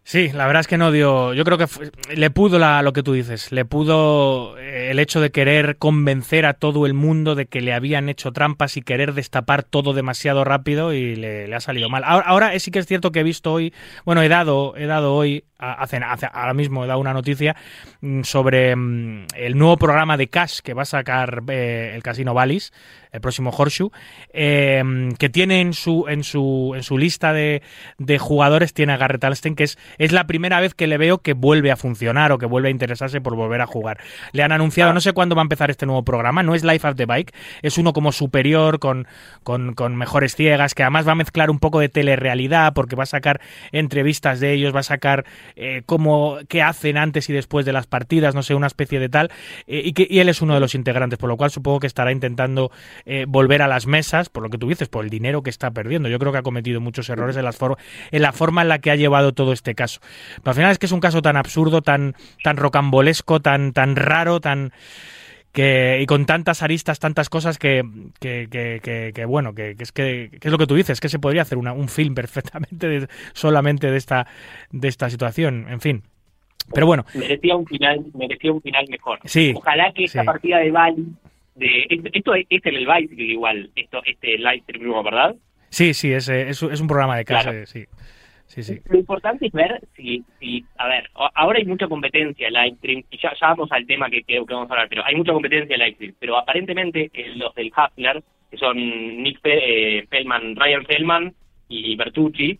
Sí, 0.07 0.30
la 0.32 0.45
verdad 0.45 0.60
es 0.61 0.68
que 0.68 0.77
no 0.77 0.91
dio. 0.91 1.34
Yo 1.34 1.44
creo 1.44 1.57
que 1.57 1.65
fue- 1.65 1.90
le 2.14 2.30
pudo 2.30 2.60
la, 2.60 2.84
lo 2.84 2.94
que 2.94 3.02
tú 3.02 3.14
dices. 3.14 3.52
Le 3.52 3.65
pudo 3.65 4.56
eh, 4.60 4.91
el 4.91 4.99
hecho 4.99 5.19
de 5.19 5.32
querer 5.32 5.77
convencer 5.77 6.45
a 6.45 6.53
todo 6.53 6.86
el 6.86 6.94
mundo 6.94 7.34
de 7.34 7.48
que 7.48 7.60
le 7.60 7.73
habían 7.73 8.07
hecho 8.07 8.32
trampas 8.32 8.77
y 8.77 8.84
querer 8.84 9.14
destapar 9.15 9.64
todo 9.64 9.94
demasiado 9.94 10.44
rápido 10.44 10.94
y 10.94 11.15
le, 11.15 11.53
ha 11.56 11.60
salido 11.60 11.90
mal. 11.90 12.03
Ahora, 12.06 12.27
ahora 12.27 12.60
sí 12.60 12.69
que 12.69 12.77
es 12.77 12.86
cierto 12.86 13.11
que 13.11 13.22
he 13.22 13.23
visto 13.23 13.52
hoy, 13.52 13.73
bueno, 14.06 14.22
he 14.22 14.30
dado, 14.30 14.76
he 14.77 14.86
dado 14.86 15.15
hoy, 15.15 15.45
hace- 15.57 15.98
ahora 16.32 16.53
mismo 16.53 16.84
he 16.84 16.88
dado 16.88 16.99
una 16.99 17.14
noticia 17.14 17.56
mm, 18.02 18.22
sobre 18.22 18.76
mm, 18.76 19.26
el 19.36 19.57
nuevo 19.57 19.77
programa 19.77 20.18
de 20.18 20.27
cash 20.27 20.60
que 20.60 20.76
va 20.76 20.84
a 20.84 20.86
sacar 20.86 21.41
eh, 21.48 21.94
el 21.95 22.03
Casino 22.03 22.36
Valis, 22.36 22.73
el 23.16 23.22
próximo 23.22 23.50
Horseshoe, 23.50 23.92
eh, 24.34 24.84
que 25.18 25.30
tiene 25.30 25.62
en 25.62 25.74
su, 25.74 26.06
en 26.08 26.24
su, 26.24 26.74
en 26.76 26.84
su 26.84 26.98
lista 26.98 27.34
de, 27.34 27.62
de 27.98 28.18
jugadores, 28.18 28.74
tiene 28.74 28.94
a 28.94 28.98
Garrett 28.98 29.24
Alston, 29.24 29.56
que 29.56 29.64
es, 29.64 29.78
es 29.98 30.12
la 30.12 30.28
primera 30.28 30.60
vez 30.60 30.74
que 30.74 30.88
le 30.88 30.98
veo 30.98 31.20
que 31.20 31.34
vuelve 31.34 31.72
a 31.72 31.78
funcionar 31.78 32.32
o 32.32 32.38
que 32.38 32.46
vuelve 32.46 32.68
a 32.68 32.72
interesarse 32.72 33.22
por 33.22 33.36
volver 33.36 33.62
a 33.62 33.66
jugar. 33.66 34.00
Le 34.34 34.44
han 34.44 34.52
anunciado, 34.52 34.94
no 34.94 35.02
sé 35.02 35.14
cuándo 35.14 35.36
va 35.36 35.42
a 35.42 35.44
empezar 35.44 35.72
este 35.72 35.86
nuevo 35.86 36.04
programa, 36.04 36.44
no 36.44 36.56
es 36.56 36.64
Life 36.64 36.88
of 36.88 36.96
the 36.96 37.06
Bike, 37.06 37.34
es 37.62 37.78
uno 37.78 37.94
como 37.94 38.12
superior, 38.12 38.80
con, 38.80 39.08
con, 39.44 39.74
con 39.74 39.96
mejores 39.96 40.36
ciegas, 40.36 40.76
que 40.76 40.84
además 40.84 41.08
va 41.08 41.14
a 41.14 41.16
mezclar 41.16 41.50
un 41.50 41.60
poco 41.60 41.80
de 41.80 41.90
telerrealidad, 41.90 42.74
porque 42.74 42.96
va 42.96 43.04
a 43.04 43.08
sacar 43.08 43.40
entrevistas 43.72 44.40
de 44.40 44.54
ellos, 44.54 44.76
va 44.76 44.82
a 44.82 44.84
sacar 44.84 45.26
eh, 45.56 45.84
cómo, 45.86 46.38
qué 46.50 46.62
hacen 46.62 46.98
antes 46.98 47.30
y 47.30 47.34
después 47.34 47.66
de 47.66 47.72
las 47.72 47.88
partidas, 47.88 48.36
no 48.36 48.44
sé, 48.44 48.56
una 48.56 48.68
especie 48.68 49.00
de 49.00 49.08
tal, 49.08 49.32
eh, 49.68 49.82
y, 49.86 49.94
que, 49.94 50.06
y 50.10 50.20
él 50.20 50.28
es 50.28 50.42
uno 50.42 50.54
de 50.54 50.60
los 50.60 50.76
integrantes, 50.76 51.18
por 51.18 51.30
lo 51.30 51.38
cual 51.38 51.52
supongo 51.52 51.80
que 51.80 51.88
estará 51.88 52.12
intentando 52.12 52.72
eh, 53.06 53.26
volver 53.27 53.61
a 53.61 53.68
las 53.68 53.86
mesas, 53.88 54.30
por 54.30 54.41
lo 54.44 54.49
que 54.49 54.57
tú 54.57 54.68
dices, 54.68 54.90
por 54.90 55.03
el 55.03 55.10
dinero 55.10 55.44
que 55.44 55.49
está 55.49 55.72
perdiendo. 55.72 56.10
Yo 56.10 56.18
creo 56.19 56.32
que 56.32 56.40
ha 56.40 56.44
cometido 56.44 56.82
muchos 56.82 57.10
errores 57.10 57.38
en, 57.38 57.44
las 57.45 57.56
for- 57.57 57.77
en 58.11 58.22
la 58.22 58.32
forma 58.32 58.61
en 58.64 58.69
la 58.69 58.80
que 58.80 58.91
ha 58.91 58.95
llevado 58.95 59.34
todo 59.34 59.53
este 59.53 59.76
caso. 59.76 59.99
Pero 60.38 60.49
al 60.52 60.56
final 60.56 60.72
es 60.72 60.80
que 60.80 60.86
es 60.88 60.91
un 60.91 60.99
caso 60.99 61.22
tan 61.22 61.38
absurdo, 61.38 61.82
tan, 61.82 62.15
tan 62.44 62.57
rocambolesco, 62.57 63.40
tan, 63.41 63.73
tan 63.73 63.95
raro, 63.95 64.40
tan 64.40 64.72
que 65.52 65.99
y 66.02 66.06
con 66.06 66.26
tantas 66.26 66.61
aristas, 66.64 66.99
tantas 66.99 67.30
cosas 67.30 67.57
que, 67.57 67.82
que, 68.19 68.48
que, 68.52 68.82
que- 68.84 69.11
que, 69.15 69.26
bueno, 69.26 69.53
que, 69.56 69.76
que 69.77 69.84
es 69.84 69.91
que, 69.94 70.30
que 70.41 70.48
es 70.48 70.52
lo 70.52 70.57
que 70.57 70.68
tú 70.68 70.76
dices, 70.76 70.99
que 70.99 71.07
se 71.07 71.19
podría 71.19 71.44
hacer 71.44 71.57
una- 71.57 71.72
un 71.73 71.88
film 71.88 72.14
perfectamente 72.14 72.88
de- 72.90 73.07
solamente 73.34 73.90
de 73.90 73.98
esta, 73.98 74.27
de 74.72 74.88
esta 74.90 75.10
situación, 75.10 75.68
en 75.69 75.80
fin. 75.80 76.03
Pero 76.73 76.88
bueno, 76.88 77.06
Merecía 77.14 77.56
un 77.56 77.65
final, 77.68 78.03
merecía 78.15 78.52
un 78.52 78.61
final 78.61 78.86
mejor. 78.90 79.19
Sí, 79.26 79.53
Ojalá 79.56 79.94
que 79.94 80.06
esta 80.06 80.22
sí. 80.22 80.26
partida 80.26 80.57
de 80.57 80.72
Bali, 80.72 81.06
de, 81.56 81.88
esto, 82.14 82.34
es, 82.36 82.45
el 82.49 82.86
Bicycle 82.86 83.23
igual, 83.26 83.69
esto, 83.76 84.02
este 84.06 84.38
live 84.38 84.61
stream, 84.64 85.03
¿verdad? 85.03 85.36
sí, 85.69 85.94
sí, 85.94 86.11
es, 86.14 86.30
eh, 86.30 86.49
es, 86.49 86.61
es 86.64 86.80
un 86.82 86.88
programa 86.88 87.18
de 87.18 87.26
Claro. 87.26 87.52
eh, 87.52 87.65
sí. 87.65 87.86
Sí, 88.48 88.61
sí. 88.61 88.80
Lo 88.90 88.99
importante 88.99 89.48
es 89.48 89.52
ver 89.53 89.82
si, 89.95 90.23
si, 90.40 90.64
a 90.77 90.88
ver, 90.88 91.10
ahora 91.34 91.57
hay 91.57 91.65
mucha 91.65 91.88
competencia 91.88 92.48
en 92.48 92.53
live 92.53 92.76
stream, 92.77 93.03
y 93.10 93.18
ya, 93.18 93.34
ya 93.41 93.48
vamos 93.48 93.72
al 93.72 93.88
tema 93.88 94.07
que, 94.10 94.22
que, 94.23 94.40
vamos 94.40 94.69
a 94.69 94.73
hablar, 94.73 94.88
pero 94.88 95.03
hay 95.03 95.15
mucha 95.15 95.34
competencia 95.34 95.73
en 95.73 95.80
live 95.82 95.94
stream, 95.95 96.14
pero 96.19 96.38
aparentemente 96.38 97.10
eh, 97.11 97.34
los 97.36 97.56
del 97.56 97.72
Hustler, 97.76 98.23
que 98.52 98.57
son 98.57 98.77
Nick 98.77 99.41
Fe- 99.41 99.98
eh, 99.99 100.07
Feldman, 100.11 100.56
Ryan 100.56 100.86
Feldman 100.86 101.34
y 101.69 101.95
Bertucci, 101.95 102.60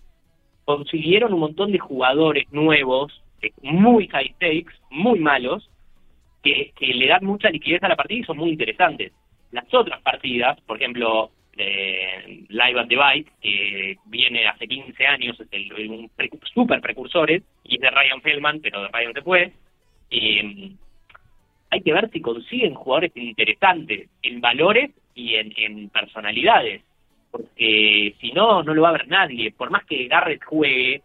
consiguieron 0.65 1.34
un 1.34 1.41
montón 1.41 1.72
de 1.72 1.77
jugadores 1.80 2.51
nuevos, 2.51 3.22
eh, 3.43 3.51
muy 3.61 4.07
high 4.07 4.34
stakes, 4.38 4.73
muy 4.89 5.19
malos, 5.19 5.69
que, 6.45 6.93
le 6.93 7.07
dan 7.07 7.26
mucha 7.26 7.49
liquidez 7.49 7.84
a 7.84 7.89
la 7.89 7.95
partida 7.95 8.19
y 8.19 8.23
son 8.23 8.38
muy 8.38 8.51
interesantes. 8.51 9.11
Las 9.51 9.72
otras 9.73 10.01
partidas, 10.01 10.59
por 10.61 10.77
ejemplo, 10.77 11.31
Live 11.57 12.80
at 12.80 12.88
the 12.88 12.95
Bike, 12.95 13.31
que 13.41 13.95
viene 14.05 14.47
hace 14.47 14.67
15 14.67 15.05
años, 15.07 15.39
es 15.39 15.47
el, 15.51 15.89
un 15.89 16.11
super 16.53 16.81
precursores, 16.81 17.43
y 17.63 17.76
es 17.76 17.81
de 17.81 17.89
Ryan 17.89 18.22
Feldman, 18.22 18.59
pero 18.61 18.81
de 18.84 18.88
Ryan 18.89 19.13
se 19.13 19.22
fue. 19.22 19.51
Eh, 20.11 20.72
hay 21.72 21.81
que 21.81 21.93
ver 21.93 22.09
si 22.11 22.22
consiguen 22.22 22.73
jugadores 22.76 23.11
interesantes 23.15 24.09
en 24.22 24.41
valores 24.41 24.91
y 25.13 25.35
en, 25.35 25.89
personalidades, 25.89 26.84
porque 27.31 28.15
si 28.19 28.31
no, 28.34 28.63
no 28.63 28.73
lo 28.73 28.81
va 28.84 28.89
a 28.89 28.93
ver 28.93 29.07
nadie. 29.07 29.51
Por 29.51 29.69
más 29.69 29.85
que 29.85 30.07
Garrett 30.07 30.43
juegue, 30.43 31.01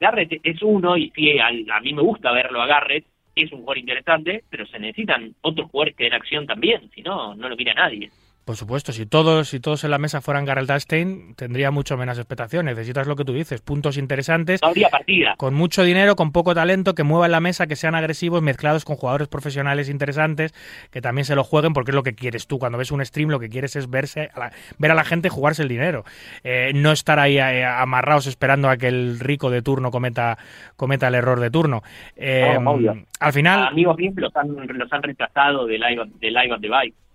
Garrett 0.00 0.40
es 0.42 0.62
uno, 0.62 0.96
y 0.96 1.10
sí, 1.14 1.38
al- 1.38 1.70
a 1.70 1.80
mí 1.80 1.92
me 1.92 2.02
gusta 2.02 2.32
verlo 2.32 2.60
a 2.62 2.66
Garrett, 2.66 3.04
es 3.34 3.52
un 3.52 3.60
jugador 3.60 3.78
interesante, 3.78 4.44
pero 4.50 4.66
se 4.66 4.78
necesitan 4.78 5.34
otros 5.42 5.70
jugadores 5.70 5.96
que 5.96 6.04
den 6.04 6.14
acción 6.14 6.46
también, 6.46 6.90
si 6.94 7.02
no, 7.02 7.34
no 7.34 7.48
lo 7.48 7.56
mira 7.56 7.74
nadie. 7.74 8.10
Por 8.50 8.56
supuesto, 8.56 8.90
si 8.90 9.06
todos, 9.06 9.48
si 9.48 9.60
todos 9.60 9.84
en 9.84 9.92
la 9.92 9.98
mesa 9.98 10.20
fueran 10.20 10.44
Gareth 10.44 10.68
Stein, 10.80 11.36
tendría 11.36 11.70
mucho 11.70 11.96
menos 11.96 12.18
expectación. 12.18 12.66
Necesitas 12.66 13.06
lo 13.06 13.14
que 13.14 13.24
tú 13.24 13.32
dices, 13.32 13.60
puntos 13.60 13.96
interesantes, 13.96 14.60
No 14.60 14.66
habría 14.70 14.88
partida. 14.88 15.36
con 15.36 15.54
mucho 15.54 15.84
dinero, 15.84 16.16
con 16.16 16.32
poco 16.32 16.52
talento, 16.52 16.96
que 16.96 17.04
muevan 17.04 17.30
la 17.30 17.38
mesa, 17.38 17.68
que 17.68 17.76
sean 17.76 17.94
agresivos, 17.94 18.42
mezclados 18.42 18.84
con 18.84 18.96
jugadores 18.96 19.28
profesionales 19.28 19.88
interesantes, 19.88 20.52
que 20.90 21.00
también 21.00 21.26
se 21.26 21.36
lo 21.36 21.44
jueguen, 21.44 21.74
porque 21.74 21.92
es 21.92 21.94
lo 21.94 22.02
que 22.02 22.16
quieres 22.16 22.48
tú. 22.48 22.58
Cuando 22.58 22.76
ves 22.76 22.90
un 22.90 23.06
stream, 23.06 23.28
lo 23.28 23.38
que 23.38 23.48
quieres 23.48 23.76
es 23.76 23.88
verse 23.88 24.30
a 24.34 24.40
la- 24.40 24.52
ver 24.78 24.90
a 24.90 24.94
la 24.96 25.04
gente 25.04 25.28
jugarse 25.28 25.62
el 25.62 25.68
dinero. 25.68 26.04
Eh, 26.42 26.72
no 26.74 26.90
estar 26.90 27.20
ahí 27.20 27.38
eh, 27.38 27.64
amarrados 27.64 28.26
esperando 28.26 28.68
a 28.68 28.76
que 28.78 28.88
el 28.88 29.20
rico 29.20 29.50
de 29.50 29.62
turno 29.62 29.92
cometa, 29.92 30.38
cometa 30.74 31.06
el 31.06 31.14
error 31.14 31.38
de 31.38 31.52
turno. 31.52 31.84
Eh, 32.16 32.58
No, 32.60 32.76
al 33.20 33.32
final, 33.32 33.68
amigos 33.68 33.96
míos 33.96 34.14
los 34.16 34.34
han, 34.34 34.48
los 34.76 34.92
han 34.92 35.02
rechazado 35.04 35.66
de 35.66 35.78
Live, 35.78 36.02
de 36.18 36.30
live 36.32 36.52
on 36.52 36.60
the 36.60 36.68
Bike. 36.68 36.94
Que- 36.94 37.09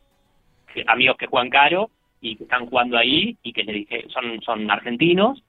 Amigos 0.88 1.18
que 1.18 1.28
juegan 1.28 1.50
caro 1.50 1.90
y 2.22 2.36
que 2.36 2.44
están 2.44 2.66
jugando 2.66 2.98
ahí 2.98 3.38
y 3.44 3.54
que 3.54 3.64
le 3.64 3.74
dije, 3.74 4.06
son, 4.10 4.42
son 4.42 4.70
argentinos 4.70 5.44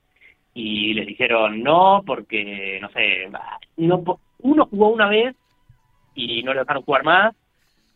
y 0.55 0.95
les 0.95 1.07
dijeron 1.07 1.63
no 1.63 2.03
porque, 2.07 2.79
no 2.81 2.89
sé, 2.91 3.29
no, 3.77 4.21
uno 4.41 4.67
jugó 4.67 4.89
una 4.89 5.09
vez 5.09 5.35
y 6.15 6.43
no 6.43 6.55
lo 6.55 6.61
dejaron 6.61 6.83
jugar 6.83 7.05
más. 7.05 7.35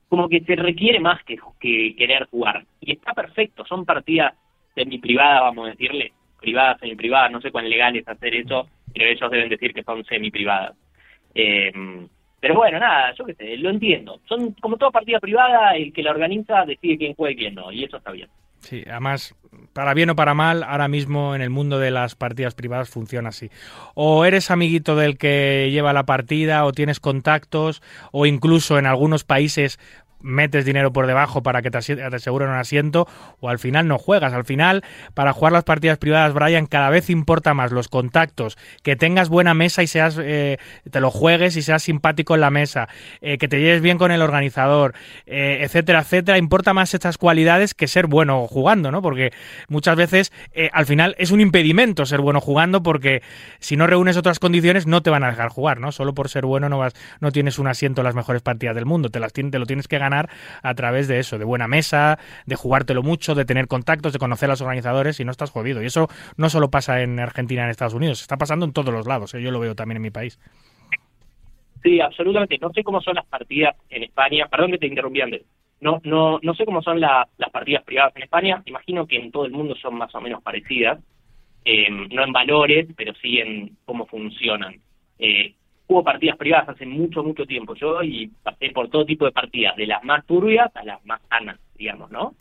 Como 0.08 0.28
que 0.28 0.40
se 0.40 0.56
requiere 0.56 0.98
más 0.98 1.22
que, 1.24 1.38
que 1.60 1.94
querer 1.96 2.26
jugar. 2.30 2.64
Y 2.80 2.92
está 2.92 3.14
perfecto, 3.14 3.64
son 3.64 3.84
partidas 3.84 4.34
semi-privadas, 4.74 5.42
vamos 5.42 5.66
a 5.66 5.70
decirle, 5.70 6.12
privadas, 6.40 6.80
semi-privadas, 6.80 7.30
no 7.30 7.40
sé 7.40 7.52
cuán 7.52 7.68
legal 7.68 7.96
es 7.96 8.08
hacer 8.08 8.34
eso, 8.34 8.68
pero 8.92 9.06
ellos 9.06 9.30
deben 9.30 9.48
decir 9.48 9.72
que 9.72 9.84
son 9.84 10.04
semi-privadas. 10.04 10.76
Eh, 11.34 11.72
pero 12.40 12.54
bueno, 12.54 12.78
nada, 12.78 13.14
yo 13.14 13.24
qué 13.26 13.34
sé, 13.34 13.56
lo 13.58 13.70
entiendo. 13.70 14.20
Son 14.26 14.52
como 14.60 14.76
toda 14.76 14.90
partida 14.90 15.20
privada, 15.20 15.76
el 15.76 15.92
que 15.92 16.02
la 16.02 16.10
organiza 16.10 16.64
decide 16.64 16.98
quién 16.98 17.14
juega 17.14 17.32
y 17.32 17.36
quién 17.36 17.54
no, 17.54 17.70
y 17.70 17.84
eso 17.84 17.98
está 17.98 18.10
bien. 18.10 18.28
Sí, 18.60 18.82
además, 18.86 19.34
para 19.72 19.94
bien 19.94 20.10
o 20.10 20.16
para 20.16 20.34
mal, 20.34 20.62
ahora 20.62 20.88
mismo 20.88 21.34
en 21.34 21.42
el 21.42 21.50
mundo 21.50 21.78
de 21.78 21.90
las 21.90 22.14
partidas 22.14 22.54
privadas 22.54 22.90
funciona 22.90 23.30
así. 23.30 23.50
O 23.94 24.24
eres 24.24 24.50
amiguito 24.50 24.96
del 24.96 25.16
que 25.16 25.68
lleva 25.70 25.92
la 25.92 26.04
partida, 26.04 26.64
o 26.64 26.72
tienes 26.72 27.00
contactos, 27.00 27.82
o 28.12 28.26
incluso 28.26 28.78
en 28.78 28.86
algunos 28.86 29.24
países 29.24 29.78
metes 30.20 30.64
dinero 30.64 30.92
por 30.92 31.06
debajo 31.06 31.42
para 31.42 31.62
que 31.62 31.70
te, 31.70 31.78
aseguren 31.78 32.48
un 32.48 32.56
asiento, 32.56 33.08
o 33.40 33.48
al 33.48 33.58
final 33.58 33.88
no 33.88 33.98
juegas. 33.98 34.32
Al 34.32 34.44
final, 34.44 34.84
para 35.14 35.32
jugar 35.32 35.52
las 35.52 35.64
partidas 35.64 35.98
privadas, 35.98 36.34
Brian, 36.34 36.66
cada 36.66 36.90
vez 36.90 37.10
importa 37.10 37.54
más 37.54 37.72
los 37.72 37.88
contactos, 37.88 38.58
que 38.82 38.96
tengas 38.96 39.28
buena 39.28 39.54
mesa 39.54 39.82
y 39.82 39.86
seas, 39.86 40.18
eh, 40.20 40.58
te 40.90 41.00
lo 41.00 41.10
juegues 41.10 41.56
y 41.56 41.62
seas 41.62 41.82
simpático 41.82 42.34
en 42.34 42.40
la 42.40 42.50
mesa, 42.50 42.88
eh, 43.20 43.38
que 43.38 43.48
te 43.48 43.60
lleves 43.60 43.82
bien 43.82 43.98
con 43.98 44.12
el 44.12 44.22
organizador, 44.22 44.94
eh, 45.26 45.58
etcétera, 45.62 46.00
etcétera. 46.00 46.38
Importa 46.38 46.74
más 46.74 46.94
estas 46.94 47.18
cualidades 47.18 47.74
que 47.74 47.88
ser 47.88 48.06
bueno 48.06 48.46
jugando, 48.46 48.90
¿no? 48.90 49.02
Porque 49.02 49.32
muchas 49.68 49.96
veces 49.96 50.32
eh, 50.52 50.70
al 50.72 50.86
final 50.86 51.14
es 51.18 51.30
un 51.30 51.40
impedimento 51.40 52.06
ser 52.06 52.20
bueno 52.20 52.40
jugando 52.40 52.82
porque 52.82 53.22
si 53.58 53.76
no 53.76 53.86
reúnes 53.86 54.16
otras 54.16 54.38
condiciones 54.38 54.86
no 54.86 55.02
te 55.02 55.10
van 55.10 55.24
a 55.24 55.30
dejar 55.30 55.48
jugar, 55.48 55.80
¿no? 55.80 55.92
Solo 55.92 56.14
por 56.14 56.28
ser 56.28 56.46
bueno 56.46 56.68
no 56.68 56.78
vas, 56.78 56.94
no 57.20 57.32
tienes 57.32 57.58
un 57.58 57.68
asiento 57.68 58.00
en 58.00 58.04
las 58.04 58.14
mejores 58.14 58.42
partidas 58.42 58.74
del 58.74 58.86
mundo, 58.86 59.08
te 59.08 59.20
las 59.20 59.32
te 59.32 59.58
lo 59.58 59.64
tienes 59.64 59.88
que 59.88 59.98
ganar 59.98 60.09
a 60.14 60.74
través 60.74 61.08
de 61.08 61.18
eso, 61.18 61.38
de 61.38 61.44
buena 61.44 61.68
mesa, 61.68 62.18
de 62.46 62.56
jugártelo 62.56 63.02
mucho, 63.02 63.34
de 63.34 63.44
tener 63.44 63.66
contactos, 63.68 64.12
de 64.12 64.18
conocer 64.18 64.48
a 64.48 64.52
los 64.52 64.60
organizadores 64.60 65.20
y 65.20 65.24
no 65.24 65.30
estás 65.30 65.50
jodido. 65.50 65.82
Y 65.82 65.86
eso 65.86 66.08
no 66.36 66.50
solo 66.50 66.70
pasa 66.70 67.02
en 67.02 67.18
Argentina, 67.20 67.64
en 67.64 67.70
Estados 67.70 67.94
Unidos, 67.94 68.20
está 68.22 68.36
pasando 68.36 68.64
en 68.66 68.72
todos 68.72 68.92
los 68.92 69.06
lados, 69.06 69.34
¿eh? 69.34 69.42
yo 69.42 69.50
lo 69.50 69.60
veo 69.60 69.74
también 69.74 69.96
en 69.96 70.02
mi 70.02 70.10
país. 70.10 70.38
Sí, 71.82 72.00
absolutamente. 72.00 72.58
No 72.58 72.70
sé 72.72 72.82
cómo 72.82 73.00
son 73.00 73.14
las 73.14 73.26
partidas 73.26 73.74
en 73.88 74.02
España. 74.02 74.46
Perdón 74.50 74.72
que 74.72 74.78
te 74.78 74.86
interrumpí 74.86 75.20
antes. 75.22 75.42
No, 75.80 76.00
no, 76.04 76.38
no 76.42 76.54
sé 76.54 76.66
cómo 76.66 76.82
son 76.82 77.00
la- 77.00 77.26
las 77.38 77.50
partidas 77.50 77.84
privadas 77.84 78.14
en 78.16 78.22
España. 78.24 78.62
Imagino 78.66 79.06
que 79.06 79.16
en 79.16 79.30
todo 79.30 79.46
el 79.46 79.52
mundo 79.52 79.74
son 79.76 79.94
más 79.94 80.14
o 80.14 80.20
menos 80.20 80.42
parecidas. 80.42 80.98
Eh, 81.64 81.88
no 81.90 82.22
en 82.22 82.32
valores, 82.32 82.86
pero 82.96 83.14
sí 83.22 83.38
en 83.38 83.76
cómo 83.86 84.06
funcionan. 84.06 84.74
Eh, 85.18 85.54
hubo 85.90 86.04
partidas 86.04 86.36
privadas 86.36 86.68
hace 86.68 86.86
mucho, 86.86 87.24
mucho 87.24 87.44
tiempo 87.46 87.74
yo 87.74 88.00
y 88.04 88.28
pasé 88.44 88.70
por 88.70 88.88
todo 88.88 89.04
tipo 89.04 89.24
de 89.24 89.32
partidas, 89.32 89.74
de 89.74 89.88
las 89.88 90.04
más 90.04 90.24
turbias 90.24 90.70
a 90.76 90.84
las 90.84 91.04
más 91.04 91.20
sanas, 91.28 91.58
digamos, 91.76 92.12
¿no? 92.12 92.34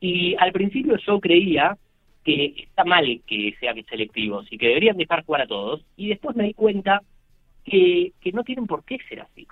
Y 0.00 0.34
al 0.36 0.50
principio 0.50 0.96
yo 0.96 1.20
creía 1.20 1.76
que 2.24 2.54
está 2.56 2.84
mal 2.84 3.20
que 3.26 3.54
sean 3.60 3.84
selectivos 3.84 4.50
y 4.50 4.56
que 4.56 4.68
deberían 4.68 4.96
dejar 4.96 5.26
jugar 5.26 5.42
a 5.42 5.46
todos. 5.46 5.84
Y 5.96 6.08
después 6.08 6.34
me 6.36 6.44
di 6.44 6.54
cuenta 6.54 7.02
que, 7.64 8.12
que 8.20 8.32
no 8.32 8.44
tienen 8.44 8.66
por 8.66 8.82
qué 8.82 8.96
ser 9.08 9.20
así. 9.20 9.46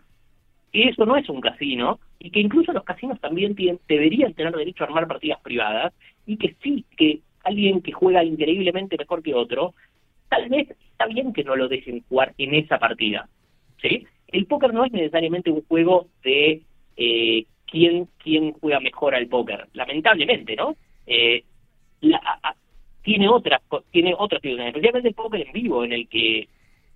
Que 0.72 0.88
eso 0.88 1.04
no 1.04 1.16
es 1.16 1.28
un 1.28 1.42
casino 1.42 2.00
y 2.18 2.30
que 2.30 2.40
incluso 2.40 2.72
los 2.72 2.84
casinos 2.84 3.20
también 3.20 3.54
tienen, 3.54 3.78
deberían 3.86 4.32
tener 4.32 4.56
derecho 4.56 4.84
a 4.84 4.86
armar 4.86 5.06
partidas 5.06 5.40
privadas 5.42 5.92
y 6.26 6.38
que 6.38 6.56
sí, 6.62 6.86
que 6.96 7.20
alguien 7.44 7.82
que 7.82 7.92
juega 7.92 8.24
increíblemente 8.24 8.96
mejor 8.96 9.22
que 9.22 9.34
otro, 9.34 9.74
tal 10.34 10.48
vez 10.48 10.68
está 10.90 11.06
bien 11.06 11.32
que 11.32 11.44
no 11.44 11.54
lo 11.56 11.68
dejen 11.68 12.02
jugar 12.08 12.34
en 12.38 12.54
esa 12.54 12.78
partida. 12.78 13.28
¿sí? 13.80 14.06
El 14.28 14.46
póker 14.46 14.72
no 14.74 14.84
es 14.84 14.92
necesariamente 14.92 15.50
un 15.50 15.62
juego 15.64 16.08
de 16.22 16.62
eh, 16.96 17.44
quién, 17.66 18.08
quién 18.18 18.52
juega 18.52 18.80
mejor 18.80 19.14
al 19.14 19.26
póker, 19.28 19.66
lamentablemente, 19.72 20.56
¿no? 20.56 20.76
Eh, 21.06 21.44
la- 22.00 22.56
tiene 23.02 23.28
otras 23.28 23.60
tiene 23.90 24.14
otras 24.16 24.40
situaciones, 24.40 24.68
especialmente 24.74 25.08
el 25.10 25.14
póker 25.14 25.46
en 25.46 25.52
vivo, 25.52 25.84
en 25.84 25.92
el 25.92 26.08
que 26.08 26.48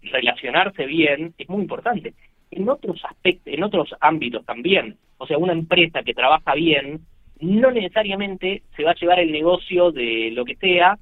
relacionarse 0.02 0.86
bien 0.86 1.35
es 1.36 1.48
muy 1.48 1.60
importante. 1.62 2.15
En 2.51 2.66
otros 2.69 3.05
aspectos, 3.05 3.52
en 3.52 3.62
otros 3.62 3.94
ámbitos 4.01 4.44
también, 4.47 4.97
o 5.19 5.27
sea, 5.27 5.36
una 5.36 5.52
empresa 5.52 6.02
que 6.02 6.15
trabaja 6.15 6.55
bien 6.55 7.01
no 7.40 7.70
necesariamente 7.70 8.62
se 8.74 8.85
va 8.85 8.93
a 8.93 8.94
llevar 8.94 9.20
el 9.20 9.31
negocio 9.32 9.93
de 9.93 10.31
lo 10.32 10.44
que 10.47 10.56
sea, 10.56 10.98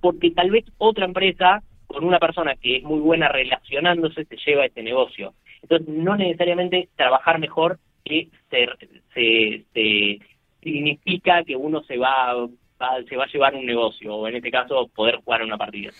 porque 0.00 0.30
tal 0.30 0.50
vez 0.50 0.64
otra 0.78 1.04
empresa 1.04 1.62
con 1.94 2.04
una 2.04 2.18
persona 2.18 2.54
que 2.56 2.76
es 2.76 2.82
muy 2.82 3.00
buena 3.00 3.28
relacionándose 3.28 4.24
se 4.26 4.36
lleva 4.36 4.66
ese 4.66 4.82
negocio. 4.82 5.32
Entonces, 5.62 5.88
no 5.88 6.16
necesariamente 6.16 6.88
trabajar 6.96 7.38
mejor 7.38 7.78
que 8.04 8.28
se, 8.50 8.68
se 9.14 10.18
significa 10.62 11.42
que 11.44 11.56
uno 11.56 11.82
se 11.84 11.96
va- 11.96 12.48
se 13.08 13.16
va 13.16 13.24
a 13.24 13.28
llevar 13.28 13.54
un 13.54 13.64
negocio, 13.64 14.14
o 14.14 14.28
en 14.28 14.36
este 14.36 14.50
caso, 14.50 14.88
poder 14.94 15.16
jugar 15.24 15.42
una 15.42 15.56
partida. 15.56 15.90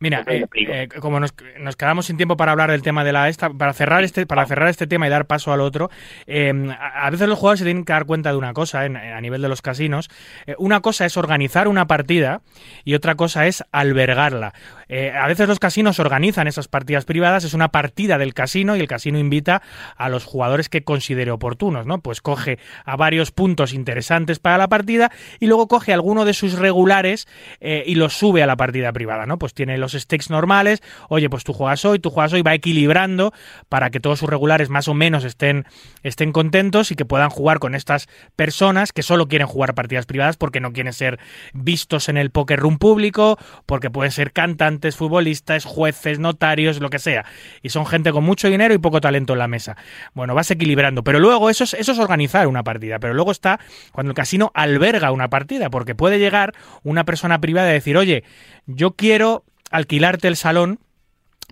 Mira, 0.00 0.22
eh, 0.26 0.44
eh, 0.54 0.88
como 1.00 1.18
nos, 1.20 1.32
nos 1.60 1.76
quedamos 1.76 2.06
sin 2.06 2.16
tiempo 2.16 2.36
para 2.36 2.52
hablar 2.52 2.70
del 2.70 2.82
tema 2.82 3.04
de 3.04 3.12
la 3.12 3.28
esta, 3.28 3.48
para 3.50 3.72
cerrar 3.72 4.04
este, 4.04 4.26
para 4.26 4.44
cerrar 4.44 4.68
este 4.68 4.86
tema 4.86 5.06
y 5.06 5.10
dar 5.10 5.26
paso 5.26 5.52
al 5.52 5.60
otro, 5.60 5.88
eh, 6.26 6.52
a, 6.78 7.06
a 7.06 7.10
veces 7.10 7.28
los 7.28 7.38
jugadores 7.38 7.60
se 7.60 7.64
tienen 7.64 7.84
que 7.84 7.92
dar 7.92 8.04
cuenta 8.04 8.30
de 8.30 8.36
una 8.36 8.52
cosa 8.52 8.84
en- 8.84 8.96
a 8.96 9.20
nivel 9.20 9.40
de 9.40 9.48
los 9.48 9.62
casinos. 9.62 10.10
Eh, 10.46 10.56
una 10.58 10.80
cosa 10.80 11.06
es 11.06 11.16
organizar 11.16 11.68
una 11.68 11.86
partida 11.86 12.42
y 12.84 12.94
otra 12.94 13.14
cosa 13.14 13.46
es 13.46 13.64
albergarla. 13.72 14.52
Eh, 14.88 15.10
a 15.10 15.26
veces 15.28 15.48
los 15.48 15.58
casinos 15.60 15.98
organizan 16.00 16.48
esas 16.48 16.68
partidas 16.68 17.04
privadas, 17.06 17.44
es 17.44 17.54
una 17.54 17.68
partida 17.68 18.18
del 18.18 18.34
casino 18.34 18.76
y 18.76 18.80
el 18.80 18.88
casino 18.88 19.18
invita 19.18 19.62
a 19.96 20.08
los 20.10 20.24
jugadores 20.24 20.68
que 20.68 20.82
considere 20.84 21.30
oportunos, 21.30 21.86
¿no? 21.86 22.00
Pues 22.00 22.20
coge 22.20 22.58
a 22.84 22.96
varios 22.96 23.30
puntos 23.30 23.72
interesantes 23.72 24.38
para 24.40 24.58
la 24.58 24.68
partida 24.68 25.10
y 25.40 25.46
luego 25.46 25.68
coge 25.68 25.94
alguno 25.94 26.24
de 26.26 26.34
sus 26.34 26.58
regulares 26.58 27.26
y 27.60 27.94
los 27.94 28.12
sube 28.18 28.42
a 28.42 28.46
la 28.46 28.56
partida 28.56 28.92
privada, 28.92 29.24
¿no? 29.24 29.38
Pues 29.38 29.54
tiene 29.54 29.78
los 29.84 29.92
stakes 29.92 30.26
normales, 30.30 30.82
oye, 31.08 31.30
pues 31.30 31.44
tú 31.44 31.52
juegas 31.52 31.84
hoy, 31.84 31.98
tú 31.98 32.10
juegas 32.10 32.32
hoy, 32.32 32.42
va 32.42 32.54
equilibrando 32.54 33.32
para 33.68 33.90
que 33.90 34.00
todos 34.00 34.18
sus 34.18 34.28
regulares 34.28 34.70
más 34.70 34.88
o 34.88 34.94
menos 34.94 35.24
estén, 35.24 35.66
estén 36.02 36.32
contentos 36.32 36.90
y 36.90 36.96
que 36.96 37.04
puedan 37.04 37.30
jugar 37.30 37.58
con 37.58 37.74
estas 37.74 38.08
personas 38.36 38.92
que 38.92 39.02
solo 39.02 39.28
quieren 39.28 39.46
jugar 39.46 39.74
partidas 39.74 40.06
privadas 40.06 40.36
porque 40.36 40.60
no 40.60 40.72
quieren 40.72 40.92
ser 40.92 41.18
vistos 41.52 42.08
en 42.08 42.16
el 42.16 42.30
poker 42.30 42.58
room 42.58 42.78
público, 42.78 43.38
porque 43.66 43.90
pueden 43.90 44.12
ser 44.12 44.32
cantantes, 44.32 44.96
futbolistas, 44.96 45.64
jueces, 45.64 46.18
notarios, 46.18 46.80
lo 46.80 46.90
que 46.90 46.98
sea. 46.98 47.24
Y 47.62 47.68
son 47.68 47.86
gente 47.86 48.12
con 48.12 48.24
mucho 48.24 48.48
dinero 48.48 48.74
y 48.74 48.78
poco 48.78 49.00
talento 49.00 49.34
en 49.34 49.38
la 49.38 49.48
mesa. 49.48 49.76
Bueno, 50.14 50.34
vas 50.34 50.50
equilibrando. 50.50 51.04
Pero 51.04 51.20
luego 51.20 51.50
eso 51.50 51.64
es, 51.64 51.74
eso 51.74 51.92
es 51.92 51.98
organizar 51.98 52.46
una 52.46 52.62
partida. 52.64 52.98
Pero 52.98 53.14
luego 53.14 53.30
está 53.30 53.60
cuando 53.92 54.10
el 54.10 54.16
casino 54.16 54.50
alberga 54.54 55.10
una 55.10 55.28
partida, 55.28 55.70
porque 55.70 55.94
puede 55.94 56.18
llegar 56.18 56.54
una 56.82 57.04
persona 57.04 57.40
privada 57.40 57.70
y 57.70 57.74
decir, 57.74 57.96
oye, 57.96 58.24
yo 58.66 58.92
quiero 58.92 59.44
alquilarte 59.74 60.28
el 60.28 60.36
salón 60.36 60.78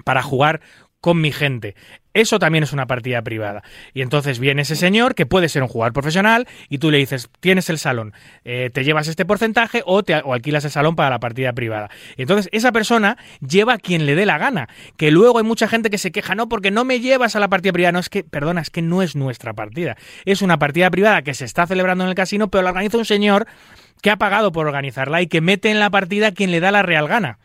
para 0.04 0.22
jugar 0.22 0.60
con 1.00 1.20
mi 1.20 1.32
gente. 1.32 1.74
Eso 2.14 2.38
también 2.38 2.62
es 2.62 2.72
una 2.72 2.86
partida 2.86 3.20
privada. 3.22 3.62
Y 3.94 4.02
entonces 4.02 4.38
viene 4.38 4.62
ese 4.62 4.76
señor, 4.76 5.16
que 5.16 5.26
puede 5.26 5.48
ser 5.48 5.62
un 5.62 5.68
jugador 5.68 5.92
profesional, 5.92 6.46
y 6.68 6.78
tú 6.78 6.92
le 6.92 6.98
dices, 6.98 7.28
tienes 7.40 7.68
el 7.70 7.78
salón, 7.78 8.12
eh, 8.44 8.70
te 8.72 8.84
llevas 8.84 9.08
este 9.08 9.24
porcentaje 9.24 9.82
o, 9.86 10.04
te, 10.04 10.14
o 10.16 10.32
alquilas 10.32 10.64
el 10.64 10.70
salón 10.70 10.94
para 10.94 11.10
la 11.10 11.18
partida 11.18 11.52
privada. 11.52 11.90
Y 12.16 12.22
entonces 12.22 12.48
esa 12.52 12.70
persona 12.70 13.16
lleva 13.40 13.74
a 13.74 13.78
quien 13.78 14.06
le 14.06 14.14
dé 14.14 14.24
la 14.24 14.38
gana. 14.38 14.68
Que 14.96 15.10
luego 15.10 15.38
hay 15.38 15.44
mucha 15.44 15.66
gente 15.66 15.90
que 15.90 15.98
se 15.98 16.12
queja, 16.12 16.36
no, 16.36 16.48
porque 16.48 16.70
no 16.70 16.84
me 16.84 17.00
llevas 17.00 17.34
a 17.34 17.40
la 17.40 17.48
partida 17.48 17.72
privada. 17.72 17.92
No, 17.92 17.98
es 17.98 18.08
que, 18.08 18.22
perdona, 18.22 18.60
es 18.60 18.70
que 18.70 18.82
no 18.82 19.02
es 19.02 19.16
nuestra 19.16 19.54
partida. 19.54 19.96
Es 20.24 20.42
una 20.42 20.58
partida 20.58 20.88
privada 20.90 21.22
que 21.22 21.34
se 21.34 21.44
está 21.44 21.66
celebrando 21.66 22.04
en 22.04 22.10
el 22.10 22.14
casino, 22.14 22.48
pero 22.48 22.62
la 22.62 22.70
organiza 22.70 22.98
un 22.98 23.06
señor 23.06 23.48
que 24.02 24.10
ha 24.10 24.16
pagado 24.16 24.52
por 24.52 24.66
organizarla 24.66 25.22
y 25.22 25.26
que 25.26 25.40
mete 25.40 25.70
en 25.70 25.80
la 25.80 25.90
partida 25.90 26.28
a 26.28 26.32
quien 26.32 26.50
le 26.52 26.60
da 26.60 26.70
la 26.70 26.82
real 26.82 27.08
gana. 27.08 27.38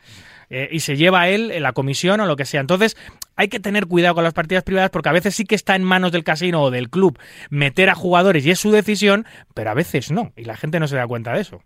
Eh, 0.49 0.69
y 0.71 0.79
se 0.79 0.95
lleva 0.95 1.27
él 1.27 1.51
eh, 1.51 1.59
la 1.59 1.73
comisión 1.73 2.21
o 2.21 2.25
lo 2.25 2.37
que 2.37 2.45
sea. 2.45 2.61
Entonces, 2.61 2.95
hay 3.35 3.49
que 3.49 3.59
tener 3.59 3.85
cuidado 3.85 4.15
con 4.15 4.23
las 4.23 4.33
partidas 4.33 4.63
privadas 4.63 4.89
porque 4.91 5.09
a 5.09 5.13
veces 5.13 5.35
sí 5.35 5.43
que 5.43 5.55
está 5.55 5.75
en 5.75 5.83
manos 5.83 6.11
del 6.11 6.23
casino 6.23 6.61
o 6.61 6.71
del 6.71 6.89
club 6.89 7.19
meter 7.49 7.89
a 7.89 7.95
jugadores 7.95 8.45
y 8.45 8.51
es 8.51 8.59
su 8.59 8.71
decisión, 8.71 9.25
pero 9.53 9.71
a 9.71 9.73
veces 9.73 10.11
no, 10.11 10.31
y 10.37 10.45
la 10.45 10.55
gente 10.55 10.79
no 10.79 10.87
se 10.87 10.95
da 10.95 11.05
cuenta 11.05 11.33
de 11.33 11.41
eso. 11.41 11.61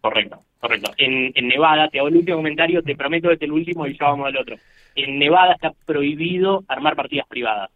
Correcto, 0.00 0.40
correcto. 0.60 0.92
En, 0.96 1.32
en 1.34 1.48
Nevada, 1.48 1.88
te 1.88 1.98
hago 1.98 2.08
el 2.08 2.16
último 2.16 2.36
comentario, 2.36 2.82
te 2.82 2.94
prometo 2.94 3.28
que 3.28 3.34
es 3.34 3.42
el 3.42 3.52
último 3.52 3.86
y 3.86 3.98
ya 3.98 4.06
vamos 4.06 4.28
al 4.28 4.36
otro. 4.36 4.56
En 4.94 5.18
Nevada 5.18 5.54
está 5.54 5.72
prohibido 5.84 6.62
armar 6.68 6.94
partidas 6.94 7.26
privadas. 7.26 7.70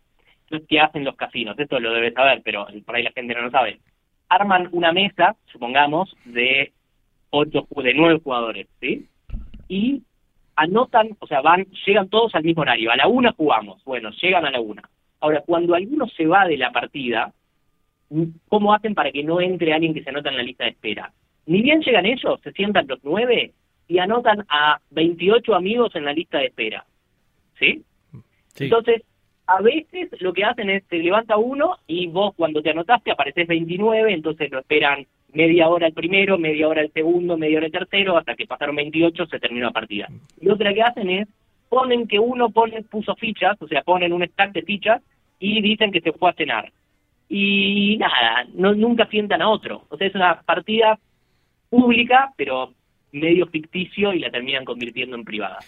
Entonces, 0.45 0.69
¿qué 0.69 0.81
hacen 0.81 1.05
los 1.05 1.17
casinos? 1.17 1.59
Esto 1.59 1.81
lo 1.81 1.93
debes 1.93 2.15
saber, 2.15 2.43
pero 2.45 2.67
por 2.87 2.95
ahí 2.95 3.03
la 3.03 3.13
gente 3.13 3.35
no 3.35 3.43
lo 3.43 3.51
sabe. 3.51 3.81
Arman 4.29 4.69
una 4.71 4.93
mesa, 4.93 5.35
supongamos, 5.47 6.15
de 6.25 6.73
ocho, 7.31 7.67
de 7.83 7.95
nueve 7.95 8.21
jugadores, 8.23 8.69
¿sí? 8.81 9.07
Y 9.69 10.03
anotan, 10.57 11.17
o 11.19 11.27
sea, 11.27 11.41
van, 11.41 11.67
llegan 11.87 12.09
todos 12.09 12.35
al 12.35 12.45
mismo 12.45 12.63
horario. 12.63 12.91
A 12.91 12.97
la 12.97 13.09
una 13.09 13.33
jugamos. 13.33 13.83
Bueno, 13.85 14.11
llegan 14.21 14.45
a 14.45 14.51
la 14.51 14.61
una. 14.61 14.83
Ahora, 15.21 15.43
cuando 15.47 15.75
alguno 15.75 16.07
se 16.09 16.27
va 16.27 16.47
de 16.47 16.57
la 16.57 16.73
partida, 16.73 17.33
¿cómo 18.49 18.75
hacen 18.75 18.95
para 18.95 19.13
que 19.13 19.23
no 19.23 19.41
entre 19.41 19.73
alguien 19.73 19.95
que 19.95 20.03
se 20.03 20.11
anota 20.11 20.31
en 20.31 20.37
la 20.37 20.43
lista 20.43 20.65
de 20.65 20.71
espera? 20.71 21.13
Ni 21.47 21.63
bien 21.63 21.81
llegan 21.81 22.07
ellos, 22.07 22.41
se 22.43 22.53
sientan 22.53 22.87
los 22.87 23.01
nueve 23.03 23.53
y 23.89 23.99
anotan 23.99 24.45
a 24.49 24.81
28 24.91 25.55
amigos 25.55 25.95
en 25.95 26.05
la 26.05 26.13
lista 26.13 26.39
de 26.39 26.47
espera. 26.47 26.85
¿Sí? 27.59 27.83
Sí. 28.55 28.65
Entonces, 28.65 29.03
a 29.47 29.61
veces 29.61 30.09
lo 30.21 30.33
que 30.33 30.45
hacen 30.45 30.71
es, 30.71 30.85
se 30.89 30.99
levanta 30.99 31.37
uno 31.37 31.79
y 31.87 32.07
vos 32.07 32.35
cuando 32.37 32.63
te 32.63 32.71
anotaste 32.71 33.11
apareces 33.11 33.47
29, 33.47 34.13
entonces 34.13 34.51
lo 34.51 34.61
esperan 34.61 35.07
media 35.33 35.69
hora 35.69 35.87
el 35.87 35.93
primero, 35.93 36.39
media 36.39 36.69
hora 36.69 36.83
el 36.83 36.93
segundo, 36.93 37.37
media 37.37 37.59
hora 37.59 37.67
el 37.67 37.73
tercero, 37.73 38.17
hasta 38.17 38.35
que 38.35 38.47
pasaron 38.47 38.77
28 38.77 39.27
se 39.27 39.39
terminó 39.39 39.67
la 39.67 39.73
partida. 39.73 40.09
Y 40.41 40.49
otra 40.49 40.73
que 40.75 40.83
hacen 40.83 41.11
es, 41.11 41.29
ponen 41.69 42.07
que 42.07 42.19
uno 42.19 42.51
pone, 42.51 42.83
puso 42.83 43.15
fichas, 43.17 43.61
o 43.61 43.67
sea, 43.67 43.83
ponen 43.83 44.13
un 44.13 44.27
stack 44.27 44.53
de 44.53 44.63
fichas 44.63 45.03
y 45.39 45.61
dicen 45.63 45.91
que 45.91 46.01
se 46.01 46.13
fue 46.13 46.31
a 46.31 46.35
cenar. 46.35 46.71
Y 47.29 47.97
nada, 47.99 48.47
no, 48.55 48.75
nunca 48.75 49.07
sientan 49.07 49.41
a 49.41 49.49
otro. 49.49 49.85
O 49.89 49.97
sea, 49.97 50.07
es 50.07 50.15
una 50.15 50.43
partida 50.43 50.99
pública, 51.71 52.31
pero 52.37 52.75
medio 53.13 53.47
ficticio 53.47 54.13
y 54.13 54.19
la 54.19 54.31
terminan 54.31 54.65
convirtiendo 54.65 55.17
en 55.17 55.25
privada. 55.25 55.59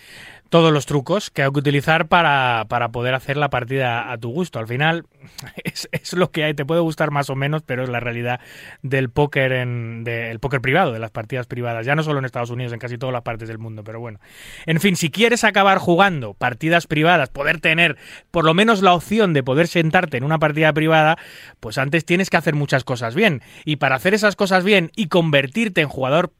Todos 0.55 0.73
los 0.73 0.87
trucos 0.87 1.31
que 1.31 1.43
hay 1.43 1.51
que 1.51 1.59
utilizar 1.59 2.07
para, 2.07 2.67
para 2.69 2.91
poder 2.91 3.15
hacer 3.15 3.37
la 3.37 3.51
partida 3.51 4.13
a 4.13 4.19
tu 4.19 4.31
gusto. 4.31 4.61
Al 4.61 4.69
final 4.69 5.05
es, 5.65 5.89
es 5.91 6.13
lo 6.13 6.31
que 6.31 6.45
hay, 6.45 6.55
te 6.55 6.65
puede 6.65 6.81
gustar 6.81 7.11
más 7.11 7.29
o 7.29 7.35
menos, 7.35 7.63
pero 7.63 7.83
es 7.83 7.89
la 7.89 7.99
realidad 7.99 8.39
del 8.81 9.11
póker 9.11 9.51
en 9.51 10.05
del 10.05 10.39
póker 10.39 10.61
privado, 10.61 10.93
de 10.93 11.01
las 11.01 11.11
partidas 11.11 11.49
privadas, 11.49 11.85
ya 11.85 11.97
no 11.97 12.05
solo 12.05 12.21
en 12.21 12.25
Estados 12.25 12.51
Unidos, 12.51 12.73
en 12.73 12.79
casi 12.79 12.99
todas 12.99 13.13
las 13.13 13.23
partes 13.23 13.49
del 13.49 13.59
mundo, 13.59 13.83
pero 13.83 13.99
bueno. 13.99 14.21
En 14.65 14.79
fin, 14.79 14.95
si 14.95 15.11
quieres 15.11 15.43
acabar 15.43 15.79
jugando 15.79 16.35
partidas 16.35 16.87
privadas, 16.87 17.31
poder 17.31 17.61
tener 17.61 17.97
por 18.31 18.45
lo 18.45 18.55
menos 18.55 18.81
la 18.81 18.95
opción 18.95 19.33
de 19.33 19.43
poder 19.43 19.67
sentarte 19.67 20.19
en 20.19 20.23
una 20.23 20.39
partida 20.39 20.73
privada, 20.73 21.19
pues 21.59 21.79
antes 21.79 22.05
tienes 22.05 22.31
que 22.31 22.37
hacer 22.37 22.55
muchas 22.55 22.85
cosas 22.85 23.17
bien. 23.17 23.43
Y 23.65 23.75
para 23.75 23.97
hacer 23.97 24.15
esas 24.15 24.37
cosas 24.37 24.63
bien 24.63 24.93
y 24.95 25.09
convertirte 25.09 25.81
en 25.81 25.89
jugador 25.89 26.33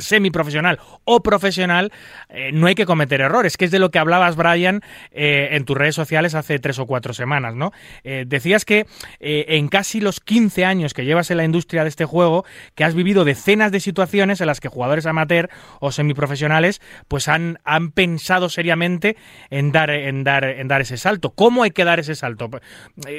semiprofesional 0.00 0.78
o 1.04 1.22
profesional, 1.22 1.92
eh, 2.28 2.50
no 2.52 2.66
hay 2.66 2.74
que 2.74 2.86
cometer 2.86 3.20
errores, 3.20 3.56
que 3.56 3.64
es 3.64 3.70
de 3.70 3.78
lo 3.78 3.90
que 3.90 3.98
hablabas, 3.98 4.36
Brian, 4.36 4.82
eh, 5.10 5.48
en 5.52 5.64
tus 5.64 5.76
redes 5.76 5.94
sociales 5.94 6.34
hace 6.34 6.58
tres 6.58 6.78
o 6.78 6.86
cuatro 6.86 7.12
semanas, 7.12 7.54
¿no? 7.54 7.72
Eh, 8.04 8.24
decías 8.26 8.64
que 8.64 8.86
en 9.20 9.68
casi 9.68 10.00
los 10.00 10.20
15 10.20 10.64
años 10.64 10.94
que 10.94 11.04
llevas 11.04 11.30
en 11.30 11.36
la 11.36 11.44
industria 11.44 11.82
de 11.82 11.88
este 11.88 12.04
juego, 12.04 12.44
que 12.74 12.84
has 12.84 12.94
vivido 12.94 13.24
decenas 13.24 13.72
de 13.72 13.80
situaciones 13.80 14.40
en 14.40 14.46
las 14.46 14.60
que 14.60 14.68
jugadores 14.68 15.06
amateur 15.06 15.50
o 15.80 15.92
semiprofesionales 15.92 16.80
pues 17.08 17.28
han, 17.28 17.58
han 17.64 17.90
pensado 17.90 18.48
seriamente 18.48 19.16
en 19.50 19.72
dar, 19.72 19.90
en, 19.90 20.24
dar, 20.24 20.44
en 20.44 20.68
dar 20.68 20.80
ese 20.80 20.96
salto. 20.96 21.30
¿Cómo 21.30 21.62
hay 21.62 21.70
que 21.70 21.84
dar 21.84 22.00
ese 22.00 22.14
salto? 22.14 22.50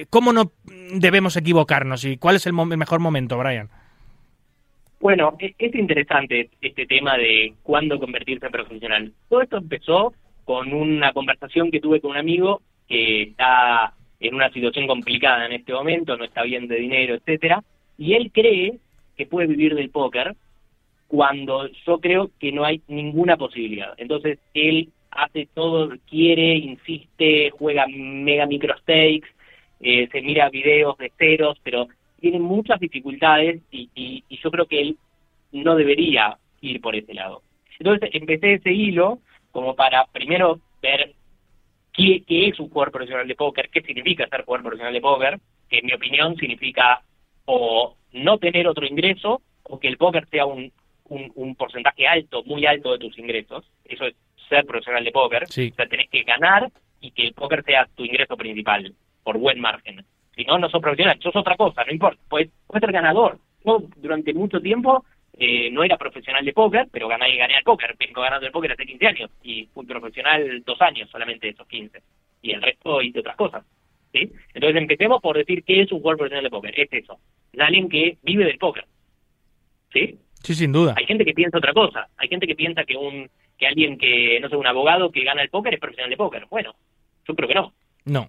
¿Cómo 0.10 0.34
no 0.34 0.54
debemos 0.94 1.36
equivocarnos? 1.36 2.04
¿Y 2.06 2.18
cuál 2.18 2.36
es 2.36 2.46
el 2.46 2.54
mejor 2.54 3.00
momento, 3.00 3.38
Brian? 3.38 3.70
Bueno, 5.02 5.36
e- 5.40 5.56
es 5.58 5.74
interesante 5.76 6.52
este 6.62 6.86
tema 6.86 7.18
de 7.18 7.56
cuándo 7.64 8.00
convertirse 8.00 8.46
en 8.46 8.52
profesional. 8.52 9.14
Todo 9.30 9.42
esto 9.42 9.58
empezó 9.58 10.14
con 10.46 10.74
una 10.74 11.12
conversación 11.12 11.72
que 11.72 11.80
tuve 11.80 12.00
con 12.00 12.12
un 12.12 12.18
amigo 12.18 12.62
que 12.88 13.24
está 13.24 13.94
en 14.20 14.36
una 14.36 14.52
situación 14.52 14.86
complicada 14.86 15.48
en 15.48 15.54
este 15.54 15.74
momento, 15.74 16.16
no 16.16 16.24
está 16.24 16.44
bien 16.44 16.68
de 16.68 16.76
dinero, 16.76 17.16
etcétera, 17.16 17.64
y 17.98 18.14
él 18.14 18.32
cree 18.32 18.78
que 19.18 19.26
puede 19.26 19.48
vivir 19.48 19.74
del 19.74 19.90
póker 19.90 20.36
cuando 21.08 21.68
yo 21.86 22.00
creo 22.00 22.30
que 22.40 22.52
no 22.52 22.64
hay 22.64 22.82
ninguna 22.88 23.38
posibilidad. 23.38 23.96
Entonces 23.98 24.38
él 24.54 24.90
hace 25.10 25.48
todo, 25.54 25.94
quiere, 26.08 26.56
insiste, 26.56 27.50
juega 27.50 27.88
mega 27.88 28.46
micro 28.46 28.78
stakes, 28.78 29.28
eh, 29.80 30.08
se 30.12 30.22
mira 30.22 30.50
videos 30.52 30.96
de 31.00 31.12
ceros, 31.18 31.60
pero 31.64 31.88
tiene 32.22 32.40
muchas 32.40 32.80
dificultades 32.80 33.62
y, 33.72 33.90
y, 33.96 34.24
y 34.30 34.38
yo 34.38 34.52
creo 34.52 34.66
que 34.68 34.82
él 34.82 34.98
no 35.52 35.76
debería 35.76 36.38
ir 36.62 36.80
por 36.80 36.96
ese 36.96 37.14
lado. 37.14 37.42
Entonces 37.80 38.12
empecé 38.14 38.54
ese 38.54 38.72
hilo 38.72 39.20
como 39.52 39.76
para 39.76 40.06
primero 40.06 40.60
ver 40.82 41.14
qué, 41.92 42.24
qué 42.26 42.48
es 42.48 42.60
un 42.60 42.70
jugador 42.70 42.92
profesional 42.92 43.28
de 43.28 43.36
póker, 43.36 43.70
qué 43.70 43.82
significa 43.82 44.28
ser 44.30 44.46
jugador 44.46 44.64
profesional 44.64 44.94
de 44.94 45.02
póker, 45.02 45.40
que 45.68 45.80
en 45.80 45.88
mi 45.88 45.94
opinión 45.94 46.36
significa 46.38 47.02
o 47.46 47.98
no 48.14 48.38
tener 48.38 48.68
otro 48.68 48.86
ingreso 48.86 49.42
o 49.64 49.80
que 49.80 49.88
el 49.88 49.98
póker 49.98 50.28
sea 50.30 50.46
un, 50.46 50.72
un, 51.06 51.32
un 51.36 51.56
porcentaje 51.56 52.08
alto, 52.08 52.44
muy 52.44 52.66
alto 52.66 52.92
de 52.92 53.00
tus 53.00 53.18
ingresos. 53.18 53.66
Eso 53.84 54.06
es 54.06 54.16
ser 54.48 54.66
profesional 54.66 55.04
de 55.04 55.12
póker. 55.12 55.48
Sí. 55.48 55.70
O 55.72 55.76
sea, 55.76 55.88
tenés 55.88 56.10
que 56.10 56.24
ganar 56.24 56.72
y 57.00 57.12
que 57.12 57.24
el 57.24 57.34
póker 57.34 57.64
sea 57.64 57.88
tu 57.96 58.06
ingreso 58.06 58.38
principal, 58.38 58.94
por 59.24 59.38
buen 59.38 59.60
margen. 59.60 60.06
Si 60.36 60.44
no, 60.46 60.58
no 60.58 60.70
sos 60.70 60.82
profesional, 60.82 61.20
sos 61.22 61.36
otra 61.36 61.58
cosa, 61.58 61.84
no 61.84 61.92
importa. 61.92 62.22
Puedes, 62.30 62.50
puedes 62.68 62.82
ser 62.82 62.92
ganador. 62.92 63.38
Yo 63.66 63.84
durante 63.98 64.34
mucho 64.34 64.60
tiempo 64.60 65.06
eh, 65.38 65.70
no 65.72 65.84
era 65.84 65.98
profesional 65.98 66.44
de 66.44 66.54
póker, 66.54 66.88
pero 66.92 67.08
gané, 67.08 67.36
gané 67.36 67.56
al 67.56 67.64
póker. 67.64 67.96
Vengo 68.00 68.22
ganando 68.22 68.46
el 68.46 68.52
póker 68.52 68.72
hace 68.72 68.86
15 68.86 69.08
años 69.08 69.32
y 69.44 69.66
fui 69.74 69.86
profesional 69.86 70.64
dos 70.66 70.82
años 70.82 71.10
solamente 71.10 71.48
de 71.48 71.54
esos 71.54 71.68
15. 71.68 72.02
Y 72.42 72.52
el 72.52 72.62
resto 72.62 73.02
hice 73.02 73.20
otras 73.20 73.36
cosas. 73.36 73.64
¿sí? 74.14 74.32
Entonces 74.54 74.82
empecemos 74.82 75.22
por 75.22 75.38
decir 75.38 75.64
qué 75.64 75.82
es 75.82 75.92
un 75.92 76.00
jugador 76.00 76.18
profesional 76.18 76.44
de 76.44 76.50
póker. 76.50 76.80
Es 76.80 76.94
eso. 76.94 77.20
Es 77.54 77.60
alguien 77.60 77.90
que 77.90 78.18
vive 78.24 78.46
del 78.46 78.58
póker. 78.58 78.86
¿Sí? 79.92 80.18
Sí, 80.44 80.56
sin 80.56 80.72
duda. 80.72 80.96
Hay 80.98 81.06
gente 81.06 81.26
que 81.26 81.34
piensa 81.34 81.58
otra 81.58 81.74
cosa. 81.74 82.08
Hay 82.18 82.28
gente 82.28 82.48
que 82.48 82.56
piensa 82.56 82.84
que 82.84 82.96
un 82.96 83.30
que 83.58 83.68
alguien 83.68 83.98
que, 84.00 84.40
no 84.40 84.50
sé, 84.50 84.56
un 84.56 84.66
abogado 84.66 85.12
que 85.12 85.24
gana 85.24 85.44
el 85.44 85.50
póker 85.50 85.76
es 85.76 85.80
profesional 85.80 86.10
de 86.10 86.18
póker. 86.18 86.48
Bueno, 86.50 86.74
yo 87.28 87.36
creo 87.36 87.48
que 87.48 87.54
no. 87.54 87.74
No. 88.06 88.28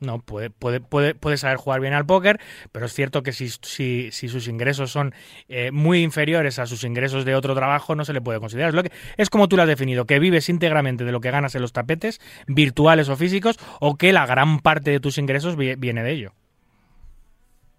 No, 0.00 0.20
puede, 0.20 0.50
puede, 0.50 0.80
puede, 0.80 1.16
puede 1.16 1.36
saber 1.38 1.56
jugar 1.56 1.80
bien 1.80 1.92
al 1.92 2.06
póker, 2.06 2.38
pero 2.70 2.86
es 2.86 2.92
cierto 2.92 3.24
que 3.24 3.32
si, 3.32 3.48
si, 3.48 4.12
si 4.12 4.28
sus 4.28 4.46
ingresos 4.46 4.92
son 4.92 5.12
eh, 5.48 5.72
muy 5.72 6.02
inferiores 6.04 6.60
a 6.60 6.66
sus 6.66 6.84
ingresos 6.84 7.24
de 7.24 7.34
otro 7.34 7.52
trabajo, 7.56 7.96
no 7.96 8.04
se 8.04 8.12
le 8.12 8.20
puede 8.20 8.38
considerar. 8.38 8.68
Es, 8.68 8.74
lo 8.76 8.84
que, 8.84 8.92
es 9.16 9.28
como 9.28 9.48
tú 9.48 9.56
lo 9.56 9.62
has 9.62 9.68
definido, 9.68 10.04
que 10.04 10.20
vives 10.20 10.48
íntegramente 10.48 11.04
de 11.04 11.10
lo 11.10 11.20
que 11.20 11.32
ganas 11.32 11.56
en 11.56 11.62
los 11.62 11.72
tapetes, 11.72 12.20
virtuales 12.46 13.08
o 13.08 13.16
físicos, 13.16 13.58
o 13.80 13.96
que 13.96 14.12
la 14.12 14.24
gran 14.24 14.60
parte 14.60 14.92
de 14.92 15.00
tus 15.00 15.18
ingresos 15.18 15.56
vi- 15.56 15.74
viene 15.74 16.04
de 16.04 16.12
ello. 16.12 16.32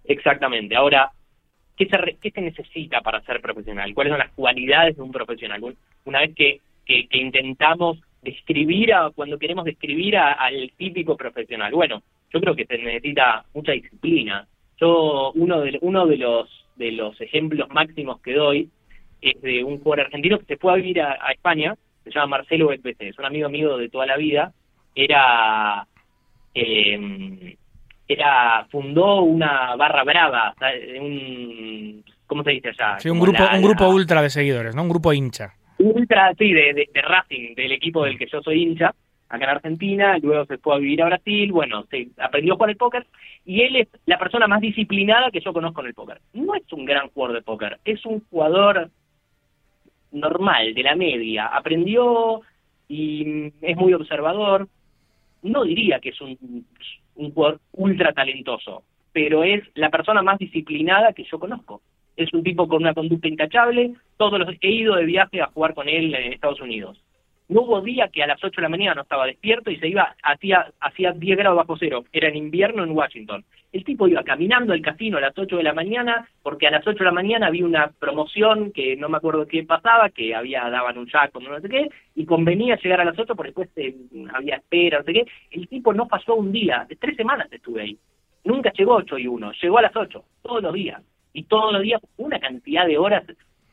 Exactamente. 0.06 0.76
Ahora, 0.76 1.12
¿qué 1.78 1.86
se, 1.86 1.98
re- 1.98 2.18
qué 2.22 2.32
se 2.32 2.42
necesita 2.42 3.02
para 3.02 3.22
ser 3.22 3.42
profesional? 3.42 3.94
¿Cuáles 3.94 4.12
son 4.12 4.20
las 4.20 4.32
cualidades 4.34 4.98
de 4.98 5.04
un 5.04 5.12
profesional? 5.12 5.64
Un- 5.64 5.78
Una 6.06 6.20
vez 6.22 6.32
que, 6.36 6.60
que, 6.86 7.08
que 7.08 7.18
intentamos 7.20 8.00
describir, 8.22 8.94
a, 8.94 9.10
cuando 9.12 9.38
queremos 9.40 9.66
describir 9.66 10.18
a- 10.18 10.34
al 10.34 10.72
típico 10.78 11.16
profesional, 11.16 11.72
bueno, 11.74 12.02
yo 12.34 12.40
creo 12.42 12.56
que 12.56 12.66
se 12.66 12.78
necesita 12.78 13.44
mucha 13.54 13.72
disciplina. 13.72 14.48
Yo, 14.80 15.32
uno 15.36 15.62
de, 15.62 15.78
uno 15.82 16.06
de 16.06 16.18
los 16.18 16.50
de 16.76 16.94
los 16.94 17.20
ejemplos 17.20 17.68
máximos 17.72 18.22
que 18.22 18.34
doy 18.34 18.70
es 19.22 19.42
de 19.42 19.64
un 19.66 19.80
jugador 19.80 20.06
argentino 20.06 20.40
que 20.40 20.46
se 20.46 20.56
fue 20.58 20.72
a 20.72 20.76
vivir 20.78 21.02
a, 21.02 21.18
a 21.22 21.32
España, 21.34 21.76
se 22.06 22.12
llama 22.12 22.38
Marcelo 22.38 22.68
BPC, 22.70 23.02
es 23.02 23.20
un 23.20 23.26
amigo 23.26 23.50
mío 23.50 23.76
de 23.78 23.90
toda 23.90 24.06
la 24.06 24.16
vida, 24.16 24.54
era 24.96 25.86
eh, 26.56 27.58
era 28.08 28.66
fundó 28.72 29.22
una 29.22 29.76
barra 29.76 30.04
brava, 30.04 30.56
un 31.00 32.04
¿cómo 32.26 32.44
se 32.44 32.52
dice 32.52 32.70
allá? 32.70 33.00
Sí, 33.00 33.10
un 33.10 33.20
Como 33.20 33.32
grupo, 33.32 33.44
la- 33.44 33.56
un 33.58 33.62
grupo 33.64 33.90
ultra 33.90 34.22
de 34.22 34.30
seguidores, 34.30 34.76
¿no? 34.76 34.84
Un 34.84 34.90
grupo 34.90 35.14
hincha. 35.14 35.54
Ultra, 35.80 36.34
sí, 36.38 36.52
de, 36.54 36.74
de, 36.74 36.90
de 36.94 37.02
Racing, 37.02 37.56
del 37.56 37.72
equipo 37.72 38.04
del 38.04 38.18
que 38.18 38.28
yo 38.28 38.42
soy 38.42 38.64
hincha, 38.64 38.94
acá 39.30 39.46
en 39.46 39.50
Argentina, 39.52 40.18
luego 40.18 40.46
se 40.46 40.58
fue 40.58 40.76
a 40.76 40.80
vivir 40.80 41.02
a 41.02 41.06
Brasil, 41.06 41.52
bueno, 41.52 41.86
se 41.90 42.10
aprendió 42.18 42.54
a 42.54 42.56
jugar 42.56 42.72
el 42.72 42.78
póker, 42.78 43.08
y 43.46 43.62
él 43.62 43.76
es 43.78 43.88
la 44.06 44.18
persona 44.18 44.48
más 44.48 44.60
disciplinada 44.60 45.32
que 45.32 45.40
yo 45.40 45.54
conozco 45.54 45.82
en 45.82 45.88
el 45.88 45.94
póker. 45.94 46.20
No 46.34 46.56
es 46.56 46.72
un 46.74 46.86
gran 46.86 47.10
jugador 47.10 47.36
de 47.36 47.44
póker, 47.44 47.80
es 47.86 48.06
un 48.06 48.22
jugador 48.30 48.90
normal, 50.12 50.74
de 50.74 50.84
la 50.84 50.96
media, 50.96 51.46
aprendió 51.46 52.42
y 52.88 53.24
mm, 53.26 53.52
es 53.62 53.78
muy 53.78 53.94
observador, 53.94 54.68
no 55.44 55.64
diría 55.64 56.00
que 56.00 56.10
es 56.10 56.20
un, 56.22 56.66
un 57.16 57.32
jugador 57.32 57.60
ultra 57.74 58.14
talentoso, 58.14 58.84
pero 59.14 59.44
es 59.44 59.64
la 59.76 59.90
persona 59.90 60.24
más 60.24 60.40
disciplinada 60.40 61.14
que 61.14 61.24
yo 61.24 61.40
conozco. 61.40 61.82
Es 62.20 62.34
un 62.34 62.44
tipo 62.44 62.68
con 62.68 62.82
una 62.82 62.94
conducta 62.94 63.30
intachable, 63.30 63.94
todos 64.18 64.40
los 64.40 64.50
he 64.60 64.70
ido 64.70 64.96
de 64.96 65.06
viaje 65.06 65.42
a 65.42 65.48
jugar 65.48 65.74
con 65.74 65.88
él 65.88 66.14
en 66.14 66.34
Estados 66.34 66.60
Unidos. 66.60 67.02
No 67.48 67.62
hubo 67.62 67.80
día 67.80 68.10
que 68.10 68.22
a 68.22 68.28
las 68.28 68.44
8 68.44 68.58
de 68.58 68.62
la 68.62 68.68
mañana 68.68 68.96
no 68.96 69.04
estaba 69.04 69.26
despierto 69.26 69.72
y 69.72 69.78
se 69.78 69.88
iba, 69.88 70.14
hacía, 70.22 70.70
hacía 70.82 71.14
10 71.14 71.38
grados 71.38 71.56
bajo 71.56 71.78
cero. 71.80 72.04
Era 72.12 72.28
en 72.28 72.36
invierno 72.36 72.84
en 72.84 72.92
Washington. 72.92 73.46
El 73.72 73.86
tipo 73.86 74.10
iba 74.10 74.22
caminando 74.24 74.74
al 74.74 74.82
casino 74.82 75.18
a 75.18 75.22
las 75.22 75.38
8 75.38 75.56
de 75.56 75.64
la 75.64 75.74
mañana 75.74 76.28
porque 76.44 76.68
a 76.68 76.72
las 76.72 76.86
8 76.86 77.00
de 77.00 77.06
la 77.06 77.14
mañana 77.14 77.48
había 77.48 77.66
una 77.66 77.90
promoción 77.98 78.74
que 78.74 78.98
no 78.98 79.08
me 79.08 79.16
acuerdo 79.16 79.48
qué 79.48 79.64
pasaba, 79.64 80.10
que 80.10 80.36
había 80.36 80.70
daban 80.70 80.98
un 80.98 81.08
jackpot, 81.08 81.42
no 81.42 81.62
sé 81.62 81.70
qué, 81.70 81.90
y 82.16 82.26
convenía 82.26 82.76
llegar 82.76 83.00
a 83.00 83.06
las 83.06 83.18
8 83.18 83.34
porque 83.34 83.54
después 83.54 83.70
eh, 83.78 83.96
había 84.34 84.58
espera, 84.58 85.00
no 85.00 85.06
sé 85.06 85.14
qué. 85.14 85.26
El 85.52 85.70
tipo 85.70 85.94
no 85.94 86.06
pasó 86.06 86.36
un 86.36 86.52
día, 86.52 86.86
de 86.90 86.98
tres 86.98 87.16
semanas 87.16 87.48
estuve 87.50 87.82
ahí. 87.82 87.98
Nunca 88.44 88.74
llegó 88.74 88.96
8 88.96 89.18
y 89.18 89.28
1, 89.28 89.54
llegó 89.54 89.78
a 89.78 89.84
las 89.84 89.96
8, 89.96 90.24
todos 90.44 90.62
los 90.62 90.74
días. 90.74 91.02
Y 91.34 91.44
todos 91.44 91.74
los 91.74 91.82
días 91.82 92.02
una 92.18 92.40
cantidad 92.40 92.86
de 92.86 92.98
horas, 92.98 93.24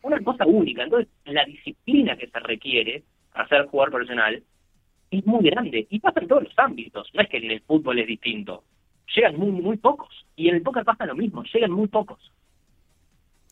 una 0.03 0.21
cosa 0.21 0.47
única. 0.47 0.83
Entonces, 0.83 1.09
la 1.25 1.45
disciplina 1.45 2.17
que 2.17 2.29
se 2.29 2.39
requiere 2.41 3.03
hacer 3.35 3.67
jugador 3.67 3.93
profesional 3.93 4.43
es 5.11 5.27
muy 5.27 5.45
grande 5.49 5.87
y 5.89 6.01
pasa 6.01 6.21
en 6.21 6.29
todos 6.29 6.45
los 6.45 6.59
ámbitos. 6.59 7.11
No 7.15 7.23
es 7.23 7.29
que 7.29 7.39
en 7.39 7.51
el 7.51 7.61
fútbol 7.61 7.99
es 7.99 8.07
distinto. 8.07 8.65
Llegan 9.15 9.37
muy, 9.37 9.51
muy 9.51 9.77
pocos. 9.77 10.27
Y 10.37 10.49
en 10.49 10.57
el 10.57 10.63
póker 10.63 10.85
pasa 10.85 11.07
lo 11.07 11.15
mismo, 11.15 11.43
llegan 11.45 11.71
muy 11.71 11.89
pocos. 11.89 12.33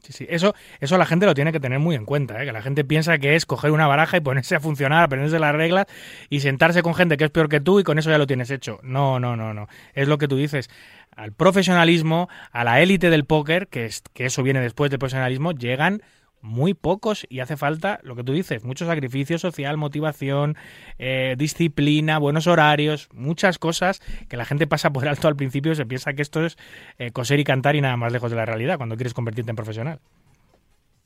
Sí, 0.04 0.12
sí. 0.12 0.26
Eso, 0.28 0.54
eso 0.80 0.98
la 0.98 1.06
gente 1.06 1.24
lo 1.24 1.32
tiene 1.32 1.50
que 1.50 1.60
tener 1.60 1.78
muy 1.78 1.94
en 1.94 2.04
cuenta, 2.04 2.42
¿eh? 2.42 2.44
que 2.44 2.52
la 2.52 2.60
gente 2.60 2.84
piensa 2.84 3.16
que 3.16 3.36
es 3.36 3.46
coger 3.46 3.70
una 3.70 3.86
baraja 3.86 4.18
y 4.18 4.20
ponerse 4.20 4.54
a 4.54 4.60
funcionar, 4.60 5.02
aprenderse 5.02 5.38
las 5.38 5.54
reglas 5.54 5.86
y 6.28 6.40
sentarse 6.40 6.82
con 6.82 6.94
gente 6.94 7.16
que 7.16 7.24
es 7.24 7.30
peor 7.30 7.48
que 7.48 7.58
tú 7.58 7.80
y 7.80 7.84
con 7.84 7.98
eso 7.98 8.10
ya 8.10 8.18
lo 8.18 8.26
tienes 8.26 8.50
hecho. 8.50 8.80
No, 8.82 9.18
no, 9.18 9.34
no, 9.34 9.54
no. 9.54 9.66
Es 9.94 10.06
lo 10.06 10.18
que 10.18 10.28
tú 10.28 10.36
dices. 10.36 10.68
Al 11.16 11.32
profesionalismo, 11.32 12.28
a 12.52 12.64
la 12.64 12.82
élite 12.82 13.08
del 13.08 13.24
póker, 13.24 13.68
que, 13.68 13.86
es, 13.86 14.02
que 14.12 14.26
eso 14.26 14.42
viene 14.42 14.60
después 14.60 14.90
del 14.90 14.98
profesionalismo, 14.98 15.52
llegan 15.52 16.02
muy 16.44 16.74
pocos 16.74 17.26
y 17.30 17.40
hace 17.40 17.56
falta 17.56 17.98
lo 18.02 18.14
que 18.14 18.22
tú 18.22 18.32
dices, 18.32 18.64
mucho 18.64 18.84
sacrificio 18.84 19.38
social, 19.38 19.78
motivación, 19.78 20.56
eh, 20.98 21.34
disciplina, 21.38 22.18
buenos 22.18 22.46
horarios, 22.46 23.08
muchas 23.14 23.58
cosas 23.58 24.00
que 24.28 24.36
la 24.36 24.44
gente 24.44 24.66
pasa 24.66 24.92
por 24.92 25.08
alto 25.08 25.26
al 25.26 25.36
principio 25.36 25.72
y 25.72 25.74
se 25.74 25.86
piensa 25.86 26.12
que 26.12 26.22
esto 26.22 26.44
es 26.44 26.58
eh, 26.98 27.10
coser 27.12 27.40
y 27.40 27.44
cantar 27.44 27.76
y 27.76 27.80
nada 27.80 27.96
más 27.96 28.12
lejos 28.12 28.30
de 28.30 28.36
la 28.36 28.44
realidad 28.44 28.76
cuando 28.76 28.94
quieres 28.94 29.14
convertirte 29.14 29.50
en 29.50 29.56
profesional. 29.56 29.98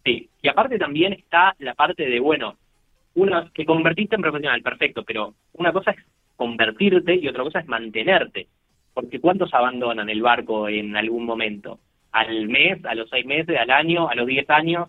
Sí, 0.04 0.28
y 0.42 0.48
aparte 0.48 0.76
también 0.76 1.12
está 1.12 1.54
la 1.60 1.74
parte 1.74 2.04
de, 2.04 2.18
bueno, 2.18 2.56
una 3.14 3.50
que 3.54 3.64
convertiste 3.64 4.16
en 4.16 4.22
profesional, 4.22 4.60
perfecto, 4.62 5.04
pero 5.04 5.34
una 5.52 5.72
cosa 5.72 5.92
es 5.92 5.98
convertirte 6.36 7.14
y 7.14 7.28
otra 7.28 7.44
cosa 7.44 7.60
es 7.60 7.68
mantenerte. 7.68 8.48
Porque 8.92 9.20
¿cuántos 9.20 9.54
abandonan 9.54 10.08
el 10.08 10.20
barco 10.20 10.68
en 10.68 10.96
algún 10.96 11.24
momento? 11.24 11.78
Al 12.10 12.48
mes, 12.48 12.84
a 12.84 12.96
los 12.96 13.08
seis 13.08 13.24
meses, 13.24 13.56
al 13.56 13.70
año, 13.70 14.08
a 14.08 14.16
los 14.16 14.26
diez 14.26 14.48
años. 14.50 14.88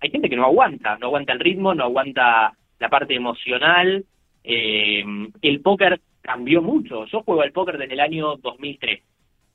Hay 0.00 0.10
gente 0.10 0.30
que 0.30 0.36
no 0.36 0.44
aguanta, 0.44 0.96
no 0.98 1.06
aguanta 1.06 1.32
el 1.32 1.40
ritmo, 1.40 1.74
no 1.74 1.84
aguanta 1.84 2.52
la 2.78 2.88
parte 2.88 3.14
emocional. 3.14 4.04
Eh, 4.42 5.04
el 5.42 5.60
póker 5.60 6.00
cambió 6.22 6.62
mucho. 6.62 7.06
Yo 7.06 7.22
juego 7.22 7.42
al 7.42 7.52
póker 7.52 7.78
desde 7.78 7.94
el 7.94 8.00
año 8.00 8.36
2003. 8.36 9.02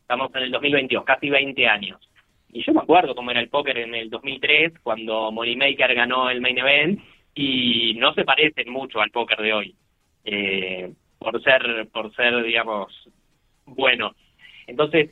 Estamos 0.01 0.34
en 0.35 0.43
el 0.43 0.51
2022, 0.51 1.03
casi 1.03 1.30
20 1.30 1.67
años. 1.67 1.99
Y 2.51 2.63
yo 2.63 2.73
me 2.73 2.81
acuerdo 2.81 3.15
cómo 3.15 3.31
era 3.31 3.41
el 3.41 3.49
póker 3.49 3.77
en 3.80 3.95
el 3.95 4.09
2003, 4.09 4.80
cuando 4.84 5.31
Moneymaker 5.31 5.93
ganó 5.95 6.30
el 6.30 6.41
main 6.41 6.57
event, 6.57 7.01
y 7.34 7.95
no 7.95 8.13
se 8.13 8.23
parecen 8.23 8.72
mucho 8.72 9.01
al 9.01 9.11
póker 9.11 9.39
de 9.39 9.53
hoy, 9.53 9.76
eh, 10.23 10.93
por 11.17 11.41
ser, 11.43 11.89
por 11.91 12.15
ser, 12.15 12.43
digamos, 12.43 13.09
bueno. 13.65 14.15
Entonces, 14.67 15.11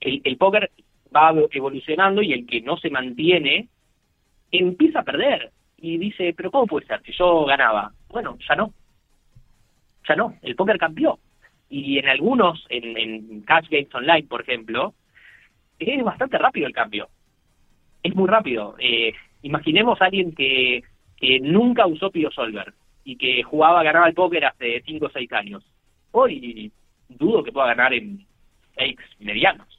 el, 0.00 0.20
el 0.24 0.36
póker 0.36 0.70
va 1.14 1.32
evolucionando 1.52 2.22
y 2.22 2.32
el 2.32 2.46
que 2.46 2.60
no 2.60 2.76
se 2.76 2.90
mantiene 2.90 3.68
empieza 4.50 5.00
a 5.00 5.04
perder 5.04 5.50
y 5.76 5.98
dice, 5.98 6.34
pero 6.36 6.50
¿cómo 6.50 6.66
puede 6.66 6.86
ser? 6.86 7.02
Si 7.02 7.12
yo 7.12 7.44
ganaba. 7.44 7.92
Bueno, 8.08 8.38
ya 8.48 8.54
no. 8.54 8.72
Ya 10.08 10.16
no. 10.16 10.34
El 10.42 10.56
póker 10.56 10.78
cambió. 10.78 11.18
Y 11.68 11.98
en 11.98 12.08
algunos, 12.08 12.66
en, 12.68 12.96
en 12.96 13.42
Cash 13.42 13.68
Games 13.70 13.94
Online, 13.94 14.24
por 14.24 14.42
ejemplo, 14.42 14.94
es 15.78 16.04
bastante 16.04 16.36
rápido 16.38 16.66
el 16.66 16.72
cambio. 16.72 17.08
Es 18.02 18.14
muy 18.14 18.28
rápido. 18.28 18.76
Eh, 18.78 19.12
imaginemos 19.42 20.00
a 20.00 20.06
alguien 20.06 20.34
que, 20.34 20.82
que 21.16 21.40
nunca 21.40 21.86
usó 21.86 22.10
Pio 22.10 22.30
Solver 22.30 22.74
y 23.04 23.16
que 23.16 23.42
jugaba, 23.42 23.82
ganaba 23.82 24.08
el 24.08 24.14
póker 24.14 24.44
hace 24.44 24.82
5 24.84 25.06
o 25.06 25.10
6 25.10 25.32
años. 25.32 25.64
Hoy 26.12 26.72
dudo 27.08 27.42
que 27.42 27.52
pueda 27.52 27.68
ganar 27.68 27.94
en 27.94 28.26
stakes 28.72 29.04
medianos. 29.18 29.69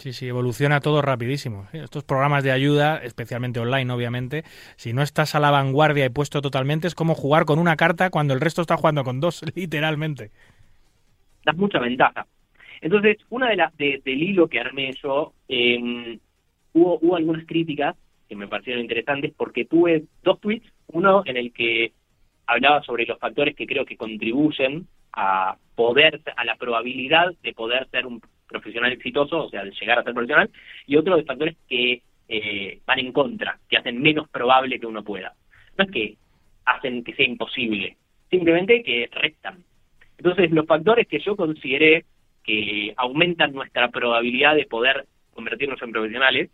Sí, 0.00 0.14
sí, 0.14 0.28
evoluciona 0.28 0.80
todo 0.80 1.02
rapidísimo. 1.02 1.66
Estos 1.74 2.04
programas 2.04 2.42
de 2.42 2.52
ayuda, 2.52 3.04
especialmente 3.04 3.60
online, 3.60 3.92
obviamente, 3.92 4.44
si 4.76 4.94
no 4.94 5.02
estás 5.02 5.34
a 5.34 5.40
la 5.40 5.50
vanguardia 5.50 6.06
y 6.06 6.08
puesto 6.08 6.40
totalmente, 6.40 6.86
es 6.86 6.94
como 6.94 7.14
jugar 7.14 7.44
con 7.44 7.58
una 7.58 7.76
carta 7.76 8.08
cuando 8.08 8.32
el 8.32 8.40
resto 8.40 8.62
está 8.62 8.78
jugando 8.78 9.04
con 9.04 9.20
dos, 9.20 9.42
literalmente. 9.54 10.30
Das 11.44 11.54
mucha 11.54 11.78
ventaja. 11.80 12.26
Entonces, 12.80 13.18
una 13.28 13.50
de 13.50 13.56
las 13.56 13.76
de, 13.76 14.00
del 14.02 14.22
hilo 14.22 14.48
que 14.48 14.60
armé 14.60 14.94
yo, 15.02 15.34
eh, 15.48 16.18
hubo, 16.72 16.98
hubo 17.02 17.16
algunas 17.16 17.44
críticas 17.44 17.94
que 18.26 18.36
me 18.36 18.48
parecieron 18.48 18.80
interesantes 18.80 19.34
porque 19.36 19.66
tuve 19.66 20.04
dos 20.22 20.40
tweets, 20.40 20.72
uno 20.86 21.24
en 21.26 21.36
el 21.36 21.52
que 21.52 21.92
hablaba 22.46 22.82
sobre 22.84 23.04
los 23.04 23.18
factores 23.18 23.54
que 23.54 23.66
creo 23.66 23.84
que 23.84 23.98
contribuyen 23.98 24.86
a 25.12 25.58
poder, 25.74 26.22
a 26.36 26.44
la 26.46 26.56
probabilidad 26.56 27.34
de 27.42 27.52
poder 27.52 27.86
ser 27.90 28.06
un 28.06 28.22
profesional 28.50 28.92
exitoso, 28.92 29.44
o 29.44 29.50
sea, 29.50 29.64
de 29.64 29.70
llegar 29.70 29.98
a 29.98 30.02
ser 30.02 30.12
profesional, 30.12 30.50
y 30.86 30.96
otro 30.96 31.16
de 31.16 31.24
factores 31.24 31.56
que 31.68 32.02
eh, 32.28 32.80
van 32.86 32.98
en 32.98 33.12
contra, 33.12 33.58
que 33.68 33.76
hacen 33.76 34.00
menos 34.00 34.28
probable 34.28 34.78
que 34.78 34.86
uno 34.86 35.02
pueda. 35.02 35.34
No 35.78 35.84
es 35.84 35.90
que 35.90 36.16
hacen 36.64 37.02
que 37.04 37.14
sea 37.14 37.26
imposible, 37.26 37.96
simplemente 38.30 38.82
que 38.82 39.08
restan. 39.12 39.64
Entonces, 40.18 40.50
los 40.50 40.66
factores 40.66 41.06
que 41.08 41.20
yo 41.20 41.34
consideré 41.36 42.04
que 42.44 42.92
aumentan 42.96 43.52
nuestra 43.52 43.88
probabilidad 43.88 44.54
de 44.54 44.66
poder 44.66 45.06
convertirnos 45.32 45.80
en 45.82 45.92
profesionales, 45.92 46.50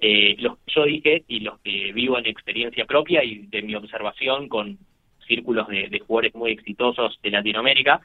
eh, 0.00 0.36
los 0.38 0.58
que 0.58 0.72
yo 0.74 0.84
dije 0.84 1.24
y 1.28 1.40
los 1.40 1.58
que 1.60 1.92
vivo 1.92 2.18
en 2.18 2.26
experiencia 2.26 2.84
propia 2.86 3.22
y 3.24 3.46
de 3.46 3.62
mi 3.62 3.74
observación 3.74 4.48
con 4.48 4.78
círculos 5.26 5.68
de, 5.68 5.88
de 5.88 5.98
jugadores 6.00 6.34
muy 6.34 6.52
exitosos 6.52 7.18
de 7.22 7.30
Latinoamérica, 7.30 8.00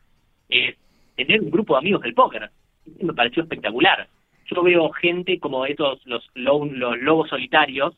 es 0.49 0.75
tener 1.15 1.41
un 1.41 1.51
grupo 1.51 1.73
de 1.73 1.79
amigos 1.79 2.01
del 2.01 2.13
póker. 2.13 2.49
Me 3.01 3.13
pareció 3.13 3.43
espectacular. 3.43 4.07
Yo 4.53 4.61
veo 4.63 4.89
gente 4.91 5.39
como 5.39 5.65
estos, 5.65 6.05
los, 6.05 6.29
lo- 6.35 6.65
los 6.65 6.97
lobos 6.99 7.29
solitarios, 7.29 7.95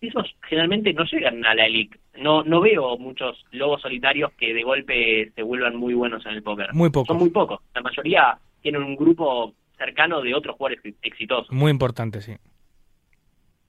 esos 0.00 0.34
generalmente 0.48 0.92
no 0.92 1.04
llegan 1.04 1.44
a 1.46 1.54
la 1.54 1.66
elite. 1.66 1.98
No, 2.18 2.42
no 2.44 2.60
veo 2.60 2.98
muchos 2.98 3.44
lobos 3.52 3.80
solitarios 3.82 4.30
que 4.32 4.52
de 4.54 4.62
golpe 4.62 5.32
se 5.34 5.42
vuelvan 5.42 5.76
muy 5.76 5.94
buenos 5.94 6.24
en 6.26 6.32
el 6.32 6.42
póker. 6.42 6.72
Muy 6.74 6.90
pocos. 6.90 7.08
Son 7.08 7.18
muy 7.18 7.30
pocos. 7.30 7.60
La 7.74 7.80
mayoría 7.82 8.38
tienen 8.60 8.82
un 8.82 8.96
grupo 8.96 9.54
cercano 9.78 10.20
de 10.22 10.34
otros 10.34 10.56
jugadores 10.56 10.84
ex- 10.84 10.98
exitosos 11.02 11.50
Muy 11.52 11.70
importante, 11.70 12.20
sí. 12.20 12.34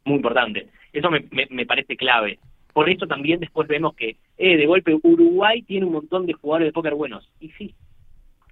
muy 0.06 0.16
importante. 0.18 0.68
Eso 0.94 1.10
me, 1.12 1.26
me, 1.32 1.48
me 1.50 1.66
parece 1.66 1.96
clave. 1.98 2.40
Por 2.74 2.90
eso 2.90 3.08
también 3.08 3.40
después 3.40 3.68
vemos 3.68 3.96
que, 3.96 4.18
eh, 4.38 4.56
de 4.58 4.66
golpe, 4.66 4.98
Uruguay 5.02 5.62
tiene 5.64 5.86
un 5.86 5.94
montón 5.94 6.26
de 6.26 6.34
jugadores 6.34 6.68
de 6.68 6.74
póker 6.74 6.94
buenos. 6.96 7.30
Y 7.40 7.50
sí, 7.52 7.74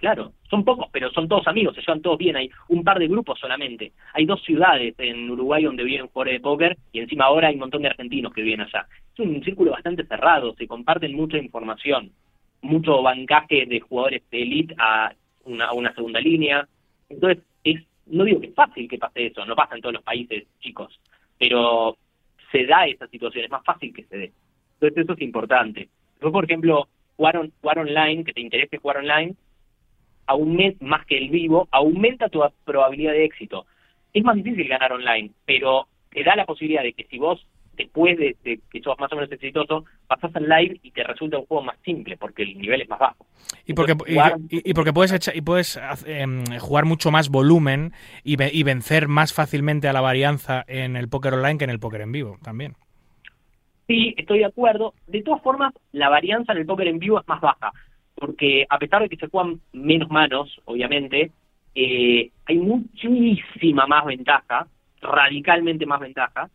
claro, 0.06 0.34
son 0.52 0.64
pocos, 0.64 0.88
pero 0.91 1.10
son 1.11 1.27
todos 1.27 1.48
amigos, 1.48 1.73
se 1.73 1.82
llevan 1.82 1.99
todos 2.03 2.19
bien. 2.19 2.36
Hay 2.36 2.52
un 2.69 2.84
par 2.84 2.99
de 2.99 3.07
grupos 3.07 3.40
solamente. 3.40 3.91
Hay 4.14 4.26
dos 4.27 4.40
ciudades 4.44 4.94
en 4.99 5.27
Uruguay 5.32 5.64
donde 5.64 5.84
viven 5.84 6.06
jugadores 6.10 6.34
de 6.36 6.40
póker 6.41 6.77
y 6.91 6.99
encima 6.99 7.26
ahora 7.26 7.48
hay 7.48 7.56
un 7.56 7.61
montón 7.61 7.82
de 7.82 7.88
argentinos 7.88 8.32
que 8.32 8.44
viven 8.44 8.61
allá. 8.61 8.86
Es 9.14 9.19
un 9.19 9.44
círculo 9.44 9.72
bastante 9.72 10.06
cerrado, 10.06 10.53
se 10.56 10.68
comparten 10.68 11.15
mucha 11.15 11.40
información, 11.40 12.11
mucho 12.61 13.02
bancaje 13.02 13.65
de 13.65 13.80
jugadores 13.80 14.22
de 14.30 14.44
elite 14.44 14.76
a 14.77 15.11
una, 15.45 15.65
a 15.65 15.73
una 15.73 15.91
segunda 15.95 16.19
línea. 16.19 16.68
Entonces, 17.10 17.44
es, 17.64 17.82
no 18.06 18.26
digo 18.26 18.40
que 18.41 18.48
es 18.49 18.53
fácil 18.53 18.88
que 18.88 18.99
pase 18.99 19.26
eso, 19.26 19.44
no 19.44 19.56
pasa 19.56 19.73
en 19.73 19.82
todos 19.82 19.94
los 19.94 20.03
países, 20.03 20.45
chicos, 20.60 20.99
pero 21.40 21.98
se 22.52 22.68
da 22.68 22.86
esa 22.86 23.07
situación, 23.07 23.45
es 23.45 23.49
más 23.49 23.64
fácil 23.64 23.91
que 23.91 24.03
se 24.03 24.18
dé. 24.18 24.32
Entonces 24.76 25.03
eso 25.03 25.14
es 25.14 25.22
importante. 25.22 25.90
Yo, 26.22 26.32
por 26.32 26.44
ejemplo, 26.45 26.88
jugar, 27.18 27.38
on- 27.38 27.52
jugar 27.60 27.80
online, 27.80 28.23
que 28.23 28.34
te 28.34 28.41
interese 28.41 28.77
jugar 28.77 28.98
online, 28.98 29.34
aumenta 30.27 30.84
más 30.85 31.06
que 31.06 31.18
el 31.18 31.30
vivo, 31.30 31.68
aumenta 31.72 32.30
tu 32.30 32.41
probabilidad 32.64 33.11
de 33.14 33.26
éxito. 33.26 33.65
Es 34.14 34.23
más 34.23 34.35
difícil 34.35 34.68
ganar 34.68 34.91
online, 34.93 35.31
pero 35.45 35.88
te 36.11 36.23
da 36.23 36.35
la 36.35 36.45
posibilidad 36.45 36.84
de 36.84 36.93
que 36.93 37.03
si 37.06 37.18
vos, 37.18 37.45
después 37.73 38.18
de, 38.18 38.35
de 38.43 38.60
que 38.72 38.81
sos 38.81 38.97
más 38.99 39.11
o 39.11 39.15
menos 39.15 39.31
exitoso, 39.31 39.84
pasás 40.07 40.34
al 40.35 40.47
live 40.47 40.80
y 40.81 40.91
te 40.91 41.03
resulta 41.03 41.38
un 41.38 41.45
juego 41.45 41.64
más 41.65 41.77
simple, 41.84 42.15
porque 42.18 42.43
el 42.43 42.57
nivel 42.57 42.81
es 42.81 42.88
más 42.89 42.99
bajo. 42.99 43.26
Y 43.65 43.73
porque, 43.73 43.91
Entonces, 43.91 44.14
y, 44.14 44.18
jugar- 44.18 44.38
y- 44.49 44.69
y 44.69 44.73
porque 44.73 44.93
puedes, 44.93 45.31
y 45.35 45.41
puedes 45.41 45.80
em, 46.06 46.43
jugar 46.60 46.85
mucho 46.85 47.11
más 47.11 47.30
volumen 47.30 47.91
y, 48.23 48.41
y 48.41 48.64
vencer 48.64 49.07
más 49.10 49.34
fácilmente 49.34 49.88
a 49.89 49.93
la 49.93 50.02
varianza 50.02 50.64
en 50.68 50.95
el 50.95 51.10
póker 51.10 51.34
online 51.34 51.57
que 51.57 51.65
en 51.65 51.69
el 51.72 51.80
póker 51.80 52.02
en 52.02 52.11
vivo 52.14 52.38
también. 52.41 52.76
Sí, 53.88 54.15
estoy 54.18 54.39
de 54.39 54.45
acuerdo. 54.45 54.93
De 55.07 55.22
todas 55.22 55.41
formas, 55.43 55.73
la 55.91 56.10
varianza 56.10 56.53
en 56.53 56.60
el 56.60 56.65
póker 56.65 56.88
en 56.88 56.99
vivo 56.99 57.19
es 57.19 57.27
más 57.27 57.41
baja, 57.41 57.72
porque 58.15 58.65
a 58.69 58.79
pesar 58.79 59.01
de 59.01 59.09
que 59.09 59.17
se 59.17 59.27
juegan 59.27 59.59
menos 59.73 60.09
manos, 60.09 60.59
obviamente, 60.65 61.31
eh, 61.75 62.31
hay 62.45 62.57
muchísima 62.57 63.85
más 63.85 64.05
ventaja, 64.05 64.67
radicalmente 65.01 65.85
más 65.85 65.99
ventaja. 65.99 66.49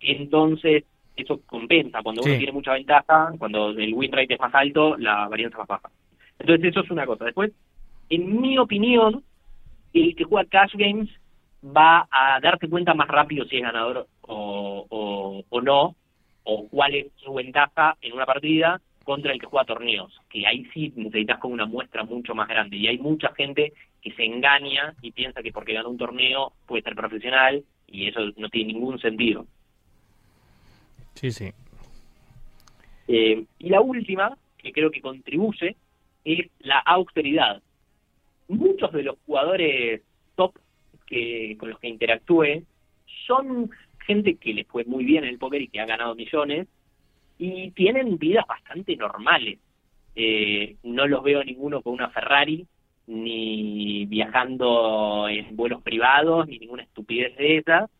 Entonces, 0.00 0.84
eso 1.16 1.40
compensa. 1.46 2.02
Cuando 2.02 2.22
uno 2.22 2.36
tiene 2.36 2.52
mucha 2.52 2.72
ventaja, 2.72 3.32
cuando 3.38 3.70
el 3.70 3.92
win 3.92 4.12
rate 4.12 4.34
es 4.34 4.40
más 4.40 4.54
alto, 4.54 4.96
la 4.96 5.28
varianza 5.28 5.56
es 5.56 5.58
más 5.58 5.68
baja. 5.68 5.90
Entonces 6.38 6.70
eso 6.70 6.80
es 6.80 6.90
una 6.90 7.04
cosa. 7.04 7.24
Después, 7.24 7.52
en 8.08 8.40
mi 8.40 8.56
opinión, 8.56 9.22
el 9.92 10.14
que 10.14 10.24
juega 10.24 10.48
cash 10.48 10.72
games 10.74 11.10
va 11.64 12.08
a 12.10 12.40
darse 12.40 12.68
cuenta 12.68 12.94
más 12.94 13.08
rápido 13.08 13.44
si 13.44 13.56
es 13.56 13.62
ganador 13.62 14.06
o, 14.22 14.86
o, 14.88 15.44
o 15.48 15.60
no, 15.60 15.94
o 16.44 16.68
cuál 16.68 16.94
es 16.94 17.08
su 17.16 17.34
ventaja 17.34 17.96
en 18.00 18.14
una 18.14 18.24
partida 18.24 18.80
contra 19.10 19.32
el 19.32 19.40
que 19.40 19.46
juega 19.46 19.64
torneos, 19.64 20.16
que 20.28 20.46
ahí 20.46 20.64
sí 20.72 20.92
necesitas 20.94 21.40
como 21.40 21.54
una 21.54 21.66
muestra 21.66 22.04
mucho 22.04 22.32
más 22.32 22.46
grande. 22.46 22.76
Y 22.76 22.86
hay 22.86 22.96
mucha 22.98 23.34
gente 23.34 23.72
que 24.00 24.12
se 24.12 24.24
engaña 24.24 24.94
y 25.02 25.10
piensa 25.10 25.42
que 25.42 25.50
porque 25.50 25.72
ganó 25.72 25.90
un 25.90 25.98
torneo 25.98 26.52
puede 26.64 26.84
ser 26.84 26.94
profesional 26.94 27.64
y 27.88 28.06
eso 28.06 28.20
no 28.36 28.48
tiene 28.50 28.72
ningún 28.72 29.00
sentido. 29.00 29.46
Sí, 31.14 31.32
sí. 31.32 31.50
Eh, 33.08 33.44
y 33.58 33.68
la 33.68 33.80
última, 33.80 34.38
que 34.56 34.70
creo 34.70 34.92
que 34.92 35.00
contribuye, 35.00 35.74
es 36.24 36.48
la 36.60 36.78
austeridad. 36.78 37.60
Muchos 38.46 38.92
de 38.92 39.02
los 39.02 39.16
jugadores 39.26 40.02
top 40.36 40.54
que 41.08 41.56
con 41.58 41.70
los 41.70 41.80
que 41.80 41.88
interactúe 41.88 42.62
son 43.26 43.72
gente 44.06 44.36
que 44.36 44.54
les 44.54 44.68
fue 44.68 44.84
muy 44.84 45.02
bien 45.02 45.24
en 45.24 45.30
el 45.30 45.38
póker 45.38 45.62
y 45.62 45.66
que 45.66 45.80
ha 45.80 45.86
ganado 45.86 46.14
millones 46.14 46.68
y 47.40 47.70
tienen 47.70 48.18
vidas 48.18 48.44
bastante 48.46 48.94
normales. 48.96 49.58
Eh, 50.14 50.76
no 50.82 51.06
los 51.06 51.22
veo 51.22 51.42
ninguno 51.42 51.80
con 51.80 51.94
una 51.94 52.10
Ferrari, 52.10 52.66
ni 53.06 54.04
viajando 54.04 55.26
en 55.26 55.56
vuelos 55.56 55.82
privados, 55.82 56.46
ni 56.46 56.58
ninguna 56.58 56.82
estupidez 56.82 57.34
de 57.38 57.56
esas. 57.56 57.90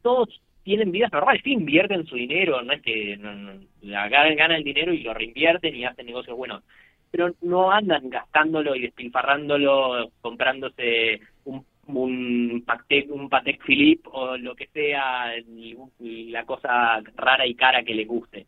Todos 0.00 0.40
tienen 0.62 0.90
vidas 0.90 1.12
normales, 1.12 1.42
sí 1.44 1.52
invierten 1.52 2.06
su 2.06 2.16
dinero, 2.16 2.62
no 2.62 2.72
es 2.72 2.80
que 2.80 3.18
no, 3.18 3.34
no, 3.34 3.60
ganan, 3.82 4.52
el 4.52 4.64
dinero 4.64 4.94
y 4.94 5.02
lo 5.02 5.12
reinvierten 5.12 5.76
y 5.76 5.84
hacen 5.84 6.06
negocios 6.06 6.36
buenos, 6.36 6.62
pero 7.10 7.34
no 7.42 7.70
andan 7.70 8.08
gastándolo 8.08 8.74
y 8.74 8.80
despilfarrándolo, 8.80 10.10
comprándose 10.22 11.20
un 11.44 11.66
un 11.86 12.62
Patek, 12.64 13.10
un 13.10 13.28
Patek 13.28 13.62
Philippe 13.64 14.08
o 14.12 14.36
lo 14.36 14.54
que 14.54 14.68
sea, 14.68 15.36
y 15.36 16.30
la 16.30 16.44
cosa 16.46 17.02
rara 17.16 17.44
y 17.46 17.54
cara 17.54 17.82
que 17.82 17.94
les 17.94 18.06
guste. 18.06 18.46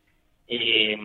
Eh, 0.48 0.96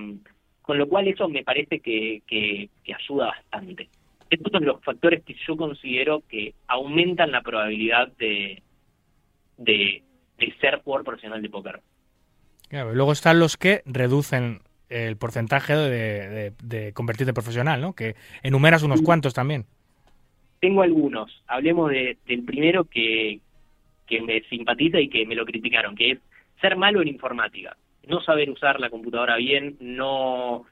con 0.62 0.78
lo 0.78 0.88
cual 0.88 1.08
eso 1.08 1.28
me 1.30 1.44
parece 1.44 1.80
que, 1.80 2.22
que, 2.28 2.70
que 2.84 2.94
ayuda 2.94 3.28
bastante. 3.28 3.90
Estos 4.30 4.52
son 4.52 4.66
los 4.66 4.84
factores 4.84 5.24
que 5.24 5.36
yo 5.48 5.58
considero 5.58 6.22
que 6.28 6.54
aumentan 6.68 7.32
la 7.32 7.42
probabilidad 7.42 8.10
de, 8.18 8.62
de, 9.58 10.04
de 10.38 10.54
ser 10.62 10.82
jugador 10.84 11.06
profesional 11.06 11.42
de 11.42 11.50
póker. 11.50 11.82
Claro, 12.68 12.94
luego 12.94 13.12
están 13.12 13.40
los 13.40 13.58
que 13.58 13.82
reducen 13.86 14.60
el 14.90 15.18
porcentaje 15.18 15.76
de, 15.76 15.90
de, 15.90 16.54
de 16.64 16.94
convertirte 16.94 17.32
en 17.32 17.36
profesional, 17.36 17.82
¿no? 17.82 17.94
Que 17.94 18.16
enumeras 18.44 18.84
unos 18.84 19.02
cuantos 19.02 19.34
también. 19.34 19.66
Tengo 20.60 20.84
algunos. 20.84 21.44
Hablemos 21.48 21.90
de, 21.90 22.18
del 22.28 22.44
primero 22.44 22.84
que, 22.84 23.40
que 24.06 24.22
me 24.22 24.42
simpatiza 24.42 25.00
y 25.00 25.10
que 25.10 25.26
me 25.26 25.36
lo 25.36 25.46
criticaron, 25.46 25.96
que 25.96 26.12
es 26.12 26.20
ser 26.62 26.76
malo 26.76 27.02
en 27.02 27.08
informática. 27.08 27.76
No 28.10 28.22
saber 28.22 28.50
usar 28.50 28.80
la 28.80 28.90
computadora 28.90 29.36
bien, 29.38 29.78
no, 29.80 30.66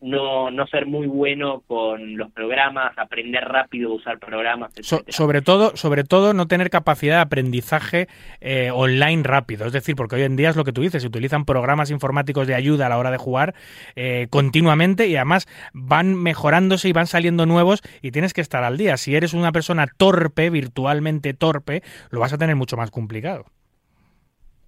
no, 0.00 0.50
no 0.50 0.66
ser 0.66 0.86
muy 0.86 1.06
bueno 1.06 1.62
con 1.68 2.16
los 2.16 2.32
programas, 2.32 2.98
aprender 2.98 3.44
rápido 3.44 3.92
a 3.92 3.94
usar 3.94 4.18
programas, 4.18 4.72
So- 4.80 5.04
sobre 5.06 5.42
todo, 5.42 5.76
sobre 5.76 6.02
todo 6.02 6.34
no 6.34 6.48
tener 6.48 6.68
capacidad 6.70 7.16
de 7.16 7.20
aprendizaje 7.22 8.08
eh, 8.40 8.72
online 8.74 9.22
rápido. 9.22 9.66
Es 9.66 9.72
decir, 9.72 9.94
porque 9.94 10.16
hoy 10.16 10.22
en 10.22 10.34
día 10.34 10.50
es 10.50 10.56
lo 10.56 10.64
que 10.64 10.72
tú 10.72 10.82
dices, 10.82 11.02
se 11.02 11.08
utilizan 11.08 11.44
programas 11.44 11.92
informáticos 11.92 12.48
de 12.48 12.56
ayuda 12.56 12.86
a 12.86 12.88
la 12.88 12.98
hora 12.98 13.12
de 13.12 13.18
jugar 13.18 13.54
eh, 13.94 14.26
continuamente 14.28 15.06
y 15.06 15.14
además 15.14 15.46
van 15.72 16.14
mejorándose 16.20 16.88
y 16.88 16.92
van 16.92 17.06
saliendo 17.06 17.46
nuevos 17.46 17.82
y 18.02 18.10
tienes 18.10 18.34
que 18.34 18.40
estar 18.40 18.64
al 18.64 18.76
día. 18.78 18.96
Si 18.96 19.14
eres 19.14 19.32
una 19.32 19.52
persona 19.52 19.86
torpe, 19.96 20.50
virtualmente 20.50 21.34
torpe, 21.34 21.84
lo 22.10 22.18
vas 22.18 22.32
a 22.32 22.38
tener 22.38 22.56
mucho 22.56 22.76
más 22.76 22.90
complicado. 22.90 23.44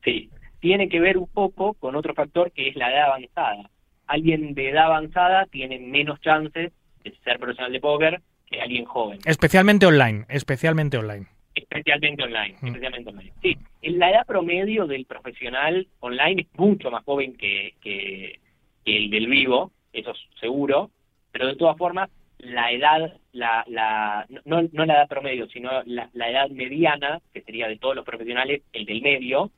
Sí, 0.05 0.31
tiene 0.65 0.89
que 0.89 0.99
ver 0.99 1.19
un 1.19 1.27
poco 1.28 1.74
con 1.74 1.95
otro 1.95 2.15
factor 2.15 2.51
que 2.51 2.69
es 2.69 2.74
la 2.74 2.91
edad 2.91 3.09
avanzada. 3.09 3.69
Alguien 4.07 4.55
de 4.55 4.70
edad 4.70 4.86
avanzada 4.86 5.45
tiene 5.45 5.78
menos 5.78 6.19
chances 6.23 6.73
de 7.05 7.15
ser 7.23 7.39
profesional 7.39 7.70
de 7.70 7.81
póker 7.81 8.23
que 8.47 8.62
alguien 8.62 8.86
joven. 8.86 9.19
Especialmente 9.27 9.85
online, 9.85 10.24
especialmente 10.31 10.97
online. 10.97 11.27
especialmente 11.55 12.23
online, 12.24 12.55
Mm. 12.62 12.66
especialmente 12.69 13.11
online. 13.11 13.32
Sí, 13.43 13.57
la 13.82 14.11
edad 14.11 14.27
promedio 14.27 14.86
del 14.86 15.05
profesional 15.05 15.86
online 16.01 16.43
es 16.43 16.59
mucho 16.59 16.91
más 16.91 17.05
joven 17.05 17.36
que, 17.36 17.74
que, 17.82 18.41
que 18.86 18.97
el 18.97 19.11
del 19.11 19.27
vivo, 19.28 19.70
eso 19.93 20.12
es 20.12 20.19
seguro, 20.41 20.91
pero 21.31 21.47
de 21.47 21.57
todas 21.57 21.77
formas 21.77 22.09
la 22.39 22.73
edad, 22.73 23.19
la, 23.32 23.65
la 23.69 24.27
no, 24.47 24.62
no 24.73 24.85
la 24.86 24.95
edad 24.95 25.09
promedio, 25.09 25.47
sino 25.49 25.82
la, 25.85 26.09
la 26.15 26.31
edad 26.31 26.49
mediana, 26.49 27.20
que 27.35 27.43
sería 27.43 27.69
de 27.69 27.77
todos 27.77 27.95
los 27.97 28.05
profesionales, 28.07 28.62
el 28.73 28.86
del 28.86 29.03
medio, 29.03 29.51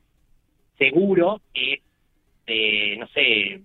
seguro 0.79 1.41
es 1.55 1.81
de, 2.47 2.97
no 2.99 3.07
sé, 3.09 3.61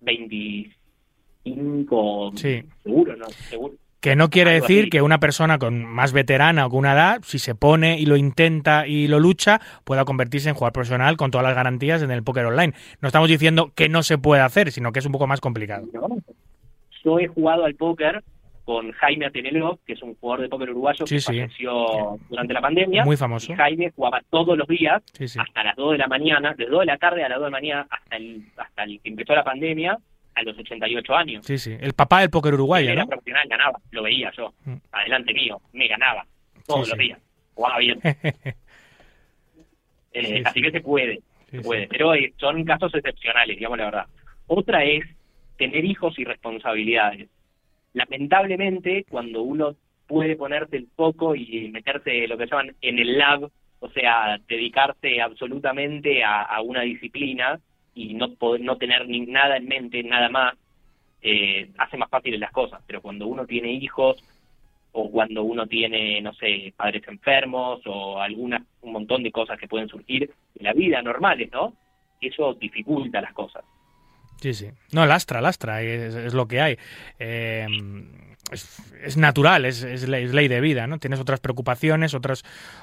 25, 0.00 2.32
Sí. 2.36 2.62
seguro, 2.82 3.16
¿no? 3.16 3.28
Seguro. 3.30 3.74
Que 4.00 4.16
no 4.16 4.30
quiere 4.30 4.54
Algo 4.54 4.66
decir 4.66 4.80
así. 4.82 4.90
que 4.90 5.00
una 5.02 5.20
persona 5.20 5.58
con 5.58 5.84
más 5.84 6.12
veterana 6.12 6.66
o 6.66 6.70
con 6.70 6.80
una 6.80 6.94
edad, 6.94 7.20
si 7.22 7.38
se 7.38 7.54
pone 7.54 8.00
y 8.00 8.06
lo 8.06 8.16
intenta 8.16 8.88
y 8.88 9.06
lo 9.06 9.20
lucha, 9.20 9.60
pueda 9.84 10.04
convertirse 10.04 10.48
en 10.48 10.56
jugador 10.56 10.72
profesional 10.72 11.16
con 11.16 11.30
todas 11.30 11.44
las 11.46 11.54
garantías 11.54 12.02
en 12.02 12.10
el 12.10 12.24
póker 12.24 12.46
online. 12.46 12.74
No 13.00 13.06
estamos 13.06 13.28
diciendo 13.28 13.70
que 13.76 13.88
no 13.88 14.02
se 14.02 14.18
puede 14.18 14.42
hacer, 14.42 14.72
sino 14.72 14.90
que 14.90 14.98
es 14.98 15.06
un 15.06 15.12
poco 15.12 15.28
más 15.28 15.40
complicado. 15.40 15.86
Yo 17.04 17.20
he 17.20 17.28
jugado 17.28 17.64
al 17.64 17.76
póker 17.76 18.24
con 18.64 18.92
Jaime 18.92 19.26
Atenelov, 19.26 19.78
que 19.84 19.94
es 19.94 20.02
un 20.02 20.14
jugador 20.16 20.42
de 20.42 20.48
póker 20.48 20.70
uruguayo 20.70 21.06
Sí, 21.06 21.16
que 21.16 21.20
sí. 21.20 21.26
falleció 21.26 22.18
durante 22.28 22.54
la 22.54 22.60
pandemia. 22.60 23.04
Muy 23.04 23.16
famoso. 23.16 23.52
Y 23.52 23.56
Jaime 23.56 23.90
jugaba 23.94 24.22
todos 24.30 24.56
los 24.56 24.68
días 24.68 25.02
Sí, 25.12 25.24
hasta 25.38 25.64
las 25.64 25.74
2 25.76 25.92
de 25.92 25.98
la 25.98 26.06
mañana, 26.06 26.54
de 26.54 26.66
2 26.66 26.80
de 26.80 26.86
la 26.86 26.96
tarde 26.98 27.24
a 27.24 27.28
las 27.28 27.38
2 27.38 27.46
de 27.46 27.50
la 27.50 27.56
mañana 27.58 27.86
hasta 27.90 28.16
el, 28.16 28.44
hasta 28.56 28.84
el 28.84 29.00
que 29.00 29.08
empezó 29.08 29.34
la 29.34 29.44
pandemia, 29.44 29.98
a 30.34 30.42
los 30.44 30.56
88 30.58 31.14
años. 31.14 31.44
Sí, 31.44 31.58
sí. 31.58 31.76
El 31.78 31.92
papá 31.92 32.20
del 32.20 32.30
póker 32.30 32.54
uruguayo, 32.54 32.90
era 32.90 33.02
¿no? 33.02 33.08
profesional, 33.08 33.46
ganaba, 33.48 33.78
lo 33.90 34.02
veía 34.02 34.30
yo, 34.36 34.54
Mm. 34.64 34.76
adelante 34.92 35.34
mío, 35.34 35.60
me 35.74 35.86
ganaba, 35.88 36.24
todos 36.66 36.88
los 36.88 36.98
días, 36.98 37.18
jugaba 37.54 37.78
bien. 37.78 38.00
Eh, 40.14 40.22
Sí, 40.26 40.42
así 40.44 40.60
sí. 40.60 40.62
que 40.62 40.70
se 40.72 40.80
puede, 40.82 41.20
se 41.50 41.60
puede, 41.62 41.86
pero 41.88 42.14
eh, 42.14 42.32
son 42.36 42.64
casos 42.64 42.94
excepcionales, 42.94 43.56
digamos 43.56 43.78
la 43.78 43.84
verdad. 43.86 44.06
Otra 44.46 44.84
es 44.84 45.04
tener 45.56 45.84
hijos 45.86 46.18
y 46.18 46.24
responsabilidades. 46.24 47.28
Lamentablemente, 47.94 49.04
cuando 49.08 49.42
uno 49.42 49.76
puede 50.06 50.36
ponerse 50.36 50.76
el 50.76 50.88
foco 50.94 51.34
y 51.34 51.70
meterse 51.70 52.26
lo 52.26 52.36
que 52.36 52.46
llaman 52.46 52.74
en 52.80 52.98
el 52.98 53.18
lab, 53.18 53.50
o 53.80 53.88
sea, 53.90 54.38
dedicarse 54.46 55.20
absolutamente 55.20 56.22
a, 56.22 56.60
una 56.62 56.82
disciplina 56.82 57.58
y 57.94 58.14
no 58.14 58.34
poder, 58.34 58.60
no 58.60 58.76
tener 58.76 59.08
ni 59.08 59.20
nada 59.22 59.56
en 59.56 59.66
mente, 59.66 60.02
nada 60.02 60.28
más, 60.28 60.54
eh, 61.20 61.70
hace 61.78 61.96
más 61.96 62.08
fáciles 62.08 62.38
las 62.38 62.52
cosas. 62.52 62.80
Pero 62.86 63.02
cuando 63.02 63.26
uno 63.26 63.46
tiene 63.46 63.72
hijos 63.72 64.22
o 64.92 65.10
cuando 65.10 65.42
uno 65.42 65.66
tiene, 65.66 66.20
no 66.20 66.32
sé, 66.34 66.72
padres 66.76 67.02
enfermos 67.08 67.80
o 67.86 68.20
algunas, 68.20 68.62
un 68.82 68.92
montón 68.92 69.22
de 69.22 69.32
cosas 69.32 69.58
que 69.58 69.68
pueden 69.68 69.88
surgir 69.88 70.30
en 70.58 70.64
la 70.64 70.72
vida 70.72 71.02
normales, 71.02 71.50
¿no? 71.50 71.74
Eso 72.20 72.54
dificulta 72.54 73.20
las 73.20 73.32
cosas. 73.32 73.64
Sí, 74.42 74.54
sí. 74.54 74.66
No, 74.90 75.06
lastra, 75.06 75.40
lastra, 75.40 75.82
es, 75.82 76.34
lo 76.34 76.48
que 76.48 76.60
hay. 76.60 76.76
Eh, 77.20 77.64
es, 78.50 79.16
natural, 79.16 79.64
es, 79.64 80.08
ley, 80.08 80.48
de 80.48 80.60
vida, 80.60 80.88
¿no? 80.88 80.98
Tienes 80.98 81.20
otras 81.20 81.38
preocupaciones, 81.38 82.12
otras, 82.12 82.42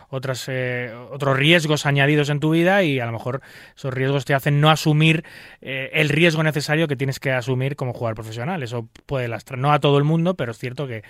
otras, 0.09 0.47
eh, 0.49 0.89
otros 1.11 1.37
riesgos 1.37 1.85
añadidos 1.85 2.29
en 2.29 2.39
tu 2.39 2.51
vida 2.51 2.81
y 2.83 3.01
a 3.01 3.05
lo 3.05 3.11
mejor 3.11 3.41
esos 3.75 3.93
riesgos 3.93 4.23
te 4.23 4.33
hacen 4.33 4.61
no 4.61 4.69
asumir 4.69 5.25
eh, 5.59 5.89
el 5.91 6.07
riesgo 6.07 6.43
necesario 6.43 6.87
que 6.87 6.95
tienes 6.95 7.19
que 7.19 7.31
asumir 7.31 7.75
como 7.75 7.91
jugador 7.91 8.15
profesional. 8.15 8.63
Eso 8.63 8.87
puede 9.05 9.27
lastrar, 9.27 9.59
no 9.59 9.73
a 9.73 9.79
todo 9.79 9.97
el 9.97 10.05
mundo, 10.05 10.35
pero 10.35 10.51
es 10.51 10.57
cierto 10.57 10.87
que, 10.87 11.03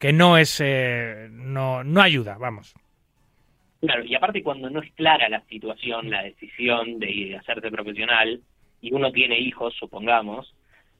que 0.00 0.12
no 0.12 0.36
es, 0.36 0.60
eh, 0.60 1.28
no, 1.30 1.84
no 1.84 2.02
ayuda, 2.02 2.38
vamos. 2.38 2.74
Claro, 3.80 4.04
y 4.04 4.16
aparte 4.16 4.42
cuando 4.42 4.68
no 4.68 4.80
es 4.80 4.92
clara 4.94 5.28
la 5.28 5.42
situación, 5.46 6.10
la 6.10 6.22
decisión 6.22 6.98
de 6.98 7.36
hacerse 7.36 7.70
profesional, 7.70 8.40
y 8.82 8.92
uno 8.92 9.10
tiene 9.12 9.38
hijos, 9.38 9.74
supongamos, 9.78 10.54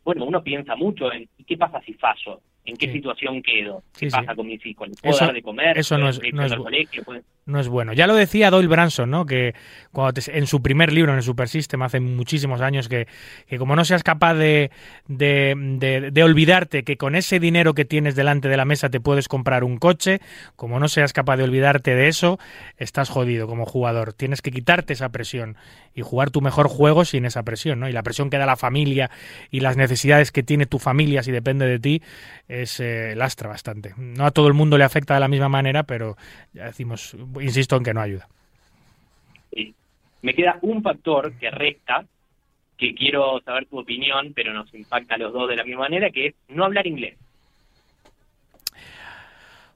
bueno, 0.04 0.24
uno 0.24 0.42
piensa 0.42 0.74
mucho 0.76 1.12
en 1.12 1.28
¿y 1.36 1.44
qué 1.44 1.58
pasa 1.58 1.80
si 1.82 1.92
fallo? 1.94 2.40
¿En 2.64 2.76
qué 2.76 2.86
Sí. 2.86 2.92
situación 2.94 3.42
quedo? 3.42 3.82
¿Qué 3.92 4.06
Sí, 4.06 4.10
sí. 4.10 4.16
pasa 4.16 4.34
con 4.36 4.46
mis 4.46 4.64
hijos? 4.64 4.88
¿Les 4.88 5.00
puedo 5.00 5.14
Eso- 5.16 5.24
dar 5.26 5.34
de 5.34 5.42
comer? 5.42 5.76
eso 5.76 5.98
no 5.98 6.08
es- 6.08 6.18
¿Pueden 6.18 6.36
no 6.36 6.44
es 6.44 6.54
colegio? 6.54 7.02
¿Pueden- 7.04 7.24
no 7.44 7.58
es 7.60 7.68
bueno. 7.68 7.92
Ya 7.92 8.06
lo 8.06 8.14
decía 8.14 8.50
Doyle 8.50 8.68
Branson, 8.68 9.10
¿no? 9.10 9.26
Que 9.26 9.54
cuando 9.90 10.12
te- 10.20 10.38
en 10.38 10.46
su 10.46 10.62
primer 10.62 10.92
libro, 10.92 11.12
en 11.12 11.18
el 11.18 11.24
Super 11.24 11.48
System, 11.48 11.82
hace 11.82 11.98
muchísimos 12.00 12.60
años, 12.60 12.88
que, 12.88 13.08
que 13.48 13.58
como 13.58 13.74
no 13.76 13.84
seas 13.84 14.02
capaz 14.04 14.34
de, 14.34 14.70
de, 15.08 16.10
de- 16.12 16.22
olvidarte 16.22 16.84
que 16.84 16.96
con 16.96 17.14
ese 17.16 17.40
dinero 17.40 17.74
que 17.74 17.84
tienes 17.84 18.14
delante 18.14 18.48
de 18.48 18.56
la 18.56 18.64
mesa 18.64 18.90
te 18.90 19.00
puedes 19.00 19.26
comprar 19.28 19.64
un 19.64 19.78
coche, 19.78 20.20
como 20.56 20.78
no 20.78 20.86
seas 20.88 21.12
capaz 21.12 21.36
de 21.36 21.44
olvidarte 21.44 21.94
de 21.96 22.08
eso, 22.08 22.38
estás 22.76 23.08
jodido 23.08 23.46
como 23.48 23.66
jugador. 23.66 24.12
Tienes 24.12 24.40
que 24.40 24.50
quitarte 24.52 24.92
esa 24.92 25.08
presión 25.08 25.56
y 25.94 26.02
jugar 26.02 26.30
tu 26.30 26.40
mejor 26.40 26.68
juego 26.68 27.04
sin 27.04 27.24
esa 27.26 27.42
presión, 27.42 27.80
¿no? 27.80 27.88
Y 27.88 27.92
la 27.92 28.02
presión 28.02 28.30
que 28.30 28.38
da 28.38 28.46
la 28.46 28.56
familia 28.56 29.10
y 29.50 29.60
las 29.60 29.76
necesidades 29.76 30.30
que 30.32 30.42
tiene 30.42 30.66
tu 30.66 30.78
familia 30.78 31.22
si 31.22 31.32
depende 31.32 31.66
de 31.66 31.78
ti 31.78 32.02
es 32.48 32.78
eh, 32.80 33.14
lastra 33.16 33.48
bastante. 33.48 33.94
No 33.96 34.24
a 34.26 34.30
todo 34.30 34.46
el 34.46 34.54
mundo 34.54 34.78
le 34.78 34.84
afecta 34.84 35.14
de 35.14 35.20
la 35.20 35.28
misma 35.28 35.48
manera, 35.48 35.82
pero 35.82 36.16
ya 36.52 36.64
decimos, 36.64 37.16
insisto 37.40 37.76
en 37.76 37.84
que 37.84 37.94
no 37.94 38.00
ayuda. 38.00 38.28
Sí. 39.52 39.74
Me 40.22 40.34
queda 40.34 40.58
un 40.62 40.82
factor 40.82 41.32
que 41.34 41.50
resta, 41.50 42.04
que 42.78 42.94
quiero 42.94 43.40
saber 43.44 43.66
tu 43.66 43.78
opinión, 43.78 44.32
pero 44.34 44.52
nos 44.52 44.72
impacta 44.74 45.14
a 45.14 45.18
los 45.18 45.32
dos 45.32 45.48
de 45.48 45.56
la 45.56 45.64
misma 45.64 45.82
manera, 45.82 46.10
que 46.10 46.26
es 46.28 46.34
no 46.48 46.64
hablar 46.64 46.86
inglés. 46.86 47.16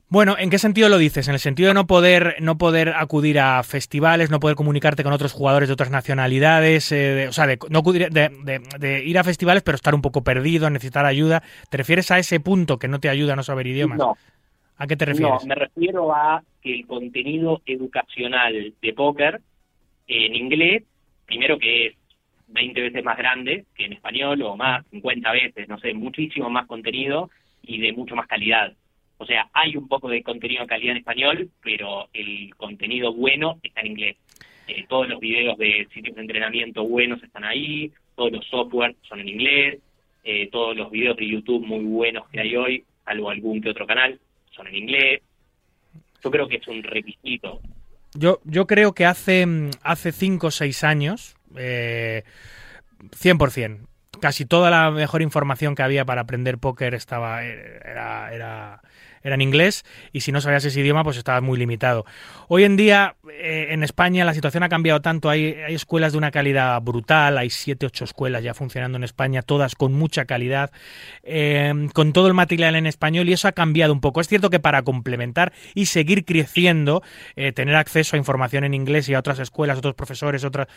Bueno, 0.08 0.36
¿en 0.38 0.50
qué 0.50 0.58
sentido 0.58 0.88
lo 0.88 0.98
dices? 0.98 1.26
En 1.26 1.34
el 1.34 1.40
sentido 1.40 1.66
de 1.68 1.74
no 1.74 1.88
poder, 1.88 2.36
no 2.40 2.58
poder 2.58 2.90
acudir 2.90 3.40
a 3.40 3.60
festivales, 3.64 4.30
no 4.30 4.38
poder 4.38 4.54
comunicarte 4.54 5.02
con 5.02 5.12
otros 5.12 5.32
jugadores 5.32 5.68
de 5.68 5.72
otras 5.72 5.90
nacionalidades, 5.90 6.92
eh, 6.92 6.96
de- 6.96 7.28
o 7.28 7.32
sea, 7.32 7.48
de, 7.48 7.58
no 7.70 7.80
acudir- 7.82 8.10
de, 8.10 8.28
de- 8.44 8.62
de 8.78 9.04
ir 9.04 9.18
a 9.18 9.24
festivales 9.24 9.64
pero 9.64 9.74
estar 9.74 9.96
un 9.96 10.02
poco 10.02 10.22
perdido, 10.22 10.70
necesitar 10.70 11.06
ayuda. 11.06 11.42
¿Te 11.70 11.76
refieres 11.78 12.12
a 12.12 12.20
ese 12.20 12.38
punto 12.38 12.78
que 12.78 12.86
no 12.86 13.00
te 13.00 13.08
ayuda 13.08 13.32
a 13.32 13.36
no 13.36 13.42
saber 13.42 13.66
idiomas? 13.66 13.98
No, 13.98 14.16
¿A 14.78 14.86
qué 14.86 14.96
te 14.96 15.06
no, 15.06 15.12
refieres? 15.12 15.46
me 15.46 15.54
refiero 15.54 16.14
a 16.14 16.42
que 16.60 16.74
el 16.74 16.86
contenido 16.86 17.62
educacional 17.64 18.74
de 18.80 18.92
póker 18.92 19.40
en 20.06 20.34
inglés, 20.34 20.84
primero 21.24 21.58
que 21.58 21.86
es 21.86 21.94
20 22.48 22.80
veces 22.80 23.04
más 23.04 23.16
grande 23.16 23.64
que 23.74 23.86
en 23.86 23.94
español 23.94 24.42
o 24.42 24.56
más, 24.56 24.86
50 24.90 25.32
veces, 25.32 25.68
no 25.68 25.78
sé, 25.78 25.94
muchísimo 25.94 26.50
más 26.50 26.66
contenido 26.66 27.30
y 27.62 27.80
de 27.80 27.92
mucho 27.92 28.14
más 28.14 28.26
calidad. 28.26 28.72
O 29.18 29.26
sea, 29.26 29.48
hay 29.52 29.76
un 29.76 29.88
poco 29.88 30.08
de 30.08 30.22
contenido 30.22 30.62
de 30.62 30.68
calidad 30.68 30.92
en 30.92 30.98
español, 30.98 31.50
pero 31.62 32.08
el 32.12 32.54
contenido 32.56 33.12
bueno 33.12 33.58
está 33.62 33.80
en 33.80 33.86
inglés. 33.88 34.16
Eh, 34.68 34.84
todos 34.88 35.08
los 35.08 35.20
videos 35.20 35.56
de 35.58 35.88
sitios 35.92 36.16
de 36.16 36.22
entrenamiento 36.22 36.84
buenos 36.84 37.22
están 37.22 37.44
ahí, 37.44 37.90
todos 38.14 38.32
los 38.32 38.46
software 38.46 38.94
son 39.02 39.20
en 39.20 39.28
inglés, 39.28 39.80
eh, 40.24 40.48
todos 40.50 40.76
los 40.76 40.90
videos 40.90 41.16
de 41.16 41.28
YouTube 41.28 41.64
muy 41.64 41.84
buenos 41.84 42.28
que 42.28 42.40
hay 42.40 42.56
hoy, 42.56 42.84
salvo 43.04 43.30
algún 43.30 43.60
que 43.60 43.70
otro 43.70 43.86
canal, 43.86 44.18
son 44.56 44.66
en 44.68 44.76
inglés. 44.76 45.22
Yo 46.24 46.30
creo 46.30 46.48
que 46.48 46.56
es 46.56 46.66
un 46.66 46.82
requisito. 46.82 47.60
Yo, 48.14 48.40
yo 48.44 48.66
creo 48.66 48.94
que 48.94 49.04
hace, 49.04 49.46
mm, 49.46 49.70
hace 49.82 50.12
cinco 50.12 50.48
o 50.48 50.50
seis 50.50 50.82
años, 50.82 51.36
eh, 51.56 52.24
100%, 53.12 53.86
casi 54.20 54.46
toda 54.46 54.70
la 54.70 54.90
mejor 54.90 55.22
información 55.22 55.74
que 55.74 55.82
había 55.82 56.04
para 56.04 56.22
aprender 56.22 56.58
póker 56.58 56.94
estaba, 56.94 57.44
era, 57.44 58.34
era, 58.34 58.80
era 59.26 59.34
en 59.34 59.42
inglés 59.42 59.84
y 60.12 60.20
si 60.20 60.32
no 60.32 60.40
sabías 60.40 60.64
ese 60.64 60.80
idioma 60.80 61.02
pues 61.04 61.16
estabas 61.16 61.42
muy 61.42 61.58
limitado. 61.58 62.04
Hoy 62.48 62.64
en 62.64 62.76
día 62.76 63.16
eh, 63.30 63.68
en 63.70 63.82
España 63.82 64.24
la 64.24 64.34
situación 64.34 64.62
ha 64.62 64.68
cambiado 64.68 65.00
tanto, 65.00 65.28
hay, 65.28 65.54
hay 65.66 65.74
escuelas 65.74 66.12
de 66.12 66.18
una 66.18 66.30
calidad 66.30 66.80
brutal, 66.80 67.36
hay 67.36 67.50
siete, 67.50 67.86
ocho 67.86 68.04
escuelas 68.04 68.42
ya 68.42 68.54
funcionando 68.54 68.96
en 68.96 69.04
España, 69.04 69.42
todas 69.42 69.74
con 69.74 69.92
mucha 69.92 70.24
calidad, 70.26 70.70
eh, 71.24 71.88
con 71.92 72.12
todo 72.12 72.28
el 72.28 72.34
material 72.34 72.76
en 72.76 72.86
español 72.86 73.28
y 73.28 73.32
eso 73.32 73.48
ha 73.48 73.52
cambiado 73.52 73.92
un 73.92 74.00
poco. 74.00 74.20
Es 74.20 74.28
cierto 74.28 74.48
que 74.48 74.60
para 74.60 74.82
complementar 74.82 75.52
y 75.74 75.86
seguir 75.86 76.24
creciendo, 76.24 77.02
eh, 77.34 77.52
tener 77.52 77.74
acceso 77.74 78.14
a 78.14 78.18
información 78.18 78.62
en 78.64 78.74
inglés 78.74 79.08
y 79.08 79.14
a 79.14 79.18
otras 79.18 79.40
escuelas, 79.40 79.78
otros 79.78 79.94
profesores, 79.94 80.44
otras, 80.44 80.68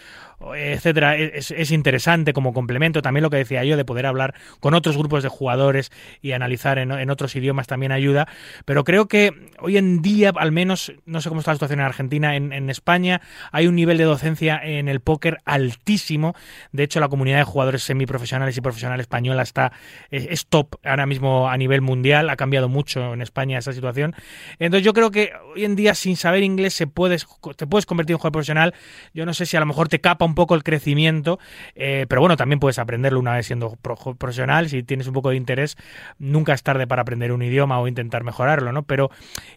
etcétera, 0.56 1.16
es, 1.18 1.52
es 1.52 1.72
interesante 1.72 2.34
como 2.34 2.54
complemento. 2.54 3.02
También 3.02 3.24
lo 3.24 3.30
que 3.30 3.38
decía 3.38 3.64
yo 3.64 3.78
de 3.78 3.86
poder 3.86 4.08
hablar 4.08 4.34
con 4.60 4.74
otros 4.74 4.98
grupos 4.98 5.22
de 5.22 5.30
jugadores 5.30 5.92
y 6.22 6.32
analizar 6.32 6.80
en 6.80 7.10
otros 7.10 7.36
idiomas 7.36 7.68
también 7.68 7.92
ayuda. 7.92 8.28
Pero 8.66 8.84
creo 8.84 9.08
que 9.08 9.34
hoy 9.60 9.78
en 9.78 10.02
día, 10.02 10.32
al 10.36 10.52
menos, 10.52 10.94
no 11.06 11.22
sé 11.22 11.30
cómo 11.30 11.42
está 11.42 11.52
la 11.52 11.56
situación 11.56 11.80
en 11.80 11.86
Argentina, 11.86 12.36
en, 12.36 12.70
España 12.70 13.22
hay 13.52 13.68
un 13.68 13.76
nivel 13.76 13.98
de 13.98 14.04
docencia 14.04 14.60
en 14.64 14.88
el 14.88 15.00
póker 15.00 15.40
altísimo. 15.46 16.36
De 16.72 16.84
hecho, 16.84 17.00
la 17.00 17.08
comunidad 17.10 17.38
de 17.38 17.44
jugadores 17.44 17.84
semiprofesionales 17.84 18.56
y 18.58 18.62
profesional 18.62 19.00
española 19.00 19.42
está 19.42 19.72
es, 20.12 20.46
top 20.48 20.76
ahora 20.84 21.06
mismo 21.06 21.50
a 21.50 21.58
nivel 21.58 21.82
mundial. 21.82 22.30
Ha 22.30 22.36
cambiado 22.36 22.70
mucho 22.70 23.14
en 23.14 23.22
España 23.22 23.58
esa 23.58 23.74
situación. 23.74 24.16
Entonces, 24.60 24.86
yo 24.86 24.94
creo 24.94 25.12
que 25.12 25.32
hoy 25.56 25.66
en 25.66 25.76
día, 25.76 25.96
sin 25.96 26.16
saber 26.16 26.44
inglés, 26.44 26.74
se 26.74 26.88
puedes, 26.88 27.28
te 27.56 27.68
puedes 27.68 27.86
convertir 27.86 28.14
en 28.14 28.18
jugador 28.18 28.34
profesional. 28.34 28.74
Yo 29.14 29.26
no 29.26 29.34
sé 29.34 29.46
si 29.46 29.58
a 29.58 29.60
lo 29.60 29.66
mejor 29.66 29.88
te 29.88 30.00
capa 30.00 30.26
un 30.26 30.36
poco 30.36 30.56
el 30.56 30.64
crecimiento, 30.64 31.40
eh, 31.76 32.06
pero 32.08 32.22
bueno, 32.22 32.38
también 32.38 32.60
puedes 32.60 32.80
aprenderlo 32.80 33.20
una 33.20 33.34
vez 33.34 33.48
siendo 33.48 33.76
pro- 33.82 34.16
profesional. 34.16 34.70
Si 34.70 34.84
tienes 34.84 35.08
un 35.08 35.14
poco 35.14 35.30
de 35.30 35.36
interés, 35.36 35.76
nunca 36.18 36.54
es 36.54 36.64
tarde 36.64 36.88
para 36.88 37.02
aprender 37.02 37.32
un 37.32 37.42
idioma 37.42 37.80
o 37.80 37.88
intentar 37.88 38.24
mejorarlo, 38.30 38.72
¿no? 38.72 38.84
Pero 38.84 39.10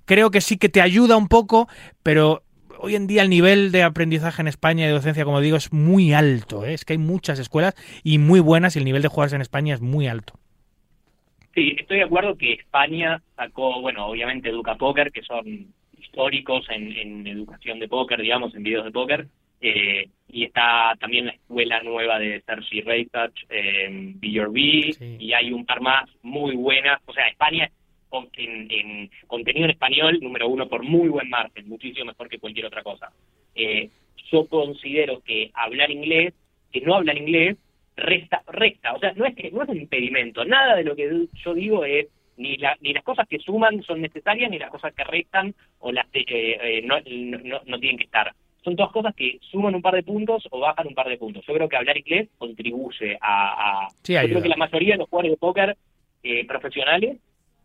creo 0.06 0.30
que 0.30 0.40
sí 0.40 0.56
que 0.56 0.68
te 0.70 0.80
ayuda 0.80 1.16
un 1.16 1.28
poco, 1.28 1.68
pero 2.02 2.42
hoy 2.78 2.96
en 2.96 3.06
día 3.06 3.22
el 3.22 3.28
nivel 3.28 3.70
de 3.70 3.82
aprendizaje 3.82 4.40
en 4.40 4.48
España 4.48 4.84
y 4.84 4.88
de 4.88 4.94
docencia, 4.94 5.24
como 5.24 5.40
digo, 5.40 5.56
es 5.56 5.72
muy 5.72 6.14
alto. 6.14 6.64
¿eh? 6.64 6.74
Es 6.74 6.84
que 6.84 6.94
hay 6.94 6.98
muchas 6.98 7.38
escuelas 7.38 7.74
y 8.02 8.18
muy 8.18 8.40
buenas 8.40 8.74
y 8.74 8.78
el 8.78 8.84
nivel 8.84 9.02
de 9.02 9.08
jugadores 9.08 9.34
en 9.34 9.42
España 9.42 9.74
es 9.74 9.80
muy 9.80 10.08
alto. 10.08 10.34
Sí, 11.54 11.76
estoy 11.78 11.98
de 11.98 12.04
acuerdo 12.04 12.36
que 12.36 12.54
España 12.54 13.22
sacó, 13.36 13.80
bueno, 13.82 14.06
obviamente 14.06 14.48
Educa 14.48 14.74
Póker, 14.76 15.12
que 15.12 15.22
son 15.22 15.44
históricos 16.00 16.66
en, 16.70 16.92
en 16.96 17.26
educación 17.26 17.78
de 17.78 17.88
póker, 17.88 18.20
digamos, 18.20 18.54
en 18.54 18.62
videos 18.62 18.84
de 18.84 18.90
póker, 18.90 19.28
eh, 19.62 20.08
y 20.28 20.44
está 20.44 20.96
también 20.98 21.26
la 21.26 21.32
escuela 21.32 21.80
nueva 21.82 22.18
de 22.18 22.42
Sergi 22.44 22.80
Reisach, 22.80 23.32
eh, 23.48 24.12
BRB, 24.16 25.20
y 25.20 25.32
hay 25.32 25.52
un 25.52 25.64
par 25.64 25.80
más 25.80 26.10
muy 26.22 26.56
buenas. 26.56 27.00
O 27.06 27.12
sea, 27.12 27.28
España 27.28 27.70
en, 28.36 28.70
en 28.70 29.10
contenido 29.26 29.64
en 29.64 29.70
español, 29.70 30.18
número 30.20 30.48
uno 30.48 30.68
por 30.68 30.82
muy 30.82 31.08
buen 31.08 31.28
margen, 31.28 31.68
muchísimo 31.68 32.06
mejor 32.06 32.28
que 32.28 32.38
cualquier 32.38 32.66
otra 32.66 32.82
cosa. 32.82 33.10
Eh, 33.54 33.88
yo 34.30 34.46
considero 34.46 35.20
que 35.20 35.50
hablar 35.54 35.90
inglés, 35.90 36.34
que 36.72 36.80
no 36.80 36.94
hablar 36.94 37.16
inglés, 37.16 37.56
resta, 37.96 38.42
resta, 38.46 38.94
o 38.94 38.98
sea, 38.98 39.12
no 39.12 39.26
es 39.26 39.34
que 39.34 39.50
no 39.50 39.62
es 39.62 39.68
un 39.68 39.76
impedimento, 39.76 40.44
nada 40.44 40.76
de 40.76 40.84
lo 40.84 40.96
que 40.96 41.26
yo 41.44 41.54
digo 41.54 41.84
es 41.84 42.06
ni, 42.36 42.56
la, 42.56 42.76
ni 42.80 42.92
las 42.92 43.04
cosas 43.04 43.28
que 43.28 43.38
suman 43.38 43.82
son 43.82 44.00
necesarias 44.00 44.50
ni 44.50 44.58
las 44.58 44.70
cosas 44.70 44.94
que 44.94 45.04
restan 45.04 45.54
o 45.80 45.92
las 45.92 46.06
eh, 46.14 46.24
eh, 46.26 46.82
no, 46.84 46.96
no, 47.00 47.60
no 47.66 47.78
tienen 47.78 47.98
que 47.98 48.04
estar. 48.04 48.32
Son 48.64 48.76
todas 48.76 48.92
cosas 48.92 49.14
que 49.14 49.38
suman 49.50 49.74
un 49.74 49.82
par 49.82 49.94
de 49.94 50.04
puntos 50.04 50.46
o 50.50 50.60
bajan 50.60 50.86
un 50.86 50.94
par 50.94 51.08
de 51.08 51.18
puntos. 51.18 51.44
Yo 51.44 51.52
creo 51.52 51.68
que 51.68 51.76
hablar 51.76 51.98
inglés 51.98 52.28
contribuye 52.38 53.18
a... 53.20 53.84
a 53.84 53.88
Sí, 54.02 54.14
yo 54.14 54.20
creo 54.22 54.42
que 54.42 54.48
la 54.48 54.56
mayoría 54.56 54.94
de 54.94 54.98
los 54.98 55.08
jugadores 55.08 55.32
de 55.32 55.36
póker 55.36 55.76
eh, 56.22 56.46
profesionales 56.46 57.18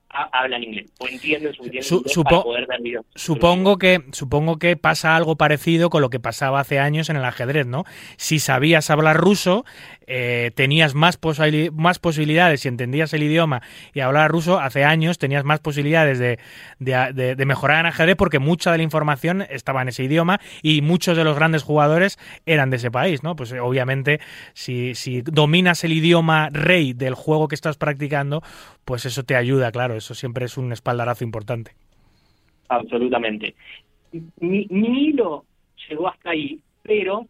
hablan 0.09 0.63
inglés 0.63 0.91
o 0.99 1.07
entienden 1.07 1.53
suficiente 1.53 1.87
Su- 1.87 1.97
inglés 1.97 2.13
supo- 2.13 2.29
para 2.29 2.41
poder 2.43 2.67
ver 2.67 2.81
videos. 2.81 3.05
Supongo 3.15 3.77
que, 3.77 4.03
supongo 4.13 4.57
que 4.57 4.75
pasa 4.77 5.15
algo 5.15 5.35
parecido 5.35 5.89
con 5.89 6.01
lo 6.01 6.09
que 6.09 6.19
pasaba 6.19 6.59
hace 6.59 6.79
años 6.79 7.09
en 7.09 7.17
el 7.17 7.25
ajedrez, 7.25 7.67
¿no? 7.67 7.83
Si 8.15 8.39
sabías 8.39 8.89
hablar 8.89 9.17
ruso, 9.17 9.65
eh, 10.09 10.51
tenías 10.55 10.95
más, 10.95 11.19
más 11.73 11.99
posibilidades, 11.99 12.61
si 12.61 12.69
entendías 12.69 13.13
el 13.13 13.23
idioma 13.23 13.61
y 13.93 13.99
hablabas 13.99 14.31
ruso, 14.31 14.57
hace 14.57 14.85
años 14.85 15.17
tenías 15.17 15.43
más 15.43 15.59
posibilidades 15.59 16.17
de, 16.17 17.45
mejorar 17.45 17.81
en 17.81 17.85
ajedrez 17.87 18.15
porque 18.15 18.39
mucha 18.39 18.71
de 18.71 18.77
la 18.77 18.83
información 18.83 19.43
estaba 19.49 19.81
en 19.81 19.89
ese 19.89 20.05
idioma 20.05 20.39
y 20.63 20.81
muchos 20.81 21.17
de 21.17 21.25
los 21.25 21.35
grandes 21.35 21.63
jugadores 21.63 22.17
eran 22.45 22.69
de 22.69 22.77
ese 22.77 22.89
país, 22.89 23.21
¿no? 23.21 23.35
Pues 23.35 23.51
eh, 23.51 23.59
obviamente 23.59 24.21
si, 24.53 24.95
si 24.95 25.21
dominas 25.21 25.83
el 25.83 25.91
idioma 25.91 26.49
rey 26.51 26.93
del 26.93 27.13
juego 27.13 27.49
que 27.49 27.55
estás 27.55 27.77
practicando, 27.77 28.41
pues 28.85 29.05
eso 29.05 29.23
te 29.23 29.35
ayuda, 29.35 29.71
claro, 29.73 29.95
eso 29.95 30.15
siempre 30.15 30.45
es 30.45 30.57
un 30.57 30.71
espaldarazo 30.71 31.25
importante. 31.25 31.71
Absolutamente. 32.69 33.55
Mi, 34.39 34.67
mi 34.69 35.09
hilo 35.09 35.45
llegó 35.89 36.07
hasta 36.07 36.29
ahí, 36.29 36.61
pero 36.83 37.27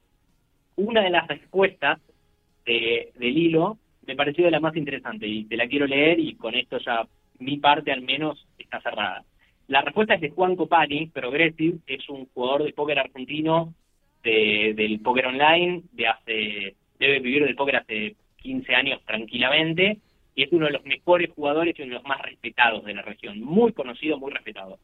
una 0.76 1.02
de 1.02 1.10
las 1.10 1.28
respuestas 1.28 2.00
de- 2.68 3.10
del 3.16 3.38
hilo 3.38 3.78
me 4.06 4.16
pareció 4.16 4.46
de 4.46 4.52
la 4.52 4.60
más 4.60 4.76
interesante 4.76 5.28
y 5.28 5.46
te 5.46 5.58
la 5.58 5.68
quiero 5.68 5.88
leer 5.88 6.20
y 6.20 6.36
con 6.36 6.54
esto 6.54 6.78
ya 6.78 7.08
mi 7.40 7.58
parte 7.58 7.92
al 7.92 8.02
menos 8.02 8.46
está 8.60 8.80
cerrada. 8.82 9.24
La 9.68 9.82
respuesta 9.82 10.14
es 10.14 10.22
de 10.22 10.30
Juan 10.30 10.56
Copani, 10.56 11.08
Progressive, 11.08 11.80
es 11.88 12.08
un 12.10 12.26
jugador 12.28 12.64
de 12.64 12.74
póker 12.74 13.00
argentino 13.00 13.74
de- 14.24 14.74
del 14.76 15.00
póker 15.02 15.28
online, 15.28 15.82
de 15.94 16.08
hace 16.08 16.76
debe 17.00 17.20
vivir 17.20 17.44
del 17.46 17.56
póker 17.56 17.78
hace 17.78 18.16
15 18.38 18.74
años 18.76 19.02
tranquilamente 19.06 19.98
y 20.36 20.44
es 20.44 20.52
uno 20.52 20.68
de 20.68 20.74
los 20.74 20.86
mejores 20.86 21.30
jugadores 21.32 21.78
y 21.78 21.82
uno 21.82 21.90
de 21.92 21.96
los 21.96 22.08
más 22.08 22.22
respetados 22.22 22.86
de 22.86 22.94
la 22.94 23.02
región, 23.02 23.42
muy 23.42 23.74
conocido, 23.74 24.18
muy 24.18 24.32
respetado. 24.32 24.80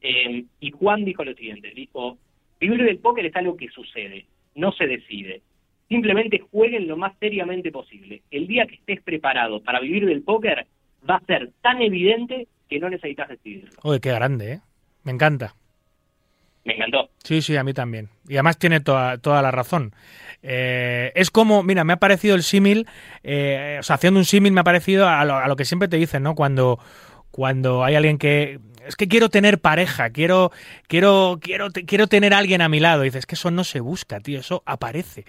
Eh, 0.00 0.44
y 0.60 0.70
Juan 0.72 1.04
dijo 1.04 1.24
lo 1.24 1.34
siguiente, 1.34 1.70
dijo, 1.74 2.18
vivir 2.60 2.82
del 2.84 2.98
póker 2.98 3.24
es 3.26 3.36
algo 3.36 3.56
que 3.56 3.68
sucede, 3.68 4.26
no 4.54 4.72
se 4.72 4.86
decide. 4.86 5.42
Simplemente 5.88 6.42
jueguen 6.50 6.88
lo 6.88 6.96
más 6.96 7.12
seriamente 7.20 7.70
posible. 7.70 8.22
El 8.30 8.46
día 8.46 8.66
que 8.66 8.76
estés 8.76 9.02
preparado 9.02 9.62
para 9.62 9.80
vivir 9.80 10.06
del 10.06 10.22
póker 10.22 10.66
va 11.08 11.16
a 11.16 11.24
ser 11.26 11.50
tan 11.60 11.82
evidente 11.82 12.48
que 12.68 12.78
no 12.78 12.88
necesitas 12.88 13.28
decidirlo. 13.28 13.70
Uy, 13.82 14.00
qué 14.00 14.10
grande, 14.12 14.52
¿eh? 14.52 14.60
Me 15.02 15.12
encanta. 15.12 15.54
me 16.64 16.74
encantó. 16.74 17.10
Sí, 17.22 17.42
sí, 17.42 17.56
a 17.56 17.64
mí 17.64 17.74
también. 17.74 18.08
Y 18.26 18.34
además 18.34 18.58
tiene 18.58 18.80
toda, 18.80 19.18
toda 19.18 19.42
la 19.42 19.50
razón. 19.50 19.92
Eh, 20.42 21.12
es 21.14 21.30
como, 21.30 21.62
mira, 21.62 21.84
me 21.84 21.92
ha 21.92 21.98
parecido 21.98 22.34
el 22.34 22.42
símil, 22.42 22.86
eh, 23.22 23.76
o 23.80 23.82
sea, 23.82 23.96
haciendo 23.96 24.18
un 24.18 24.24
símil 24.24 24.52
me 24.52 24.60
ha 24.60 24.64
parecido 24.64 25.06
a 25.08 25.24
lo, 25.26 25.36
a 25.36 25.46
lo 25.46 25.56
que 25.56 25.66
siempre 25.66 25.88
te 25.88 25.98
dicen, 25.98 26.22
¿no? 26.22 26.34
Cuando, 26.34 26.78
cuando 27.34 27.82
hay 27.82 27.96
alguien 27.96 28.16
que 28.16 28.60
es 28.86 28.94
que 28.94 29.08
quiero 29.08 29.28
tener 29.28 29.58
pareja, 29.58 30.10
quiero, 30.10 30.52
quiero, 30.86 31.40
quiero, 31.40 31.70
quiero 31.72 32.06
tener 32.06 32.32
a 32.32 32.38
alguien 32.38 32.62
a 32.62 32.68
mi 32.68 32.78
lado. 32.78 33.02
Y 33.02 33.08
dices, 33.08 33.26
que 33.26 33.34
eso 33.34 33.50
no 33.50 33.64
se 33.64 33.80
busca, 33.80 34.20
tío, 34.20 34.38
eso 34.38 34.62
aparece. 34.66 35.24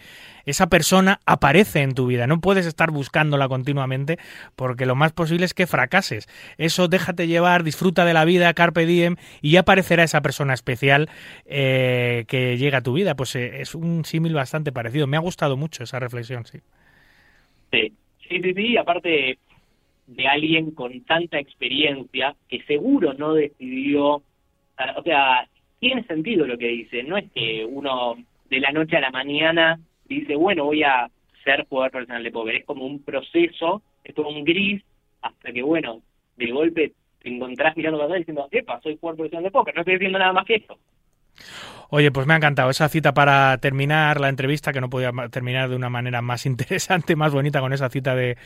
Esa 0.46 0.68
persona 0.68 1.20
aparece 1.26 1.82
en 1.82 1.96
tu 1.96 2.06
vida. 2.06 2.28
No 2.28 2.42
puedes 2.42 2.68
estar 2.68 2.92
buscándola 2.92 3.48
continuamente 3.48 4.20
porque 4.56 4.86
lo 4.86 4.94
más 4.94 5.14
posible 5.14 5.46
es 5.46 5.56
que 5.56 5.66
fracases. 5.66 6.28
Eso 6.60 6.88
déjate 6.88 7.26
llevar, 7.26 7.64
disfruta 7.64 8.06
de 8.06 8.14
la 8.14 8.24
vida, 8.24 8.54
carpe 8.54 8.86
diem, 8.86 9.16
y 9.42 9.50
ya 9.52 9.62
aparecerá 9.62 10.04
esa 10.04 10.22
persona 10.22 10.54
especial 10.54 11.10
eh, 11.48 12.26
que 12.28 12.58
llega 12.60 12.80
a 12.80 12.84
tu 12.84 12.94
vida. 12.94 13.16
Pues 13.16 13.36
eh, 13.36 13.62
es 13.62 13.74
un 13.74 14.06
símil 14.06 14.36
bastante 14.36 14.72
parecido. 14.72 15.08
Me 15.08 15.18
ha 15.18 15.22
gustado 15.22 15.58
mucho 15.58 15.84
esa 15.84 15.98
reflexión, 15.98 16.46
sí. 16.46 16.60
Sí, 17.72 17.94
sí, 18.30 18.42
sí, 18.44 18.54
sí, 18.54 18.78
aparte 18.78 19.40
de 20.08 20.28
alguien 20.28 20.72
con 20.72 21.04
tanta 21.06 21.40
experiencia 21.40 22.36
que 22.48 22.64
seguro 22.64 23.14
no 23.14 23.34
decidió, 23.34 24.16
o 24.16 25.04
sea, 25.04 25.48
tiene 25.80 26.04
sentido 26.04 26.46
lo 26.46 26.58
que 26.58 26.68
dice, 26.68 27.04
no 27.04 27.18
es 27.18 27.32
que 27.32 27.66
uno 27.66 28.16
de 28.50 28.60
la 28.60 28.72
noche 28.72 28.98
a 28.98 29.02
la 29.02 29.12
mañana 29.12 29.80
dice, 30.06 30.36
bueno, 30.36 30.66
voy 30.66 30.84
a 30.84 31.10
ser 31.44 31.66
jugador 31.68 31.92
profesional 31.92 32.24
de 32.24 32.32
póker, 32.32 32.56
es 32.56 32.66
como 32.66 32.86
un 32.86 33.04
proceso, 33.04 33.82
es 34.04 34.14
como 34.16 34.30
un 34.30 34.44
gris, 34.44 34.84
hasta 35.22 35.52
que, 35.52 35.62
bueno, 35.62 36.02
de 36.38 36.52
golpe 36.52 36.94
te 37.22 37.30
encontrás 37.30 37.76
mirando 37.76 37.98
para 37.98 38.06
atrás 38.06 38.20
diciendo, 38.20 38.48
epa, 38.52 38.80
soy 38.82 38.98
jugador 38.98 39.18
profesional 39.18 39.44
de 39.44 39.52
póker, 39.52 39.76
no 39.76 39.82
estoy 39.82 39.96
diciendo 39.96 40.20
nada 40.20 40.34
más 40.34 40.46
que 40.46 40.56
eso. 40.56 40.78
Oye, 41.90 42.12
pues 42.12 42.28
me 42.28 42.34
ha 42.34 42.38
encantado 42.38 42.70
esa 42.70 42.90
cita 42.90 43.14
para 43.14 43.58
terminar 43.60 44.20
la 44.20 44.30
entrevista, 44.30 44.74
que 44.74 44.82
no 44.82 44.90
podía 44.90 45.12
terminar 45.32 45.70
de 45.70 45.76
una 45.76 45.90
manera 45.90 46.22
más 46.22 46.46
interesante, 46.48 47.16
más 47.16 47.32
bonita 47.34 47.60
con 47.60 47.74
esa 47.74 47.90
cita 47.90 48.16
de, 48.16 48.38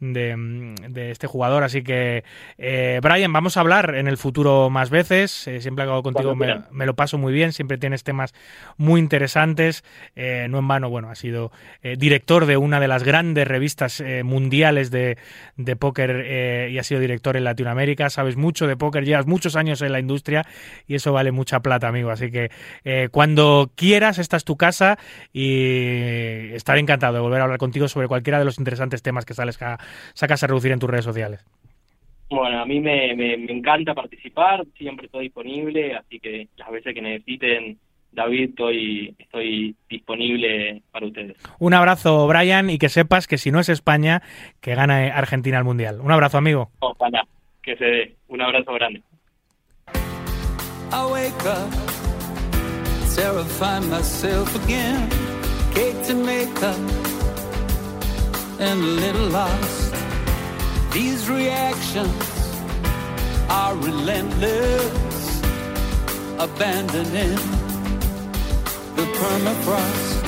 de, 0.00 0.36
mm, 0.36 0.74
de 0.92 1.10
este 1.10 1.26
jugador. 1.26 1.64
Así 1.64 1.82
que, 1.82 2.24
eh, 2.58 3.00
Brian, 3.02 3.32
vamos 3.32 3.56
a 3.56 3.60
hablar 3.60 3.94
en 3.94 4.08
el 4.08 4.16
futuro 4.16 4.70
más 4.70 4.90
veces. 4.90 5.46
Eh, 5.48 5.60
siempre 5.60 5.84
hago 5.84 6.02
contigo 6.02 6.34
me, 6.36 6.86
lo 6.86 6.94
paso 6.94 7.18
muy 7.18 7.32
bien, 7.32 7.52
siempre 7.52 7.78
tienes 7.78 8.04
temas 8.04 8.34
muy 8.76 9.00
interesantes. 9.00 9.84
Eh, 10.14 10.46
no 10.50 10.58
en 10.58 10.68
vano, 10.68 10.90
bueno, 10.90 11.10
ha 11.10 11.14
sido 11.14 11.50
eh, 11.82 11.96
director 11.98 12.46
de 12.46 12.56
una 12.56 12.80
de 12.80 12.88
las 12.88 13.02
grandes 13.02 13.46
revistas 13.46 14.00
eh, 14.00 14.22
mundiales 14.22 14.90
de, 14.90 15.18
de 15.56 15.76
póker 15.76 16.22
eh, 16.24 16.68
y 16.72 16.78
ha 16.78 16.82
sido 16.82 17.00
director 17.00 17.36
en 17.36 17.44
Latinoamérica. 17.44 18.10
Sabes 18.10 18.36
mucho 18.36 18.66
de 18.66 18.76
póker, 18.76 19.04
llevas 19.04 19.26
muchos 19.26 19.56
años 19.56 19.82
en 19.82 19.92
la 19.92 20.00
industria 20.00 20.46
y 20.86 20.94
eso 20.94 21.12
vale 21.12 21.32
mucha 21.32 21.60
plata, 21.60 21.88
amigo. 21.88 22.10
Así 22.10 22.30
que 22.30 22.50
eh, 22.84 23.08
cuando 23.10 23.70
quieras, 23.74 24.18
esta 24.18 24.36
es 24.36 24.44
tu 24.44 24.56
casa 24.56 24.98
y 25.32 26.52
estaré 26.54 26.80
encantado 26.80 27.14
de 27.14 27.20
volver 27.20 27.40
a 27.40 27.44
hablar 27.44 27.58
contigo 27.58 27.88
sobre 27.88 28.08
cualquiera 28.08 28.38
de 28.38 28.44
los 28.44 28.58
interesantes 28.58 29.02
temas 29.02 29.24
que 29.24 29.34
sales 29.34 29.60
a- 29.62 29.78
sacas 30.14 30.42
a 30.42 30.46
reducir 30.46 30.72
en 30.72 30.78
tus 30.78 30.90
redes 30.90 31.04
sociales. 31.04 31.44
Bueno, 32.28 32.60
a 32.60 32.66
mí 32.66 32.80
me, 32.80 33.14
me, 33.14 33.36
me 33.36 33.52
encanta 33.52 33.94
participar, 33.94 34.64
siempre 34.76 35.06
estoy 35.06 35.24
disponible, 35.24 35.94
así 35.94 36.18
que 36.18 36.48
las 36.56 36.70
veces 36.72 36.92
que 36.92 37.00
necesiten, 37.00 37.78
David, 38.10 38.48
estoy, 38.50 39.14
estoy 39.18 39.76
disponible 39.88 40.82
para 40.90 41.06
ustedes. 41.06 41.36
Un 41.60 41.74
abrazo, 41.74 42.26
Brian, 42.26 42.68
y 42.70 42.78
que 42.78 42.88
sepas 42.88 43.28
que 43.28 43.38
si 43.38 43.52
no 43.52 43.60
es 43.60 43.68
España, 43.68 44.22
que 44.60 44.74
gana 44.74 45.06
Argentina 45.16 45.58
el 45.58 45.64
Mundial. 45.64 46.00
Un 46.00 46.10
abrazo, 46.10 46.36
amigo. 46.38 46.70
Ojalá 46.80 47.24
que 47.62 47.76
se 47.76 47.84
dé. 47.84 48.14
Un 48.28 48.40
abrazo 48.42 48.72
grande. 48.72 49.02
Up, 53.16 53.22
terrified 53.22 53.84
myself 53.84 54.54
again. 54.64 55.08
Cake 55.74 56.02
to 56.04 56.14
make 56.14 56.62
up, 56.62 56.78
and 58.58 58.80
a 58.80 58.92
little 59.04 59.28
lost. 59.28 59.94
These 60.92 61.28
reactions 61.28 62.12
are 63.48 63.74
relentless, 63.76 65.40
abandoning 66.38 67.36
the 68.96 69.06
permafrost. 69.18 70.22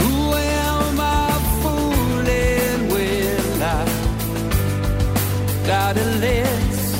Who 0.00 0.32
am 0.34 1.00
I 1.00 1.30
fooling 1.62 2.90
I 3.62 3.84
got 5.66 5.96
a 5.96 6.04
list? 6.20 6.96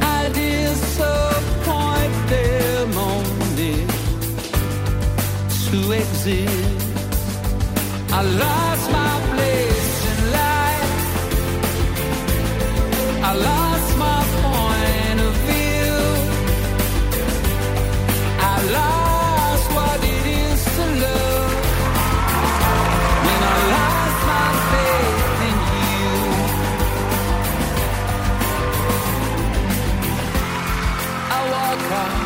I 0.00 0.28
disappoint 0.32 1.31
to 5.72 5.92
exist. 5.92 6.86
I 8.12 8.20
lost 8.22 8.90
my 8.92 9.11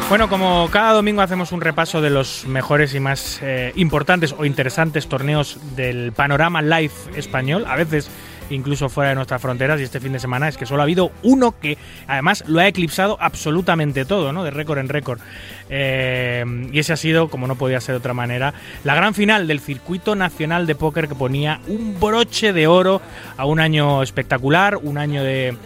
Bueno, 0.09 0.29
como 0.29 0.69
cada 0.71 0.93
domingo 0.93 1.21
hacemos 1.21 1.51
un 1.51 1.61
repaso 1.61 2.01
de 2.01 2.11
los 2.11 2.47
mejores 2.47 2.95
y 2.95 3.01
más 3.01 3.41
eh, 3.43 3.73
importantes 3.75 4.37
o 4.39 4.45
interesantes 4.45 5.09
torneos 5.09 5.59
del 5.75 6.13
panorama 6.13 6.63
live 6.63 6.93
español, 7.17 7.65
a 7.67 7.75
veces 7.75 8.09
incluso 8.49 8.89
fuera 8.89 9.11
de 9.11 9.17
nuestras 9.17 9.43
fronteras, 9.43 9.81
y 9.81 9.83
este 9.83 9.99
fin 9.99 10.13
de 10.13 10.21
semana 10.21 10.47
es 10.47 10.57
que 10.57 10.65
solo 10.65 10.83
ha 10.83 10.85
habido 10.85 11.11
uno 11.25 11.59
que 11.59 11.77
además 12.07 12.45
lo 12.47 12.61
ha 12.61 12.69
eclipsado 12.69 13.17
absolutamente 13.21 14.05
todo, 14.05 14.33
¿no? 14.33 14.45
De 14.45 14.53
récord 14.53 14.79
en 14.79 14.89
récord. 14.89 15.19
Eh, 15.71 16.45
y 16.73 16.79
ese 16.79 16.93
ha 16.93 16.97
sido, 16.97 17.29
como 17.29 17.49
no 17.49 17.57
podía 17.57 17.81
ser 17.81 17.95
de 17.95 17.99
otra 17.99 18.15
manera, 18.15 18.55
la 18.85 18.95
gran 18.95 19.13
final 19.13 19.49
del 19.49 19.59
circuito 19.59 20.15
nacional 20.15 20.69
de 20.69 20.77
póker 20.77 21.09
que 21.09 21.17
ponía 21.17 21.61
un 21.67 21.99
broche 21.99 22.53
de 22.53 22.69
oro 22.69 23.03
a 23.37 23.45
un 23.45 23.59
año 23.59 24.05
espectacular, 24.05 24.77
un 24.77 24.99
año 24.99 25.25
de 25.25 25.57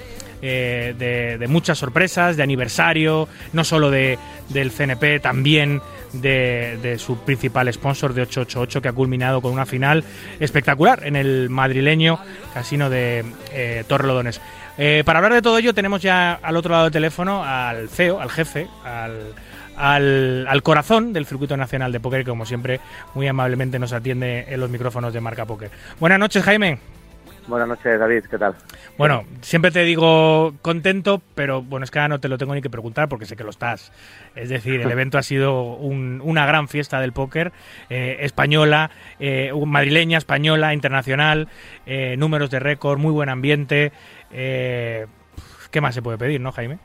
eh, 0.42 1.36
de, 1.38 1.48
muchas 1.48 1.78
sorpresas, 1.78 2.36
de 2.36 2.42
aniversario, 2.42 3.28
no 3.52 3.64
solo 3.64 3.90
de, 3.90 4.18
del 4.48 4.70
CNP, 4.70 5.20
también 5.20 5.80
de, 6.12 6.78
de 6.82 6.98
su 6.98 7.18
principal 7.18 7.72
sponsor 7.72 8.14
de 8.14 8.22
888, 8.22 8.82
que 8.82 8.88
ha 8.88 8.92
culminado 8.92 9.40
con 9.40 9.52
una 9.52 9.66
final 9.66 10.04
espectacular 10.38 11.06
en 11.06 11.16
el 11.16 11.50
madrileño 11.50 12.18
casino 12.54 12.90
de 12.90 13.24
eh, 13.52 13.84
Torrelodones. 13.86 14.40
Eh, 14.78 15.02
para 15.04 15.18
hablar 15.18 15.34
de 15.34 15.42
todo 15.42 15.58
ello, 15.58 15.74
tenemos 15.74 16.00
ya 16.00 16.38
al 16.42 16.56
otro 16.56 16.72
lado 16.72 16.84
del 16.84 16.92
teléfono 16.92 17.44
al 17.44 17.88
CEO, 17.88 18.20
al 18.20 18.30
jefe, 18.30 18.66
al, 18.84 19.34
al, 19.76 20.46
al 20.48 20.62
corazón 20.62 21.12
del 21.12 21.26
circuito 21.26 21.56
nacional 21.56 21.92
de 21.92 22.00
póker, 22.00 22.24
que 22.24 22.30
como 22.30 22.46
siempre 22.46 22.80
muy 23.14 23.28
amablemente 23.28 23.78
nos 23.78 23.92
atiende 23.92 24.46
en 24.48 24.60
los 24.60 24.70
micrófonos 24.70 25.12
de 25.12 25.20
Marca 25.20 25.44
Póker. 25.44 25.70
Buenas 25.98 26.18
noches, 26.18 26.42
Jaime. 26.42 26.99
Buenas 27.46 27.68
noches, 27.68 27.98
David, 27.98 28.24
¿qué 28.30 28.38
tal? 28.38 28.54
Bueno, 28.96 29.24
siempre 29.40 29.70
te 29.70 29.82
digo 29.82 30.54
contento, 30.62 31.20
pero 31.34 31.62
bueno, 31.62 31.84
es 31.84 31.90
que 31.90 31.98
ahora 31.98 32.08
no 32.08 32.20
te 32.20 32.28
lo 32.28 32.38
tengo 32.38 32.54
ni 32.54 32.62
que 32.62 32.70
preguntar 32.70 33.08
porque 33.08 33.26
sé 33.26 33.34
que 33.36 33.42
lo 33.44 33.50
estás. 33.50 33.92
Es 34.36 34.48
decir, 34.48 34.80
el 34.80 34.90
evento 34.92 35.18
ha 35.18 35.22
sido 35.22 35.62
un- 35.74 36.20
una 36.22 36.46
gran 36.46 36.68
fiesta 36.68 37.00
del 37.00 37.12
póker, 37.12 37.52
eh, 37.88 38.18
española, 38.20 38.90
eh, 39.18 39.52
madrileña, 39.66 40.18
española, 40.18 40.74
internacional, 40.74 41.48
eh, 41.86 42.14
números 42.18 42.50
de 42.50 42.60
récord, 42.60 42.98
muy 42.98 43.12
buen 43.12 43.28
ambiente. 43.28 43.90
¿Qué 44.30 45.80
más 45.80 45.94
se 45.94 46.02
puede 46.02 46.18
pedir, 46.18 46.40
no, 46.40 46.52
Jaime? 46.52 46.78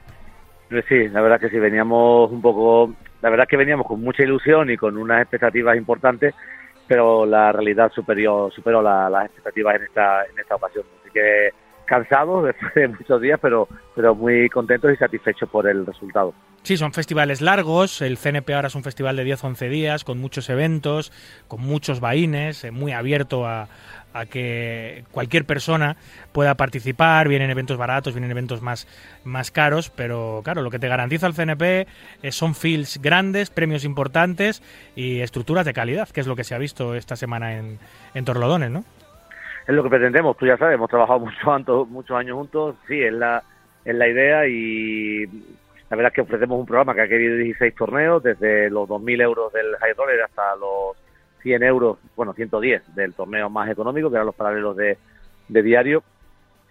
Sí, 0.88 1.08
la 1.10 1.22
verdad 1.22 1.40
que 1.40 1.50
sí, 1.50 1.60
veníamos 1.60 2.32
un 2.32 2.42
poco, 2.42 2.94
la 3.22 3.30
verdad 3.30 3.46
que 3.48 3.58
veníamos 3.58 3.86
con 3.86 4.02
mucha 4.02 4.24
ilusión 4.24 4.70
y 4.72 4.78
con 4.78 4.98
unas 4.98 5.22
expectativas 5.22 5.78
importantes, 5.78 6.34
pero 6.88 7.26
la 7.26 7.52
realidad 7.52 7.92
superior, 7.94 8.52
superó 8.54 8.82
la- 8.82 9.10
las 9.10 9.26
expectativas 9.26 9.76
en 9.76 9.84
esta, 9.84 10.24
en 10.26 10.40
esta 10.40 10.56
ocasión. 10.56 10.86
Así 11.02 11.10
que 11.14 11.50
cansados 11.86 12.46
después 12.46 12.74
de 12.76 12.88
muchos 12.90 13.22
días, 13.22 13.40
pero, 13.42 13.68
pero 13.96 14.16
muy 14.16 14.50
contentos 14.50 14.92
y 14.92 14.96
satisfechos 14.98 15.50
por 15.50 15.68
el 15.68 15.86
resultado. 15.86 16.34
Sí, 16.64 16.78
son 16.78 16.94
festivales 16.94 17.42
largos. 17.42 18.02
El 18.02 18.18
CNP 18.18 18.56
ahora 18.56 18.70
es 18.70 18.76
un 18.76 18.82
festival 18.84 19.16
de 19.16 19.24
10-11 19.24 19.70
días, 19.70 20.04
con 20.04 20.18
muchos 20.18 20.50
eventos, 20.50 21.12
con 21.48 21.62
muchos 21.62 22.00
vaines, 22.00 22.64
eh, 22.64 22.72
muy 22.72 22.92
abierto 22.92 23.46
a, 23.46 23.68
a 24.16 24.26
que 24.26 25.04
cualquier 25.12 25.46
persona 25.46 25.98
pueda 26.32 26.56
participar. 26.56 27.28
Vienen 27.28 27.50
eventos 27.50 27.78
baratos, 27.78 28.14
vienen 28.14 28.32
eventos 28.32 28.62
más, 28.62 28.88
más 29.26 29.52
caros, 29.52 29.90
pero 29.90 30.42
claro, 30.44 30.62
lo 30.62 30.72
que 30.72 30.80
te 30.80 30.88
garantiza 30.88 31.28
el 31.28 31.34
CNP 31.34 31.88
eh, 32.24 32.32
son 32.32 32.56
fields 32.56 33.02
grandes, 33.02 33.50
premios 33.50 33.84
importantes 33.84 34.64
y 34.96 35.20
estructuras 35.20 35.66
de 35.66 35.74
calidad, 35.74 36.08
que 36.10 36.22
es 36.22 36.28
lo 36.28 36.36
que 36.36 36.46
se 36.46 36.56
ha 36.56 36.58
visto 36.58 36.96
esta 36.96 37.18
semana 37.18 37.58
en, 37.58 37.78
en 38.14 38.26
Torlodones, 38.26 38.72
¿no? 38.72 38.86
Es 39.68 39.74
lo 39.74 39.84
que 39.84 39.90
pretendemos, 39.90 40.38
tú 40.38 40.46
ya 40.46 40.58
sabes, 40.58 40.76
hemos 40.76 40.90
trabajado 40.90 41.20
muchos, 41.66 41.90
muchos 41.90 42.18
años 42.18 42.38
juntos, 42.38 42.76
sí, 42.88 43.02
es 43.02 43.14
la, 43.14 43.44
es 43.84 43.96
la 43.96 44.08
idea 44.08 44.48
y 44.48 45.26
la 45.90 45.98
verdad 45.98 46.12
es 46.12 46.16
que 46.16 46.22
ofrecemos 46.22 46.58
un 46.58 46.66
programa 46.66 46.96
que 46.96 47.02
ha 47.02 47.08
querido 47.08 47.36
16 47.36 47.76
torneos, 47.76 48.24
desde 48.24 48.70
los 48.70 48.88
2.000 48.88 49.22
euros 49.22 49.52
del 49.52 49.76
high 49.78 49.94
roller 49.94 50.22
hasta 50.22 50.56
los 50.56 51.05
100 51.46 51.62
euros, 51.62 52.00
bueno, 52.16 52.34
110 52.34 52.96
del 52.96 53.14
torneo 53.14 53.52
más 53.52 53.70
económico, 53.70 54.10
que 54.10 54.16
eran 54.16 54.26
los 54.26 54.34
paralelos 54.34 54.76
de, 54.76 54.98
de 55.48 55.62
diario. 55.62 56.04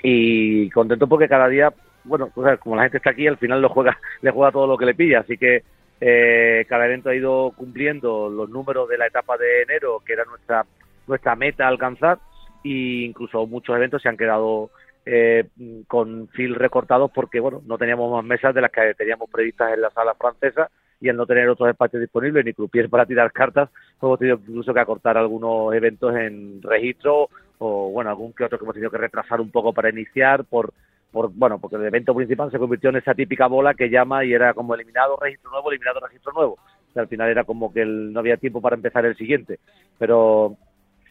Y 0.03 0.69
contento 0.71 1.07
porque 1.07 1.29
cada 1.29 1.47
día, 1.47 1.73
bueno, 2.03 2.29
o 2.35 2.43
sea, 2.43 2.57
como 2.57 2.75
la 2.75 2.83
gente 2.83 2.97
está 2.97 3.11
aquí, 3.11 3.29
al 3.29 3.39
final 3.39 3.63
lo 3.63 3.69
juega, 3.69 3.97
le 4.21 4.33
juega 4.33 4.51
todo 4.51 4.67
lo 4.67 4.77
que 4.77 4.87
le 4.87 4.97
pilla. 4.97 5.21
Así 5.21 5.39
que 5.39 5.63
eh, 6.01 6.67
cada 6.69 6.87
evento 6.87 7.11
ha 7.11 7.15
ido 7.15 7.53
cumpliendo 7.55 8.29
los 8.29 8.51
números 8.51 8.89
de 8.89 8.99
la 8.99 9.07
etapa 9.07 9.39
de 9.39 9.63
enero, 9.63 10.03
que 10.05 10.15
era 10.15 10.25
nuestra, 10.25 10.67
nuestra 11.07 11.37
meta 11.37 11.67
a 11.67 11.69
alcanzar. 11.69 12.19
E 12.65 13.05
incluso 13.05 13.47
muchos 13.47 13.77
eventos 13.77 14.03
se 14.03 14.09
han 14.09 14.17
quedado 14.17 14.71
eh, 15.07 15.45
con 15.87 16.27
fil 16.29 16.57
recortados 16.57 17.13
porque 17.15 17.39
bueno 17.39 17.63
no 17.67 17.77
teníamos 17.77 18.11
más 18.11 18.25
mesas 18.25 18.55
de 18.55 18.63
las 18.63 18.73
que 18.73 18.95
teníamos 18.95 19.31
previstas 19.31 19.75
en 19.75 19.83
la 19.83 19.91
sala 19.91 20.15
francesa 20.15 20.71
y 21.01 21.09
al 21.09 21.17
no 21.17 21.27
tener 21.27 21.49
otros 21.49 21.69
espacios 21.69 22.01
disponibles 22.01 22.45
ni 22.45 22.53
croupiers 22.53 22.89
para 22.89 23.07
tirar 23.07 23.33
cartas 23.33 23.71
pues 23.99 24.09
hemos 24.09 24.19
tenido 24.19 24.41
incluso 24.47 24.73
que 24.73 24.81
acortar 24.81 25.17
algunos 25.17 25.75
eventos 25.75 26.15
en 26.17 26.61
registro 26.63 27.29
o 27.59 27.91
bueno 27.91 28.11
algún 28.11 28.33
que 28.33 28.45
otro 28.45 28.59
que 28.59 28.65
hemos 28.65 28.75
tenido 28.75 28.91
que 28.91 28.99
retrasar 28.99 29.41
un 29.41 29.51
poco 29.51 29.73
para 29.73 29.91
iniciar 29.91 30.45
por 30.45 30.73
por 31.11 31.33
bueno 31.33 31.59
porque 31.59 31.77
el 31.77 31.85
evento 31.85 32.15
principal 32.15 32.51
se 32.51 32.59
convirtió 32.59 32.91
en 32.91 32.97
esa 32.97 33.15
típica 33.15 33.47
bola 33.47 33.75
que 33.75 33.89
llama 33.89 34.25
y 34.25 34.33
era 34.33 34.53
como 34.53 34.75
eliminado 34.75 35.17
registro 35.21 35.51
nuevo 35.51 35.71
eliminado 35.71 36.01
registro 36.01 36.33
nuevo. 36.33 36.55
O 36.55 36.93
sea, 36.95 37.03
al 37.03 37.09
final 37.09 37.29
era 37.29 37.45
como 37.45 37.73
que 37.73 37.85
no 37.85 38.21
había 38.21 38.37
tiempo 38.37 38.61
para 38.61 38.77
empezar 38.77 39.05
el 39.05 39.17
siguiente. 39.17 39.59
Pero 39.99 40.57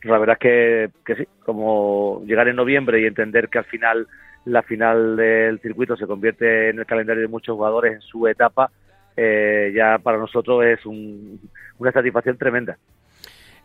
la 0.04 0.18
verdad 0.18 0.38
es 0.40 0.40
que, 0.40 0.90
que 1.06 1.16
sí, 1.16 1.28
como 1.46 2.22
llegar 2.26 2.48
en 2.48 2.56
noviembre 2.56 3.02
y 3.02 3.06
entender 3.06 3.50
que 3.50 3.60
al 3.60 3.66
final 3.66 4.08
la 4.46 4.62
final 4.64 5.16
del 5.16 5.60
circuito 5.60 5.96
se 5.96 6.08
convierte 6.08 6.70
en 6.70 6.80
el 6.80 6.86
calendario 6.86 7.22
de 7.22 7.30
muchos 7.30 7.56
jugadores 7.56 7.94
en 7.94 8.02
su 8.02 8.28
etapa, 8.28 8.72
eh, 9.16 9.72
ya 9.76 9.98
para 10.00 10.18
nosotros 10.18 10.64
es 10.66 10.86
un- 10.86 11.40
una 11.78 11.92
satisfacción 11.92 12.38
tremenda. 12.38 12.78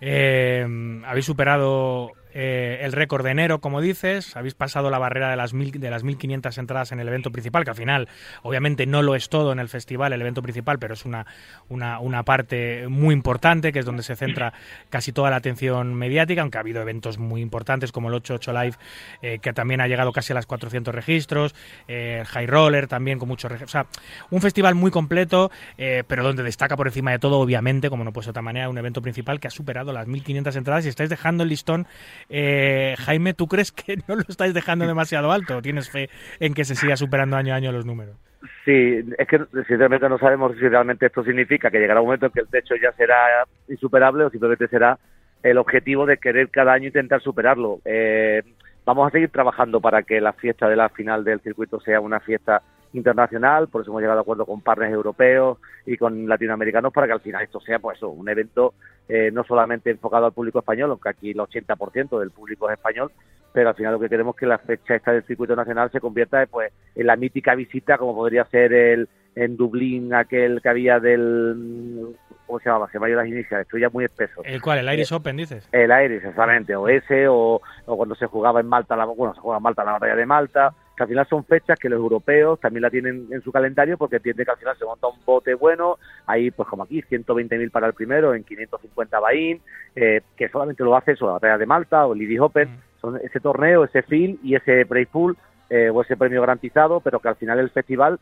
Eh, 0.00 0.66
habéis 1.04 1.26
superado 1.26 2.12
eh, 2.34 2.80
el 2.82 2.92
récord 2.92 3.24
de 3.24 3.30
enero, 3.30 3.60
como 3.60 3.80
dices, 3.80 4.36
habéis 4.36 4.54
pasado 4.54 4.90
la 4.90 4.98
barrera 4.98 5.30
de 5.30 5.36
las, 5.36 5.54
mil, 5.54 5.72
de 5.72 5.90
las 5.90 6.04
1.500 6.04 6.58
entradas 6.58 6.92
en 6.92 7.00
el 7.00 7.08
evento 7.08 7.30
principal, 7.30 7.64
que 7.64 7.70
al 7.70 7.76
final, 7.76 8.08
obviamente, 8.42 8.86
no 8.86 9.02
lo 9.02 9.14
es 9.14 9.28
todo 9.28 9.52
en 9.52 9.58
el 9.58 9.68
festival, 9.68 10.12
el 10.12 10.20
evento 10.20 10.42
principal, 10.42 10.78
pero 10.78 10.94
es 10.94 11.04
una, 11.04 11.26
una, 11.68 12.00
una 12.00 12.22
parte 12.22 12.88
muy 12.88 13.14
importante, 13.14 13.72
que 13.72 13.80
es 13.80 13.84
donde 13.84 14.02
se 14.02 14.16
centra 14.16 14.52
casi 14.90 15.12
toda 15.12 15.30
la 15.30 15.36
atención 15.36 15.94
mediática, 15.94 16.42
aunque 16.42 16.58
ha 16.58 16.60
habido 16.60 16.82
eventos 16.82 17.18
muy 17.18 17.40
importantes 17.40 17.92
como 17.92 18.08
el 18.08 18.14
88 18.14 18.52
Live, 18.52 18.76
eh, 19.22 19.38
que 19.40 19.52
también 19.52 19.80
ha 19.80 19.88
llegado 19.88 20.12
casi 20.12 20.32
a 20.32 20.34
las 20.34 20.46
400 20.46 20.94
registros, 20.94 21.54
eh, 21.86 22.24
High 22.26 22.46
Roller 22.46 22.86
también 22.86 23.18
con 23.18 23.28
muchos 23.28 23.50
registros. 23.50 23.70
O 23.70 23.72
sea, 23.72 24.02
un 24.30 24.40
festival 24.40 24.74
muy 24.74 24.90
completo, 24.90 25.50
eh, 25.76 26.04
pero 26.06 26.22
donde 26.22 26.42
destaca 26.42 26.76
por 26.76 26.86
encima 26.86 27.10
de 27.10 27.18
todo, 27.18 27.38
obviamente, 27.38 27.90
como 27.90 28.04
no 28.04 28.12
puede 28.12 28.24
ser 28.24 28.28
de 28.28 28.32
otra 28.32 28.42
manera, 28.42 28.68
un 28.68 28.78
evento 28.78 29.00
principal 29.02 29.40
que 29.40 29.48
ha 29.48 29.50
superado 29.50 29.92
las 29.92 30.06
1.500 30.06 30.56
entradas 30.56 30.86
y 30.86 30.88
estáis 30.88 31.10
dejando 31.10 31.42
el 31.42 31.48
listón. 31.48 31.86
Eh, 32.28 32.94
Jaime, 32.98 33.34
¿tú 33.34 33.46
crees 33.46 33.72
que 33.72 33.96
no 34.08 34.16
lo 34.16 34.24
estáis 34.28 34.54
dejando 34.54 34.86
demasiado 34.86 35.32
alto? 35.32 35.58
¿O 35.58 35.62
¿Tienes 35.62 35.90
fe 35.90 36.10
en 36.40 36.54
que 36.54 36.64
se 36.64 36.74
siga 36.74 36.96
superando 36.96 37.36
año 37.36 37.54
a 37.54 37.56
año 37.56 37.72
los 37.72 37.86
números? 37.86 38.16
Sí, 38.64 39.04
es 39.18 39.28
que 39.28 39.40
sinceramente 39.66 40.08
no 40.08 40.18
sabemos 40.18 40.52
si 40.56 40.68
realmente 40.68 41.06
esto 41.06 41.24
significa 41.24 41.70
que 41.70 41.80
llegará 41.80 42.00
un 42.00 42.06
momento 42.06 42.26
en 42.26 42.32
que 42.32 42.40
el 42.40 42.48
techo 42.48 42.74
ya 42.76 42.92
será 42.92 43.46
insuperable 43.68 44.24
o 44.24 44.30
simplemente 44.30 44.68
será 44.68 44.98
el 45.42 45.58
objetivo 45.58 46.06
de 46.06 46.18
querer 46.18 46.50
cada 46.50 46.72
año 46.72 46.86
intentar 46.86 47.20
superarlo. 47.20 47.80
Eh, 47.84 48.42
vamos 48.84 49.08
a 49.08 49.10
seguir 49.10 49.30
trabajando 49.30 49.80
para 49.80 50.02
que 50.02 50.20
la 50.20 50.32
fiesta 50.32 50.68
de 50.68 50.76
la 50.76 50.88
final 50.88 51.24
del 51.24 51.40
circuito 51.40 51.80
sea 51.80 52.00
una 52.00 52.20
fiesta 52.20 52.62
internacional, 52.92 53.68
por 53.68 53.82
eso 53.82 53.90
hemos 53.90 54.00
llegado 54.00 54.18
a 54.18 54.22
acuerdo 54.22 54.46
con 54.46 54.60
partners 54.60 54.92
europeos 54.92 55.58
y 55.86 55.96
con 55.96 56.28
latinoamericanos 56.28 56.92
para 56.92 57.06
que 57.06 57.12
al 57.14 57.20
final 57.20 57.42
esto 57.42 57.60
sea 57.60 57.78
pues 57.78 57.98
eso, 57.98 58.08
un 58.08 58.28
evento 58.28 58.74
eh, 59.08 59.30
no 59.32 59.44
solamente 59.44 59.90
enfocado 59.90 60.26
al 60.26 60.32
público 60.32 60.58
español, 60.58 60.90
aunque 60.90 61.08
aquí 61.08 61.30
el 61.30 61.38
80% 61.38 62.18
del 62.18 62.30
público 62.30 62.68
es 62.68 62.78
español, 62.78 63.10
pero 63.52 63.70
al 63.70 63.74
final 63.74 63.94
lo 63.94 64.00
que 64.00 64.08
queremos 64.08 64.34
es 64.34 64.40
que 64.40 64.46
la 64.46 64.58
fecha 64.58 64.94
esta 64.94 65.12
del 65.12 65.24
circuito 65.24 65.56
nacional 65.56 65.90
se 65.90 66.00
convierta 66.00 66.44
pues 66.46 66.72
en 66.94 67.06
la 67.06 67.16
mítica 67.16 67.54
visita 67.54 67.98
como 67.98 68.14
podría 68.14 68.44
ser 68.46 68.72
el 68.72 69.08
en 69.34 69.56
Dublín 69.56 70.12
aquel 70.14 70.60
que 70.60 70.68
había 70.68 70.98
del 70.98 72.14
¿cómo 72.48 72.58
se 72.58 72.68
llamaba? 72.68 72.90
Se 72.90 72.98
me 72.98 73.06
ha 73.06 73.08
ido 73.10 73.18
las 73.18 73.28
iniciales, 73.28 73.66
estoy 73.66 73.82
ya 73.82 73.90
muy 73.90 74.04
espeso. 74.04 74.42
¿El 74.42 74.60
cuál? 74.60 74.78
¿El 74.78 74.92
Iris 74.92 75.12
Open, 75.12 75.36
dices? 75.36 75.68
El 75.70 75.90
Iris, 75.90 76.18
exactamente, 76.18 76.74
o 76.74 76.88
ese, 76.88 77.28
o, 77.28 77.60
o 77.84 77.96
cuando 77.96 78.14
se 78.14 78.26
jugaba 78.26 78.60
en 78.60 78.66
Malta, 78.66 78.96
la, 78.96 79.04
bueno, 79.04 79.34
se 79.34 79.40
juega 79.40 79.58
en 79.58 79.62
Malta 79.62 79.84
la 79.84 79.92
batalla 79.92 80.16
de 80.16 80.26
Malta, 80.26 80.74
que 80.98 81.04
al 81.04 81.08
final 81.08 81.26
son 81.28 81.44
fechas 81.44 81.78
que 81.78 81.88
los 81.88 81.98
europeos 81.98 82.60
también 82.60 82.82
la 82.82 82.90
tienen 82.90 83.28
en 83.30 83.40
su 83.40 83.52
calendario 83.52 83.96
porque 83.96 84.16
entienden 84.16 84.44
que 84.44 84.50
al 84.50 84.58
final 84.58 84.76
se 84.76 84.84
monta 84.84 85.06
un 85.06 85.24
bote 85.24 85.54
bueno, 85.54 85.96
ahí 86.26 86.50
pues 86.50 86.68
como 86.68 86.82
aquí, 86.82 87.00
120.000 87.02 87.70
para 87.70 87.86
el 87.86 87.94
primero, 87.94 88.34
en 88.34 88.44
550 88.44 89.20
Bahín, 89.20 89.62
eh, 89.94 90.22
que 90.36 90.48
solamente 90.48 90.82
lo 90.82 90.96
hace 90.96 91.12
eso, 91.12 91.26
la 91.26 91.34
batalla 91.34 91.56
de 91.56 91.66
Malta 91.66 92.06
o 92.06 92.14
el 92.14 92.22
Iris 92.22 92.40
Open, 92.40 92.80
son 93.00 93.16
ese 93.22 93.38
torneo, 93.38 93.84
ese 93.84 94.02
field 94.02 94.40
y 94.42 94.56
ese 94.56 94.84
prize 94.84 95.10
pool, 95.10 95.36
eh, 95.70 95.90
o 95.90 96.02
ese 96.02 96.16
premio 96.16 96.40
garantizado, 96.40 97.00
pero 97.00 97.20
que 97.20 97.28
al 97.28 97.36
final 97.36 97.58
el 97.58 97.70
festival 97.70 98.18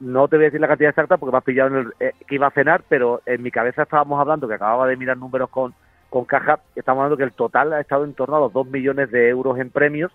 no 0.00 0.28
te 0.28 0.36
voy 0.36 0.44
a 0.44 0.48
decir 0.48 0.60
la 0.60 0.68
cantidad 0.68 0.90
exacta 0.90 1.16
porque 1.16 1.32
me 1.32 1.38
has 1.38 1.44
pillado 1.44 1.68
en 1.68 1.76
el, 1.76 1.92
eh, 2.00 2.12
que 2.26 2.34
iba 2.34 2.48
a 2.48 2.50
cenar, 2.50 2.82
pero 2.88 3.22
en 3.24 3.42
mi 3.42 3.50
cabeza 3.50 3.82
estábamos 3.82 4.20
hablando, 4.20 4.48
que 4.48 4.54
acababa 4.54 4.86
de 4.86 4.96
mirar 4.96 5.16
números 5.16 5.48
con, 5.48 5.74
con 6.10 6.24
caja, 6.24 6.60
estamos 6.74 7.02
hablando 7.02 7.16
que 7.16 7.24
el 7.24 7.32
total 7.32 7.72
ha 7.72 7.80
estado 7.80 8.04
en 8.04 8.14
torno 8.14 8.36
a 8.36 8.40
los 8.40 8.52
2 8.52 8.66
millones 8.68 9.10
de 9.10 9.28
euros 9.28 9.58
en 9.58 9.70
premios. 9.70 10.12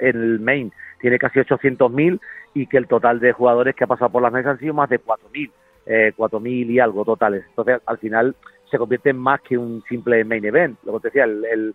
El 0.00 0.40
main 0.40 0.72
tiene 1.00 1.18
casi 1.18 1.38
800.000 1.40 2.20
y 2.54 2.66
que 2.66 2.78
el 2.78 2.86
total 2.86 3.20
de 3.20 3.32
jugadores 3.32 3.74
que 3.74 3.84
ha 3.84 3.88
pasado 3.88 4.10
por 4.10 4.22
las 4.22 4.32
mesas 4.32 4.52
han 4.52 4.58
sido 4.58 4.74
más 4.74 4.88
de 4.88 5.00
4.000, 5.00 5.50
eh, 5.86 6.12
4.000 6.16 6.70
y 6.70 6.80
algo 6.80 7.04
totales. 7.04 7.44
Entonces, 7.48 7.80
al 7.84 7.98
final 7.98 8.34
se 8.70 8.78
convierte 8.78 9.10
en 9.10 9.18
más 9.18 9.40
que 9.42 9.58
un 9.58 9.82
simple 9.88 10.24
main 10.24 10.44
event. 10.44 10.78
Lo 10.84 10.94
que 10.94 11.00
te 11.00 11.08
decía, 11.08 11.24
el, 11.24 11.74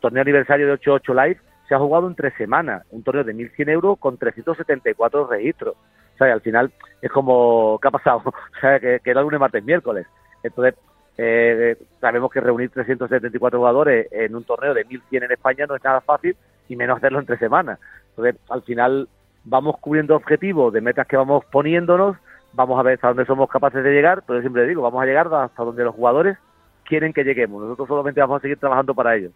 torneo 0.00 0.22
aniversario 0.22 0.66
de 0.66 0.72
88 0.72 1.14
Live 1.14 1.40
se 1.68 1.74
ha 1.74 1.78
jugado 1.78 2.08
en 2.08 2.14
tres 2.14 2.34
semanas, 2.36 2.84
un 2.90 3.02
torneo 3.02 3.24
de 3.24 3.34
1.100 3.34 3.70
euros 3.70 3.98
con 3.98 4.16
374 4.16 5.26
registros. 5.26 5.76
O 6.14 6.18
sea, 6.18 6.32
al 6.32 6.40
final 6.40 6.72
es 7.00 7.10
como, 7.10 7.78
¿qué 7.80 7.88
ha 7.88 7.92
pasado? 7.92 8.22
O 8.26 8.60
sea, 8.60 8.80
que, 8.80 9.00
que 9.02 9.10
era 9.10 9.22
lunes, 9.22 9.40
martes, 9.40 9.64
miércoles. 9.64 10.06
Entonces, 10.42 10.74
eh, 11.16 11.76
sabemos 12.00 12.30
que 12.30 12.40
reunir 12.40 12.70
374 12.70 13.58
jugadores 13.58 14.08
en 14.10 14.34
un 14.34 14.44
torneo 14.44 14.72
de 14.72 14.86
1.100 14.86 15.24
en 15.24 15.32
España 15.32 15.66
no 15.66 15.76
es 15.76 15.84
nada 15.84 16.00
fácil 16.00 16.34
y 16.70 16.76
menos 16.76 16.98
hacerlo 16.98 17.18
en 17.18 17.26
tres 17.26 17.40
semanas. 17.40 17.78
Entonces, 18.10 18.40
al 18.48 18.62
final 18.62 19.08
vamos 19.44 19.76
cubriendo 19.80 20.14
objetivos 20.14 20.72
de 20.72 20.80
metas 20.80 21.06
que 21.06 21.16
vamos 21.16 21.44
poniéndonos, 21.46 22.16
vamos 22.52 22.78
a 22.78 22.82
ver 22.82 22.94
hasta 22.94 23.08
dónde 23.08 23.26
somos 23.26 23.50
capaces 23.50 23.82
de 23.82 23.90
llegar, 23.90 24.22
pero 24.26 24.40
siempre 24.40 24.66
digo, 24.66 24.82
vamos 24.82 25.02
a 25.02 25.06
llegar 25.06 25.26
hasta 25.34 25.64
donde 25.64 25.82
los 25.82 25.94
jugadores 25.94 26.38
quieren 26.84 27.12
que 27.12 27.24
lleguemos. 27.24 27.60
Nosotros 27.60 27.88
solamente 27.88 28.20
vamos 28.20 28.38
a 28.38 28.40
seguir 28.40 28.58
trabajando 28.58 28.94
para 28.94 29.16
ello. 29.16 29.30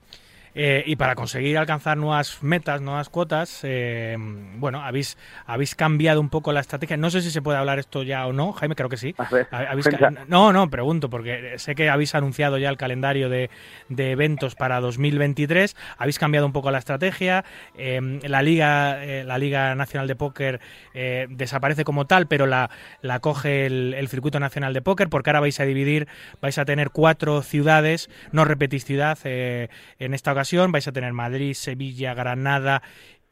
Eh, 0.55 0.85
y 0.87 0.97
para 0.97 1.15
conseguir 1.17 1.59
alcanzar 1.59 1.97
nuevas 1.97 2.43
metas, 2.43 2.81
nuevas 2.81 3.09
cuotas, 3.09 3.61
eh, 3.65 4.17
bueno, 4.57 4.83
habéis, 4.83 5.19
habéis 5.47 5.75
cambiado 5.75 6.21
un 6.21 6.29
poco 6.29 6.53
la 6.53 6.61
estrategia. 6.61 6.97
No 6.97 7.11
sé 7.11 7.23
si 7.23 7.31
se 7.31 7.43
puede 7.43 7.59
hablar 7.59 7.79
esto 7.81 8.03
ya 8.05 8.25
o 8.27 8.33
no, 8.33 8.53
Jaime, 8.53 8.77
creo 8.77 8.89
que 8.89 8.97
sí. 8.97 9.15
Ha- 9.51 9.71
habéis 9.71 9.87
no, 10.29 10.53
no, 10.53 10.71
pregunto, 10.71 11.11
porque 11.11 11.55
sé 11.59 11.75
que 11.75 11.89
habéis 11.91 12.15
anunciado 12.15 12.57
ya 12.59 12.69
el 12.71 12.77
calendario 12.77 13.29
de, 13.29 13.51
de 13.89 14.11
eventos 14.13 14.55
para 14.55 14.79
2023. 14.81 15.77
Habéis 15.99 16.19
cambiado 16.21 16.47
un 16.47 16.53
poco 16.53 16.71
la 16.71 16.79
estrategia. 16.79 17.45
eh, 17.77 18.21
la 18.23 18.43
Liga 18.43 19.05
eh, 19.05 19.25
la 19.25 19.39
Liga 19.39 19.75
Nacional 19.75 20.07
de 20.07 20.15
Póker 20.15 20.61
eh, 20.95 21.27
desaparece 21.31 21.83
como 21.85 22.07
tal, 22.07 22.27
pero 22.29 22.47
la, 22.47 22.71
la 23.03 23.19
coge 23.19 23.67
el, 23.67 23.95
el 23.97 24.09
Circuito 24.09 24.39
Nacional 24.39 24.73
de 24.73 24.83
Póker, 24.83 25.09
porque 25.09 25.31
ahora 25.31 25.41
vais 25.41 25.59
a 25.59 25.65
dividir, 25.65 26.07
vais 26.41 26.59
a 26.59 26.65
tener 26.65 26.91
cuatro 26.91 27.43
ciudades, 27.43 28.09
no 28.31 28.45
repetís 28.45 28.85
ciudad 28.85 29.19
eh, 29.25 29.69
en 29.99 30.15
esta 30.15 30.31
ocasión, 30.31 30.44
vais 30.73 30.87
a 30.89 30.93
tener 30.93 31.13
Madrid, 31.13 31.55
Sevilla, 31.55 32.15
Granada 32.15 32.83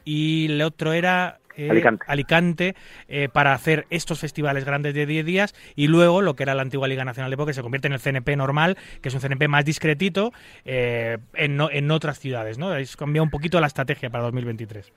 y 0.05 0.47
el 0.51 0.63
otro 0.63 0.93
era 0.93 1.39
eh, 1.57 1.69
Alicante. 1.71 2.05
Alicante, 2.09 2.75
eh, 3.09 3.29
para 3.33 3.53
hacer 3.53 3.87
estos 3.91 4.19
festivales 4.21 4.65
grandes 4.65 4.95
de 4.95 5.05
10 5.07 5.25
días 5.27 5.55
y 5.77 5.87
luego 5.89 6.23
lo 6.23 6.35
que 6.35 6.43
era 6.45 6.55
la 6.55 6.63
antigua 6.63 6.89
Liga 6.89 7.05
Nacional 7.05 7.31
de 7.31 7.37
Póker 7.37 7.55
se 7.55 7.63
convierte 7.63 7.89
en 7.89 7.93
el 7.93 8.01
CNP 8.01 8.37
normal, 8.37 8.77
que 9.03 9.09
es 9.11 9.15
un 9.15 9.21
CNP 9.21 9.49
más 9.49 9.65
discretito 9.65 10.33
eh, 10.65 11.19
en, 11.35 11.57
no- 11.57 11.71
en 11.71 11.91
otras 11.91 12.19
ciudades, 12.19 12.59
¿no? 12.59 12.69
Habéis 12.71 12.97
cambiado 12.97 13.25
un 13.25 13.31
poquito 13.31 13.61
la 13.61 13.67
estrategia 13.67 14.09
para 14.11 14.25
2023. 14.25 14.93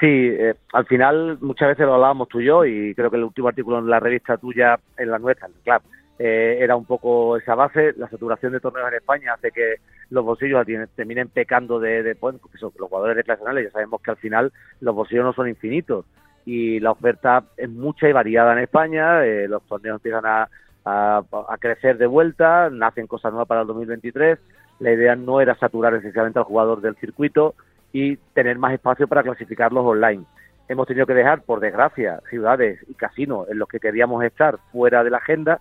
Sí, 0.00 0.06
eh, 0.06 0.54
al 0.72 0.86
final 0.86 1.38
muchas 1.40 1.68
veces 1.68 1.84
lo 1.84 1.94
hablábamos 1.94 2.28
tú 2.28 2.40
y 2.40 2.46
yo 2.46 2.64
y 2.64 2.94
creo 2.94 3.10
que 3.10 3.16
el 3.16 3.24
último 3.24 3.48
artículo 3.48 3.78
en 3.80 3.88
la 3.90 3.98
revista 4.00 4.36
tuya, 4.38 4.78
en 4.96 5.10
la 5.10 5.18
nuestra, 5.18 5.46
en 5.48 5.54
el 5.54 5.60
Club, 5.60 5.82
eh, 6.18 6.58
era 6.60 6.76
un 6.76 6.84
poco 6.84 7.36
esa 7.36 7.54
base. 7.54 7.92
La 7.96 8.08
saturación 8.08 8.52
de 8.52 8.60
torneos 8.60 8.88
en 8.88 8.94
España 8.96 9.34
hace 9.34 9.50
que 9.52 9.76
los 10.10 10.24
bolsillos 10.24 10.66
terminen 10.96 11.28
pecando 11.28 11.78
de, 11.78 12.02
de 12.02 12.14
pues, 12.14 12.36
los 12.60 12.72
jugadores 12.74 13.16
recreacionales. 13.16 13.64
Ya 13.66 13.70
sabemos 13.72 14.00
que 14.02 14.10
al 14.10 14.16
final 14.16 14.52
los 14.80 14.94
bolsillos 14.94 15.24
no 15.24 15.32
son 15.32 15.48
infinitos 15.48 16.04
y 16.44 16.80
la 16.80 16.92
oferta 16.92 17.44
es 17.56 17.68
mucha 17.68 18.08
y 18.08 18.12
variada 18.12 18.52
en 18.52 18.60
España. 18.60 19.24
eh, 19.24 19.46
los 19.48 19.62
torneos 19.64 19.96
empiezan 19.96 20.24
a, 20.26 20.48
a- 20.84 21.22
a 21.48 21.58
crecer 21.58 21.98
de 21.98 22.06
vuelta, 22.06 22.70
nacen 22.70 23.06
cosas 23.06 23.32
nuevas 23.32 23.48
para 23.48 23.60
el 23.62 23.66
2023. 23.66 24.38
La 24.80 24.92
idea 24.92 25.14
no 25.16 25.40
era 25.40 25.54
saturar 25.56 25.94
esencialmente 25.94 26.38
al 26.38 26.44
jugador 26.44 26.80
del 26.80 26.96
circuito 26.96 27.54
y 27.92 28.16
tener 28.34 28.58
más 28.58 28.72
espacio 28.72 29.08
para 29.08 29.22
clasificarlos 29.22 29.84
online. 29.84 30.24
hemos 30.68 30.86
tenido 30.86 31.06
que 31.06 31.14
dejar, 31.14 31.42
por 31.42 31.60
desgracia, 31.60 32.20
ciudades 32.28 32.78
y 32.88 32.94
casinos 32.94 33.48
en 33.50 33.58
los 33.58 33.68
que 33.68 33.80
queríamos 33.80 34.22
estar 34.24 34.58
fuera 34.70 35.02
de 35.02 35.10
la 35.10 35.16
agenda 35.18 35.60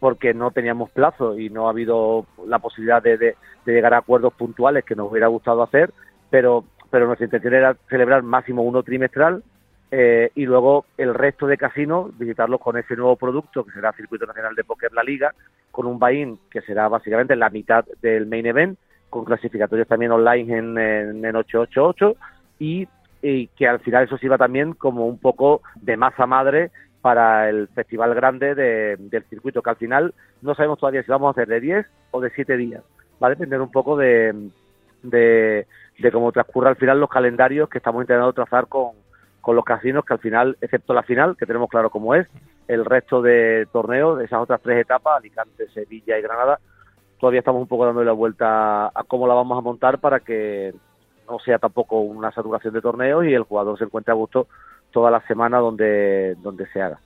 porque 0.00 0.34
no 0.34 0.50
teníamos 0.50 0.90
plazo 0.90 1.38
y 1.38 1.50
no 1.50 1.66
ha 1.66 1.70
habido 1.70 2.26
la 2.46 2.58
posibilidad 2.58 3.02
de, 3.02 3.16
de- 3.16 3.36
llegar 3.66 3.92
a 3.92 3.98
acuerdos 3.98 4.32
puntuales 4.32 4.82
que 4.82 4.94
nos 4.96 5.10
hubiera 5.10 5.26
gustado 5.26 5.62
hacer, 5.62 5.92
pero, 6.30 6.64
pero 6.90 7.06
nuestra 7.06 7.26
intención 7.26 7.52
era 7.52 7.76
celebrar 7.90 8.22
máximo 8.22 8.62
uno 8.62 8.82
trimestral 8.82 9.42
eh, 9.90 10.30
y 10.34 10.46
luego 10.46 10.86
el 10.96 11.12
resto 11.14 11.46
de 11.46 11.58
casinos 11.58 12.16
visitarlos 12.18 12.60
con 12.60 12.78
ese 12.78 12.96
nuevo 12.96 13.16
producto 13.16 13.64
que 13.64 13.72
será 13.72 13.92
Circuito 13.92 14.24
Nacional 14.24 14.54
de 14.54 14.64
Póker 14.64 14.92
La 14.94 15.02
Liga, 15.02 15.34
con 15.70 15.86
un 15.86 15.98
buy-in 15.98 16.38
que 16.50 16.62
será 16.62 16.88
básicamente 16.88 17.36
la 17.36 17.50
mitad 17.50 17.84
del 18.00 18.26
main 18.26 18.46
event, 18.46 18.78
con 19.10 19.24
clasificatorios 19.26 19.86
también 19.88 20.12
online 20.12 20.56
en, 20.56 20.78
en, 20.78 21.24
en 21.24 21.36
888 21.36 22.16
y, 22.58 22.88
y 23.20 23.48
que 23.48 23.68
al 23.68 23.80
final 23.80 24.04
eso 24.04 24.16
sirva 24.16 24.38
también 24.38 24.72
como 24.72 25.06
un 25.06 25.18
poco 25.18 25.60
de 25.76 25.96
masa 25.98 26.26
madre 26.26 26.70
para 27.00 27.48
el 27.48 27.68
festival 27.68 28.14
grande 28.14 28.54
de- 28.54 28.96
del 28.98 29.24
circuito, 29.24 29.62
que 29.62 29.70
al 29.70 29.76
final 29.76 30.14
no 30.42 30.54
sabemos 30.54 30.78
todavía 30.78 31.02
si 31.02 31.10
vamos 31.10 31.28
a 31.28 31.30
hacer 31.30 31.48
de 31.48 31.60
10 31.60 31.86
o 32.10 32.20
de 32.20 32.30
7 32.30 32.56
días. 32.56 32.82
Va 33.22 33.28
a 33.28 33.30
depender 33.30 33.60
un 33.60 33.70
poco 33.70 33.96
de, 33.96 34.50
de, 35.02 35.66
cómo 36.12 36.32
transcurra 36.32 36.70
al 36.70 36.76
final 36.76 37.00
los 37.00 37.08
calendarios 37.10 37.68
que 37.68 37.78
estamos 37.78 38.02
intentando 38.02 38.32
trazar 38.32 38.66
con, 38.66 38.92
con 39.40 39.56
los 39.56 39.64
casinos, 39.64 40.04
que 40.04 40.14
al 40.14 40.20
final, 40.20 40.56
excepto 40.60 40.94
la 40.94 41.02
final, 41.02 41.36
que 41.36 41.46
tenemos 41.46 41.68
claro 41.68 41.90
cómo 41.90 42.14
es, 42.14 42.26
el 42.66 42.84
resto 42.84 43.22
de 43.22 43.66
torneos, 43.72 44.18
de 44.18 44.24
esas 44.26 44.40
otras 44.42 44.60
tres 44.62 44.78
etapas, 44.80 45.16
Alicante, 45.18 45.68
Sevilla 45.70 46.18
y 46.18 46.22
Granada, 46.22 46.58
todavía 47.18 47.40
estamos 47.40 47.62
un 47.62 47.68
poco 47.68 47.86
dando 47.86 48.04
la 48.04 48.12
vuelta 48.12 48.86
a 48.86 49.04
cómo 49.06 49.26
la 49.26 49.34
vamos 49.34 49.56
a 49.58 49.62
montar 49.62 49.98
para 49.98 50.20
que 50.20 50.74
no 51.28 51.38
sea 51.40 51.58
tampoco 51.58 52.00
una 52.00 52.30
saturación 52.32 52.74
de 52.74 52.80
torneos 52.80 53.24
y 53.24 53.34
el 53.34 53.42
jugador 53.42 53.76
se 53.78 53.84
encuentre 53.84 54.12
a 54.12 54.14
gusto 54.16 54.46
toda 54.90 55.10
la 55.10 55.20
semana 55.26 55.58
donde, 55.58 56.34
donde 56.42 56.66
se 56.72 56.80
haga. 56.82 57.00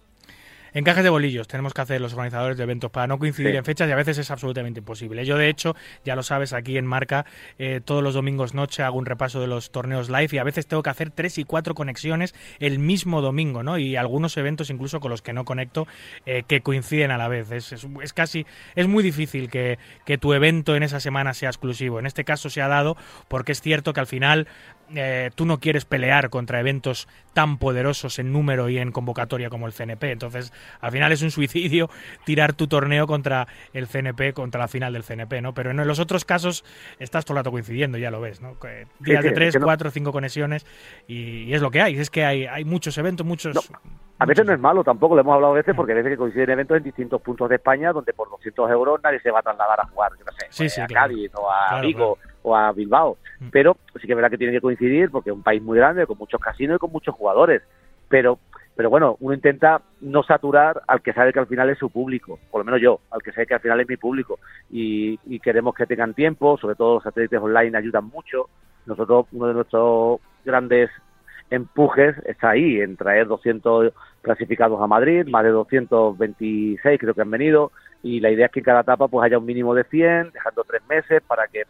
Encajes 0.75 1.05
de 1.05 1.11
bolillos 1.11 1.49
tenemos 1.49 1.75
que 1.75 1.83
hacer 1.83 2.01
los 2.01 2.15
organizadores 2.15 2.57
de 2.57 2.63
eventos 2.63 2.91
para 2.91 3.07
no 3.07 3.19
coincidir 3.19 3.51
Sí. 3.51 3.57
en 3.59 3.65
fechas 3.67 3.91
y 3.91 3.93
a 3.93 3.97
veces 3.97 4.17
es 4.17 4.31
absolutamente 4.31 4.79
imposible. 4.81 5.27
Yo, 5.27 5.37
de 5.37 5.51
hecho, 5.51 5.77
ya 6.03 6.17
lo 6.17 6.23
sabes, 6.23 6.55
aquí 6.55 6.79
en 6.79 6.87
Marca, 6.87 7.27
eh, 7.59 7.83
todos 7.85 8.03
los 8.03 8.15
domingos 8.15 8.55
noche 8.55 8.83
hago 8.83 8.97
un 8.97 9.05
repaso 9.05 9.39
de 9.39 9.49
los 9.49 9.71
torneos 9.71 10.09
live 10.09 10.29
y 10.33 10.39
a 10.39 10.45
veces 10.45 10.67
tengo 10.67 10.83
que 10.83 10.89
hacer 10.89 11.11
tres 11.11 11.37
y 11.37 11.45
cuatro 11.45 11.75
conexiones 11.75 12.35
el 12.59 12.79
mismo 12.79 13.21
domingo, 13.21 13.63
¿no? 13.63 13.77
Y 13.77 13.97
algunos 13.97 14.35
eventos 14.39 14.71
incluso 14.71 14.99
con 15.01 15.11
los 15.11 15.21
que 15.21 15.35
no 15.35 15.45
conecto 15.45 15.87
eh, 16.25 16.43
que 16.49 16.63
coinciden 16.63 17.11
a 17.11 17.19
la 17.19 17.29
vez. 17.29 17.53
Es, 17.53 17.71
es- 17.75 17.87
es 18.03 18.15
casi, 18.15 18.47
es 18.75 18.89
muy 18.89 19.03
difícil 19.03 19.51
que, 19.51 19.79
que 20.07 20.17
tu 20.17 20.33
evento 20.33 20.75
en 20.75 20.85
esa 20.85 21.01
semana 21.01 21.35
sea 21.35 21.51
exclusivo. 21.51 21.99
En 21.99 22.07
este 22.07 22.25
caso 22.25 22.49
se 22.49 22.63
ha 22.63 22.69
dado 22.69 22.97
porque 23.29 23.53
es 23.53 23.61
cierto 23.61 23.93
que 23.93 24.01
al 24.01 24.07
final 24.07 24.49
eh, 24.95 25.31
tú 25.35 25.45
no 25.47 25.59
quieres 25.59 25.85
pelear 25.85 26.31
contra 26.31 26.61
eventos 26.61 27.09
tan 27.33 27.59
poderosos 27.59 28.19
en 28.19 28.33
número 28.33 28.69
y 28.69 28.79
en 28.79 28.93
convocatoria 28.93 29.51
como 29.51 29.67
el 29.67 29.73
CNP. 29.73 30.13
Entonces, 30.13 30.53
al 30.81 30.93
final 30.93 31.13
es 31.13 31.23
un 31.23 31.31
suicidio 31.31 31.89
tirar 32.25 32.53
tu 32.53 32.67
torneo 32.67 33.07
contra 33.07 33.49
el 33.73 33.87
CNP, 33.87 34.33
contra 34.35 34.61
la 34.61 34.69
final 34.69 34.93
del 34.93 35.05
CNP, 35.05 35.41
¿no? 35.41 35.55
Pero 35.55 35.71
en 35.71 35.87
los 35.87 35.99
otros 35.99 36.25
casos 36.25 36.65
estás 36.99 37.25
todo 37.25 37.35
el 37.35 37.41
rato 37.41 37.51
coincidiendo, 37.51 37.99
ya 37.99 38.11
lo 38.11 38.21
ves, 38.21 38.41
¿no? 38.41 38.57
Días 39.01 39.23
de 39.23 39.29
es 39.29 39.35
tres, 39.35 39.59
cuatro, 39.63 39.91
cinco 39.91 40.13
conexiones 40.13 40.67
y, 41.07 41.45
y 41.45 41.55
es 41.55 41.63
lo 41.63 41.71
que 41.71 41.81
hay. 41.81 41.99
Es 41.99 42.11
que 42.11 42.25
hay, 42.25 42.47
hay 42.47 42.65
muchos 42.65 42.97
eventos, 42.99 43.27
muchos... 43.27 43.73
A 44.19 44.25
veces 44.25 44.47
no 44.47 44.53
es 44.53 44.61
malo 44.61 44.85
tampoco, 44.85 45.17
lo 45.17 45.23
hemos 45.23 45.35
hablado 45.35 45.53
a 45.53 45.57
veces, 45.57 45.75
porque 45.75 45.93
a 45.93 45.95
veces 45.97 46.13
que 46.13 46.17
coinciden 46.17 46.51
eventos 46.51 46.77
en 46.77 46.85
distintos 46.85 47.21
puntos 47.21 47.49
de 47.49 47.57
España 47.57 47.93
donde 47.93 48.13
por 48.13 48.31
200 48.31 48.71
euros 48.71 49.01
nadie 49.03 49.19
se 49.21 49.33
va 49.33 49.41
a 49.41 49.43
trasladar 49.43 49.81
a 49.81 49.87
jugar, 49.87 50.13
yo 50.17 50.25
no 50.25 50.33
sé, 50.33 50.47
Sí, 50.51 50.63
pues, 50.65 50.75
sí, 50.75 50.81
a 50.81 50.87
claro. 50.87 51.09
Cádiz 51.09 51.33
o 51.35 51.51
a 51.51 51.69
Claro, 51.71 51.87
Vigo 51.89 52.19
o 52.43 52.57
a 52.57 52.73
Bilbao. 52.73 53.19
Pero 53.51 53.77
sí 54.01 54.07
que 54.07 54.13
es 54.13 54.17
verdad 54.17 54.31
que 54.31 54.39
tiene 54.39 54.53
que 54.53 54.61
coincidir 54.61 55.11
porque 55.11 55.31
es 55.31 55.37
un 55.37 55.43
país 55.43 55.63
muy 55.63 55.79
grande, 55.79 56.07
con 56.07 56.19
muchos 56.19 56.41
casinos 56.41 56.77
y 56.77 56.79
con 56.79 56.93
muchos 56.93 57.15
jugadores. 57.15 57.63
Pero 58.09 58.39
pero 58.75 58.89
bueno, 58.89 59.17
uno 59.21 59.35
intenta 59.35 59.83
no 60.01 60.23
saturar 60.23 60.83
al 60.87 61.03
que 61.03 61.13
sabe 61.13 61.33
que 61.33 61.39
al 61.39 61.47
final 61.47 61.69
es 61.69 61.79
su 61.79 61.91
público, 61.91 62.39
por 62.51 62.61
lo 62.61 62.65
menos 62.65 62.81
yo, 62.81 63.01
al 63.11 63.23
que 63.23 63.31
sabe 63.33 63.47
que 63.47 63.55
al 63.55 63.61
final 63.61 63.81
es 63.81 63.89
mi 63.89 63.99
público. 63.99 64.39
Y, 64.71 65.19
y 65.27 65.41
queremos 65.41 65.75
que 65.75 65.87
tengan 65.87 66.15
tiempo, 66.15 66.57
sobre 66.57 66.75
todo 66.75 66.95
los 66.95 67.03
satélites 67.03 67.39
online 67.39 67.77
ayudan 67.77 68.07
mucho. 68.07 68.49
Nosotros, 68.87 69.27
uno 69.33 69.49
de 69.49 69.55
nuestros 69.55 70.21
grandes 70.45 70.91
empujes 71.51 72.17
está 72.25 72.51
ahí, 72.51 72.81
en 72.81 72.97
traer 72.97 73.27
200 73.27 73.93
clasificados 74.23 74.81
a 74.81 74.87
Madrid, 74.87 75.27
más 75.29 75.45
de 75.45 75.51
226 75.51 76.99
creo 76.99 77.13
que 77.13 77.21
han 77.21 77.31
venido, 77.31 77.73
y 78.03 78.21
la 78.21 78.31
idea 78.31 78.47
es 78.47 78.53
que 78.53 78.61
en 78.61 78.65
cada 78.65 78.81
etapa 78.81 79.07
pues 79.09 79.27
haya 79.27 79.39
un 79.39 79.45
mínimo 79.45 79.75
de 79.75 79.85
100, 79.85 80.31
dejando 80.33 80.65
tres 80.65 80.83
meses 80.89 81.23
para 81.27 81.47
que 81.49 81.65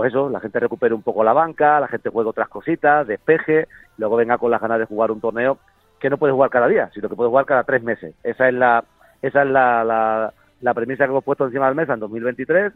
pues 0.00 0.12
eso, 0.14 0.30
la 0.30 0.40
gente 0.40 0.58
recupere 0.58 0.94
un 0.94 1.02
poco 1.02 1.22
la 1.22 1.34
banca, 1.34 1.78
la 1.78 1.86
gente 1.88 2.08
juegue 2.08 2.30
otras 2.30 2.48
cositas, 2.48 3.06
despeje, 3.06 3.68
luego 3.98 4.16
venga 4.16 4.38
con 4.38 4.50
las 4.50 4.58
ganas 4.58 4.78
de 4.78 4.86
jugar 4.86 5.10
un 5.10 5.20
torneo 5.20 5.58
que 5.98 6.08
no 6.08 6.16
puede 6.16 6.32
jugar 6.32 6.48
cada 6.48 6.68
día, 6.68 6.90
sino 6.94 7.06
que 7.10 7.14
puede 7.16 7.28
jugar 7.28 7.44
cada 7.44 7.64
tres 7.64 7.82
meses. 7.82 8.14
Esa 8.24 8.48
es 8.48 8.54
la, 8.54 8.82
esa 9.20 9.42
es 9.42 9.48
la, 9.50 9.84
la, 9.84 10.32
la 10.62 10.72
premisa 10.72 11.04
que 11.04 11.10
hemos 11.10 11.22
puesto 11.22 11.44
encima 11.44 11.66
de 11.66 11.72
la 11.72 11.82
mesa 11.82 11.92
en 11.92 12.00
2023. 12.00 12.72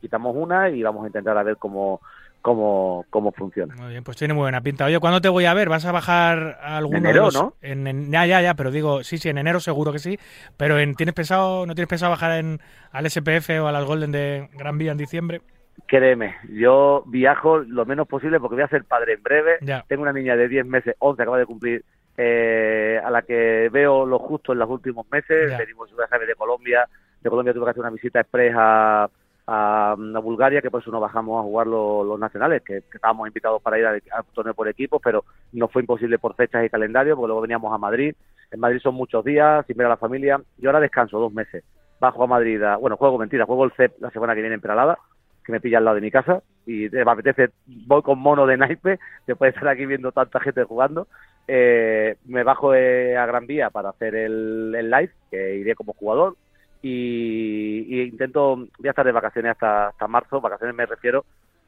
Quitamos 0.00 0.34
una 0.34 0.68
y 0.68 0.82
vamos 0.82 1.04
a 1.04 1.06
intentar 1.06 1.38
a 1.38 1.44
ver 1.44 1.58
cómo, 1.58 2.00
cómo, 2.42 3.04
cómo 3.08 3.30
funciona. 3.30 3.76
Muy 3.76 3.90
bien, 3.90 4.02
pues 4.02 4.16
tiene 4.16 4.34
muy 4.34 4.42
buena 4.42 4.60
pinta. 4.60 4.86
Oye, 4.86 4.98
¿cuándo 4.98 5.20
te 5.20 5.28
voy 5.28 5.44
a 5.44 5.54
ver? 5.54 5.68
¿Vas 5.68 5.84
a 5.86 5.92
bajar 5.92 6.58
a 6.60 6.76
alguno 6.78 6.98
En 6.98 7.06
enero, 7.06 7.26
los- 7.26 7.34
¿no? 7.34 7.54
En, 7.62 7.86
en- 7.86 8.10
ya, 8.10 8.26
ya, 8.26 8.42
ya, 8.42 8.54
pero 8.54 8.72
digo, 8.72 9.04
sí, 9.04 9.18
sí, 9.18 9.28
en 9.28 9.38
enero 9.38 9.60
seguro 9.60 9.92
que 9.92 10.00
sí. 10.00 10.18
Pero 10.56 10.80
en, 10.80 10.96
¿tienes 10.96 11.14
pensado, 11.14 11.66
no 11.66 11.76
tienes 11.76 11.88
pensado 11.88 12.10
bajar 12.10 12.32
en, 12.40 12.60
al 12.90 13.06
SPF 13.08 13.60
o 13.60 13.68
a 13.68 13.72
las 13.72 13.84
Golden 13.84 14.10
de 14.10 14.48
Gran 14.58 14.76
Vía 14.76 14.90
en 14.90 14.98
diciembre? 14.98 15.40
Créeme, 15.86 16.36
yo 16.50 17.02
viajo 17.06 17.58
lo 17.58 17.84
menos 17.84 18.06
posible 18.08 18.40
porque 18.40 18.54
voy 18.54 18.64
a 18.64 18.68
ser 18.68 18.84
padre 18.84 19.14
en 19.14 19.22
breve. 19.22 19.58
Ya. 19.60 19.84
Tengo 19.88 20.02
una 20.02 20.12
niña 20.12 20.36
de 20.36 20.48
10 20.48 20.64
meses, 20.66 20.94
11, 20.98 21.22
acaba 21.22 21.38
de 21.38 21.46
cumplir, 21.46 21.84
eh, 22.16 23.00
a 23.04 23.10
la 23.10 23.22
que 23.22 23.68
veo 23.72 24.06
lo 24.06 24.18
justo 24.18 24.52
en 24.52 24.60
los 24.60 24.70
últimos 24.70 25.06
meses. 25.10 25.50
Ya. 25.50 25.58
Venimos, 25.58 25.90
ya 25.90 26.06
sabes, 26.08 26.26
de 26.28 26.34
Colombia. 26.34 26.88
De 27.20 27.28
Colombia 27.30 27.52
tuve 27.52 27.64
que 27.64 27.70
hacer 27.70 27.80
una 27.80 27.90
visita 27.90 28.20
express 28.20 28.54
a, 28.56 29.08
a, 29.46 29.92
a 29.92 30.18
Bulgaria, 30.20 30.62
que 30.62 30.70
por 30.70 30.80
eso 30.80 30.90
no 30.90 31.00
bajamos 31.00 31.40
a 31.40 31.42
jugar 31.42 31.66
los, 31.66 32.06
los 32.06 32.18
nacionales, 32.18 32.62
que, 32.62 32.80
que 32.82 32.96
estábamos 32.96 33.26
invitados 33.26 33.60
para 33.60 33.78
ir 33.78 33.86
al, 33.86 34.02
al 34.12 34.24
torneo 34.32 34.54
por 34.54 34.68
equipos, 34.68 35.00
pero 35.02 35.24
no 35.52 35.68
fue 35.68 35.82
imposible 35.82 36.18
por 36.18 36.34
fechas 36.34 36.64
y 36.64 36.70
calendario, 36.70 37.14
porque 37.16 37.28
luego 37.28 37.42
veníamos 37.42 37.72
a 37.74 37.78
Madrid. 37.78 38.14
En 38.50 38.60
Madrid 38.60 38.78
son 38.80 38.94
muchos 38.94 39.24
días, 39.24 39.66
sin 39.66 39.76
ver 39.76 39.86
a 39.86 39.90
la 39.90 39.96
familia. 39.96 40.40
Yo 40.58 40.70
ahora 40.70 40.80
descanso 40.80 41.18
dos 41.18 41.32
meses. 41.32 41.64
Bajo 42.00 42.22
a 42.24 42.26
Madrid, 42.26 42.62
a- 42.62 42.76
bueno, 42.76 42.96
juego 42.96 43.18
mentira, 43.18 43.44
juego 43.46 43.64
el 43.64 43.72
CEP 43.72 43.94
la 44.00 44.10
semana 44.10 44.34
que 44.34 44.40
viene 44.40 44.54
en 44.54 44.60
Peralada, 44.60 44.98
que 45.44 45.52
me 45.52 45.60
pilla 45.60 45.78
al 45.78 45.84
lado 45.84 45.96
de 45.96 46.02
mi 46.02 46.10
casa 46.10 46.42
y 46.66 46.86
eh, 46.86 46.90
me 47.04 47.10
apetece, 47.10 47.50
voy 47.66 48.02
con 48.02 48.18
mono 48.18 48.46
de 48.46 48.56
naipe, 48.56 48.98
después 49.26 49.52
de 49.52 49.58
estar 49.58 49.68
aquí 49.68 49.86
viendo 49.86 50.12
tanta 50.12 50.40
gente 50.40 50.64
jugando, 50.64 51.06
eh, 51.46 52.16
me 52.24 52.42
bajo 52.42 52.74
eh, 52.74 53.16
a 53.16 53.26
Gran 53.26 53.46
Vía 53.46 53.70
para 53.70 53.90
hacer 53.90 54.14
el, 54.14 54.72
live, 54.72 55.10
que 55.30 55.56
iré 55.56 55.74
como 55.74 55.92
jugador, 55.92 56.36
y, 56.82 58.02
intento, 58.02 58.56
voy 58.56 58.86
a 58.86 58.90
estar 58.90 59.06
de 59.06 59.12
vacaciones 59.12 59.56
hasta, 59.58 60.08
marzo, 60.08 60.40
vacaciones 60.40 60.76
me 60.76 60.86
refiero, 60.86 61.24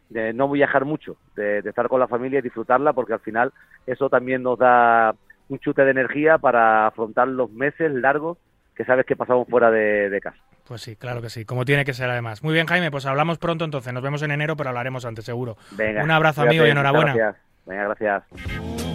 de 0.08 0.32
no 0.32 0.48
viajar 0.48 0.84
mucho, 0.84 1.16
de, 1.34 1.62
de 1.62 1.70
estar 1.70 1.88
con 1.88 2.00
la 2.00 2.08
familia 2.08 2.38
y 2.38 2.42
disfrutarla, 2.42 2.92
porque 2.92 3.14
al 3.14 3.20
final 3.20 3.52
eso 3.86 4.08
también 4.08 4.42
nos 4.42 4.58
da 4.58 5.14
un 5.48 5.58
chute 5.58 5.84
de 5.84 5.90
energía 5.90 6.38
para 6.38 6.86
afrontar 6.86 7.28
los 7.28 7.50
meses 7.50 7.92
largos 7.92 8.38
que 8.74 8.84
sabes 8.84 9.06
que 9.06 9.16
pasamos 9.16 9.48
fuera 9.48 9.70
de 9.70 10.20
casa. 10.22 10.38
Pues 10.66 10.82
sí, 10.82 10.96
claro 10.96 11.22
que 11.22 11.30
sí, 11.30 11.44
como 11.44 11.64
tiene 11.64 11.84
que 11.84 11.94
ser 11.94 12.10
además. 12.10 12.42
Muy 12.42 12.52
bien, 12.52 12.66
Jaime, 12.66 12.90
pues 12.90 13.06
hablamos 13.06 13.38
pronto 13.38 13.64
entonces. 13.64 13.92
Nos 13.92 14.02
vemos 14.02 14.22
en 14.22 14.32
enero, 14.32 14.56
pero 14.56 14.70
hablaremos 14.70 15.04
antes, 15.04 15.24
seguro. 15.24 15.56
Venga, 15.72 16.02
Un 16.02 16.10
abrazo, 16.10 16.42
amigo, 16.42 16.66
y 16.66 16.70
enhorabuena. 16.70 17.14
Gracias. 17.14 17.42
Venga, 17.66 17.84
gracias. 17.84 18.85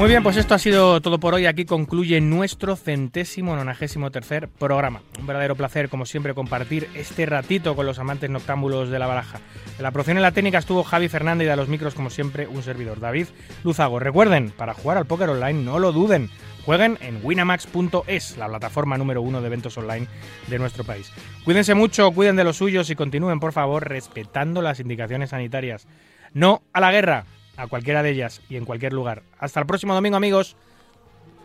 Muy 0.00 0.08
bien, 0.08 0.22
pues 0.22 0.38
esto 0.38 0.54
ha 0.54 0.58
sido 0.58 1.02
todo 1.02 1.20
por 1.20 1.34
hoy. 1.34 1.44
Aquí 1.44 1.66
concluye 1.66 2.22
nuestro 2.22 2.74
centésimo 2.74 3.54
nonagésimo 3.54 4.10
tercer 4.10 4.48
programa. 4.48 5.02
Un 5.18 5.26
verdadero 5.26 5.56
placer, 5.56 5.90
como 5.90 6.06
siempre, 6.06 6.32
compartir 6.32 6.88
este 6.94 7.26
ratito 7.26 7.76
con 7.76 7.84
los 7.84 7.98
amantes 7.98 8.30
noctámbulos 8.30 8.88
de 8.88 8.98
la 8.98 9.06
baraja. 9.06 9.40
En 9.76 9.82
la 9.82 9.90
producción 9.90 10.16
y 10.16 10.22
la 10.22 10.32
técnica 10.32 10.56
estuvo 10.56 10.84
Javi 10.84 11.10
Fernández 11.10 11.48
y 11.48 11.50
a 11.50 11.56
los 11.56 11.68
micros, 11.68 11.94
como 11.94 12.08
siempre, 12.08 12.46
un 12.46 12.62
servidor, 12.62 12.98
David 12.98 13.26
Luzago. 13.62 13.98
Recuerden, 13.98 14.52
para 14.52 14.72
jugar 14.72 14.96
al 14.96 15.04
póker 15.04 15.28
online, 15.28 15.64
no 15.64 15.78
lo 15.78 15.92
duden. 15.92 16.30
Jueguen 16.64 16.96
en 17.02 17.20
winamax.es, 17.22 18.38
la 18.38 18.48
plataforma 18.48 18.96
número 18.96 19.20
uno 19.20 19.42
de 19.42 19.48
eventos 19.48 19.76
online 19.76 20.06
de 20.46 20.58
nuestro 20.58 20.82
país. 20.82 21.12
Cuídense 21.44 21.74
mucho, 21.74 22.10
cuiden 22.12 22.36
de 22.36 22.44
los 22.44 22.56
suyos 22.56 22.88
y 22.88 22.96
continúen, 22.96 23.38
por 23.38 23.52
favor, 23.52 23.86
respetando 23.86 24.62
las 24.62 24.80
indicaciones 24.80 25.28
sanitarias. 25.28 25.86
No 26.32 26.62
a 26.72 26.80
la 26.80 26.90
guerra, 26.90 27.26
a 27.60 27.66
cualquiera 27.66 28.02
de 28.02 28.10
ellas 28.10 28.40
y 28.48 28.56
en 28.56 28.64
cualquier 28.64 28.92
lugar. 28.92 29.22
Hasta 29.38 29.60
el 29.60 29.66
próximo 29.66 29.94
domingo, 29.94 30.16
amigos. 30.16 30.56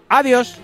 Adiós. 0.08 0.60